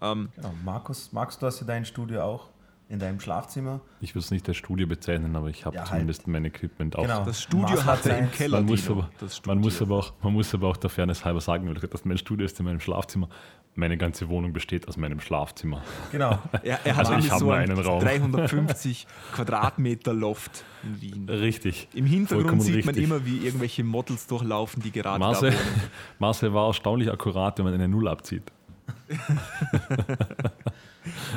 Ähm, 0.00 0.30
Genau. 0.36 0.54
Markus, 0.64 1.12
Markus, 1.12 1.38
du 1.38 1.46
hast 1.46 1.60
ja 1.60 1.66
dein 1.66 1.84
Studio 1.84 2.22
auch 2.22 2.48
in 2.88 2.98
deinem 2.98 3.20
Schlafzimmer. 3.20 3.80
Ich 4.00 4.14
würde 4.14 4.24
es 4.24 4.30
nicht 4.32 4.48
als 4.48 4.56
Studio 4.56 4.86
bezeichnen, 4.86 5.36
aber 5.36 5.48
ich 5.48 5.64
habe 5.64 5.76
Ja, 5.76 5.82
halt. 5.82 5.90
zumindest 5.90 6.26
mein 6.26 6.44
Equipment 6.44 6.96
auch. 6.96 7.02
Genau. 7.02 7.24
das 7.24 7.42
Studio 7.42 7.84
hat 7.84 8.04
er 8.06 8.18
im. 8.18 8.30
Keller. 8.32 8.58
Man 8.58 8.66
muss, 8.66 8.88
aber, 8.90 9.10
das 9.18 9.44
man, 9.46 9.58
muss 9.58 9.80
aber 9.80 9.96
auch, 9.98 10.12
man 10.22 10.32
muss 10.32 10.52
aber 10.54 10.68
auch 10.68 10.76
der 10.76 10.90
Fairness 10.90 11.24
halber 11.24 11.40
sagen, 11.40 11.68
weil 11.68 11.74
das 11.74 12.04
mein 12.04 12.18
Studio 12.18 12.44
ist 12.46 12.58
in 12.58 12.66
meinem 12.66 12.80
Schlafzimmer. 12.80 13.28
Meine 13.76 13.96
ganze 13.96 14.28
Wohnung 14.28 14.52
besteht 14.52 14.88
aus 14.88 14.96
meinem 14.96 15.20
Schlafzimmer. 15.20 15.82
Genau. 16.10 16.38
Er, 16.62 16.84
er 16.84 16.96
hat 16.96 17.06
Also 17.06 17.12
ich 17.12 17.16
nämlich 17.18 17.30
hab 17.32 17.38
so 17.38 17.44
nur 17.46 17.54
ein 17.54 17.70
einen 17.70 17.78
Raum. 17.80 18.00
350 18.02 19.06
Quadratmeter 19.32 20.12
Loft 20.12 20.64
in 20.82 21.00
Wien. 21.00 21.28
Richtig. 21.28 21.88
Im 21.94 22.04
Hintergrund 22.04 22.42
Vollkommen 22.48 22.60
sieht 22.60 22.84
man 22.84 22.94
richtig. 22.94 23.04
immer, 23.04 23.24
wie 23.24 23.46
irgendwelche 23.46 23.84
Models 23.84 24.26
durchlaufen, 24.26 24.82
die 24.82 24.90
gerade 24.90 25.18
Marcel, 25.20 25.50
da 25.52 25.56
wohnen. 25.56 25.90
Marcel 26.18 26.52
war 26.52 26.66
erstaunlich 26.66 27.10
akkurat, 27.10 27.56
wenn 27.58 27.64
man 27.64 27.74
eine 27.74 27.88
Null 27.88 28.08
abzieht. 28.08 28.50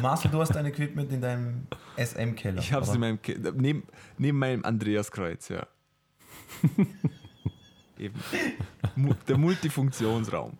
Marcel, 0.01 0.31
du 0.31 0.39
hast 0.41 0.55
dein 0.55 0.65
Equipment 0.65 1.11
in 1.11 1.21
deinem 1.21 1.67
SM-Keller. 1.97 2.59
Ich 2.59 2.73
habe 2.73 2.83
es 2.83 2.93
in 2.93 2.99
meinem 2.99 3.21
Ke 3.21 3.39
neben, 3.55 3.83
neben 4.17 4.37
meinem 4.39 4.65
Andreaskreuz, 4.65 5.49
ja. 5.49 5.65
Eben. 7.97 8.15
Der 9.27 9.37
Multifunktionsraum. 9.37 10.57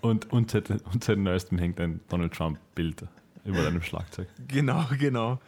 Und, 0.00 0.32
und, 0.32 0.50
seit, 0.50 0.70
und 0.70 1.04
seit 1.04 1.18
neuestem 1.18 1.58
hängt 1.58 1.80
ein 1.80 2.00
Donald 2.08 2.32
Trump-Bild 2.34 3.04
über 3.44 3.62
deinem 3.62 3.82
Schlagzeug. 3.82 4.28
Genau, 4.48 4.84
genau. 4.98 5.38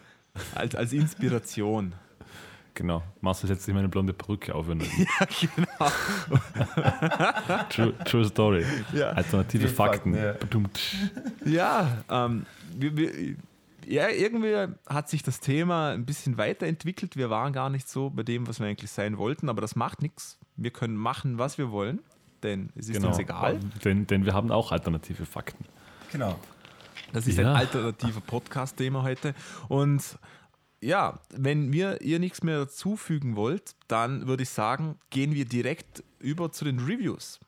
Als, 0.55 0.75
als 0.75 0.93
Inspiration. 0.93 1.95
Genau. 2.75 3.03
Marcel 3.21 3.49
setzt 3.49 3.65
sich 3.65 3.75
meine 3.75 3.89
blonde 3.89 4.13
Perücke 4.13 4.55
auf. 4.55 4.69
Wenn 4.69 4.81
Ja, 4.81 5.27
genau. 5.41 5.91
true, 7.71 7.93
true 8.05 8.25
Story. 8.25 8.65
Ja. 8.93 9.11
Alternative 9.11 9.67
Die 9.67 9.73
Fakten. 9.73 10.15
Fakten, 10.15 10.71
ja. 11.45 11.99
Ja, 12.09 12.27
ähm, 12.27 12.47
wir, 12.77 12.97
wir, 12.97 13.37
ja, 13.85 14.09
irgendwie 14.09 14.73
hat 14.87 15.09
sich 15.09 15.25
das 15.25 15.41
Thema 15.41 15.91
ein 15.91 16.07
bisschen 16.07 16.39
weiterentwickelt. 16.39 17.17
Wir 17.17 17.31
waren 17.31 17.53
gar 17.53 17.69
nicht 17.69 17.89
so 17.89 18.11
bei 18.11 18.23
dem, 18.23 18.47
was 18.47 18.61
wir 18.61 18.69
eigentlich 18.69 18.93
sein 18.93 19.19
wollten, 19.19 19.49
aber 19.49 19.61
das 19.61 19.75
macht 19.75 20.01
nichts. 20.03 20.39
Wir 20.57 20.71
können 20.71 20.97
machen, 20.97 21.39
was 21.39 21.59
wir 21.59 21.73
wollen, 21.73 22.01
denn 22.43 22.71
es 22.75 22.89
ist 22.89 22.95
Genau. 22.97 23.09
uns 23.09 23.19
egal. 23.19 23.59
Denn, 23.85 24.07
denn 24.07 24.25
wir 24.25 24.35
haben 24.35 24.51
auch 24.51 24.73
alternative 24.73 25.27
Fakten. 25.27 25.65
Genau. 26.13 26.37
Das 27.13 27.27
ist 27.27 27.39
Ja. 27.39 27.51
ein 27.53 27.57
alternativer 27.57 28.21
Podcast-Thema 28.21 29.03
heute. 29.03 29.35
Und 29.69 30.19
ja, 30.81 31.19
wenn 31.31 31.73
wir, 31.73 32.01
ihr 32.03 32.19
nichts 32.19 32.43
mehr 32.43 32.59
dazufügen 32.59 33.35
wollt, 33.37 33.75
dann 33.89 34.27
würde 34.27 34.43
ich 34.45 34.51
sagen, 34.51 34.97
gehen 35.11 35.35
wir 35.35 35.45
direkt 35.45 36.05
über 36.19 36.53
zu 36.53 36.65
den 36.65 36.79
Reviews. 36.81 37.41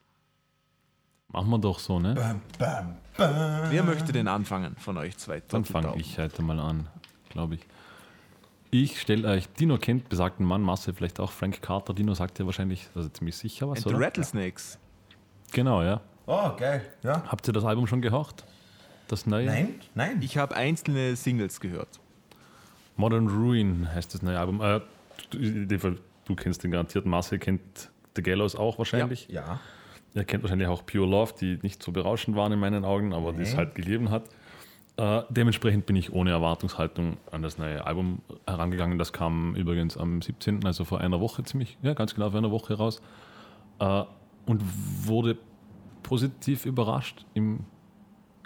Machen 1.29 1.51
wir 1.51 1.59
doch 1.59 1.79
so, 1.79 2.01
ne? 2.01 2.15
Bam, 2.15 2.41
bam, 2.59 2.97
bam. 3.17 3.71
Wer 3.71 3.85
möchte 3.85 4.13
denn 4.13 4.27
anfangen 4.27 4.75
von 4.77 4.97
euch 4.99 5.17
zwei? 5.17 5.41
Dann 5.41 5.65
fange 5.65 5.95
ich 5.97 6.19
heute 6.19 6.43
mal 6.43 6.59
an, 6.59 6.89
glaube 7.29 7.55
ich. 7.57 7.61
Ich 8.71 9.01
stelle 9.01 9.29
euch, 9.29 9.49
Dino 9.55 9.79
kennt 9.79 10.09
besagten 10.09 10.47
Mann, 10.47 10.63
Marcel 10.63 10.95
vielleicht 10.95 11.19
auch, 11.19 11.33
Frank 11.33 11.61
Carter. 11.61 11.93
Dino 11.93 12.15
sagt 12.15 12.39
ja 12.39 12.47
wahrscheinlich, 12.47 12.87
also 12.95 13.09
ziemlich 13.09 13.37
sicher 13.37 13.69
was, 13.69 13.79
And 13.79 13.89
the 13.89 13.95
oder? 13.95 14.07
Rattlesnakes. 14.07 14.79
Genau, 15.53 15.83
ja. 15.83 16.01
Oh, 16.27 16.51
geil. 16.57 16.83
Ja. 17.03 17.25
Habt 17.27 17.49
ihr 17.49 17.53
das 17.53 17.65
Album 17.65 17.89
schon 17.89 18.01
gehört? 18.01 18.45
Das 19.09 19.27
neue? 19.27 19.47
Nein, 19.47 19.75
nein. 19.97 20.19
Ich 20.23 20.37
habe 20.39 20.55
einzelne 20.55 21.17
Singles 21.17 21.59
gehört. 21.59 21.99
Modern 22.97 23.27
Ruin 23.27 23.93
heißt 23.93 24.15
das 24.15 24.23
neue 24.23 24.39
Album. 24.39 24.61
Äh, 24.61 24.81
du, 25.31 25.39
in 25.39 25.67
dem 25.67 25.81
Fall, 25.81 25.97
du 26.27 26.37
kennst 26.37 26.63
den 26.63 26.71
garantiert, 26.71 27.07
Marcel 27.07 27.41
kennt 27.41 27.91
The 28.15 28.23
Gallows 28.23 28.55
auch 28.55 28.79
wahrscheinlich. 28.79 29.27
ja. 29.29 29.59
Er 30.13 30.25
kennt 30.25 30.43
wahrscheinlich 30.43 30.67
auch 30.67 30.85
Pure 30.85 31.07
Love, 31.07 31.35
die 31.41 31.61
nicht 31.63 31.81
so 31.83 31.93
berauschend 31.93 32.37
waren 32.37 32.51
in 32.51 32.59
meinen 32.59 32.85
Augen, 32.85 33.13
aber 33.13 33.33
die 33.33 33.43
es 33.43 33.57
halt 33.57 33.77
gegeben 33.77 34.11
hat. 34.11 34.25
Äh, 35.01 35.23
dementsprechend 35.31 35.87
bin 35.87 35.97
ich 35.97 36.13
ohne 36.13 36.31
Erwartungshaltung 36.31 37.17
an 37.31 37.41
das 37.41 37.57
neue 37.57 37.87
Album 37.87 38.21
herangegangen. 38.47 38.99
Das 38.99 39.15
kam 39.15 39.55
übrigens 39.55 39.97
am 39.97 40.21
17., 40.21 40.67
also 40.67 40.85
vor 40.85 41.01
einer 41.01 41.21
Woche 41.21 41.43
ziemlich, 41.43 41.79
ja, 41.81 41.95
ganz 41.95 42.15
genau 42.15 42.29
vor 42.31 42.39
einer 42.39 42.51
Woche 42.51 42.75
raus. 42.75 43.01
Äh, 43.79 44.03
und 44.45 44.63
wurde 45.07 45.39
positiv 46.03 46.67
überrascht 46.67 47.25
im 47.33 47.61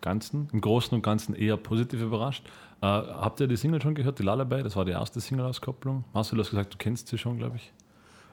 Ganzen, 0.00 0.48
im 0.52 0.60
Großen 0.60 0.94
und 0.94 1.02
Ganzen 1.02 1.34
eher 1.34 1.56
positiv 1.56 2.00
überrascht. 2.02 2.46
Äh, 2.80 2.86
habt 2.86 3.40
ihr 3.40 3.48
die 3.48 3.56
Single 3.56 3.82
schon 3.82 3.96
gehört, 3.96 4.20
die 4.20 4.22
Lullaby? 4.22 4.62
Das 4.62 4.76
war 4.76 4.84
die 4.84 4.92
erste 4.92 5.20
Single-Auskopplung. 5.20 6.04
Marcel, 6.12 6.36
du 6.36 6.42
hast 6.44 6.50
gesagt, 6.50 6.74
du 6.74 6.78
kennst 6.78 7.08
sie 7.08 7.18
schon, 7.18 7.36
glaube 7.38 7.56
ich. 7.56 7.72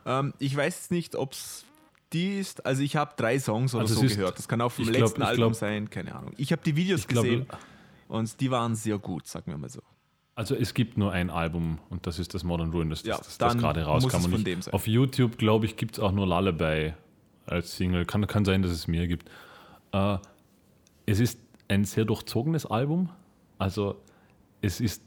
Ähm, 0.06 0.34
ich 0.38 0.56
weiß 0.56 0.92
nicht, 0.92 1.16
ob 1.16 1.32
es 1.34 1.66
die 2.14 2.38
ist. 2.38 2.68
Also 2.68 2.84
ich 2.84 2.98
habe 2.98 3.14
drei 3.16 3.40
Songs 3.40 3.74
oder 3.74 3.82
Also 3.84 3.96
so 3.96 4.02
gehört. 4.16 4.38
Das 4.38 4.48
kann 4.48 4.62
auch 4.62 4.72
vom 4.72 4.86
glaub- 4.86 5.00
letzten 5.00 5.22
ich 5.22 5.28
Album 5.28 5.38
glaub- 5.38 5.56
sein, 5.56 5.90
keine 5.90 6.14
Ahnung. 6.14 6.34
Ich 6.38 6.52
habe 6.52 6.62
die 6.64 6.76
Videos 6.76 7.00
Ich 7.02 7.08
glaub- 7.08 7.24
gesehen 7.24 7.48
und 8.12 8.40
die 8.42 8.52
waren 8.52 8.76
sehr 8.76 8.98
gut, 9.00 9.26
sagen 9.28 9.52
wir 9.52 9.58
mal 9.58 9.70
so. 9.70 9.82
Also 10.36 10.56
es 10.56 10.74
gibt 10.74 10.98
nur 10.98 11.12
ein 11.12 11.30
Album 11.30 11.80
und 11.90 12.08
das 12.08 12.18
ist 12.20 12.34
das 12.34 12.44
Modern 12.44 12.72
Ruin, 12.72 12.90
das, 12.90 13.04
Ja, 13.04 13.18
das, 13.18 13.28
das, 13.28 13.38
das 13.38 13.58
gerade 13.58 13.84
rauskam. 13.84 14.18
es 14.18 14.26
Und 14.26 14.32
von 14.32 14.40
ich- 14.40 14.46
dem 14.46 14.62
sein. 14.62 14.74
Auf 14.74 14.88
YouTube, 14.88 15.38
glaube 15.38 15.66
ich, 15.66 15.76
gibt 15.78 15.96
es 15.96 16.00
auch 16.00 16.12
nur 16.12 16.26
Lullaby 16.28 16.94
als 17.46 17.76
Single. 17.76 18.06
Kann, 18.06 18.26
kann 18.28 18.46
sein, 18.46 18.62
dass 18.62 18.72
es 18.72 18.88
mehr 18.88 19.08
gibt. 19.08 19.30
Äh, 19.92 20.18
es 21.06 21.20
ist 21.20 21.40
ein 21.68 21.86
sehr 21.86 22.06
durchzogenes 22.06 22.66
Album. 22.66 23.10
Also 23.58 24.02
es 24.62 24.80
ist 24.80 25.04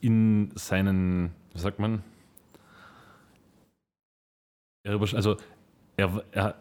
in 0.00 0.50
seinen, 0.54 1.30
wie 1.52 1.58
sagt 1.60 1.78
man, 1.78 2.02
also 4.84 5.36
er, 5.96 6.24
er 6.32 6.54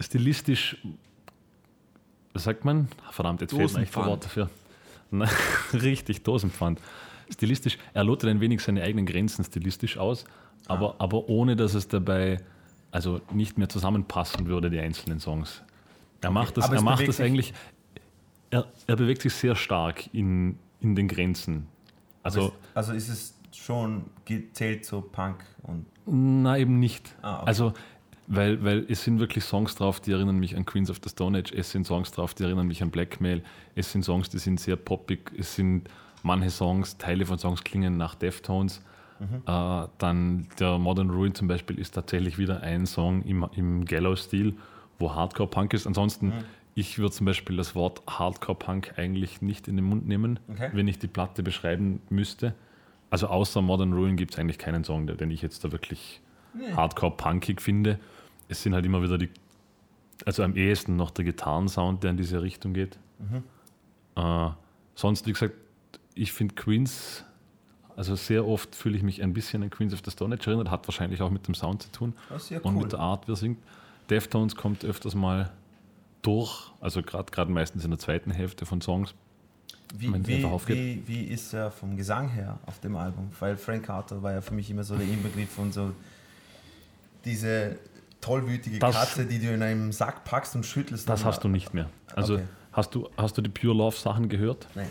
stilistisch, 0.00 0.76
was 2.34 2.44
sagt 2.44 2.64
man? 2.64 2.88
Verdammt, 3.10 3.40
jetzt 3.40 3.50
fehlt 3.50 3.60
mir 3.74 3.80
echt 3.82 3.96
ein 3.96 4.02
Dosenpfand. 4.02 4.06
Wort 4.06 4.24
dafür. 4.24 4.50
Nein, 5.10 5.28
richtig, 5.72 6.22
Dosenpfand. 6.22 6.80
Stilistisch, 7.30 7.78
er 7.94 8.04
lotet 8.04 8.30
ein 8.30 8.40
wenig 8.40 8.60
seine 8.62 8.82
eigenen 8.82 9.06
Grenzen 9.06 9.44
stilistisch 9.44 9.96
aus, 9.98 10.24
aber, 10.66 10.96
aber 10.98 11.28
ohne, 11.28 11.56
dass 11.56 11.74
es 11.74 11.88
dabei 11.88 12.40
also 12.90 13.20
nicht 13.32 13.56
mehr 13.58 13.68
zusammenpassen 13.68 14.46
würde, 14.46 14.68
die 14.70 14.78
einzelnen 14.78 15.18
Songs. 15.18 15.62
Er 16.20 16.30
macht 16.30 16.56
das, 16.56 16.64
aber 16.66 16.76
er 16.76 16.82
macht 16.82 16.96
bewegt 16.98 17.08
das 17.08 17.16
sich- 17.16 17.26
eigentlich, 17.26 17.54
er, 18.50 18.66
er 18.86 18.96
bewegt 18.96 19.22
sich 19.22 19.32
sehr 19.34 19.56
stark 19.56 20.12
in, 20.14 20.58
in 20.80 20.94
den 20.94 21.08
Grenzen. 21.08 21.66
Also, 22.22 22.40
Also, 22.42 22.52
also 22.74 22.92
ist 22.92 23.08
es 23.08 23.34
schon 23.54 24.04
gezählt 24.24 24.84
so 24.84 25.00
Punk 25.00 25.44
und 25.62 25.86
na 26.06 26.58
eben 26.58 26.78
nicht. 26.78 27.14
Ah, 27.22 27.36
okay. 27.38 27.46
Also, 27.46 27.72
weil, 28.26 28.62
weil 28.64 28.86
es 28.88 29.04
sind 29.04 29.18
wirklich 29.18 29.44
Songs 29.44 29.74
drauf, 29.74 30.00
die 30.00 30.12
erinnern 30.12 30.38
mich 30.38 30.56
an 30.56 30.64
Queens 30.64 30.90
of 30.90 31.00
the 31.02 31.10
Stone 31.10 31.36
Age, 31.38 31.52
es 31.52 31.70
sind 31.70 31.86
Songs 31.86 32.10
drauf, 32.12 32.34
die 32.34 32.44
erinnern 32.44 32.66
mich 32.66 32.82
an 32.82 32.90
Blackmail, 32.90 33.42
es 33.74 33.92
sind 33.92 34.04
Songs, 34.04 34.28
die 34.30 34.38
sind 34.38 34.60
sehr 34.60 34.76
poppig, 34.76 35.32
es 35.38 35.54
sind 35.56 35.88
manche 36.22 36.50
Songs, 36.50 36.96
Teile 36.98 37.26
von 37.26 37.38
Songs 37.38 37.64
klingen 37.64 37.96
nach 37.96 38.14
Deftones. 38.14 38.80
Mhm. 39.18 39.42
Äh, 39.46 39.86
dann 39.98 40.46
der 40.58 40.78
Modern 40.78 41.10
Ruin 41.10 41.34
zum 41.34 41.48
Beispiel 41.48 41.78
ist 41.78 41.92
tatsächlich 41.94 42.38
wieder 42.38 42.62
ein 42.62 42.86
Song 42.86 43.22
im, 43.22 43.46
im 43.54 43.84
Gallows-Stil, 43.84 44.54
wo 44.98 45.14
Hardcore-Punk 45.14 45.74
ist. 45.74 45.86
Ansonsten, 45.86 46.28
Mhm. 46.28 46.44
ich 46.74 46.98
würde 46.98 47.12
zum 47.12 47.26
Beispiel 47.26 47.56
das 47.56 47.74
Wort 47.74 48.02
Hardcore-Punk 48.08 48.94
eigentlich 48.96 49.42
nicht 49.42 49.68
in 49.68 49.76
den 49.76 49.84
Mund 49.84 50.06
nehmen, 50.08 50.38
Okay. 50.48 50.70
wenn 50.72 50.88
ich 50.88 50.98
die 50.98 51.06
Platte 51.08 51.42
beschreiben 51.42 52.00
müsste. 52.08 52.54
Also 53.10 53.26
außer 53.26 53.60
Modern 53.60 53.92
Ruin 53.92 54.16
gibt 54.16 54.32
es 54.32 54.38
eigentlich 54.38 54.58
keinen 54.58 54.84
Song, 54.84 55.06
den 55.06 55.30
ich 55.30 55.42
jetzt 55.42 55.62
da 55.64 55.70
wirklich 55.72 56.21
hardcore-punkig 56.76 57.60
finde. 57.60 57.98
Es 58.48 58.62
sind 58.62 58.74
halt 58.74 58.84
immer 58.84 59.02
wieder 59.02 59.18
die, 59.18 59.30
also 60.24 60.42
am 60.42 60.56
ehesten 60.56 60.96
noch 60.96 61.10
der 61.10 61.24
Gitarrensound, 61.24 62.02
der 62.02 62.10
in 62.10 62.16
diese 62.16 62.42
Richtung 62.42 62.74
geht. 62.74 62.98
Äh, 64.16 64.48
sonst, 64.94 65.26
wie 65.26 65.32
gesagt, 65.32 65.54
ich 66.14 66.32
finde 66.32 66.54
Queens, 66.54 67.24
also 67.96 68.14
sehr 68.14 68.46
oft 68.46 68.74
fühle 68.74 68.96
ich 68.96 69.02
mich 69.02 69.22
ein 69.22 69.32
bisschen 69.32 69.62
an 69.62 69.70
Queens 69.70 69.92
of 69.92 70.00
the 70.04 70.10
Stone 70.10 70.34
Age 70.34 70.46
erinnert, 70.46 70.70
hat 70.70 70.86
wahrscheinlich 70.86 71.22
auch 71.22 71.30
mit 71.30 71.46
dem 71.46 71.54
Sound 71.54 71.82
zu 71.82 71.92
tun 71.92 72.14
ja 72.50 72.58
und 72.60 72.74
cool. 72.74 72.82
mit 72.82 72.92
der 72.92 73.00
Art, 73.00 73.28
wie 73.28 73.32
er 73.32 73.36
singt. 73.36 73.58
Deftones 74.10 74.56
kommt 74.56 74.84
öfters 74.84 75.14
mal 75.14 75.50
durch, 76.22 76.70
also 76.80 77.02
gerade 77.02 77.50
meistens 77.50 77.84
in 77.84 77.90
der 77.90 77.98
zweiten 77.98 78.30
Hälfte 78.30 78.66
von 78.66 78.80
Songs. 78.80 79.14
Wie, 79.94 80.12
wie, 80.26 80.42
wie, 80.68 81.02
wie 81.06 81.24
ist 81.24 81.52
er 81.52 81.70
vom 81.70 81.96
Gesang 81.96 82.28
her 82.30 82.58
auf 82.64 82.80
dem 82.80 82.96
Album? 82.96 83.30
Weil 83.38 83.56
Frank 83.58 83.84
Carter 83.84 84.22
war 84.22 84.32
ja 84.32 84.40
für 84.40 84.54
mich 84.54 84.70
immer 84.70 84.84
so 84.84 84.96
der 84.96 85.06
Inbegriff 85.06 85.50
von 85.50 85.70
so 85.70 85.92
diese 87.24 87.78
tollwütige 88.20 88.78
Das- 88.78 88.94
Katze, 88.94 89.26
die 89.26 89.38
du 89.38 89.52
in 89.52 89.62
einem 89.62 89.92
Sack 89.92 90.24
packst 90.24 90.54
und 90.56 90.64
schüttelst. 90.66 91.08
Das 91.08 91.24
hast 91.24 91.42
du 91.44 91.48
nicht 91.48 91.74
mehr. 91.74 91.88
Also 92.14 92.34
Okay. 92.34 92.44
hast, 92.72 92.94
du, 92.94 93.08
hast 93.16 93.36
du 93.38 93.42
die 93.42 93.50
Pure 93.50 93.74
Love 93.74 93.96
Sachen 93.96 94.28
gehört? 94.28 94.66
Nein. 94.74 94.88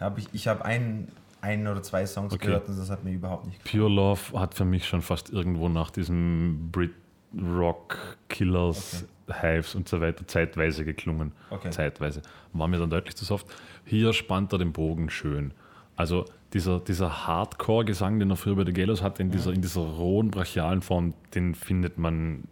Hab 0.00 0.18
ich 0.18 0.28
ich 0.32 0.46
habe 0.48 0.64
ein, 0.64 1.08
ein 1.40 1.66
oder 1.66 1.82
zwei 1.82 2.06
Songs 2.06 2.32
Okay. 2.34 2.46
gehört 2.46 2.68
und 2.68 2.78
das 2.78 2.90
hat 2.90 3.02
mir 3.04 3.12
überhaupt 3.12 3.46
nicht 3.46 3.62
gefallen. 3.64 3.82
Pure 3.82 3.94
Love 3.94 4.40
hat 4.40 4.54
für 4.54 4.64
mich 4.64 4.86
schon 4.86 5.02
fast 5.02 5.30
irgendwo 5.30 5.68
nach 5.68 5.90
diesem 5.90 6.68
Brit 6.70 6.92
Rock 7.36 8.16
Killers, 8.28 9.04
Hives 9.28 9.74
und 9.74 9.88
so 9.88 10.00
weiter 10.00 10.26
zeitweise 10.26 10.84
geklungen. 10.84 11.32
Okay. 11.50 11.70
Zeitweise. 11.70 12.22
War 12.52 12.68
mir 12.68 12.78
dann 12.78 12.90
deutlich 12.90 13.16
zu 13.16 13.24
soft. 13.24 13.46
Hier 13.84 14.12
spannt 14.12 14.52
er 14.52 14.58
den 14.58 14.72
Bogen 14.72 15.10
schön. 15.10 15.52
Also 15.96 16.24
dieser, 16.52 16.80
dieser 16.80 17.26
Hardcore-Gesang, 17.26 18.18
den 18.18 18.30
er 18.30 18.36
früher 18.36 18.54
bei 18.56 18.64
The 18.64 18.72
Gallows 18.72 19.02
hatte, 19.02 19.22
in 19.22 19.30
dieser, 19.30 19.52
in 19.52 19.62
dieser 19.62 19.80
rohen, 19.82 20.30
brachialen 20.30 20.80
Form, 20.82 21.14
den 21.34 21.54
findet 21.54 21.98
man 21.98 22.44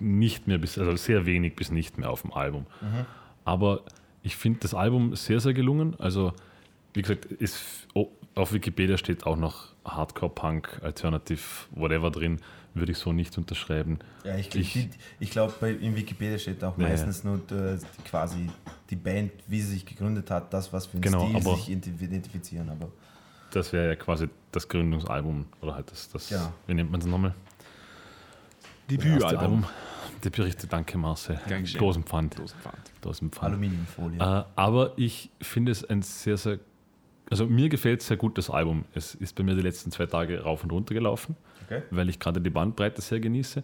nicht 0.00 0.46
mehr 0.48 0.58
bis, 0.58 0.76
also 0.78 0.94
sehr 0.96 1.24
wenig 1.24 1.54
bis 1.56 1.70
nicht 1.70 1.98
mehr 1.98 2.10
auf 2.10 2.22
dem 2.22 2.32
Album. 2.32 2.66
Aber 3.44 3.82
ich 4.22 4.36
finde 4.36 4.60
das 4.60 4.74
Album 4.74 5.14
sehr, 5.16 5.40
sehr 5.40 5.54
gelungen. 5.54 5.94
Also, 5.98 6.32
wie 6.94 7.02
gesagt, 7.02 7.26
ist, 7.26 7.86
oh, 7.94 8.08
auf 8.34 8.52
Wikipedia 8.52 8.98
steht 8.98 9.24
auch 9.26 9.36
noch 9.36 9.68
Hardcore 9.84 10.32
Punk, 10.32 10.80
Alternative, 10.82 11.40
whatever 11.70 12.10
drin, 12.10 12.40
würde 12.72 12.90
ich 12.90 12.98
so 12.98 13.12
nicht 13.12 13.38
unterschreiben. 13.38 14.00
Ja, 14.24 14.36
ich, 14.36 14.52
Ich- 14.56 14.88
ich, 15.20 15.30
glaube, 15.30 15.68
in 15.68 15.94
Wikipedia 15.94 16.38
steht 16.38 16.64
auch 16.64 16.76
Ja, 16.76 16.88
meistens 16.88 17.22
nur 17.22 17.36
äh, 17.52 17.78
quasi 18.04 18.50
die 18.90 18.96
Band, 18.96 19.30
wie 19.46 19.60
sie 19.60 19.74
sich 19.74 19.86
gegründet 19.86 20.28
hat, 20.32 20.52
das, 20.52 20.72
was 20.72 20.86
für 20.86 20.98
ein 20.98 21.00
Genau, 21.02 21.26
Stil 21.28 21.36
aber- 21.36 21.56
sich 21.56 21.68
identif- 21.68 22.00
identifizieren. 22.02 22.68
Aber 22.70 22.88
Das 23.54 23.72
wäre 23.72 23.88
ja 23.88 23.96
quasi 23.96 24.28
das 24.52 24.68
Gründungsalbum 24.68 25.46
oder 25.60 25.74
halt 25.74 25.90
das, 25.90 26.08
das 26.10 26.28
Genau. 26.28 26.52
wie 26.66 26.74
nennt 26.74 26.90
man 26.90 27.00
es 27.00 27.06
nochmal? 27.06 27.34
Debütalbum. 28.90 29.64
Die 30.22 30.30
Berichte, 30.30 30.66
danke 30.66 30.96
Marcel. 30.98 31.38
Dosenpfand. 31.78 32.38
Dosenpfand. 32.38 32.92
Dosenpfand. 33.02 33.52
Aluminiumfolie. 33.52 34.18
Äh, 34.18 34.44
aber 34.56 34.92
ich 34.96 35.30
finde 35.42 35.72
es 35.72 35.84
ein 35.84 36.02
sehr, 36.02 36.36
sehr, 36.36 36.58
also 37.30 37.46
mir 37.46 37.68
gefällt 37.68 38.02
sehr 38.02 38.16
gut 38.16 38.38
das 38.38 38.48
Album. 38.50 38.84
Es 38.94 39.14
ist 39.14 39.34
bei 39.34 39.42
mir 39.42 39.54
die 39.54 39.60
letzten 39.62 39.90
zwei 39.90 40.06
Tage 40.06 40.42
rauf 40.42 40.62
und 40.64 40.72
runter 40.72 40.94
gelaufen, 40.94 41.36
Okay. 41.66 41.82
weil 41.90 42.08
ich 42.08 42.18
gerade 42.18 42.40
die 42.40 42.50
Bandbreite 42.50 43.00
sehr 43.02 43.20
genieße. 43.20 43.62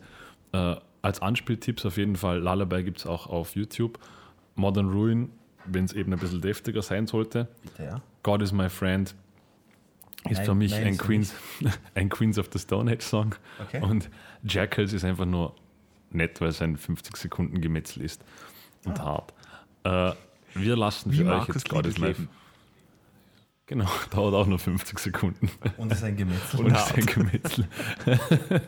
Äh, 0.53 0.77
als 1.03 1.21
Anspieltipps 1.23 1.87
auf 1.87 1.97
jeden 1.97 2.17
Fall, 2.17 2.39
Lullaby 2.41 2.83
gibt 2.85 2.99
es 2.99 3.07
auch 3.07 3.27
auf 3.27 3.57
YouTube. 3.57 3.99
Modern 4.55 4.91
Ruin, 4.91 5.31
wenn 5.65 5.85
es 5.87 5.93
eben 5.95 6.12
ein 6.12 6.19
bisschen 6.19 6.41
deftiger 6.43 6.83
sein 6.83 7.07
sollte. 7.07 7.49
Bitte, 7.62 7.85
ja. 7.85 8.03
God 8.23 8.43
is 8.43 8.53
my 8.53 8.69
friend 8.69 9.15
ist 10.29 10.39
Nein, 10.39 10.47
für 10.47 10.55
mich 10.55 10.73
nein, 10.73 10.87
ein, 10.89 10.99
Queens, 10.99 11.35
ein 11.95 12.09
Queens 12.09 12.39
of 12.39 12.49
the 12.53 12.59
Stone 12.59 12.91
Age 12.91 13.03
Song. 13.03 13.35
Okay. 13.61 13.81
Und 13.81 14.11
Jackals 14.43 14.93
ist 14.93 15.05
einfach 15.05 15.27
nur 15.27 15.55
nett, 16.11 16.41
weil 16.41 16.49
es 16.49 16.61
ein 16.61 16.77
50 16.77 17.17
Sekunden 17.17 17.61
Gemetzel 17.61 18.03
ist 18.03 18.23
und 18.85 19.01
hart. 19.01 19.33
Äh, 19.85 20.13
wir 20.55 20.77
lassen 20.77 21.13
Wie 21.13 21.19
für 21.19 21.23
euch 21.25 21.29
Markus 21.29 21.55
jetzt 21.55 21.69
God 21.69 21.87
is 21.87 21.99
my 21.99 22.09
Liebesleben. 22.09 22.41
Genau, 23.67 23.89
dauert 24.11 24.35
auch 24.35 24.47
nur 24.47 24.59
50 24.59 24.99
Sekunden. 24.99 25.49
Und 25.77 25.93
es 25.93 25.99
ist 25.99 26.05
ein 26.05 26.17
Gemetzel. 26.17 26.61
Und 26.61 26.73
ist 26.73 26.93
ein 26.93 27.07
Gemetzel. 27.07 27.69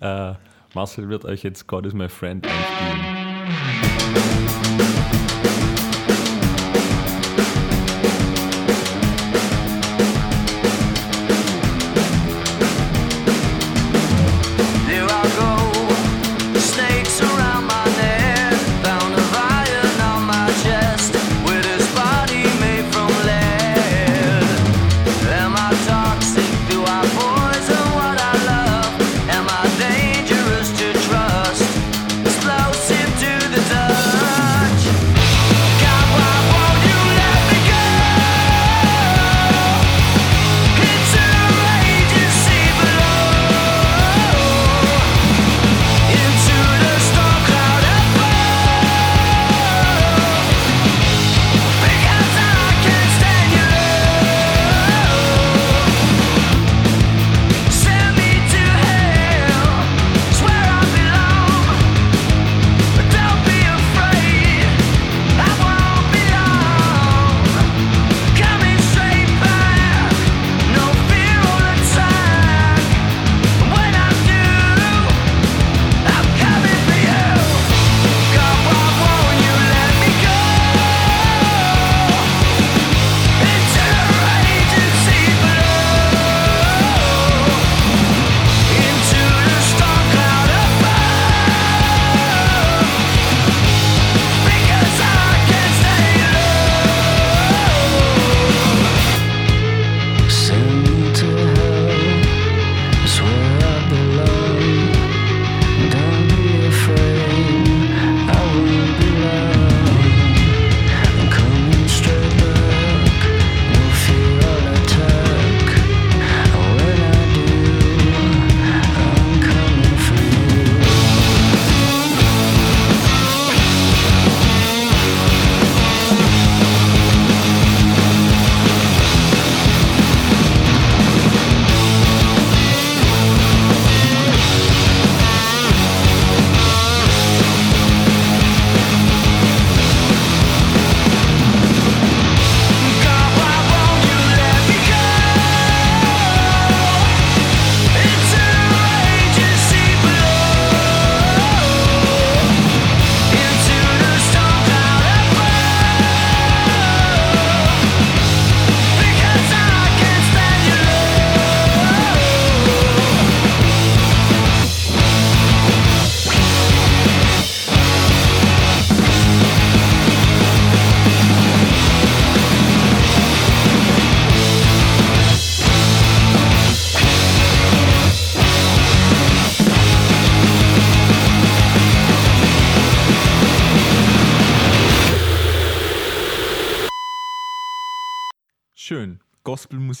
äh, 0.00 0.34
Marcel 0.74 1.08
wird 1.08 1.24
euch 1.24 1.42
jetzt 1.42 1.66
God 1.66 1.86
is 1.86 1.94
my 1.94 2.08
friend 2.08 2.46
einspielen. 2.46 3.20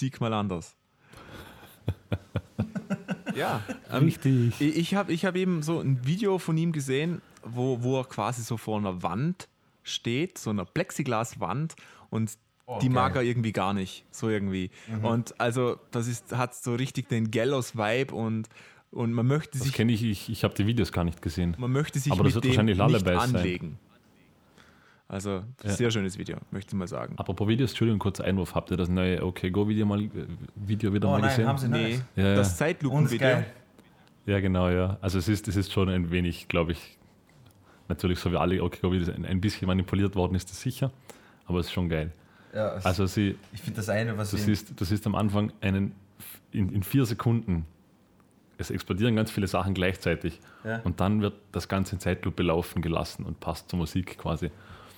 Gospelmusik 0.00 0.20
mal 0.20 0.32
anders. 0.32 0.76
ja. 3.34 3.62
ähm, 3.92 4.04
Richtig. 4.04 4.60
Ich, 4.60 4.94
habe 4.94 5.12
ich 5.12 5.24
hab 5.24 5.36
eben 5.36 5.62
so 5.62 5.80
ein 5.80 6.06
Video 6.06 6.38
von 6.38 6.56
ihm 6.56 6.72
gesehen, 6.72 7.20
wo, 7.44 7.82
wo 7.82 7.98
er 7.98 8.04
quasi 8.04 8.42
so 8.42 8.56
vor 8.56 8.78
einer 8.78 9.02
Wand 9.02 9.48
steht, 9.82 10.38
so 10.38 10.50
einer 10.50 10.64
Plexiglaswand 10.64 11.74
und 12.10 12.32
die 12.80 12.86
geil. 12.86 12.94
mag 12.94 13.16
er 13.16 13.22
irgendwie 13.22 13.52
gar 13.52 13.74
nicht, 13.74 14.04
so 14.12 14.28
irgendwie. 14.28 14.70
Und 15.02 15.38
also 15.40 15.78
das 15.90 16.06
ist, 16.06 16.36
hat 16.36 16.54
so 16.54 16.74
richtig 16.74 17.08
den 17.08 17.30
Gallows-Vibe 17.30 18.14
und, 18.14 18.48
und 18.92 19.12
man 19.12 19.26
möchte 19.26 19.58
Das 19.58 19.66
sich, 19.66 19.72
kenne 19.72 19.92
ich, 19.92 20.04
ich, 20.04 20.30
ich 20.30 20.44
habe 20.44 20.54
die 20.54 20.66
Videos 20.66 20.92
gar 20.92 21.04
nicht 21.04 21.20
gesehen. 21.20 21.56
man 21.58 21.72
möchte 21.72 21.98
sich 21.98 22.12
Aber 22.12 22.22
das 22.22 22.34
mit 22.34 22.34
wird 22.36 22.44
dem 22.44 22.48
wahrscheinlich 22.50 22.78
nicht 22.78 23.04
Lullabies 23.04 23.30
sein. 23.32 23.78
Also 25.10 25.42
Ja. 25.64 25.70
sehr 25.72 25.90
schönes 25.90 26.16
Video, 26.18 26.36
möchte 26.52 26.68
ich 26.70 26.78
mal 26.78 26.86
sagen. 26.86 27.14
Apropos 27.18 27.48
Videos, 27.48 27.70
Entschuldigung, 27.70 27.98
kurzer 27.98 28.22
Einwurf. 28.24 28.54
Habt 28.54 28.70
ihr 28.70 28.76
das 28.76 28.88
neue 28.88 29.24
OK 29.24 29.50
Go 29.50 29.66
Video 29.68 29.84
mal 29.84 30.00
äh, 30.02 30.08
Video 30.54 30.92
wieder 30.94 31.08
Oh 31.08 31.12
mal 31.12 31.20
nein, 31.20 31.30
gesehen? 31.30 31.46
haben 31.48 31.58
sie 31.58 31.68
Nee, 31.68 31.82
nicht. 31.88 32.02
Ja, 32.14 32.28
ja. 32.28 32.34
das 32.36 32.56
Zeitlupenvideo. 32.56 33.42
Ja, 34.26 34.38
genau, 34.38 34.68
ja. 34.68 34.98
Also 35.00 35.18
es 35.18 35.26
ist, 35.28 35.48
es 35.48 35.56
ist 35.56 35.72
schon 35.72 35.88
ein 35.88 36.12
wenig, 36.12 36.46
glaube 36.46 36.72
ich, 36.72 36.96
natürlich 37.88 38.20
so 38.20 38.30
wie 38.30 38.36
alle 38.36 38.62
OK 38.62 38.80
Go 38.80 38.92
Videos 38.92 39.08
ein, 39.08 39.24
ein 39.24 39.40
bisschen 39.40 39.66
manipuliert 39.66 40.14
worden 40.14 40.36
ist, 40.36 40.48
das 40.48 40.60
sicher. 40.60 40.92
Aber 41.46 41.58
es 41.58 41.66
ist 41.66 41.72
schon 41.72 41.88
geil. 41.88 42.12
Ja, 42.54 42.76
es- 42.76 42.86
Also 42.86 43.06
sie, 43.06 43.36
ich 43.52 43.62
finde 43.62 43.78
das 43.78 43.88
eine, 43.88 44.16
was 44.16 44.30
du 44.30 44.36
sie 44.36 44.44
siehst, 44.44 44.80
du 44.80 44.84
siehst 44.84 45.04
am 45.08 45.16
Anfang 45.16 45.52
einen, 45.60 45.92
in, 46.52 46.68
in 46.72 46.84
vier 46.84 47.04
Sekunden, 47.04 47.64
es 48.58 48.70
explodieren 48.70 49.16
ganz 49.16 49.32
viele 49.32 49.48
Sachen 49.48 49.74
gleichzeitig. 49.74 50.38
Ja. 50.64 50.80
Und 50.84 51.00
dann 51.00 51.20
wird 51.22 51.34
das 51.50 51.66
Ganze 51.66 51.96
in 51.96 52.00
Zeitlupe 52.00 52.44
laufen 52.44 52.80
gelassen 52.82 53.24
und 53.24 53.40
passt 53.40 53.70
zur 53.70 53.78
Musik 53.80 54.16
quasi. 54.18 54.52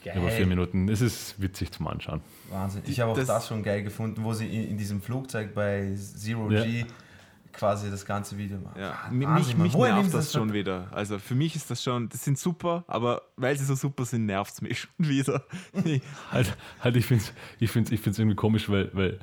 Geil. 0.05 0.17
Über 0.19 0.31
vier 0.31 0.47
Minuten. 0.47 0.89
Es 0.89 1.01
ist 1.01 1.41
witzig 1.41 1.71
zum 1.73 1.87
Anschauen. 1.87 2.21
Wahnsinn. 2.51 2.83
Ich 2.87 2.99
habe 3.01 3.13
auch 3.13 3.17
Das- 3.17 3.29
das, 3.29 3.49
schon 3.49 3.63
geil 3.63 3.83
gefunden, 3.83 4.25
wo 4.25 4.33
sie 4.33 4.47
in, 4.47 4.71
in 4.71 4.77
diesem 4.79 5.01
Flugzeug 5.01 5.55
bei 5.55 5.95
Zero 5.97 6.49
G 6.49 6.85
quasi 7.53 7.91
das 7.91 8.05
ganze 8.07 8.37
Video 8.39 8.59
machen. 8.59 8.81
Ja, 8.81 8.99
Wahnsinn, 9.11 9.59
mich, 9.63 9.75
mich 9.75 9.75
nervt 9.75 10.15
das 10.15 10.33
schon 10.33 10.53
wieder. 10.55 10.89
Also 10.91 11.19
für 11.19 11.35
mich 11.35 11.55
ist 11.55 11.71
das 11.71 11.83
schon, 11.83 12.09
das 12.09 12.25
sind 12.25 12.39
super, 12.39 12.83
aber 12.87 13.23
weil 13.37 13.57
sie 13.59 13.65
so 13.65 13.75
super 13.75 14.05
sind, 14.07 14.25
nervt 14.27 14.55
es 14.55 14.63
mich 14.63 14.81
schon 14.97 15.09
wieder. 15.09 15.45
Halt, 16.31 16.57
halt 16.81 16.97
ich 16.97 17.07
finde 17.07 17.25
es 17.25 17.33
ich 17.61 17.71
find's, 17.71 17.91
ich 17.91 18.01
find's 18.01 18.19
irgendwie 18.19 18.37
komisch, 18.37 18.69
weil, 18.71 18.91
weil 18.95 19.19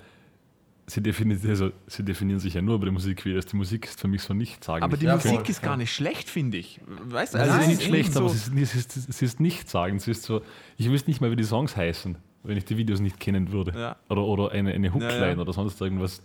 sie, 0.89 1.01
definieren, 1.01 1.39
also, 1.49 1.71
sie 1.87 2.03
definieren 2.03 2.39
sich 2.39 2.53
ja 2.55 2.61
nur 2.61 2.75
über 2.75 2.85
die 2.85 2.91
Musikvideos. 2.91 3.45
Die 3.45 3.55
Musik 3.55 3.85
ist 3.85 3.99
für 3.99 4.07
mich 4.07 4.21
so 4.23 4.33
nicht 4.33 4.63
sagen. 4.63 4.83
aber 4.83 4.97
die 4.97 5.05
Ja, 5.05 5.15
Musik 5.15 5.31
voll, 5.31 5.49
ist 5.49 5.61
gar 5.61 5.77
nicht 5.77 5.93
schlecht, 5.93 6.29
finde 6.29 6.57
ich. 6.57 6.79
Weißt 7.05 7.33
du, 7.33 7.37
also 7.39 7.51
es 7.53 7.65
sie 7.65 7.71
ist 7.73 7.77
nicht 7.79 7.87
schlecht, 7.87 8.13
so, 8.13 8.19
aber 8.21 8.29
sie 8.29 8.61
ist, 8.61 8.71
sie, 8.71 8.79
ist, 8.79 9.13
sie 9.13 9.25
ist 9.25 9.39
nicht 9.39 9.69
sagen. 9.69 9.99
Sie 9.99 10.11
ist 10.11 10.23
so, 10.23 10.41
ich 10.77 10.89
wüsste 10.89 11.09
nicht 11.09 11.21
mal, 11.21 11.31
wie 11.31 11.35
die 11.35 11.43
Songs 11.43 11.75
heißen, 11.77 12.17
wenn 12.43 12.57
ich 12.57 12.65
die 12.65 12.77
Videos 12.77 12.99
nicht 12.99 13.19
kennen 13.19 13.51
würde. 13.51 13.71
Ja. 13.79 13.95
Oder, 14.09 14.23
oder 14.23 14.51
eine, 14.51 14.73
eine 14.73 14.93
Hookline 14.93 15.19
Ja, 15.19 15.29
ja. 15.31 15.37
oder 15.37 15.53
sonst 15.53 15.79
irgendwas. 15.81 16.21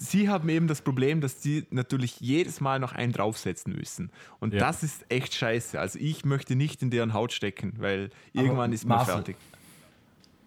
sie 0.00 0.28
haben 0.28 0.48
eben 0.48 0.68
das 0.68 0.80
Problem, 0.82 1.20
dass 1.20 1.42
sie 1.42 1.66
natürlich 1.70 2.20
jedes 2.20 2.60
Mal 2.60 2.78
noch 2.78 2.92
einen 2.92 3.12
draufsetzen 3.12 3.74
müssen. 3.74 4.10
Und 4.40 4.54
Ja. 4.54 4.60
das 4.60 4.82
ist 4.82 5.04
echt 5.08 5.34
scheiße. 5.34 5.78
Also 5.78 5.98
ich 5.98 6.24
möchte 6.24 6.54
nicht 6.56 6.82
in 6.82 6.90
deren 6.90 7.12
Haut 7.14 7.32
stecken, 7.32 7.74
weil 7.78 8.10
irgendwann 8.32 8.72
ist 8.72 8.84
man 8.86 8.98
Marcel, 8.98 9.14
fertig. 9.16 9.36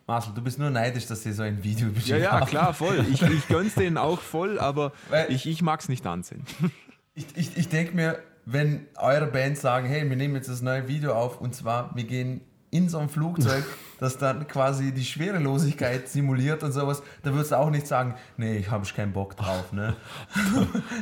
Marcel, 0.07 0.33
du 0.33 0.41
bist 0.41 0.59
nur 0.59 0.69
neidisch, 0.69 1.05
dass 1.05 1.23
sie 1.23 1.31
so 1.31 1.43
ein 1.43 1.63
Video 1.63 1.89
Ja, 2.05 2.17
ja, 2.17 2.45
klar, 2.45 2.73
voll. 2.73 3.05
Ich, 3.11 3.21
ich 3.21 3.47
gönn's 3.47 3.75
denen 3.75 3.97
auch 3.97 4.19
voll, 4.19 4.59
aber 4.59 4.91
Weil- 5.09 5.31
ich, 5.31 5.45
ich 5.45 5.61
mag's 5.61 5.89
nicht 5.89 6.05
ansehen. 6.05 6.43
Ich, 7.13 7.25
ich, 7.35 7.57
ich 7.57 7.67
denke 7.67 7.93
mir, 7.93 8.19
wenn 8.45 8.87
eure 8.97 9.27
Band 9.27 9.57
sagen, 9.57 9.85
hey, 9.85 10.09
wir 10.09 10.15
nehmen 10.15 10.35
jetzt 10.35 10.47
das 10.47 10.61
neue 10.61 10.87
Video 10.87 11.13
auf 11.13 11.41
und 11.41 11.53
zwar, 11.53 11.93
wir 11.93 12.05
gehen 12.05 12.39
in 12.69 12.87
so 12.87 12.99
ein 12.99 13.09
Flugzeug, 13.09 13.65
das 13.99 14.17
dann 14.17 14.47
quasi 14.47 14.93
die 14.93 15.03
Schwerelosigkeit 15.03 16.07
simuliert 16.07 16.63
und 16.63 16.71
sowas, 16.71 17.03
da 17.21 17.33
würdest 17.33 17.51
du 17.51 17.57
auch 17.57 17.69
nicht 17.69 17.85
sagen, 17.85 18.15
nee, 18.37 18.59
ich 18.59 18.71
habe 18.71 18.87
keinen 18.95 19.11
Bock 19.11 19.35
drauf, 19.35 19.73
ne? 19.73 19.97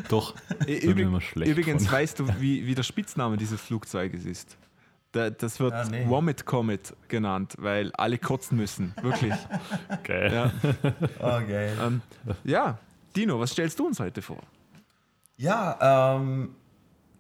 Doch, 0.09 0.33
schlecht 1.21 1.51
Übrigens, 1.51 1.83
von. 1.85 1.93
weißt 1.93 2.19
du, 2.19 2.27
wie, 2.39 2.65
wie 2.65 2.73
der 2.73 2.81
Spitzname 2.83 3.37
dieses 3.37 3.61
Flugzeuges 3.61 4.25
ist? 4.25 4.57
Da, 5.11 5.29
das 5.31 5.59
wird 5.59 5.73
Ah, 5.73 5.85
nee. 5.89 6.07
Vomit 6.07 6.45
Comet 6.45 6.95
genannt, 7.07 7.55
weil 7.57 7.91
alle 7.93 8.17
kotzen 8.19 8.57
müssen. 8.57 8.93
Wirklich. 9.01 9.33
Geil. 10.03 10.31
Ja, 10.33 10.51
Oh, 11.19 11.39
geil. 11.47 11.75
ähm, 11.81 12.01
ja, 12.43 12.77
Dino, 13.15 13.39
was 13.39 13.51
stellst 13.51 13.79
du 13.79 13.87
uns 13.87 13.99
heute 13.99 14.21
vor? 14.21 14.37
Ja, 15.37 16.15
ähm, 16.15 16.53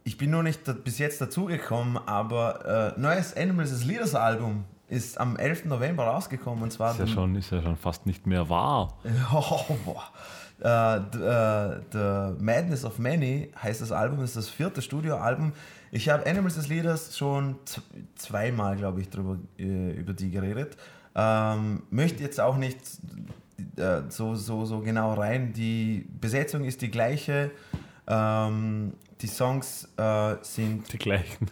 ich 0.03 0.17
bin 0.17 0.29
noch 0.29 0.43
nicht 0.43 0.61
bis 0.83 0.99
jetzt 0.99 1.19
dazugekommen, 1.21 1.97
aber 2.05 2.93
äh, 2.95 2.99
neues 2.99 3.35
Animals 3.35 3.71
as 3.73 3.83
Leaders 3.85 4.13
Album 4.13 4.65
ist 4.89 5.19
am 5.19 5.37
11. 5.37 5.65
November 5.65 6.05
rausgekommen 6.05 6.63
und 6.63 6.71
zwar 6.71 6.91
Ist 6.91 6.99
ja, 6.99 7.07
schon, 7.07 7.35
ist 7.35 7.51
ja 7.51 7.61
schon 7.61 7.77
fast 7.77 8.05
nicht 8.05 8.25
mehr 8.27 8.49
wahr. 8.49 8.97
Oh, 9.33 9.75
boah. 9.85 10.03
Äh, 10.61 10.99
d- 11.11 11.17
äh, 11.19 11.79
The 11.91 12.43
Madness 12.43 12.83
of 12.83 12.99
Many 12.99 13.49
heißt 13.61 13.81
das 13.81 13.91
Album, 13.93 14.21
ist 14.23 14.35
das 14.35 14.49
vierte 14.49 14.81
Studioalbum. 14.81 15.53
Ich 15.91 16.09
habe 16.09 16.25
Animals 16.25 16.57
as 16.57 16.67
Leaders 16.67 17.17
schon 17.17 17.55
zweimal, 18.15 18.75
glaube 18.75 18.99
ich, 19.01 19.09
drüber, 19.09 19.37
äh, 19.57 19.91
über 19.93 20.13
die 20.13 20.29
geredet. 20.31 20.75
Ähm, 21.15 21.83
möchte 21.89 22.21
jetzt 22.23 22.39
auch 22.41 22.57
nicht 22.57 22.77
äh, 23.77 24.01
so, 24.09 24.35
so, 24.35 24.65
so 24.65 24.79
genau 24.81 25.13
rein. 25.13 25.53
Die 25.53 26.05
Besetzung 26.19 26.65
ist 26.65 26.81
die 26.81 26.91
gleiche. 26.91 27.51
Ähm, 28.07 28.93
die 29.21 29.27
Songs 29.27 29.87
äh, 29.97 30.35
sind 30.41 30.91
Die 30.91 30.97
gleichen. 30.97 31.47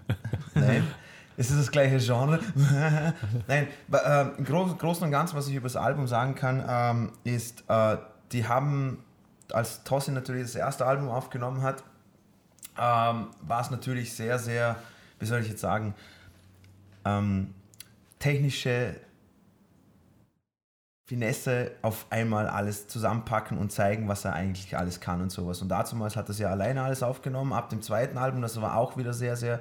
Nein. 0.53 0.83
Es 1.39 1.51
ist 1.51 1.59
das 1.59 1.71
gleiche 1.71 1.99
Genre. 1.99 2.39
Nein, 3.47 3.67
äh, 3.93 4.21
im 4.37 4.43
Gro 4.43 4.65
Großen 4.65 5.03
und 5.03 5.11
Ganzen, 5.11 5.37
was 5.37 5.47
ich 5.47 5.53
über 5.53 5.67
das 5.67 5.75
Album 5.75 6.07
sagen 6.07 6.33
kann, 6.33 6.65
ähm, 6.67 7.11
ist, 7.23 7.63
äh, 7.67 7.97
die 8.31 8.47
haben, 8.47 9.03
als 9.51 9.83
Tossi 9.83 10.11
natürlich 10.11 10.43
das 10.43 10.55
erste 10.55 10.87
Album 10.87 11.09
aufgenommen 11.09 11.61
hat, 11.61 11.83
ähm, 12.75 13.27
war 13.41 13.61
es 13.61 13.69
natürlich 13.69 14.15
sehr, 14.15 14.39
sehr, 14.39 14.77
wie 15.19 15.25
soll 15.27 15.41
ich 15.41 15.49
jetzt 15.49 15.61
sagen, 15.61 15.93
ähm, 17.05 17.53
technische 18.17 18.95
Finesse 21.05 21.71
auf 21.83 22.07
einmal 22.09 22.47
alles 22.47 22.87
zusammenpacken 22.87 23.59
und 23.59 23.71
zeigen, 23.71 24.07
was 24.07 24.25
er 24.25 24.33
eigentlich 24.33 24.75
alles 24.75 24.99
kann 24.99 25.21
und 25.21 25.31
sowas. 25.31 25.61
Und 25.61 25.69
damals 25.69 26.15
hat 26.15 26.29
er 26.29 26.31
es 26.31 26.39
ja 26.39 26.49
alleine 26.49 26.81
alles 26.81 27.03
aufgenommen. 27.03 27.53
Ab 27.53 27.69
dem 27.69 27.83
zweiten 27.83 28.17
Album, 28.17 28.41
das 28.41 28.59
war 28.59 28.75
auch 28.75 28.97
wieder 28.97 29.13
sehr, 29.13 29.35
sehr 29.35 29.59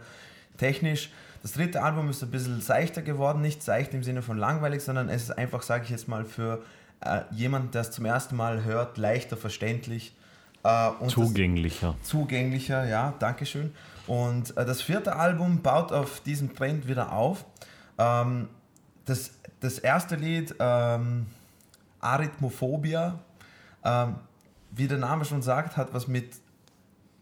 technisch. 0.56 1.10
Das 1.46 1.52
dritte 1.52 1.80
Album 1.80 2.10
ist 2.10 2.24
ein 2.24 2.30
bisschen 2.32 2.60
seichter 2.60 3.02
geworden, 3.02 3.40
nicht 3.40 3.62
seicht 3.62 3.94
im 3.94 4.02
Sinne 4.02 4.20
von 4.20 4.36
langweilig, 4.36 4.82
sondern 4.82 5.08
es 5.08 5.22
ist 5.22 5.38
einfach, 5.38 5.62
sage 5.62 5.84
ich 5.84 5.90
jetzt 5.90 6.08
mal, 6.08 6.24
für 6.24 6.60
äh, 7.02 7.20
jemanden, 7.30 7.70
der 7.70 7.82
es 7.82 7.92
zum 7.92 8.04
ersten 8.04 8.34
Mal 8.34 8.64
hört, 8.64 8.98
leichter 8.98 9.36
verständlich. 9.36 10.12
Äh, 10.64 10.90
das- 11.00 11.12
Zugänglicher. 11.12 11.94
zugänglicher, 12.02 12.84
ja, 12.88 13.14
Dankeschön. 13.20 13.72
Und 14.08 14.56
äh, 14.56 14.64
das 14.66 14.82
vierte 14.82 15.14
Album 15.14 15.62
baut 15.62 15.92
auf 15.92 16.18
diesem 16.18 16.52
Trend 16.52 16.88
wieder 16.88 17.12
auf. 17.12 17.44
Ähm, 17.96 18.48
das, 19.04 19.30
das 19.60 19.78
erste 19.78 20.16
Lied, 20.16 20.52
ähm, 20.58 21.26
Arithmophobia, 22.00 23.20
ähm, 23.84 24.16
wie 24.72 24.88
der 24.88 24.98
Name 24.98 25.24
schon 25.24 25.42
sagt, 25.42 25.76
hat 25.76 25.94
was 25.94 26.08
mit 26.08 26.28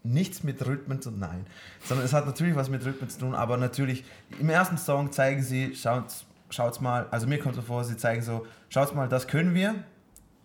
nichts 0.05 0.45
mit 0.45 0.65
Rhythmen 0.65 1.01
zu 1.01 1.11
tun, 1.11 1.21
nein, 1.21 1.47
sondern 1.83 2.05
es 2.05 2.13
hat 2.13 2.27
natürlich 2.27 2.55
was 2.55 2.69
mit 2.69 2.85
Rhythmen 2.85 3.09
zu 3.09 3.19
tun, 3.19 3.35
aber 3.35 3.57
natürlich 3.57 4.05
im 4.39 4.51
ersten 4.51 4.77
Song 4.77 5.11
zeigen 5.11 5.43
sie, 5.43 5.75
schaut's, 5.75 6.27
schaut's 6.51 6.81
mal, 6.81 7.09
also 7.11 7.27
mir 7.27 7.39
kommt 7.39 7.55
so 7.57 7.63
vor, 7.63 7.85
sie 7.85 7.97
zeigen 7.97 8.23
so, 8.23 8.47
schaut's 8.69 8.95
mal, 8.95 9.09
das 9.09 9.27
können 9.27 9.55
wir. 9.55 9.75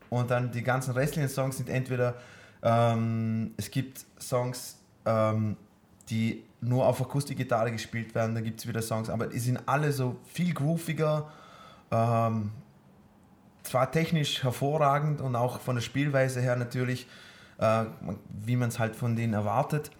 Und 0.09 0.31
dann 0.31 0.51
die 0.51 0.63
ganzen 0.63 0.93
restlichen 0.93 1.29
Songs 1.29 1.57
sind 1.57 1.69
entweder, 1.69 2.15
ähm, 2.63 3.51
es 3.57 3.69
gibt 3.69 4.05
Songs, 4.19 4.77
ähm, 5.05 5.55
die 6.09 6.43
nur 6.61 6.87
auf 6.87 7.01
Akustikgitarre 7.01 7.71
gespielt 7.71 8.15
werden, 8.15 8.33
dann 8.33 8.43
gibt 8.43 8.59
es 8.59 8.67
wieder 8.67 8.81
Songs, 8.81 9.09
aber 9.09 9.27
die 9.27 9.39
sind 9.39 9.59
alle 9.67 9.91
so 9.91 10.17
viel 10.33 10.53
grooviger, 10.53 11.29
ähm, 11.91 12.51
zwar 13.63 13.91
technisch 13.91 14.41
hervorragend 14.41 15.21
und 15.21 15.35
auch 15.35 15.59
von 15.59 15.75
der 15.75 15.83
Spielweise 15.83 16.41
her 16.41 16.55
natürlich, 16.55 17.07
äh, 17.59 17.85
wie 18.43 18.55
man 18.55 18.69
es 18.69 18.79
halt 18.79 18.95
von 18.95 19.15
denen 19.15 19.33
erwartet. 19.33 19.91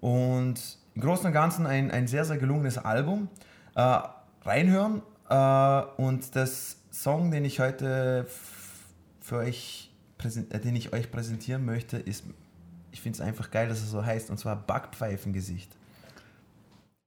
Und 0.00 0.78
im 0.94 1.02
Großen 1.02 1.26
und 1.26 1.32
Ganzen 1.32 1.66
ein, 1.66 1.90
ein 1.90 2.06
sehr, 2.06 2.24
sehr 2.24 2.38
gelungenes 2.38 2.78
Album. 2.78 3.28
Äh, 3.74 3.98
reinhören 4.44 5.02
äh, 5.28 5.82
und 5.96 6.36
das 6.36 6.76
Song, 6.90 7.30
den 7.30 7.44
ich 7.44 7.60
heute 7.60 8.26
für 9.20 9.36
euch, 9.38 9.90
äh, 10.22 10.58
den 10.58 10.76
ich 10.76 10.92
euch 10.92 11.10
präsentieren 11.10 11.64
möchte, 11.64 11.96
ist, 11.96 12.24
ich 12.90 13.00
finde 13.00 13.16
es 13.16 13.20
einfach 13.26 13.50
geil, 13.50 13.68
dass 13.68 13.80
er 13.80 13.86
so 13.86 14.04
heißt, 14.04 14.30
und 14.30 14.38
zwar 14.38 14.56
Backpfeifengesicht. 14.56 15.74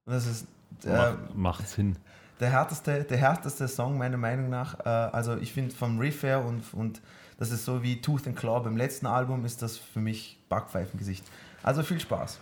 Und 0.06 0.14
das 0.14 0.26
ist 0.26 0.46
äh, 0.84 0.88
Macht, 0.88 1.36
macht 1.36 1.68
Sinn. 1.68 1.96
der 2.40 2.50
härteste, 2.50 3.04
der 3.04 3.16
härteste 3.18 3.68
Song 3.68 3.96
meiner 3.96 4.16
Meinung 4.16 4.48
nach. 4.48 4.80
Äh, 4.80 4.88
also 4.88 5.36
ich 5.36 5.52
finde 5.52 5.74
vom 5.74 6.00
her 6.02 6.44
und, 6.44 6.74
und 6.74 7.00
das 7.38 7.50
ist 7.50 7.64
so 7.64 7.82
wie 7.82 8.00
Tooth 8.00 8.26
and 8.26 8.36
Claw 8.36 8.60
beim 8.60 8.76
letzten 8.76 9.06
Album 9.06 9.44
ist 9.44 9.62
das 9.62 9.76
für 9.76 10.00
mich 10.00 10.38
Backpfeifengesicht. 10.48 11.24
Also 11.62 11.82
viel 11.82 12.00
Spaß. 12.00 12.40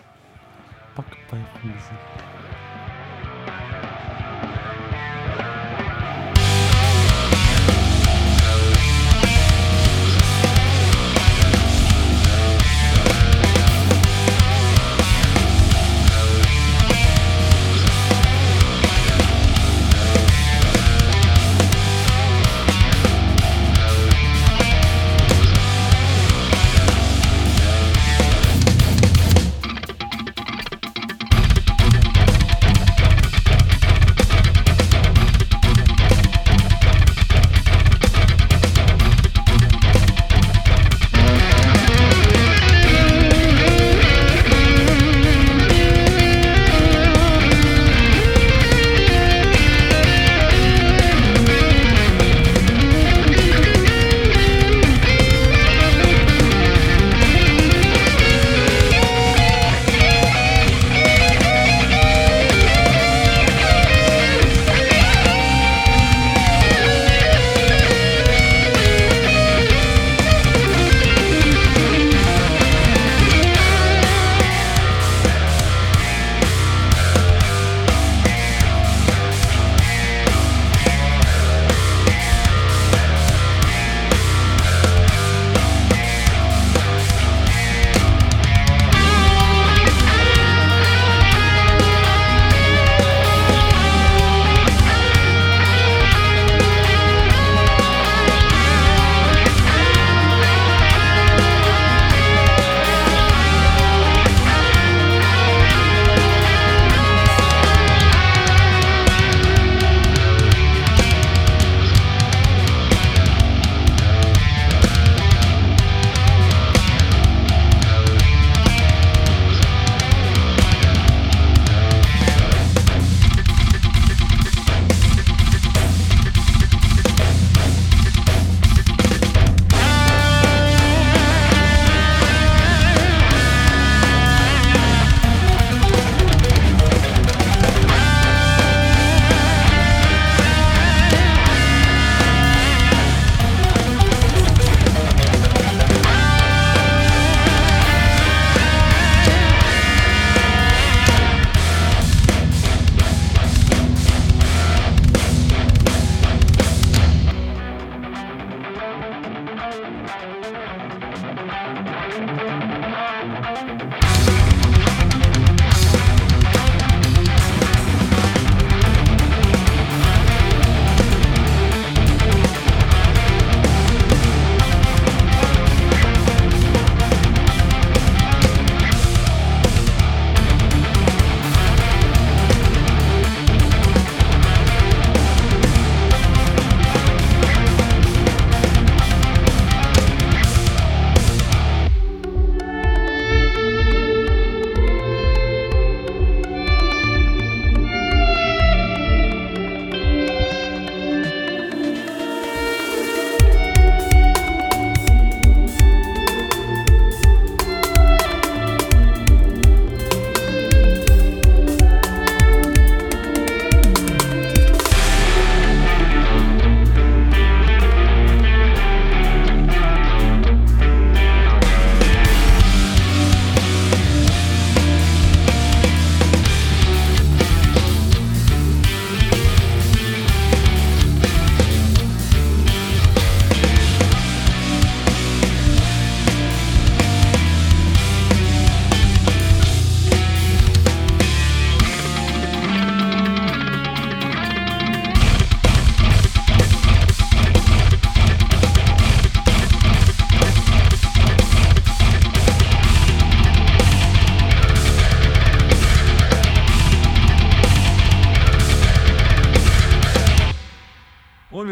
Backpfeifengesicht. 0.95 2.64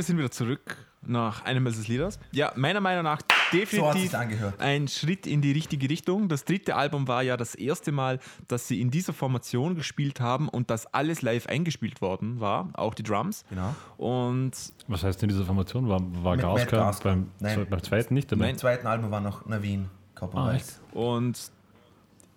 Wir 0.02 0.06
sind 0.06 0.18
wieder 0.18 0.30
zurück 0.32 0.76
nach 1.04 1.44
Animals 1.44 1.78
as 1.78 1.86
Leaders. 1.88 2.18
Ja, 2.32 2.52
meiner 2.56 2.80
Meinung 2.80 3.04
nach 3.04 3.20
So 3.50 3.58
definitiv 3.58 4.14
angehört. 4.14 4.60
ein 4.60 4.86
Schritt 4.88 5.26
in 5.26 5.40
die 5.42 5.52
richtige 5.52 5.88
Richtung. 5.88 6.28
Das 6.28 6.44
dritte 6.44 6.74
Album 6.76 7.06
war 7.08 7.22
ja 7.22 7.36
das 7.36 7.54
erste 7.54 7.92
Mal, 7.92 8.18
dass 8.48 8.66
sie 8.68 8.80
in 8.80 8.90
dieser 8.90 9.12
Formation 9.12 9.74
gespielt 9.76 10.20
haben 10.20 10.48
und 10.48 10.70
dass 10.70 10.86
alles 10.86 11.22
live 11.22 11.46
eingespielt 11.46 12.00
worden 12.00 12.40
war, 12.40 12.68
auch 12.74 12.94
die 12.94 13.02
Drums. 13.04 13.44
Genau. 13.50 13.74
Und 13.96 14.52
Was 14.88 15.02
heißt 15.04 15.22
in 15.22 15.28
dieser 15.28 15.44
Formation? 15.44 15.88
War, 15.88 16.00
war 16.24 16.36
Gasker. 16.36 16.92
beim, 17.04 17.30
Nein. 17.40 17.66
beim 17.70 17.82
zweiten 17.82 18.14
nicht 18.14 18.30
dabei? 18.30 18.42
Nein. 18.46 18.50
Im 18.54 18.58
zweiten 18.58 18.86
Album 18.86 19.10
war 19.10 19.20
noch 19.20 19.46
Navin 19.46 19.88
Ah, 20.14 20.18
Copperweiß. 20.20 20.62
echt? 20.62 20.80
Und 20.94 21.50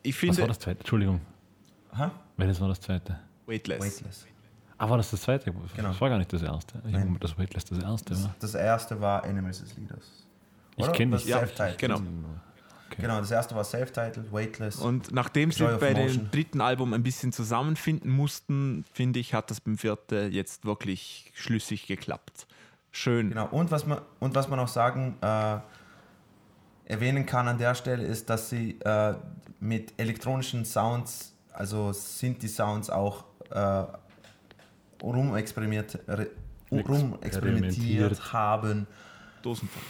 ich 0.03 0.15
Was 0.15 0.27
war 0.27 0.33
finde. 0.35 0.47
das 0.49 0.59
zweite? 0.59 0.79
Entschuldigung. 0.79 1.21
Aha. 1.91 2.11
Welches 2.37 2.59
war 2.61 2.67
das 2.67 2.79
zweite? 2.81 3.19
Weightless. 3.45 3.79
Weightless. 3.83 4.25
Ah, 4.77 4.89
war 4.89 4.97
das 4.97 5.11
das 5.11 5.21
zweite? 5.21 5.53
Genau. 5.75 5.87
Das 5.89 6.01
war 6.01 6.09
gar 6.09 6.17
nicht 6.17 6.31
das 6.33 6.41
erste. 6.41 6.81
Ich 6.85 6.91
Nein. 6.91 7.17
das 7.19 7.37
Weightless 7.37 7.65
das 7.65 7.79
erste 7.79 8.23
war. 8.23 8.35
Das 8.39 8.55
erste 8.55 8.99
war 9.01 9.23
Animals 9.23 9.61
as 9.61 9.77
Leaders. 9.77 10.25
Ich 10.75 10.83
Oder? 10.83 10.91
kenn 10.91 11.11
Das 11.11 11.23
dich. 11.23 11.31
Ja, 11.31 11.45
genau. 11.77 11.95
Okay. 11.95 13.01
Genau, 13.01 13.19
das 13.19 13.31
erste 13.31 13.55
war 13.55 13.63
Self-Titled, 13.63 14.31
Weightless. 14.31 14.77
Und 14.77 15.11
nachdem 15.11 15.51
sie 15.51 15.63
bei 15.79 15.93
Motion. 15.93 16.25
dem 16.25 16.31
dritten 16.31 16.61
Album 16.61 16.93
ein 16.93 17.03
bisschen 17.03 17.31
zusammenfinden 17.31 18.11
mussten, 18.11 18.85
finde 18.93 19.19
ich, 19.19 19.33
hat 19.33 19.49
das 19.49 19.59
beim 19.59 19.77
vierten 19.77 20.31
jetzt 20.31 20.65
wirklich 20.65 21.31
schlüssig 21.33 21.87
geklappt. 21.87 22.45
Schön. 22.91 23.29
Genau, 23.29 23.47
und 23.47 23.71
was 23.71 23.85
man, 23.85 23.99
und 24.19 24.35
was 24.35 24.47
man 24.47 24.59
auch 24.59 24.67
sagen, 24.67 25.17
äh, 25.21 25.57
erwähnen 26.85 27.25
kann 27.25 27.47
an 27.47 27.57
der 27.57 27.75
Stelle 27.75 28.03
ist, 28.03 28.29
dass 28.29 28.49
sie 28.49 28.79
äh, 28.81 29.15
mit 29.59 29.93
elektronischen 29.97 30.63
Sounds, 30.63 31.33
also 31.51 31.91
Synthi-Sounds 31.91 32.89
auch 32.89 33.25
äh, 33.49 33.83
rumexperimentiert, 35.11 36.03
rumexperimentiert 36.71 37.23
Experimentiert. 37.23 38.33
haben. 38.33 38.87
Dosenpfand. 39.41 39.85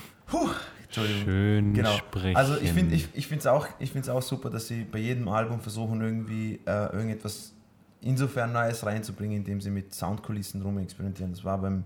Entschuldigung. 0.84 1.24
Schön 1.24 1.74
Genau. 1.74 1.92
sprechen. 1.98 2.36
Also 2.36 2.58
ich 2.58 2.72
finde 2.72 2.96
ich, 2.96 3.08
ich 3.14 3.32
es 3.32 3.48
auch, 3.48 3.68
ich 3.80 3.92
find's 3.92 4.10
auch 4.10 4.22
super, 4.22 4.50
dass 4.50 4.68
sie 4.68 4.84
bei 4.84 5.00
jedem 5.00 5.28
Album 5.28 5.60
versuchen, 5.60 6.02
irgendwie 6.02 6.60
äh, 6.66 6.86
irgendetwas 6.94 7.54
insofern 8.02 8.52
Neues 8.54 8.86
reinzubringen, 8.86 9.38
indem 9.38 9.62
sie 9.62 9.72
mit 9.72 9.94
Soundkulissen 9.94 10.62
rumexperimentieren. 10.62 11.32
Das 11.34 11.44
war 11.44 11.58
beim, 11.58 11.84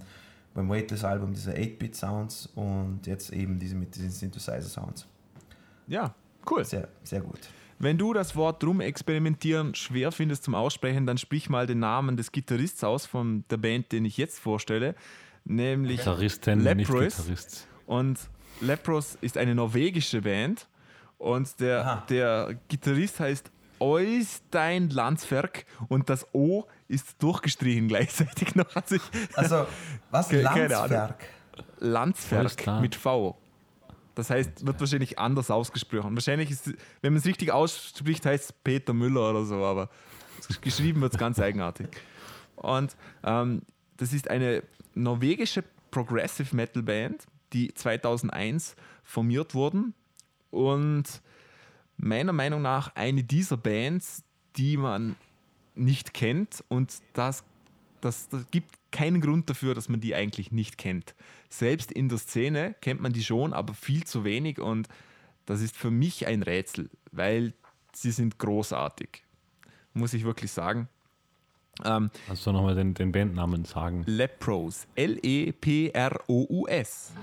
beim 0.54 0.70
Weightless-Album 0.70 1.34
diese 1.34 1.52
8-Bit-Sounds 1.54 2.50
und 2.56 3.02
jetzt 3.06 3.32
eben 3.32 3.58
diese 3.58 3.76
mit 3.76 3.96
diesen 3.96 4.12
Synthesizer-Sounds. 4.12 5.08
Ja, 5.88 6.14
cool. 6.50 6.66
Sehr, 6.66 6.88
sehr 7.04 7.22
gut. 7.22 7.40
Wenn 7.80 7.98
du 7.98 8.14
das 8.14 8.36
Wort 8.36 8.62
rumexperimentieren 8.64 9.74
schwer 9.74 10.12
findest 10.12 10.44
zum 10.44 10.54
Aussprechen, 10.54 11.06
dann 11.08 11.18
sprich 11.18 11.50
mal 11.50 11.66
den 11.66 11.80
Namen 11.80 12.18
des 12.18 12.32
Gitarrists 12.32 12.84
aus 12.84 13.06
von 13.06 13.46
der 13.50 13.58
Band, 13.58 13.92
den 13.94 14.04
ich 14.04 14.18
jetzt 14.18 14.38
vorstelle, 14.40 14.96
nämlich 15.46 16.00
Gitarristen. 16.00 16.60
Gitarrist. 17.22 17.68
Und 17.86 18.20
Lepros 18.60 19.18
ist 19.22 19.38
eine 19.38 19.56
norwegische 19.56 20.22
Band 20.22 20.68
und 21.18 21.60
der, 21.62 21.86
Aha. 21.86 22.04
der 22.10 22.56
Gitarrist 22.68 23.22
heißt 23.22 23.50
Oystein 23.80 24.90
Landsverk 24.90 25.66
und 25.88 26.10
das 26.10 26.28
O 26.34 26.66
ist 26.90 27.24
durchgestrichen 27.24 27.88
gleichzeitig 27.88 28.56
noch. 28.56 28.76
Also 28.76 28.96
ich, 28.96 29.02
Also, 29.36 29.66
was? 30.12 30.30
Landsverk 31.80 32.58
klar. 32.58 32.82
mit 32.82 32.96
V. 32.96 33.38
Das 34.20 34.30
heißt, 34.30 34.66
wird 34.66 34.80
wahrscheinlich 34.82 35.18
anders 35.18 35.50
ausgesprochen. 35.50 36.14
Wahrscheinlich 36.14 36.52
ist, 36.52 36.68
wenn 37.02 37.14
man 37.14 37.20
es 37.20 37.26
richtig 37.26 37.52
ausspricht, 37.54 38.26
heißt 38.26 38.46
es 38.50 38.54
Peter 38.54 38.94
Müller 38.94 39.30
oder 39.30 39.46
so, 39.46 39.64
aber 39.64 39.90
geschrieben 40.62 41.00
wird 41.00 41.14
es 41.14 41.20
ganz 41.20 41.40
eigenartig. 41.40 41.88
Und 42.58 42.98
ähm, 43.24 43.62
das 43.96 44.12
ist 44.12 44.30
eine 44.30 44.64
norwegische 44.94 45.64
Progressive 45.92 46.54
Metal 46.54 46.84
Band, 46.84 47.28
die 47.54 47.74
2001 47.74 48.76
formiert 49.04 49.56
wurden 49.56 49.94
und 50.52 51.22
meiner 51.96 52.34
Meinung 52.34 52.62
nach 52.62 52.96
eine 52.96 53.24
dieser 53.24 53.56
Bands, 53.56 54.24
die 54.58 54.76
man 54.76 55.16
nicht 55.76 56.14
kennt 56.14 56.62
und 56.68 56.94
das, 57.14 57.46
das, 58.02 58.28
das 58.28 58.46
gibt 58.52 58.79
keinen 58.92 59.22
Grund 59.22 59.50
dafür, 59.50 59.76
dass 59.76 59.90
man 59.90 60.00
die 60.00 60.16
eigentlich 60.16 60.52
nicht 60.52 60.78
kennt. 60.78 61.16
Selbst 61.50 61.92
in 61.92 62.10
der 62.10 62.18
Szene 62.18 62.76
kennt 62.82 63.02
man 63.02 63.14
die 63.14 63.24
schon, 63.24 63.54
aber 63.54 63.74
viel 63.74 64.04
zu 64.04 64.24
wenig 64.24 64.60
und 64.60 64.88
das 65.46 65.62
ist 65.62 65.76
für 65.76 65.92
mich 65.92 66.28
ein 66.28 66.44
Rätsel, 66.44 66.90
weil 67.12 67.54
sie 67.94 68.12
sind 68.12 68.38
großartig, 68.38 69.24
muss 69.94 70.14
ich 70.14 70.24
wirklich 70.24 70.52
sagen. 70.52 70.88
Ähm, 71.84 72.12
Kannst 72.28 72.46
du 72.46 72.52
nochmal 72.52 72.76
den, 72.76 72.94
den 72.94 73.12
Bandnamen 73.12 73.66
sagen? 73.66 74.04
Lepros, 74.06 74.86
E 74.96 75.06
L-E-P-R-O-U-S. 75.06 77.14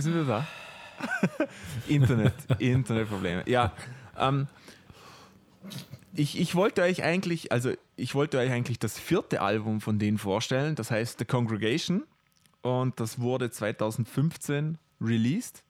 Sind 0.00 0.14
wieder 0.14 0.24
da. 0.24 0.46
Internet, 1.88 2.34
Internetprobleme. 2.58 3.44
Ja, 3.46 3.72
ähm, 4.18 4.48
ich, 6.14 6.38
ich 6.40 6.54
wollte 6.54 6.82
euch 6.82 7.02
eigentlich, 7.02 7.52
also 7.52 7.72
ich 7.96 8.14
wollte 8.14 8.38
euch 8.38 8.50
eigentlich 8.50 8.78
das 8.78 8.98
vierte 8.98 9.40
Album 9.40 9.80
von 9.80 9.98
denen 9.98 10.18
vorstellen, 10.18 10.74
das 10.74 10.90
heißt 10.90 11.18
The 11.18 11.24
Congregation 11.24 12.04
und 12.62 12.98
das 13.00 13.20
wurde 13.20 13.50
2015 13.50 14.78
released. 15.00 15.62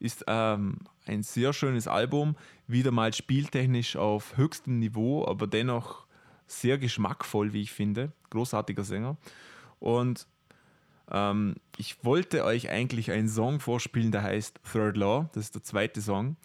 Ist 0.00 0.24
ähm, 0.28 0.78
ein 1.06 1.24
sehr 1.24 1.52
schönes 1.52 1.88
Album, 1.88 2.36
wieder 2.68 2.92
mal 2.92 3.12
spieltechnisch 3.12 3.96
auf 3.96 4.36
höchstem 4.36 4.78
Niveau, 4.78 5.26
aber 5.26 5.48
dennoch 5.48 6.06
sehr 6.46 6.78
geschmackvoll, 6.78 7.52
wie 7.52 7.62
ich 7.62 7.72
finde. 7.72 8.12
Großartiger 8.30 8.84
Sänger. 8.84 9.16
Und 9.80 10.28
ähm, 11.10 11.56
ich 11.76 12.04
wollte 12.04 12.44
euch 12.44 12.70
eigentlich 12.70 13.10
einen 13.10 13.28
Song 13.28 13.60
vorspielen, 13.60 14.12
der 14.12 14.22
heißt 14.22 14.60
Third 14.70 14.96
Law. 14.96 15.28
Das 15.32 15.44
ist 15.44 15.54
der 15.54 15.62
zweite 15.62 16.00
Song. 16.00 16.36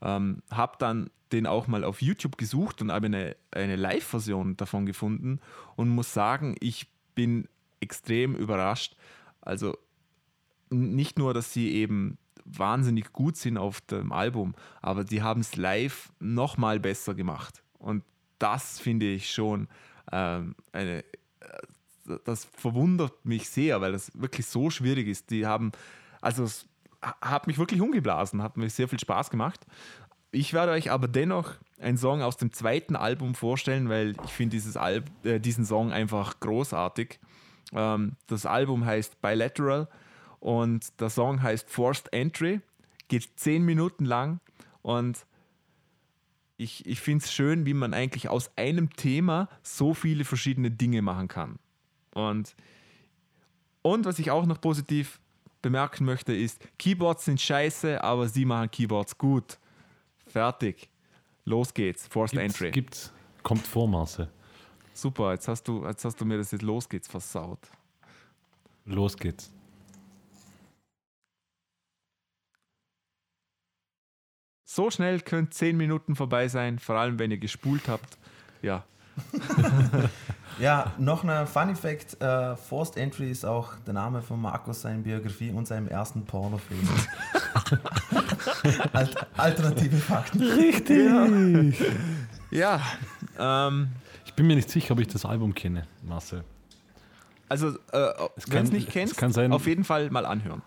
Ähm, 0.00 0.42
hab 0.50 0.78
dann 0.78 1.10
den 1.32 1.46
auch 1.46 1.66
mal 1.66 1.84
auf 1.84 2.02
YouTube 2.02 2.36
gesucht 2.36 2.82
und 2.82 2.92
habe 2.92 3.06
eine, 3.06 3.36
eine 3.50 3.76
Live-Version 3.76 4.56
davon 4.56 4.86
gefunden 4.86 5.40
und 5.76 5.88
muss 5.88 6.12
sagen, 6.12 6.56
ich 6.60 6.88
bin 7.14 7.48
extrem 7.80 8.36
überrascht. 8.36 8.96
Also 9.40 9.76
nicht 10.70 11.18
nur, 11.18 11.34
dass 11.34 11.52
sie 11.52 11.72
eben 11.72 12.18
wahnsinnig 12.44 13.12
gut 13.12 13.36
sind 13.36 13.56
auf 13.56 13.80
dem 13.82 14.12
Album, 14.12 14.54
aber 14.80 15.04
die 15.04 15.22
haben 15.22 15.40
es 15.40 15.56
live 15.56 16.12
nochmal 16.18 16.80
besser 16.80 17.14
gemacht. 17.14 17.62
Und 17.78 18.04
das 18.38 18.80
finde 18.80 19.06
ich 19.06 19.30
schon 19.30 19.68
ähm, 20.10 20.54
eine, 20.72 21.04
äh, 21.04 21.04
das 22.24 22.44
verwundert 22.56 23.24
mich 23.24 23.48
sehr, 23.48 23.80
weil 23.80 23.92
das 23.92 24.10
wirklich 24.14 24.46
so 24.46 24.70
schwierig 24.70 25.08
ist. 25.08 25.30
Die 25.30 25.46
haben, 25.46 25.72
also 26.20 26.44
es 26.44 26.66
hat 27.20 27.46
mich 27.46 27.58
wirklich 27.58 27.80
umgeblasen, 27.80 28.42
hat 28.42 28.56
mir 28.56 28.68
sehr 28.70 28.88
viel 28.88 29.00
Spaß 29.00 29.30
gemacht. 29.30 29.66
Ich 30.30 30.52
werde 30.52 30.72
euch 30.72 30.90
aber 30.90 31.08
dennoch 31.08 31.54
einen 31.78 31.98
Song 31.98 32.22
aus 32.22 32.36
dem 32.36 32.52
zweiten 32.52 32.96
Album 32.96 33.34
vorstellen, 33.34 33.88
weil 33.88 34.14
ich 34.24 34.32
finde 34.32 34.56
äh, 35.24 35.40
diesen 35.40 35.64
Song 35.64 35.92
einfach 35.92 36.40
großartig. 36.40 37.18
Ähm, 37.72 38.16
das 38.28 38.46
Album 38.46 38.86
heißt 38.86 39.20
Bilateral 39.20 39.88
und 40.40 41.00
der 41.00 41.10
Song 41.10 41.42
heißt 41.42 41.68
Forced 41.68 42.12
Entry, 42.12 42.60
geht 43.08 43.28
zehn 43.36 43.64
Minuten 43.64 44.04
lang 44.04 44.40
und 44.80 45.26
ich, 46.56 46.86
ich 46.86 47.00
finde 47.00 47.24
es 47.24 47.32
schön, 47.32 47.66
wie 47.66 47.74
man 47.74 47.92
eigentlich 47.92 48.28
aus 48.28 48.56
einem 48.56 48.90
Thema 48.90 49.48
so 49.62 49.94
viele 49.94 50.24
verschiedene 50.24 50.70
Dinge 50.70 51.02
machen 51.02 51.28
kann. 51.28 51.58
Und, 52.14 52.54
und 53.82 54.04
was 54.04 54.18
ich 54.18 54.30
auch 54.30 54.46
noch 54.46 54.60
positiv 54.60 55.20
bemerken 55.62 56.04
möchte, 56.04 56.34
ist, 56.34 56.60
Keyboards 56.78 57.24
sind 57.24 57.40
scheiße, 57.40 58.02
aber 58.02 58.28
sie 58.28 58.44
machen 58.44 58.70
Keyboards 58.70 59.16
gut. 59.16 59.58
Fertig. 60.26 60.88
Los 61.44 61.72
geht's. 61.74 62.06
Forced 62.08 62.38
gibt's, 62.38 62.60
Entry. 62.60 62.70
Gibt's, 62.70 63.12
kommt 63.42 63.66
vor, 63.66 63.88
Marcel. 63.88 64.28
Super, 64.94 65.32
jetzt 65.32 65.48
hast, 65.48 65.64
du, 65.64 65.84
jetzt 65.86 66.04
hast 66.04 66.20
du 66.20 66.24
mir 66.24 66.38
das 66.38 66.50
jetzt 66.50 66.62
Los 66.62 66.88
geht's 66.88 67.08
versaut. 67.08 67.60
Los 68.84 69.16
geht's. 69.16 69.50
So 74.64 74.90
schnell 74.90 75.20
können 75.20 75.50
10 75.50 75.76
Minuten 75.76 76.16
vorbei 76.16 76.48
sein, 76.48 76.78
vor 76.78 76.96
allem 76.96 77.18
wenn 77.18 77.30
ihr 77.30 77.38
gespult 77.38 77.88
habt. 77.88 78.18
Ja. 78.62 78.84
ja, 80.58 80.92
noch 80.98 81.24
ein 81.24 81.46
Funny 81.46 81.74
Fact: 81.74 82.20
äh, 82.22 82.56
Forced 82.56 82.96
Entry 82.96 83.30
ist 83.30 83.44
auch 83.44 83.74
der 83.86 83.94
Name 83.94 84.22
von 84.22 84.40
Markus, 84.40 84.82
seiner 84.82 85.00
Biografie 85.00 85.50
und 85.50 85.66
seinem 85.66 85.88
ersten 85.88 86.24
Pornofilm. 86.24 86.88
Alt 88.92 89.16
alternative 89.36 89.96
Fakten. 89.96 90.42
Richtig! 90.42 91.80
Ja. 92.50 92.80
ja 93.38 93.68
ähm, 93.68 93.88
ich 94.24 94.34
bin 94.34 94.46
mir 94.46 94.56
nicht 94.56 94.70
sicher, 94.70 94.92
ob 94.92 95.00
ich 95.00 95.08
das 95.08 95.24
Album 95.24 95.54
kenne, 95.54 95.86
Marcel. 96.02 96.44
Also, 97.48 97.68
äh, 97.92 98.12
wenn 98.46 98.64
es 98.64 98.72
nicht 98.72 98.88
kennst, 98.88 99.22
auf 99.22 99.66
jeden 99.66 99.84
Fall 99.84 100.10
mal 100.10 100.24
anhören. 100.24 100.62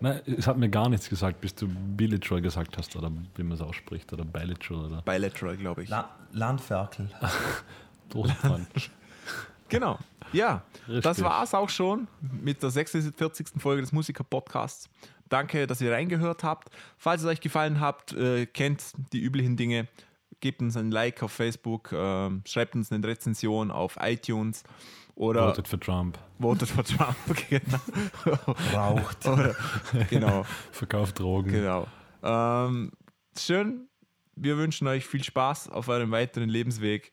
Nein, 0.00 0.20
es 0.26 0.46
hat 0.46 0.58
mir 0.58 0.68
gar 0.68 0.88
nichts 0.88 1.08
gesagt, 1.08 1.40
bis 1.40 1.54
du 1.54 1.68
bilateral 1.68 2.42
gesagt 2.42 2.76
hast, 2.76 2.96
oder 2.96 3.10
wie 3.34 3.42
man 3.42 3.52
es 3.52 3.60
ausspricht, 3.60 4.12
oder 4.12 4.24
bilateral. 4.24 4.86
Oder? 4.86 5.02
Bilateral, 5.02 5.56
glaube 5.56 5.84
ich. 5.84 5.88
La 5.88 6.10
Landferkel. 6.32 7.08
genau. 9.68 9.98
Ja, 10.32 10.62
Richtig. 10.88 11.02
das 11.02 11.22
war 11.22 11.42
es 11.42 11.54
auch 11.54 11.68
schon 11.68 12.08
mit 12.20 12.62
der 12.62 12.70
46. 12.70 13.48
Folge 13.58 13.82
des 13.82 13.92
Musiker-Podcasts. 13.92 14.88
Danke, 15.28 15.66
dass 15.66 15.80
ihr 15.80 15.92
reingehört 15.92 16.44
habt. 16.44 16.68
Falls 16.98 17.22
es 17.22 17.28
euch 17.28 17.40
gefallen 17.40 17.80
hat, 17.80 18.12
äh, 18.12 18.46
kennt 18.46 18.82
die 19.12 19.20
üblichen 19.20 19.56
Dinge. 19.56 19.88
Gebt 20.40 20.60
uns 20.60 20.76
ein 20.76 20.90
Like 20.90 21.22
auf 21.22 21.32
Facebook, 21.32 21.92
äh, 21.92 22.30
schreibt 22.44 22.74
uns 22.74 22.92
eine 22.92 23.06
Rezension 23.06 23.70
auf 23.70 23.96
iTunes 24.00 24.62
oder 25.16 25.48
Votet 25.48 25.66
für 25.66 25.80
Trump. 25.80 26.18
Votet 26.38 26.68
für 26.68 26.84
Trump, 26.84 27.16
genau. 27.48 28.54
Raucht. 28.74 29.26
Oder, 29.26 29.56
genau. 30.10 30.44
Verkauft 30.70 31.18
Drogen. 31.18 31.50
Genau. 31.50 31.86
Ähm, 32.22 32.92
schön. 33.36 33.88
Wir 34.34 34.58
wünschen 34.58 34.86
euch 34.86 35.06
viel 35.06 35.24
Spaß 35.24 35.70
auf 35.70 35.88
eurem 35.88 36.10
weiteren 36.10 36.50
Lebensweg. 36.50 37.12